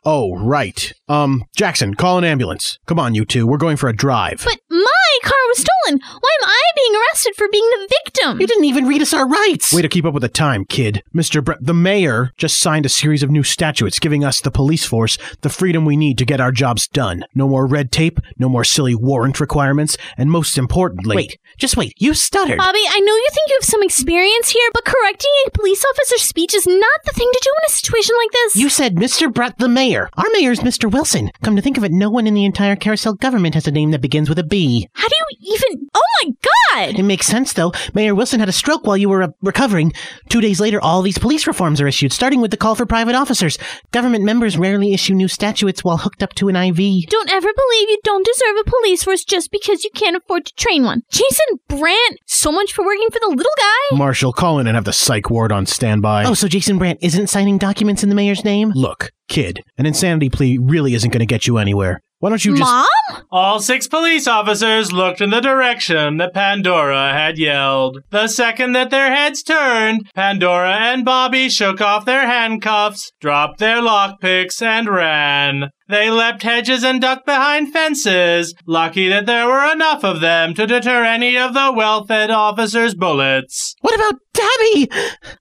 Oh, 0.04 0.34
right. 0.36 0.92
Um, 1.08 1.44
Jackson, 1.54 1.94
call 1.94 2.18
an 2.18 2.24
ambulance. 2.24 2.78
Come 2.86 2.98
on, 2.98 3.14
you 3.14 3.24
two. 3.24 3.46
We're 3.46 3.58
going 3.58 3.76
for 3.76 3.88
a 3.88 3.96
drive. 3.96 4.42
But 4.44 4.58
my 4.70 5.18
car 5.22 5.32
was 5.48 5.58
stolen. 5.58 5.79
Why 5.98 6.36
am 6.42 6.48
I 6.48 6.62
being 6.76 6.90
being 6.90 7.02
arrested 7.02 7.34
for 7.36 7.48
being 7.50 7.68
the 7.70 7.88
victim. 8.04 8.40
You 8.40 8.46
didn't 8.46 8.64
even 8.64 8.86
read 8.86 9.02
us 9.02 9.14
our 9.14 9.26
rights. 9.26 9.72
Way 9.72 9.82
to 9.82 9.88
keep 9.88 10.04
up 10.04 10.14
with 10.14 10.22
the 10.22 10.28
time, 10.28 10.64
kid. 10.64 11.02
Mr. 11.14 11.44
Bre- 11.44 11.52
the 11.60 11.74
mayor 11.74 12.32
just 12.36 12.58
signed 12.58 12.86
a 12.86 12.88
series 12.88 13.22
of 13.22 13.30
new 13.30 13.42
statutes 13.42 13.98
giving 13.98 14.24
us, 14.24 14.40
the 14.40 14.50
police 14.50 14.84
force, 14.84 15.18
the 15.42 15.48
freedom 15.48 15.84
we 15.84 15.96
need 15.96 16.18
to 16.18 16.24
get 16.24 16.40
our 16.40 16.52
jobs 16.52 16.88
done. 16.88 17.24
No 17.34 17.48
more 17.48 17.66
red 17.66 17.92
tape, 17.92 18.20
no 18.38 18.48
more 18.48 18.64
silly 18.64 18.94
warrant 18.94 19.40
requirements, 19.40 19.96
and 20.16 20.30
most 20.30 20.58
importantly. 20.58 21.16
Wait, 21.16 21.38
just 21.58 21.76
wait. 21.76 21.94
You 21.98 22.14
stuttered. 22.14 22.58
Bobby, 22.58 22.82
I 22.88 23.00
know 23.00 23.14
you 23.14 23.28
think 23.30 23.48
you 23.48 23.58
have 23.60 23.64
some 23.64 23.82
experience 23.82 24.50
here, 24.50 24.70
but 24.72 24.84
correcting 24.84 25.30
a 25.46 25.50
police 25.50 25.84
officer's 25.84 26.22
speech 26.22 26.54
is 26.54 26.66
not 26.66 27.00
the 27.04 27.12
thing 27.12 27.28
to 27.32 27.40
do 27.42 27.50
in 27.58 27.68
a 27.68 27.72
situation 27.72 28.14
like 28.18 28.32
this. 28.32 28.56
You 28.56 28.68
said 28.68 28.96
Mr. 28.96 29.32
Brett 29.32 29.58
the 29.58 29.68
mayor. 29.68 30.08
Our 30.16 30.26
mayor's 30.32 30.60
Mr. 30.60 30.90
Wilson. 30.90 31.30
Come 31.42 31.56
to 31.56 31.62
think 31.62 31.76
of 31.76 31.84
it, 31.84 31.92
no 31.92 32.10
one 32.10 32.26
in 32.26 32.34
the 32.34 32.44
entire 32.44 32.76
carousel 32.76 33.14
government 33.14 33.54
has 33.54 33.66
a 33.66 33.70
name 33.70 33.90
that 33.90 34.00
begins 34.00 34.28
with 34.28 34.38
a 34.38 34.44
B. 34.44 34.88
How 34.94 35.08
do 35.08 35.14
you 35.40 35.54
even. 35.54 35.79
Oh 35.94 36.02
my 36.22 36.30
god! 36.74 36.98
It 36.98 37.02
makes 37.02 37.26
sense, 37.26 37.52
though. 37.52 37.72
Mayor 37.94 38.14
Wilson 38.14 38.40
had 38.40 38.48
a 38.48 38.52
stroke 38.52 38.86
while 38.86 38.96
you 38.96 39.08
were 39.08 39.22
uh, 39.22 39.28
recovering. 39.42 39.92
Two 40.28 40.40
days 40.40 40.60
later, 40.60 40.80
all 40.80 41.02
these 41.02 41.18
police 41.18 41.46
reforms 41.46 41.80
are 41.80 41.86
issued, 41.86 42.12
starting 42.12 42.40
with 42.40 42.50
the 42.50 42.56
call 42.56 42.74
for 42.74 42.86
private 42.86 43.14
officers. 43.14 43.58
Government 43.90 44.24
members 44.24 44.56
rarely 44.58 44.92
issue 44.94 45.14
new 45.14 45.28
statutes 45.28 45.82
while 45.82 45.98
hooked 45.98 46.22
up 46.22 46.34
to 46.34 46.48
an 46.48 46.56
IV. 46.56 47.08
Don't 47.08 47.30
ever 47.30 47.48
believe 47.52 47.88
you 47.88 47.98
don't 48.04 48.24
deserve 48.26 48.56
a 48.60 48.70
police 48.70 49.02
force 49.02 49.24
just 49.24 49.50
because 49.50 49.84
you 49.84 49.90
can't 49.94 50.16
afford 50.16 50.46
to 50.46 50.54
train 50.54 50.84
one. 50.84 51.02
Jason 51.10 51.46
Brandt, 51.68 52.18
so 52.26 52.52
much 52.52 52.72
for 52.72 52.84
working 52.84 53.08
for 53.10 53.18
the 53.20 53.28
little 53.34 53.52
guy. 53.58 53.96
Marshall, 53.96 54.32
call 54.32 54.58
in 54.58 54.66
and 54.66 54.74
have 54.76 54.84
the 54.84 54.92
psych 54.92 55.30
ward 55.30 55.52
on 55.52 55.66
standby. 55.66 56.24
Oh, 56.24 56.34
so 56.34 56.48
Jason 56.48 56.78
Brandt 56.78 57.00
isn't 57.02 57.28
signing 57.28 57.58
documents 57.58 58.02
in 58.02 58.08
the 58.08 58.14
mayor's 58.14 58.44
name? 58.44 58.72
Look, 58.74 59.10
kid, 59.28 59.62
an 59.78 59.86
insanity 59.86 60.30
plea 60.30 60.58
really 60.58 60.94
isn't 60.94 61.10
going 61.10 61.20
to 61.20 61.26
get 61.26 61.46
you 61.46 61.58
anywhere. 61.58 62.00
Why 62.20 62.28
don't 62.28 62.44
you 62.44 62.54
just. 62.54 62.70
Mom? 62.70 63.24
All 63.30 63.60
six 63.60 63.88
police 63.88 64.28
officers 64.28 64.92
looked 64.92 65.22
in 65.22 65.30
the 65.30 65.40
direction 65.40 66.18
that 66.18 66.34
Pandora 66.34 67.12
had 67.14 67.38
yelled. 67.38 68.02
The 68.10 68.28
second 68.28 68.72
that 68.72 68.90
their 68.90 69.14
heads 69.14 69.42
turned, 69.42 70.10
Pandora 70.14 70.74
and 70.74 71.02
Bobby 71.02 71.48
shook 71.48 71.80
off 71.80 72.04
their 72.04 72.26
handcuffs, 72.26 73.10
dropped 73.20 73.58
their 73.58 73.78
lockpicks, 73.78 74.60
and 74.60 74.86
ran. 74.86 75.70
They 75.90 76.08
leapt 76.08 76.44
hedges 76.44 76.84
and 76.84 77.00
ducked 77.00 77.26
behind 77.26 77.72
fences, 77.72 78.54
lucky 78.64 79.08
that 79.08 79.26
there 79.26 79.46
were 79.46 79.72
enough 79.72 80.04
of 80.04 80.20
them 80.20 80.54
to 80.54 80.64
deter 80.64 81.02
any 81.02 81.36
of 81.36 81.52
the 81.52 81.72
well 81.74 82.04
fed 82.04 82.30
officers' 82.30 82.94
bullets. 82.94 83.74
What 83.80 83.96
about 83.96 84.20
Tabby? 84.32 84.88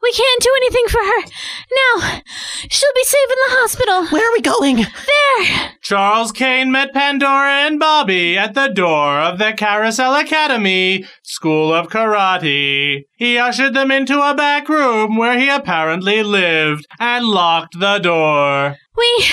We 0.02 0.12
can't 0.12 0.42
do 0.42 0.54
anything 0.58 0.86
for 0.88 0.98
her. 0.98 1.22
Now, 1.22 2.22
she'll 2.68 2.94
be 2.96 3.04
safe 3.04 3.30
in 3.30 3.38
the 3.48 3.58
hospital. 3.60 4.08
Where 4.08 4.28
are 4.28 4.34
we 4.34 4.42
going? 4.42 4.78
There. 4.78 5.72
Charles 5.84 6.32
Kane 6.32 6.72
met 6.72 6.94
Pandora 6.94 7.68
and 7.68 7.80
Bobby 7.80 8.36
at 8.36 8.56
the 8.56 8.70
door 8.70 9.20
of 9.20 9.38
the 9.38 9.54
Carousel 9.56 10.16
Academy 10.16 11.06
School 11.22 11.72
of 11.72 11.90
Karate. 11.90 13.04
He 13.18 13.38
ushered 13.38 13.76
them 13.76 13.92
into 13.92 14.20
a 14.20 14.34
back 14.34 14.68
room 14.68 15.16
where 15.16 15.38
he 15.40 15.48
apparently 15.48 16.24
lived 16.24 16.88
and 17.00 17.26
locked 17.26 17.80
the 17.80 18.00
door. 18.00 18.78
We 18.98 19.26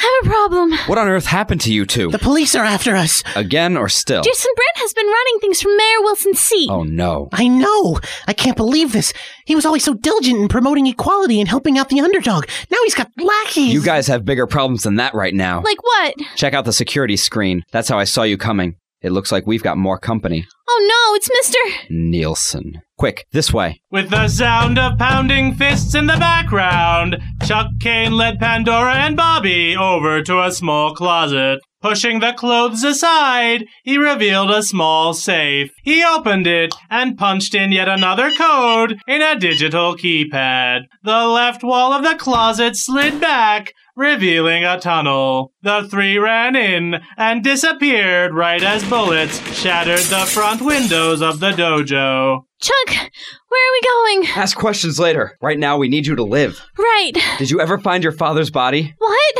have 0.00 0.26
a 0.26 0.28
problem. 0.28 0.72
What 0.86 0.98
on 0.98 1.08
earth 1.08 1.26
happened 1.26 1.60
to 1.62 1.72
you 1.72 1.86
two? 1.86 2.10
The 2.10 2.18
police 2.18 2.54
are 2.54 2.64
after 2.64 2.96
us. 2.96 3.22
Again 3.36 3.76
or 3.76 3.88
still? 3.88 4.22
Jason 4.22 4.50
Brent 4.56 4.76
has 4.78 4.92
been 4.92 5.06
running 5.06 5.38
things 5.40 5.60
from 5.60 5.76
Mayor 5.76 6.00
Wilson's 6.00 6.40
seat. 6.40 6.68
Oh 6.70 6.82
no. 6.84 7.28
I 7.32 7.48
know. 7.48 8.00
I 8.26 8.32
can't 8.32 8.56
believe 8.56 8.92
this. 8.92 9.12
He 9.46 9.54
was 9.54 9.66
always 9.66 9.84
so 9.84 9.94
diligent 9.94 10.38
in 10.40 10.48
promoting 10.48 10.86
equality 10.86 11.40
and 11.40 11.48
helping 11.48 11.78
out 11.78 11.88
the 11.88 12.00
underdog. 12.00 12.46
Now 12.70 12.78
he's 12.84 12.94
got 12.94 13.10
lackeys. 13.18 13.72
You 13.72 13.82
guys 13.82 14.06
have 14.06 14.24
bigger 14.24 14.46
problems 14.46 14.82
than 14.84 14.96
that 14.96 15.14
right 15.14 15.34
now. 15.34 15.62
Like 15.62 15.82
what? 15.82 16.14
Check 16.36 16.54
out 16.54 16.64
the 16.64 16.72
security 16.72 17.16
screen. 17.16 17.62
That's 17.72 17.88
how 17.88 17.98
I 17.98 18.04
saw 18.04 18.22
you 18.22 18.38
coming. 18.38 18.76
It 19.02 19.12
looks 19.12 19.32
like 19.32 19.46
we've 19.46 19.62
got 19.62 19.78
more 19.78 19.98
company. 19.98 20.46
Oh 20.68 20.86
no, 20.88 21.14
it's 21.16 21.28
Mr. 21.28 21.90
Nielsen. 21.90 22.82
Quick, 23.00 23.26
this 23.32 23.50
way. 23.50 23.80
With 23.90 24.10
the 24.10 24.28
sound 24.28 24.78
of 24.78 24.98
pounding 24.98 25.54
fists 25.54 25.94
in 25.94 26.06
the 26.06 26.18
background, 26.18 27.16
Chuck 27.46 27.68
Kane 27.80 28.12
led 28.12 28.38
Pandora 28.38 28.92
and 28.92 29.16
Bobby 29.16 29.74
over 29.74 30.22
to 30.22 30.42
a 30.42 30.52
small 30.52 30.94
closet. 30.94 31.60
Pushing 31.80 32.20
the 32.20 32.34
clothes 32.34 32.84
aside, 32.84 33.64
he 33.84 33.96
revealed 33.96 34.50
a 34.50 34.62
small 34.62 35.14
safe. 35.14 35.72
He 35.82 36.04
opened 36.04 36.46
it 36.46 36.74
and 36.90 37.16
punched 37.16 37.54
in 37.54 37.72
yet 37.72 37.88
another 37.88 38.32
code 38.32 39.00
in 39.08 39.22
a 39.22 39.38
digital 39.38 39.96
keypad. 39.96 40.80
The 41.02 41.24
left 41.24 41.64
wall 41.64 41.94
of 41.94 42.02
the 42.02 42.16
closet 42.16 42.76
slid 42.76 43.18
back, 43.18 43.72
revealing 43.96 44.64
a 44.64 44.78
tunnel. 44.80 45.52
The 45.62 45.86
three 45.90 46.18
ran 46.18 46.56
in 46.56 47.00
and 47.16 47.44
disappeared 47.44 48.34
right 48.34 48.62
as 48.62 48.88
bullets 48.88 49.38
shattered 49.54 49.98
the 50.00 50.26
front 50.26 50.62
windows 50.62 51.22
of 51.22 51.40
the 51.40 51.50
dojo. 51.50 52.44
Chuck, 52.60 52.88
where 52.88 53.68
are 53.68 53.72
we 53.72 53.80
going? 54.20 54.28
Ask 54.36 54.56
questions 54.56 54.98
later. 54.98 55.38
Right 55.40 55.58
now, 55.58 55.78
we 55.78 55.88
need 55.88 56.06
you 56.06 56.14
to 56.16 56.22
live. 56.22 56.60
Right. 56.78 57.12
Did 57.38 57.50
you 57.50 57.58
ever 57.60 57.78
find 57.78 58.02
your 58.04 58.12
father's 58.12 58.50
body? 58.50 58.94
What? 58.98 59.34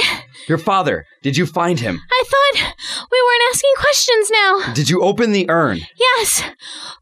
Your 0.49 0.57
father. 0.59 1.05
Did 1.23 1.37
you 1.37 1.45
find 1.45 1.79
him? 1.79 2.01
I 2.11 2.25
thought 2.27 2.75
we 3.13 3.23
weren't 3.23 3.55
asking 3.55 3.73
questions 3.77 4.31
now. 4.31 4.73
Did 4.73 4.89
you 4.89 5.03
open 5.03 5.33
the 5.33 5.51
urn? 5.51 5.81
Yes. 5.99 6.43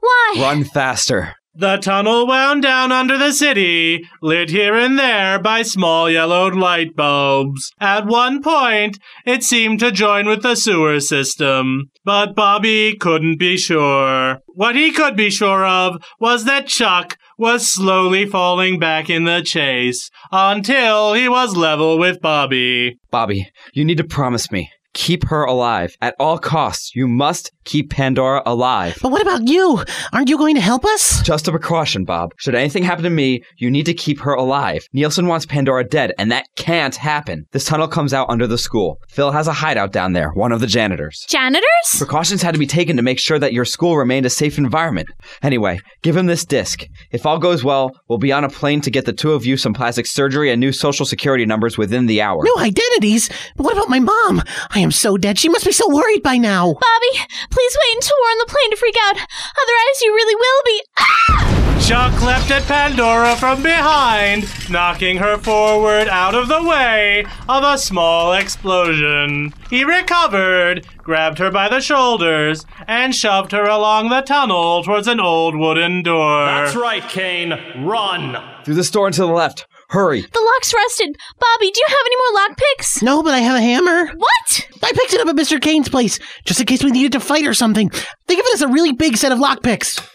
Why? 0.00 0.34
Run 0.38 0.64
faster. 0.64 1.36
The 1.58 1.78
tunnel 1.78 2.24
wound 2.24 2.62
down 2.62 2.92
under 2.92 3.18
the 3.18 3.32
city, 3.32 4.08
lit 4.22 4.48
here 4.48 4.76
and 4.76 4.96
there 4.96 5.40
by 5.40 5.62
small 5.62 6.08
yellowed 6.08 6.54
light 6.54 6.94
bulbs. 6.94 7.72
At 7.80 8.06
one 8.06 8.44
point, 8.44 9.00
it 9.26 9.42
seemed 9.42 9.80
to 9.80 9.90
join 9.90 10.28
with 10.28 10.42
the 10.42 10.54
sewer 10.54 11.00
system, 11.00 11.90
but 12.04 12.36
Bobby 12.36 12.96
couldn't 12.96 13.40
be 13.40 13.56
sure. 13.56 14.38
What 14.46 14.76
he 14.76 14.92
could 14.92 15.16
be 15.16 15.30
sure 15.30 15.66
of 15.66 16.00
was 16.20 16.44
that 16.44 16.68
Chuck 16.68 17.18
was 17.36 17.66
slowly 17.66 18.24
falling 18.24 18.78
back 18.78 19.10
in 19.10 19.24
the 19.24 19.42
chase 19.42 20.12
until 20.30 21.14
he 21.14 21.28
was 21.28 21.56
level 21.56 21.98
with 21.98 22.20
Bobby. 22.20 23.00
Bobby, 23.10 23.50
you 23.72 23.84
need 23.84 23.98
to 23.98 24.04
promise 24.04 24.52
me. 24.52 24.70
Keep 24.98 25.28
her 25.28 25.44
alive. 25.44 25.96
At 26.02 26.16
all 26.18 26.38
costs, 26.38 26.94
you 26.96 27.06
must 27.06 27.52
keep 27.64 27.88
Pandora 27.90 28.42
alive. 28.44 28.98
But 29.00 29.12
what 29.12 29.22
about 29.22 29.46
you? 29.46 29.84
Aren't 30.12 30.28
you 30.28 30.36
going 30.36 30.56
to 30.56 30.60
help 30.60 30.84
us? 30.84 31.22
Just 31.22 31.46
a 31.46 31.52
precaution, 31.52 32.04
Bob. 32.04 32.32
Should 32.36 32.56
anything 32.56 32.82
happen 32.82 33.04
to 33.04 33.10
me, 33.10 33.42
you 33.58 33.70
need 33.70 33.86
to 33.86 33.94
keep 33.94 34.18
her 34.20 34.34
alive. 34.34 34.84
Nielsen 34.92 35.28
wants 35.28 35.46
Pandora 35.46 35.84
dead, 35.84 36.14
and 36.18 36.32
that 36.32 36.48
can't 36.56 36.96
happen. 36.96 37.46
This 37.52 37.64
tunnel 37.64 37.86
comes 37.86 38.12
out 38.12 38.28
under 38.28 38.48
the 38.48 38.58
school. 38.58 38.98
Phil 39.08 39.30
has 39.30 39.46
a 39.46 39.52
hideout 39.52 39.92
down 39.92 40.14
there, 40.14 40.30
one 40.30 40.50
of 40.50 40.60
the 40.60 40.66
janitors. 40.66 41.24
Janitors? 41.28 41.64
Precautions 41.96 42.42
had 42.42 42.54
to 42.54 42.58
be 42.58 42.66
taken 42.66 42.96
to 42.96 43.02
make 43.02 43.20
sure 43.20 43.38
that 43.38 43.52
your 43.52 43.64
school 43.64 43.96
remained 43.96 44.26
a 44.26 44.30
safe 44.30 44.58
environment. 44.58 45.08
Anyway, 45.42 45.78
give 46.02 46.16
him 46.16 46.26
this 46.26 46.44
disc. 46.44 46.84
If 47.12 47.24
all 47.24 47.38
goes 47.38 47.62
well, 47.62 47.92
we'll 48.08 48.18
be 48.18 48.32
on 48.32 48.42
a 48.42 48.50
plane 48.50 48.80
to 48.80 48.90
get 48.90 49.06
the 49.06 49.12
two 49.12 49.32
of 49.32 49.46
you 49.46 49.56
some 49.56 49.74
plastic 49.74 50.06
surgery 50.06 50.50
and 50.50 50.58
new 50.58 50.72
social 50.72 51.06
security 51.06 51.46
numbers 51.46 51.78
within 51.78 52.06
the 52.06 52.20
hour. 52.20 52.42
New 52.42 52.56
identities? 52.58 53.30
But 53.56 53.62
what 53.62 53.74
about 53.74 53.88
my 53.88 54.00
mom? 54.00 54.42
I 54.70 54.80
am 54.80 54.87
so 54.90 55.16
dead. 55.16 55.38
She 55.38 55.48
must 55.48 55.64
be 55.64 55.72
so 55.72 55.88
worried 55.88 56.22
by 56.22 56.36
now. 56.36 56.66
Bobby, 56.66 57.28
please 57.50 57.76
wait 57.84 57.94
until 57.94 58.16
we're 58.20 58.30
on 58.30 58.38
the 58.38 58.52
plane 58.52 58.70
to 58.70 58.76
freak 58.76 58.96
out. 59.02 59.16
Otherwise, 59.16 60.00
you 60.02 60.14
really 60.14 60.34
will 60.34 60.62
be. 60.64 60.82
Ah! 60.98 61.58
Chuck 61.88 62.20
leapt 62.22 62.50
at 62.50 62.64
Pandora 62.64 63.34
from 63.36 63.62
behind, 63.62 64.46
knocking 64.68 65.16
her 65.16 65.38
forward 65.38 66.06
out 66.08 66.34
of 66.34 66.48
the 66.48 66.62
way 66.62 67.24
of 67.48 67.64
a 67.64 67.78
small 67.78 68.34
explosion. 68.34 69.54
He 69.70 69.84
recovered, 69.84 70.86
grabbed 70.98 71.38
her 71.38 71.50
by 71.50 71.70
the 71.70 71.80
shoulders, 71.80 72.66
and 72.86 73.14
shoved 73.14 73.52
her 73.52 73.64
along 73.64 74.10
the 74.10 74.20
tunnel 74.20 74.82
towards 74.82 75.08
an 75.08 75.20
old 75.20 75.56
wooden 75.56 76.02
door. 76.02 76.44
That's 76.44 76.76
right, 76.76 77.08
Kane. 77.08 77.58
Run. 77.78 78.36
Through 78.64 78.74
the 78.74 78.82
door 78.82 79.06
and 79.06 79.14
to 79.14 79.22
the 79.22 79.28
left. 79.28 79.66
Hurry. 79.88 80.20
The 80.20 80.52
lock's 80.54 80.74
rusted. 80.74 81.16
Bobby, 81.38 81.70
do 81.70 81.80
you 81.80 81.86
have 81.88 81.98
any 82.06 82.16
more 82.16 82.40
lockpicks? 82.42 83.02
No, 83.02 83.22
but 83.22 83.32
I 83.32 83.38
have 83.38 83.56
a 83.56 83.60
hammer. 83.62 84.06
What? 84.16 84.68
I 84.82 84.92
picked 84.92 85.14
it 85.14 85.20
up 85.20 85.28
at 85.28 85.36
Mr. 85.36 85.60
Kane's 85.60 85.88
place, 85.88 86.18
just 86.44 86.60
in 86.60 86.66
case 86.66 86.84
we 86.84 86.90
needed 86.90 87.12
to 87.12 87.20
fight 87.20 87.46
or 87.46 87.54
something. 87.54 87.90
They 88.26 88.36
given 88.36 88.52
us 88.52 88.60
a 88.60 88.68
really 88.68 88.92
big 88.92 89.16
set 89.16 89.32
of 89.32 89.38
lockpicks. 89.38 90.06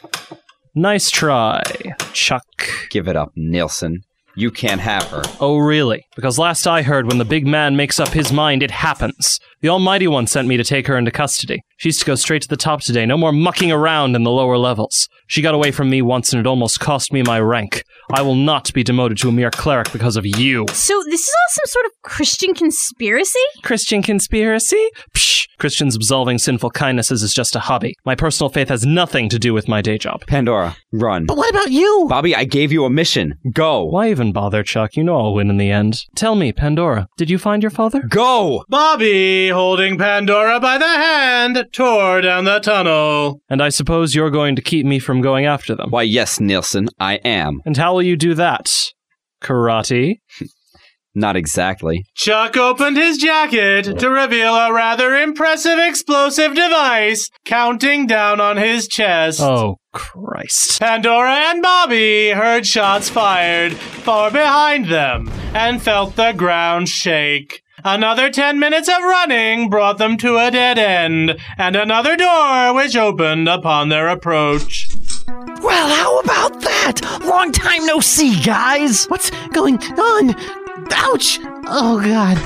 Nice 0.75 1.09
try, 1.09 1.61
Chuck. 2.13 2.43
Give 2.89 3.07
it 3.07 3.15
up, 3.15 3.31
Nielsen. 3.35 4.01
You 4.35 4.49
can't 4.51 4.81
have 4.81 5.03
her. 5.09 5.21
Oh, 5.39 5.57
really? 5.57 6.05
Because 6.15 6.37
last 6.37 6.67
I 6.67 6.81
heard, 6.81 7.07
when 7.07 7.17
the 7.17 7.25
big 7.25 7.47
man 7.47 7.75
makes 7.75 7.99
up 7.99 8.09
his 8.09 8.31
mind, 8.31 8.61
it 8.61 8.71
happens. 8.71 9.39
The 9.61 9.69
Almighty 9.69 10.07
One 10.07 10.27
sent 10.27 10.47
me 10.47 10.57
to 10.57 10.63
take 10.63 10.87
her 10.87 10.97
into 10.97 11.11
custody. 11.11 11.61
She's 11.77 11.99
to 11.99 12.05
go 12.05 12.15
straight 12.15 12.41
to 12.43 12.47
the 12.47 12.57
top 12.57 12.81
today, 12.81 13.05
no 13.05 13.17
more 13.17 13.31
mucking 13.31 13.71
around 13.71 14.15
in 14.15 14.23
the 14.23 14.31
lower 14.31 14.57
levels. 14.57 15.07
She 15.27 15.41
got 15.41 15.55
away 15.55 15.71
from 15.71 15.89
me 15.89 16.01
once 16.01 16.33
and 16.33 16.39
it 16.39 16.47
almost 16.47 16.79
cost 16.79 17.11
me 17.11 17.23
my 17.23 17.39
rank. 17.39 17.83
I 18.13 18.21
will 18.21 18.35
not 18.35 18.71
be 18.73 18.83
demoted 18.83 19.17
to 19.19 19.29
a 19.29 19.31
mere 19.31 19.51
cleric 19.51 19.91
because 19.91 20.15
of 20.15 20.25
you. 20.25 20.65
So, 20.73 21.01
this 21.05 21.21
is 21.21 21.33
all 21.33 21.51
some 21.51 21.65
sort 21.67 21.85
of 21.85 21.91
Christian 22.03 22.53
conspiracy? 22.53 23.39
Christian 23.63 24.03
conspiracy? 24.03 24.89
Psh! 25.15 25.47
Christians 25.59 25.95
absolving 25.95 26.39
sinful 26.39 26.71
kindnesses 26.71 27.23
is 27.23 27.33
just 27.33 27.55
a 27.55 27.59
hobby. 27.59 27.95
My 28.05 28.15
personal 28.15 28.49
faith 28.49 28.69
has 28.69 28.85
nothing 28.85 29.29
to 29.29 29.39
do 29.39 29.53
with 29.53 29.67
my 29.67 29.81
day 29.81 29.97
job. 29.97 30.25
Pandora, 30.27 30.75
run. 30.91 31.25
But 31.25 31.37
what 31.37 31.49
about 31.49 31.71
you? 31.71 32.05
Bobby, 32.09 32.35
I 32.35 32.43
gave 32.43 32.71
you 32.71 32.85
a 32.85 32.89
mission. 32.89 33.35
Go. 33.53 33.85
Why 33.85 34.09
even 34.09 34.33
bother, 34.33 34.63
Chuck? 34.63 34.95
You 34.95 35.03
know 35.03 35.17
I'll 35.17 35.33
win 35.33 35.49
in 35.49 35.57
the 35.57 35.71
end. 35.71 36.02
Tell 36.15 36.35
me, 36.35 36.51
Pandora, 36.51 37.07
did 37.17 37.29
you 37.29 37.37
find 37.37 37.63
your 37.63 37.69
father? 37.69 38.01
Go! 38.07 38.63
Bobby 38.69 39.49
holding 39.49 39.97
Pandora 39.97 40.59
by 40.59 40.77
the 40.77 40.87
hand, 40.87 41.65
tore 41.73 42.21
down 42.21 42.45
the 42.45 42.59
tunnel. 42.59 43.41
And 43.49 43.61
I 43.61 43.69
suppose 43.69 44.15
you're 44.15 44.29
going 44.29 44.55
to 44.55 44.61
keep 44.61 44.85
me 44.85 44.99
from 44.99 45.21
going 45.21 45.45
after 45.45 45.75
them. 45.75 45.89
Why, 45.89 46.03
yes, 46.03 46.39
Nielsen, 46.39 46.89
I 46.99 47.15
am. 47.25 47.61
And 47.65 47.77
how 47.77 47.93
will 47.93 48.03
you 48.03 48.15
do 48.15 48.33
that? 48.35 48.91
Karate? 49.41 50.19
Not 51.15 51.35
exactly. 51.35 52.05
Chuck 52.15 52.57
opened 52.57 52.97
his 52.97 53.19
jacket 53.19 53.99
to 53.99 54.09
reveal 54.09 54.55
a 54.55 54.73
rather 54.73 55.15
impressive 55.15 55.77
explosive 55.77 56.55
device 56.55 57.29
counting 57.45 58.07
down 58.07 58.41
on 58.41 58.57
his 58.57 58.87
chest. 58.87 59.39
Oh, 59.39 59.77
Christ. 59.91 60.79
Pandora 60.79 61.35
and 61.35 61.61
Bobby 61.61 62.31
heard 62.31 62.65
shots 62.65 63.09
fired 63.09 63.73
far 63.73 64.31
behind 64.31 64.85
them 64.85 65.29
and 65.53 65.81
felt 65.81 66.15
the 66.15 66.31
ground 66.31 66.89
shake. 66.89 67.61
Another 67.85 68.31
10 68.31 68.57
minutes 68.59 68.87
of 68.87 69.03
running 69.03 69.69
brought 69.69 69.97
them 69.99 70.17
to 70.17 70.37
a 70.37 70.49
dead 70.49 70.79
end, 70.79 71.37
and 71.57 71.75
another 71.75 72.15
door 72.15 72.73
which 72.73 72.95
opened 72.95 73.49
upon 73.49 73.89
their 73.89 74.07
approach. 74.07 74.87
Well, 75.61 75.89
how 75.89 76.19
about 76.19 76.61
that? 76.61 77.01
Long 77.25 77.51
time 77.51 77.85
no 77.85 77.99
see, 77.99 78.41
guys. 78.41 79.05
What's 79.05 79.31
going 79.49 79.77
on? 79.83 80.62
Ouch! 80.91 81.39
Oh, 81.65 82.01
God. 82.03 82.37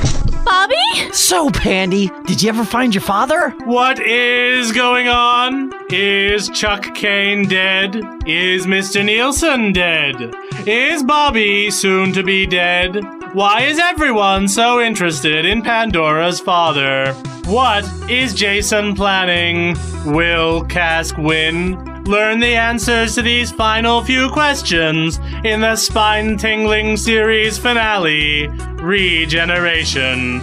Bobby? 0.46 1.12
So, 1.14 1.50
Pandy, 1.50 2.10
did 2.26 2.42
you 2.42 2.50
ever 2.50 2.64
find 2.64 2.94
your 2.94 3.02
father? 3.02 3.50
What 3.66 4.00
is 4.00 4.72
going 4.72 5.08
on? 5.08 5.74
Is 5.92 6.50
Chuck 6.50 6.96
Kane 6.96 7.48
dead? 7.48 7.96
Is 8.26 8.66
Mr. 8.66 9.04
Nielsen 9.04 9.74
dead? 9.74 10.34
Is 10.66 11.04
Bobby 11.04 11.70
soon 11.70 12.14
to 12.14 12.24
be 12.24 12.46
dead? 12.46 13.02
Why 13.34 13.64
is 13.64 13.78
everyone 13.80 14.48
so 14.48 14.80
interested 14.80 15.46
in 15.46 15.62
Pandora's 15.62 16.40
father? 16.40 17.14
What 17.46 17.84
is 18.10 18.34
Jason 18.34 18.96
planning? 18.96 19.76
Will 20.06 20.64
Cask 20.66 21.18
win? 21.18 21.97
Learn 22.08 22.40
the 22.40 22.56
answers 22.56 23.16
to 23.16 23.22
these 23.22 23.52
final 23.52 24.02
few 24.02 24.30
questions 24.30 25.20
in 25.44 25.60
the 25.60 25.76
spine 25.76 26.38
tingling 26.38 26.96
series 26.96 27.58
finale 27.58 28.48
Regeneration. 28.82 30.42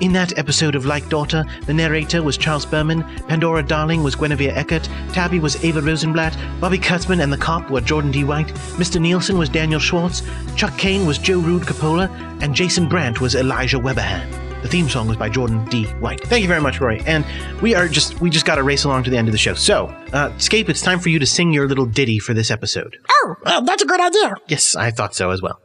In 0.00 0.14
that 0.14 0.38
episode 0.38 0.74
of 0.74 0.86
Like 0.86 1.06
Daughter, 1.10 1.44
the 1.66 1.74
narrator 1.74 2.22
was 2.22 2.38
Charles 2.38 2.64
Berman, 2.64 3.02
Pandora 3.28 3.62
Darling 3.62 4.02
was 4.02 4.16
Guinevere 4.16 4.54
Eckert, 4.56 4.88
Tabby 5.12 5.40
was 5.40 5.62
Ava 5.62 5.82
Rosenblatt, 5.82 6.34
Bobby 6.58 6.78
Kurtzman 6.78 7.22
and 7.22 7.30
the 7.30 7.36
cop 7.36 7.68
were 7.68 7.82
Jordan 7.82 8.10
D. 8.10 8.24
White, 8.24 8.54
Mr. 8.78 8.98
Nielsen 8.98 9.36
was 9.36 9.50
Daniel 9.50 9.80
Schwartz, 9.80 10.22
Chuck 10.56 10.74
Kane 10.78 11.04
was 11.04 11.18
Joe 11.18 11.38
Rude 11.38 11.66
Capola, 11.66 12.08
and 12.40 12.54
Jason 12.54 12.88
Brandt 12.88 13.20
was 13.20 13.34
Elijah 13.34 13.78
Weberhan. 13.78 14.47
The 14.62 14.68
theme 14.68 14.88
song 14.88 15.08
was 15.08 15.16
by 15.16 15.28
Jordan 15.28 15.64
D. 15.66 15.84
White. 16.00 16.20
Thank 16.20 16.42
you 16.42 16.48
very 16.48 16.60
much, 16.60 16.80
Roy. 16.80 17.02
And 17.06 17.24
we 17.62 17.74
are 17.74 17.88
just 17.88 18.20
we 18.20 18.30
just 18.30 18.44
got 18.44 18.56
to 18.56 18.62
race 18.62 18.84
along 18.84 19.04
to 19.04 19.10
the 19.10 19.16
end 19.16 19.28
of 19.28 19.32
the 19.32 19.38
show. 19.38 19.54
So, 19.54 19.86
uh, 20.12 20.36
Scape, 20.38 20.68
it's 20.68 20.82
time 20.82 20.98
for 20.98 21.08
you 21.08 21.18
to 21.18 21.26
sing 21.26 21.52
your 21.52 21.68
little 21.68 21.86
ditty 21.86 22.18
for 22.18 22.34
this 22.34 22.50
episode. 22.50 22.96
Oh, 23.10 23.36
uh, 23.44 23.60
that's 23.60 23.82
a 23.82 23.86
good 23.86 24.00
idea. 24.00 24.34
Yes, 24.48 24.74
I 24.74 24.90
thought 24.90 25.14
so 25.14 25.30
as 25.30 25.40
well. 25.40 25.60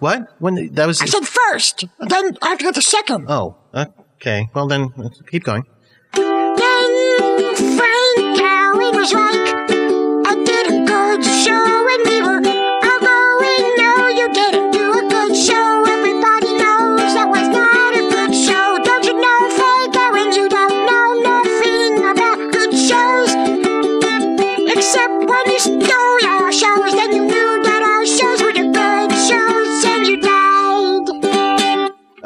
What? 0.00 0.34
When 0.38 0.72
that 0.74 0.86
was 0.86 1.00
I 1.00 1.06
said 1.06 1.26
first, 1.26 1.84
then 1.98 2.36
I 2.42 2.48
have 2.48 2.58
to 2.58 2.64
get 2.64 2.74
the 2.74 2.82
second. 2.82 3.26
Oh, 3.28 3.56
okay. 4.16 4.48
Well 4.54 4.66
then, 4.68 4.92
keep 5.30 5.44
going. 5.44 5.64
Then 6.12 7.54
Frank 7.76 8.38
Cowan 8.38 8.94
was 8.96 9.12
like, 9.12 9.70
I 10.28 10.42
did 10.44 10.66
a 10.66 10.84
good 10.86 11.24
show, 11.24 11.88
and 11.92 12.02
we 12.08 12.22
were 12.22 12.35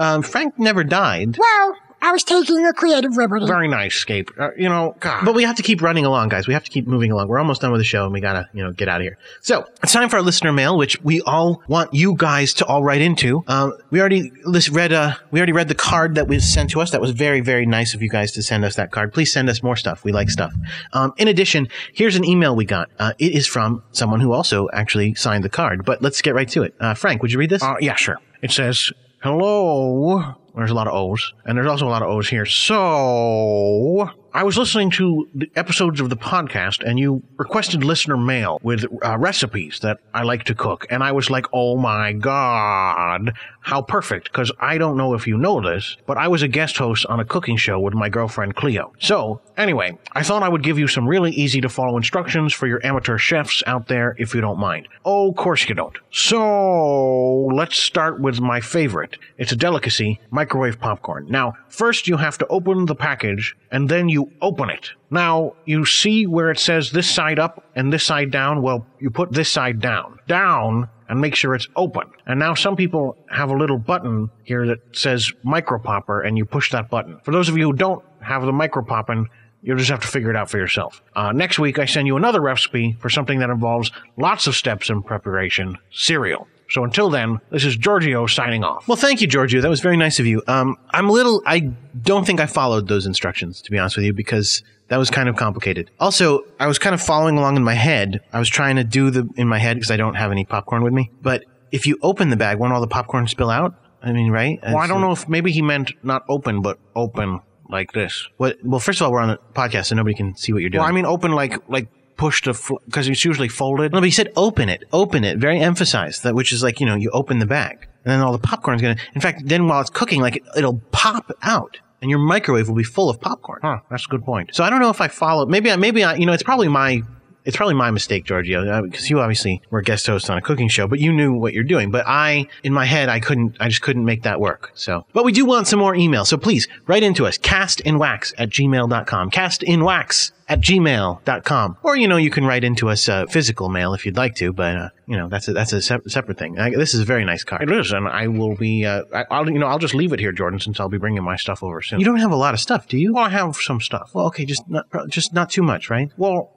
Um, 0.01 0.23
Frank 0.23 0.59
never 0.59 0.83
died. 0.83 1.37
Well, 1.39 1.77
I 2.03 2.13
was 2.13 2.25
taking 2.25 2.65
a 2.67 2.73
creative 2.73 3.15
liberty. 3.15 3.47
Very 3.47 3.69
nice, 3.69 3.95
Scape. 3.95 4.31
Uh, 4.39 4.53
you 4.57 4.71
know, 4.71 4.97
God. 5.01 5.23
But 5.23 5.35
we 5.35 5.43
have 5.45 5.57
to 5.57 5.63
keep 5.63 5.83
running 5.83 6.07
along, 6.07 6.31
guys. 6.31 6.47
We 6.49 6.55
have 6.55 6.65
to 6.65 6.71
keep 6.71 6.87
moving 6.87 7.13
along. 7.13 7.29
We're 7.29 7.39
almost 7.39 7.61
done 7.61 7.73
with 7.73 7.81
the 7.81 7.85
show, 7.85 8.05
and 8.05 8.13
we 8.15 8.23
gotta, 8.23 8.49
you 8.55 8.63
know, 8.65 8.73
get 8.73 8.89
out 8.89 9.03
of 9.03 9.05
here. 9.05 9.19
So 9.43 9.67
it's 9.83 9.93
time 9.93 10.09
for 10.09 10.17
our 10.17 10.23
listener 10.23 10.51
mail, 10.51 10.79
which 10.79 10.99
we 11.03 11.21
all 11.21 11.63
want 11.69 11.93
you 11.93 12.15
guys 12.17 12.55
to 12.55 12.65
all 12.65 12.83
write 12.83 13.03
into. 13.03 13.45
Um, 13.49 13.75
we 13.91 14.01
already 14.01 14.33
lis- 14.47 14.71
read. 14.71 14.95
Uh, 14.95 15.17
we 15.31 15.41
already 15.41 15.53
read 15.53 15.69
the 15.69 15.75
card 15.75 16.15
that 16.15 16.27
was 16.27 16.51
sent 16.51 16.71
to 16.71 16.81
us. 16.81 16.91
That 16.93 17.03
was 17.03 17.11
very, 17.11 17.43
very 17.43 17.67
nice 17.67 17.93
of 17.93 18.01
you 18.01 18.09
guys 18.09 18.33
to 18.33 18.43
send 18.43 18.65
us 18.65 18.77
that 18.77 18.93
card. 18.93 19.13
Please 19.13 19.31
send 19.31 19.51
us 19.51 19.63
more 19.63 19.77
stuff. 19.77 20.03
We 20.03 20.13
like 20.13 20.31
stuff. 20.31 20.55
Um, 20.95 21.13
in 21.19 21.29
addition, 21.29 21.69
here's 21.93 22.17
an 22.17 22.25
email 22.25 22.57
we 22.57 22.65
got. 22.65 22.89
Uh, 22.99 23.13
it 23.19 23.33
is 23.35 23.47
from 23.47 23.83
someone 23.93 24.21
who 24.21 24.33
also 24.33 24.71
actually 24.73 25.15
signed 25.17 25.45
the 25.45 25.51
card. 25.51 25.85
But 25.85 26.01
let's 26.01 26.23
get 26.23 26.35
right 26.35 26.49
to 26.49 26.63
it. 26.63 26.75
Uh, 26.81 26.95
Frank, 26.95 27.21
would 27.21 27.31
you 27.31 27.39
read 27.39 27.51
this? 27.51 27.63
Uh, 27.63 27.75
yeah, 27.79 27.95
sure. 27.95 28.17
It 28.41 28.53
says, 28.53 28.91
hello. 29.21 30.35
There's 30.57 30.71
a 30.71 30.75
lot 30.75 30.89
of 30.89 30.95
O's, 30.95 31.33
and 31.45 31.57
there's 31.57 31.69
also 31.69 31.87
a 31.87 31.91
lot 31.91 32.03
of 32.03 32.09
O's 32.09 32.29
here. 32.29 32.45
So, 32.45 34.11
I 34.35 34.43
was 34.43 34.59
listening 34.59 34.91
to 34.93 35.29
the 35.35 35.51
episodes 35.55 36.01
of 36.01 36.11
the 36.11 36.17
podcast, 36.17 36.83
and 36.83 36.99
you 36.99 37.23
requested 37.37 37.85
listener 37.85 38.17
mail 38.17 38.59
with 38.63 38.85
uh, 39.05 39.17
recipes 39.17 39.81
that 39.81 39.99
I 40.13 40.23
like 40.23 40.45
to 40.45 40.55
cook. 40.55 40.87
And 40.91 41.05
I 41.05 41.13
was 41.13 41.31
like, 41.31 41.47
oh 41.53 41.77
my 41.77 42.13
God, 42.13 43.33
how 43.61 43.83
perfect. 43.83 44.25
Because 44.25 44.51
I 44.59 44.79
don't 44.79 44.97
know 44.97 45.15
if 45.15 45.27
you 45.27 45.37
know 45.37 45.61
this, 45.61 45.97
but 46.07 46.17
I 46.17 46.29
was 46.29 46.43
a 46.43 46.49
guest 46.49 46.77
host 46.79 47.07
on 47.07 47.21
a 47.21 47.25
cooking 47.25 47.57
show 47.57 47.79
with 47.79 47.95
my 47.95 48.09
girlfriend 48.09 48.57
Cleo. 48.57 48.93
So, 48.99 49.41
anyway, 49.57 49.97
I 50.13 50.23
thought 50.23 50.43
I 50.43 50.49
would 50.49 50.63
give 50.63 50.79
you 50.79 50.89
some 50.89 51.07
really 51.07 51.31
easy 51.33 51.61
to 51.61 51.69
follow 51.69 51.97
instructions 51.97 52.53
for 52.53 52.67
your 52.67 52.85
amateur 52.85 53.19
chefs 53.19 53.63
out 53.67 53.89
there 53.89 54.17
if 54.19 54.35
you 54.35 54.41
don't 54.41 54.59
mind. 54.59 54.89
Oh, 55.05 55.31
of 55.31 55.37
course 55.37 55.69
you 55.69 55.75
don't. 55.75 55.97
So, 56.11 57.47
let's 57.53 57.77
start 57.77 58.21
with 58.21 58.41
my 58.41 58.61
favorite. 58.61 59.17
It's 59.39 59.53
a 59.53 59.57
delicacy, 59.57 60.21
microwave 60.31 60.81
popcorn. 60.81 61.27
Now, 61.29 61.55
first 61.69 62.09
you 62.09 62.17
have 62.17 62.39
to 62.39 62.47
open 62.49 62.87
the 62.87 62.95
package, 62.95 63.57
and 63.71 63.89
then 63.89 64.09
you 64.09 64.33
open 64.41 64.71
it. 64.71 64.91
Now, 65.11 65.55
you 65.65 65.85
see 65.85 66.27
where 66.27 66.51
it 66.51 66.59
says 66.59 66.91
this 66.91 67.11
side 67.11 67.39
up 67.39 67.65
and 67.75 67.93
this 67.93 68.05
side 68.05 68.31
down? 68.31 68.63
Well, 68.63 68.87
you 69.01 69.11
put 69.11 69.33
this 69.33 69.51
side 69.51 69.81
down. 69.81 70.19
Down 70.27 70.89
and 71.11 71.21
make 71.21 71.35
sure 71.35 71.55
it's 71.55 71.67
open. 71.75 72.09
And 72.25 72.39
now 72.39 72.55
some 72.55 72.77
people 72.77 73.17
have 73.29 73.51
a 73.51 73.57
little 73.57 73.79
button 73.79 74.31
here 74.45 74.65
that 74.69 74.79
says 74.97 75.31
micro 75.43 75.79
popper 75.79 76.23
and 76.23 76.39
you 76.39 76.45
push 76.45 76.71
that 76.71 76.89
button. 76.89 77.19
For 77.25 77.33
those 77.33 77.49
of 77.49 77.59
you 77.59 77.65
who 77.65 77.73
don't 77.73 78.03
have 78.21 78.43
the 78.43 78.53
micro 78.53 78.85
popping, 78.85 79.29
you'll 79.61 79.77
just 79.77 79.91
have 79.91 80.01
to 80.01 80.07
figure 80.07 80.31
it 80.31 80.37
out 80.37 80.49
for 80.49 80.59
yourself. 80.59 81.03
Uh, 81.17 81.33
next 81.33 81.59
week, 81.59 81.81
I 81.81 81.85
send 81.85 82.07
you 82.07 82.17
another 82.17 82.41
recipe 82.41 82.97
for 83.01 83.11
something 83.11 83.41
that 83.41 83.51
involves 83.51 83.91
lots 84.17 84.47
of 84.47 84.55
steps 84.55 84.89
in 84.89 85.03
preparation 85.03 85.79
cereal. 85.91 86.47
So 86.71 86.85
until 86.85 87.11
then, 87.11 87.41
this 87.51 87.65
is 87.65 87.77
Giorgio 87.77 88.27
signing 88.27 88.63
off. 88.63 88.87
Well, 88.87 88.97
thank 88.97 89.21
you, 89.21 89.27
Giorgio. 89.27 89.61
That 89.61 89.69
was 89.71 89.81
very 89.81 89.97
nice 89.97 90.21
of 90.21 90.27
you. 90.27 90.43
Um, 90.47 90.77
I'm 90.91 91.09
a 91.09 91.13
little. 91.13 91.43
I 91.45 91.73
don't 92.01 92.25
think 92.25 92.41
I 92.41 92.47
followed 92.47 92.89
those 92.89 93.07
instructions, 93.07 93.61
to 93.63 93.71
be 93.71 93.79
honest 93.79 93.97
with 93.97 94.07
you, 94.07 94.13
because 94.13 94.63
that 94.89 94.97
was 94.97 95.11
kind 95.11 95.29
of 95.29 95.37
complicated. 95.37 95.91
Also, 95.99 96.45
I 96.61 96.67
was 96.67 96.79
kind 96.79 96.95
of 96.95 97.03
following 97.03 97.39
along 97.39 97.57
in 97.57 97.65
my 97.65 97.75
head. 97.75 98.21
I 98.33 98.39
was 98.39 98.49
trying 98.49 98.77
to 98.77 98.85
do 98.85 99.11
the 99.11 99.29
in 99.37 99.49
my 99.49 99.59
head 99.59 99.77
because 99.77 99.91
I 99.91 99.97
don't 99.97 100.15
have 100.15 100.31
any 100.31 100.45
popcorn 100.45 100.83
with 100.83 100.93
me. 100.93 101.11
But 101.21 101.45
if 101.73 101.87
you 101.87 101.99
open 102.03 102.31
the 102.31 102.37
bag, 102.37 102.59
won't 102.59 102.73
all 102.73 102.81
the 102.81 102.87
popcorn 102.87 103.27
spill 103.27 103.51
out? 103.51 103.75
I 104.03 104.13
mean, 104.13 104.31
right? 104.31 104.59
Well, 104.63 104.79
I 104.79 104.87
don't 104.87 105.01
know 105.01 105.13
if 105.13 105.29
maybe 105.29 105.51
he 105.53 105.63
meant 105.63 105.93
not 106.05 106.25
open, 106.29 106.63
but 106.63 106.79
open 106.95 107.41
like 107.69 107.93
this. 107.93 108.29
What? 108.37 108.59
Well, 108.65 108.81
first 108.81 109.01
of 109.01 109.07
all, 109.07 109.13
we're 109.13 109.21
on 109.21 109.29
the 109.29 109.39
podcast, 109.55 109.87
so 109.87 109.97
nobody 109.97 110.15
can 110.15 110.37
see 110.37 110.53
what 110.53 110.61
you're 110.61 110.71
doing. 110.71 110.81
Well, 110.81 110.89
I 110.89 110.93
mean, 110.93 111.07
open 111.07 111.33
like 111.33 111.69
like 111.69 111.89
push 112.21 112.43
the 112.43 112.79
because 112.85 113.09
it's 113.09 113.25
usually 113.25 113.49
folded. 113.49 113.93
No, 113.93 114.01
but 114.01 114.05
he 114.05 114.11
said 114.11 114.31
open 114.37 114.69
it, 114.69 114.85
open 114.93 115.25
it. 115.25 115.39
Very 115.39 115.59
emphasized 115.59 116.23
that, 116.25 116.35
which 116.35 116.53
is 116.53 116.63
like 116.63 116.79
you 116.79 116.85
know, 116.85 116.95
you 116.95 117.11
open 117.11 117.39
the 117.39 117.47
bag, 117.47 117.89
and 118.05 118.13
then 118.13 118.21
all 118.21 118.33
the 118.33 118.39
popcorn's 118.39 118.83
gonna. 118.83 118.97
In 119.15 119.23
fact, 119.23 119.49
then 119.49 119.67
while 119.67 119.81
it's 119.81 119.89
cooking, 119.89 120.21
like 120.21 120.37
it, 120.37 120.43
it'll 120.55 120.81
pop 120.93 121.33
out, 121.43 121.79
and 122.03 122.11
your 122.11 122.21
microwave 122.21 122.69
will 122.69 122.77
be 122.77 122.85
full 122.85 123.09
of 123.09 123.23
popcorn. 123.23 123.61
Huh? 123.63 123.79
That's 123.91 124.05
a 124.05 124.09
good 124.09 124.23
point. 124.23 124.55
So 124.55 124.63
I 124.63 124.69
don't 124.69 124.81
know 124.81 124.91
if 124.91 125.01
I 125.01 125.09
follow. 125.09 125.47
Maybe 125.47 125.71
I, 125.71 125.77
maybe 125.77 126.05
I, 126.05 126.15
you 126.17 126.27
know, 126.27 126.35
it's 126.35 126.43
probably 126.43 126.69
my. 126.69 127.03
It's 127.51 127.57
probably 127.57 127.75
my 127.75 127.91
mistake, 127.91 128.27
Giorgio, 128.27 128.81
because 128.83 129.11
you 129.11 129.19
obviously 129.19 129.61
were 129.71 129.81
a 129.81 129.83
guest 129.83 130.07
host 130.07 130.31
on 130.31 130.39
a 130.39 130.41
cooking 130.41 130.69
show, 130.69 130.87
but 130.87 131.01
you 131.01 131.13
knew 131.13 131.33
what 131.33 131.53
you're 131.53 131.65
doing. 131.65 131.91
But 131.91 132.07
I, 132.07 132.47
in 132.63 132.73
my 132.73 132.85
head, 132.85 133.09
I 133.09 133.19
couldn't, 133.19 133.57
I 133.59 133.69
just 133.69 133.83
couldn't 133.83 134.05
make 134.05 134.23
that 134.23 134.39
work. 134.41 134.71
So, 134.75 135.05
but 135.13 135.25
we 135.25 135.33
do 135.33 135.45
want 135.45 135.67
some 135.67 135.81
more 135.81 135.97
email. 135.97 136.25
So 136.25 136.37
please 136.37 136.69
write 136.87 137.03
into 137.03 137.27
us, 137.27 137.39
castinwax 137.39 138.35
at 138.39 138.51
gmail.com, 138.51 139.33
castinwax 139.33 140.31
at 140.49 140.61
gmail.com. 140.61 141.77
Or, 141.83 141.97
you 141.97 142.07
know, 142.07 142.19
you 142.19 142.31
can 142.31 142.47
write 142.47 142.63
into 142.63 142.89
us 142.89 143.09
uh, 143.09 143.27
physical 143.27 143.69
mail 143.69 143.95
if 143.95 144.07
you'd 144.07 144.17
like 144.17 144.37
to, 144.37 144.53
but, 144.53 144.77
uh, 144.77 144.89
you 145.09 145.17
know, 145.17 145.29
that's 145.29 145.49
a, 145.49 145.53
that's 145.53 145.73
a 145.73 145.83
sep- 145.83 146.09
separate 146.09 146.39
thing. 146.39 146.57
I, 146.57 146.71
this 146.71 146.95
is 146.95 147.01
a 147.01 147.05
very 147.05 147.25
nice 147.25 147.43
card. 147.43 147.63
It 147.63 147.73
is, 147.73 147.91
and 147.91 148.07
I 148.07 148.29
will 148.29 148.55
be, 148.55 148.87
uh, 148.87 149.03
I, 149.13 149.25
I'll, 149.29 149.51
you 149.51 149.59
know, 149.59 149.67
I'll 149.67 149.81
just 149.81 149.95
leave 149.95 150.13
it 150.13 150.21
here, 150.21 150.31
Jordan, 150.31 150.61
since 150.61 150.79
I'll 150.79 150.89
be 150.89 150.99
bringing 150.99 151.25
my 151.25 151.35
stuff 151.35 151.65
over 151.65 151.83
soon. 151.83 151.99
You 151.99 152.07
don't 152.07 152.21
have 152.21 152.31
a 152.31 152.37
lot 152.37 152.55
of 152.55 152.61
stuff, 152.61 152.87
do 152.87 152.97
you? 152.97 153.15
Well, 153.15 153.25
I 153.25 153.31
have 153.31 153.57
some 153.57 153.81
stuff. 153.81 154.13
Well, 154.15 154.27
okay, 154.27 154.45
just 154.45 154.69
not, 154.69 154.87
just 155.09 155.33
not 155.35 155.51
too 155.51 155.63
much, 155.63 155.91
right? 155.91 156.13
Well, 156.17 156.53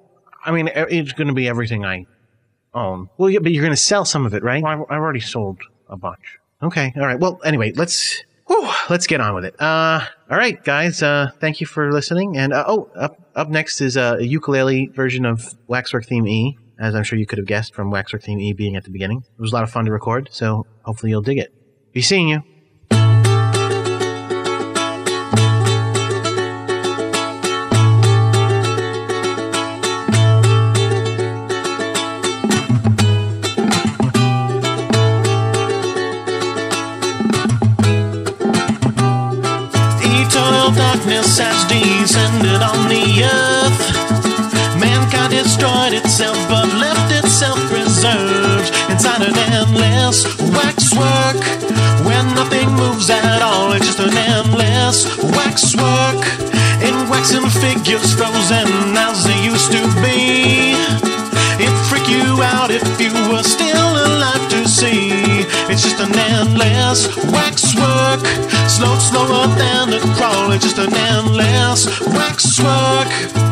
I 0.45 0.51
mean, 0.51 0.69
it's 0.73 1.13
going 1.13 1.27
to 1.27 1.33
be 1.33 1.47
everything 1.47 1.85
I 1.85 2.05
own. 2.73 3.09
Well, 3.17 3.29
yeah, 3.29 3.39
but 3.39 3.51
you're 3.51 3.63
going 3.63 3.75
to 3.75 3.81
sell 3.81 4.05
some 4.05 4.25
of 4.25 4.33
it, 4.33 4.43
right? 4.43 4.63
Well, 4.63 4.71
I've, 4.71 4.81
I've 4.89 5.01
already 5.01 5.19
sold 5.19 5.59
a 5.89 5.97
bunch. 5.97 6.39
Okay, 6.61 6.93
all 6.95 7.05
right. 7.05 7.19
Well, 7.19 7.39
anyway, 7.43 7.73
let's 7.73 8.23
whew, 8.47 8.69
let's 8.89 9.07
get 9.07 9.21
on 9.21 9.35
with 9.35 9.45
it. 9.45 9.59
Uh, 9.59 10.01
all 10.29 10.37
right, 10.37 10.63
guys. 10.63 11.03
Uh, 11.03 11.29
thank 11.39 11.61
you 11.61 11.67
for 11.67 11.91
listening. 11.91 12.37
And 12.37 12.53
uh, 12.53 12.63
oh, 12.67 12.89
up 12.95 13.19
up 13.35 13.49
next 13.49 13.81
is 13.81 13.97
uh, 13.97 14.17
a 14.19 14.23
ukulele 14.23 14.87
version 14.87 15.25
of 15.25 15.55
Waxwork 15.67 16.05
Theme 16.05 16.27
E, 16.27 16.57
as 16.79 16.95
I'm 16.95 17.03
sure 17.03 17.19
you 17.19 17.25
could 17.25 17.37
have 17.37 17.47
guessed 17.47 17.73
from 17.73 17.91
Waxwork 17.91 18.23
Theme 18.23 18.39
E 18.39 18.53
being 18.53 18.75
at 18.75 18.83
the 18.83 18.91
beginning. 18.91 19.23
It 19.37 19.41
was 19.41 19.51
a 19.51 19.55
lot 19.55 19.63
of 19.63 19.71
fun 19.71 19.85
to 19.85 19.91
record, 19.91 20.29
so 20.31 20.65
hopefully 20.83 21.09
you'll 21.11 21.21
dig 21.21 21.37
it. 21.37 21.53
Be 21.91 22.01
seeing 22.01 22.29
you. 22.29 22.43
Itself, 46.03 46.37
but 46.49 46.67
left 46.75 47.11
itself 47.11 47.57
preserved 47.69 48.71
inside 48.91 49.21
an 49.21 49.37
endless 49.55 50.25
waxwork. 50.51 51.39
When 52.05 52.25
nothing 52.35 52.69
moves 52.75 53.09
at 53.09 53.41
all, 53.41 53.71
it's 53.73 53.85
just 53.85 53.99
an 53.99 54.15
endless 54.15 55.07
waxwork. 55.35 56.21
In 56.83 56.95
waxen 57.09 57.47
figures 57.49 58.13
frozen 58.13 58.67
as 58.97 59.23
they 59.23 59.39
used 59.43 59.71
to 59.71 59.83
be. 60.03 60.75
It'd 61.63 61.85
freak 61.87 62.07
you 62.09 62.41
out 62.43 62.71
if 62.71 62.83
you 62.99 63.13
were 63.31 63.43
still 63.43 63.91
alive 64.07 64.49
to 64.49 64.67
see. 64.67 65.11
It's 65.71 65.83
just 65.83 65.99
an 65.99 66.13
endless 66.35 67.07
waxwork. 67.31 68.21
Slow, 68.67 68.95
slower 68.99 69.47
than 69.55 69.93
a 69.93 69.99
crawl. 70.15 70.51
It's 70.51 70.65
just 70.65 70.79
an 70.79 70.93
endless 70.93 71.87
waxwork. 72.01 73.42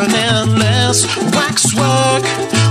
An 0.00 0.14
endless 0.14 1.06
waxwork. 1.34 2.24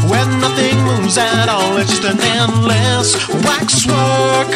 When 0.09 0.39
nothing 0.39 0.77
moves 0.83 1.17
at 1.17 1.47
all, 1.49 1.77
it's 1.77 1.99
just 1.99 2.03
an 2.03 2.19
endless 2.19 3.27
waxwork. 3.45 4.53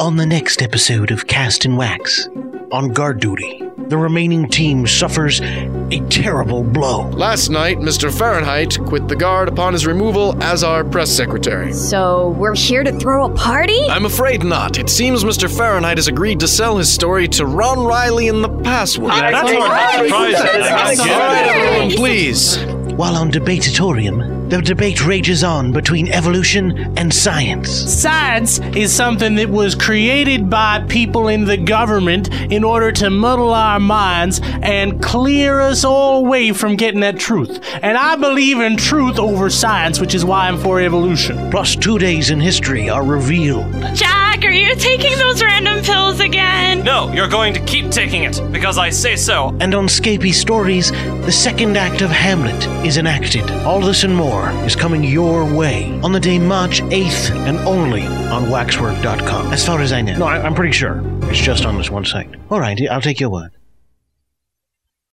On 0.00 0.16
the 0.16 0.26
next 0.26 0.60
episode 0.60 1.10
of 1.10 1.26
Cast 1.26 1.64
in 1.64 1.76
Wax, 1.76 2.28
on 2.72 2.88
guard 2.88 3.20
duty, 3.20 3.63
the 3.76 3.96
remaining 3.96 4.48
team 4.48 4.86
suffers 4.86 5.40
a 5.40 6.00
terrible 6.08 6.62
blow. 6.62 7.08
Last 7.10 7.48
night, 7.50 7.78
Mr. 7.78 8.16
Fahrenheit 8.16 8.78
quit 8.86 9.08
the 9.08 9.16
guard 9.16 9.48
upon 9.48 9.72
his 9.72 9.86
removal 9.86 10.40
as 10.42 10.62
our 10.62 10.84
press 10.84 11.10
secretary. 11.10 11.72
So 11.72 12.30
we're 12.38 12.54
here 12.54 12.84
to 12.84 12.92
throw 12.98 13.26
a 13.26 13.34
party? 13.34 13.80
I'm 13.88 14.04
afraid 14.06 14.44
not. 14.44 14.78
It 14.78 14.88
seems 14.88 15.24
Mr. 15.24 15.54
Fahrenheit 15.54 15.98
has 15.98 16.08
agreed 16.08 16.40
to 16.40 16.48
sell 16.48 16.76
his 16.76 16.90
story 16.92 17.28
to 17.28 17.46
Ron 17.46 17.84
Riley 17.84 18.28
in 18.28 18.42
the 18.42 18.48
password. 18.48 19.08
Yeah, 19.12 19.30
that's 19.32 19.50
All 19.52 19.58
more 19.58 19.66
surprising. 20.08 21.06
right, 21.10 21.46
everyone, 21.54 21.90
please. 21.96 22.56
While 22.94 23.16
on 23.16 23.30
Debateatorium, 23.32 24.43
the 24.54 24.62
debate 24.62 25.04
rages 25.04 25.42
on 25.42 25.72
between 25.72 26.08
evolution 26.12 26.96
and 26.96 27.12
science. 27.12 27.68
Science 27.68 28.60
is 28.76 28.92
something 28.92 29.34
that 29.34 29.48
was 29.48 29.74
created 29.74 30.48
by 30.48 30.78
people 30.88 31.26
in 31.26 31.44
the 31.44 31.56
government 31.56 32.32
in 32.52 32.62
order 32.62 32.92
to 32.92 33.10
muddle 33.10 33.52
our 33.52 33.80
minds 33.80 34.40
and 34.62 35.02
clear 35.02 35.60
us 35.60 35.84
all 35.84 36.24
away 36.24 36.52
from 36.52 36.76
getting 36.76 37.02
at 37.02 37.18
truth. 37.18 37.60
And 37.82 37.98
I 37.98 38.14
believe 38.14 38.60
in 38.60 38.76
truth 38.76 39.18
over 39.18 39.50
science, 39.50 39.98
which 39.98 40.14
is 40.14 40.24
why 40.24 40.46
I'm 40.46 40.58
for 40.58 40.80
evolution. 40.80 41.50
Plus, 41.50 41.74
two 41.74 41.98
days 41.98 42.30
in 42.30 42.38
history 42.38 42.88
are 42.88 43.04
revealed. 43.04 43.72
Jack, 43.94 44.44
are 44.44 44.52
you 44.52 44.74
taking 44.76 45.18
those 45.18 45.42
random 45.42 45.82
pills 45.82 46.20
again? 46.20 46.84
No, 46.84 47.12
you're 47.12 47.28
going 47.28 47.54
to 47.54 47.60
keep 47.60 47.90
taking 47.90 48.22
it 48.22 48.40
because 48.52 48.78
I 48.78 48.90
say 48.90 49.16
so. 49.16 49.56
And 49.60 49.74
on 49.74 49.86
Scapy 49.86 50.32
Stories, 50.32 50.92
the 50.92 51.32
second 51.32 51.76
act 51.76 52.02
of 52.02 52.10
Hamlet 52.10 52.66
is 52.86 52.98
enacted. 52.98 53.50
All 53.64 53.80
this 53.80 54.04
and 54.04 54.14
more 54.14 54.43
is 54.64 54.76
coming 54.76 55.04
your 55.04 55.44
way 55.54 55.90
on 56.02 56.12
the 56.12 56.20
day 56.20 56.38
March 56.38 56.80
8th 56.82 57.30
and 57.46 57.58
only 57.60 58.06
on 58.06 58.50
waxwork.com. 58.50 59.52
As 59.52 59.64
far 59.66 59.80
as 59.80 59.92
I 59.92 60.02
know. 60.02 60.16
No, 60.16 60.26
I, 60.26 60.38
I'm 60.40 60.54
pretty 60.54 60.72
sure. 60.72 61.00
It's 61.30 61.38
just 61.40 61.64
on 61.64 61.76
this 61.76 61.90
one 61.90 62.04
site. 62.04 62.28
All 62.50 62.60
right, 62.60 62.80
I'll 62.90 63.00
take 63.00 63.20
your 63.20 63.30
word. 63.30 63.50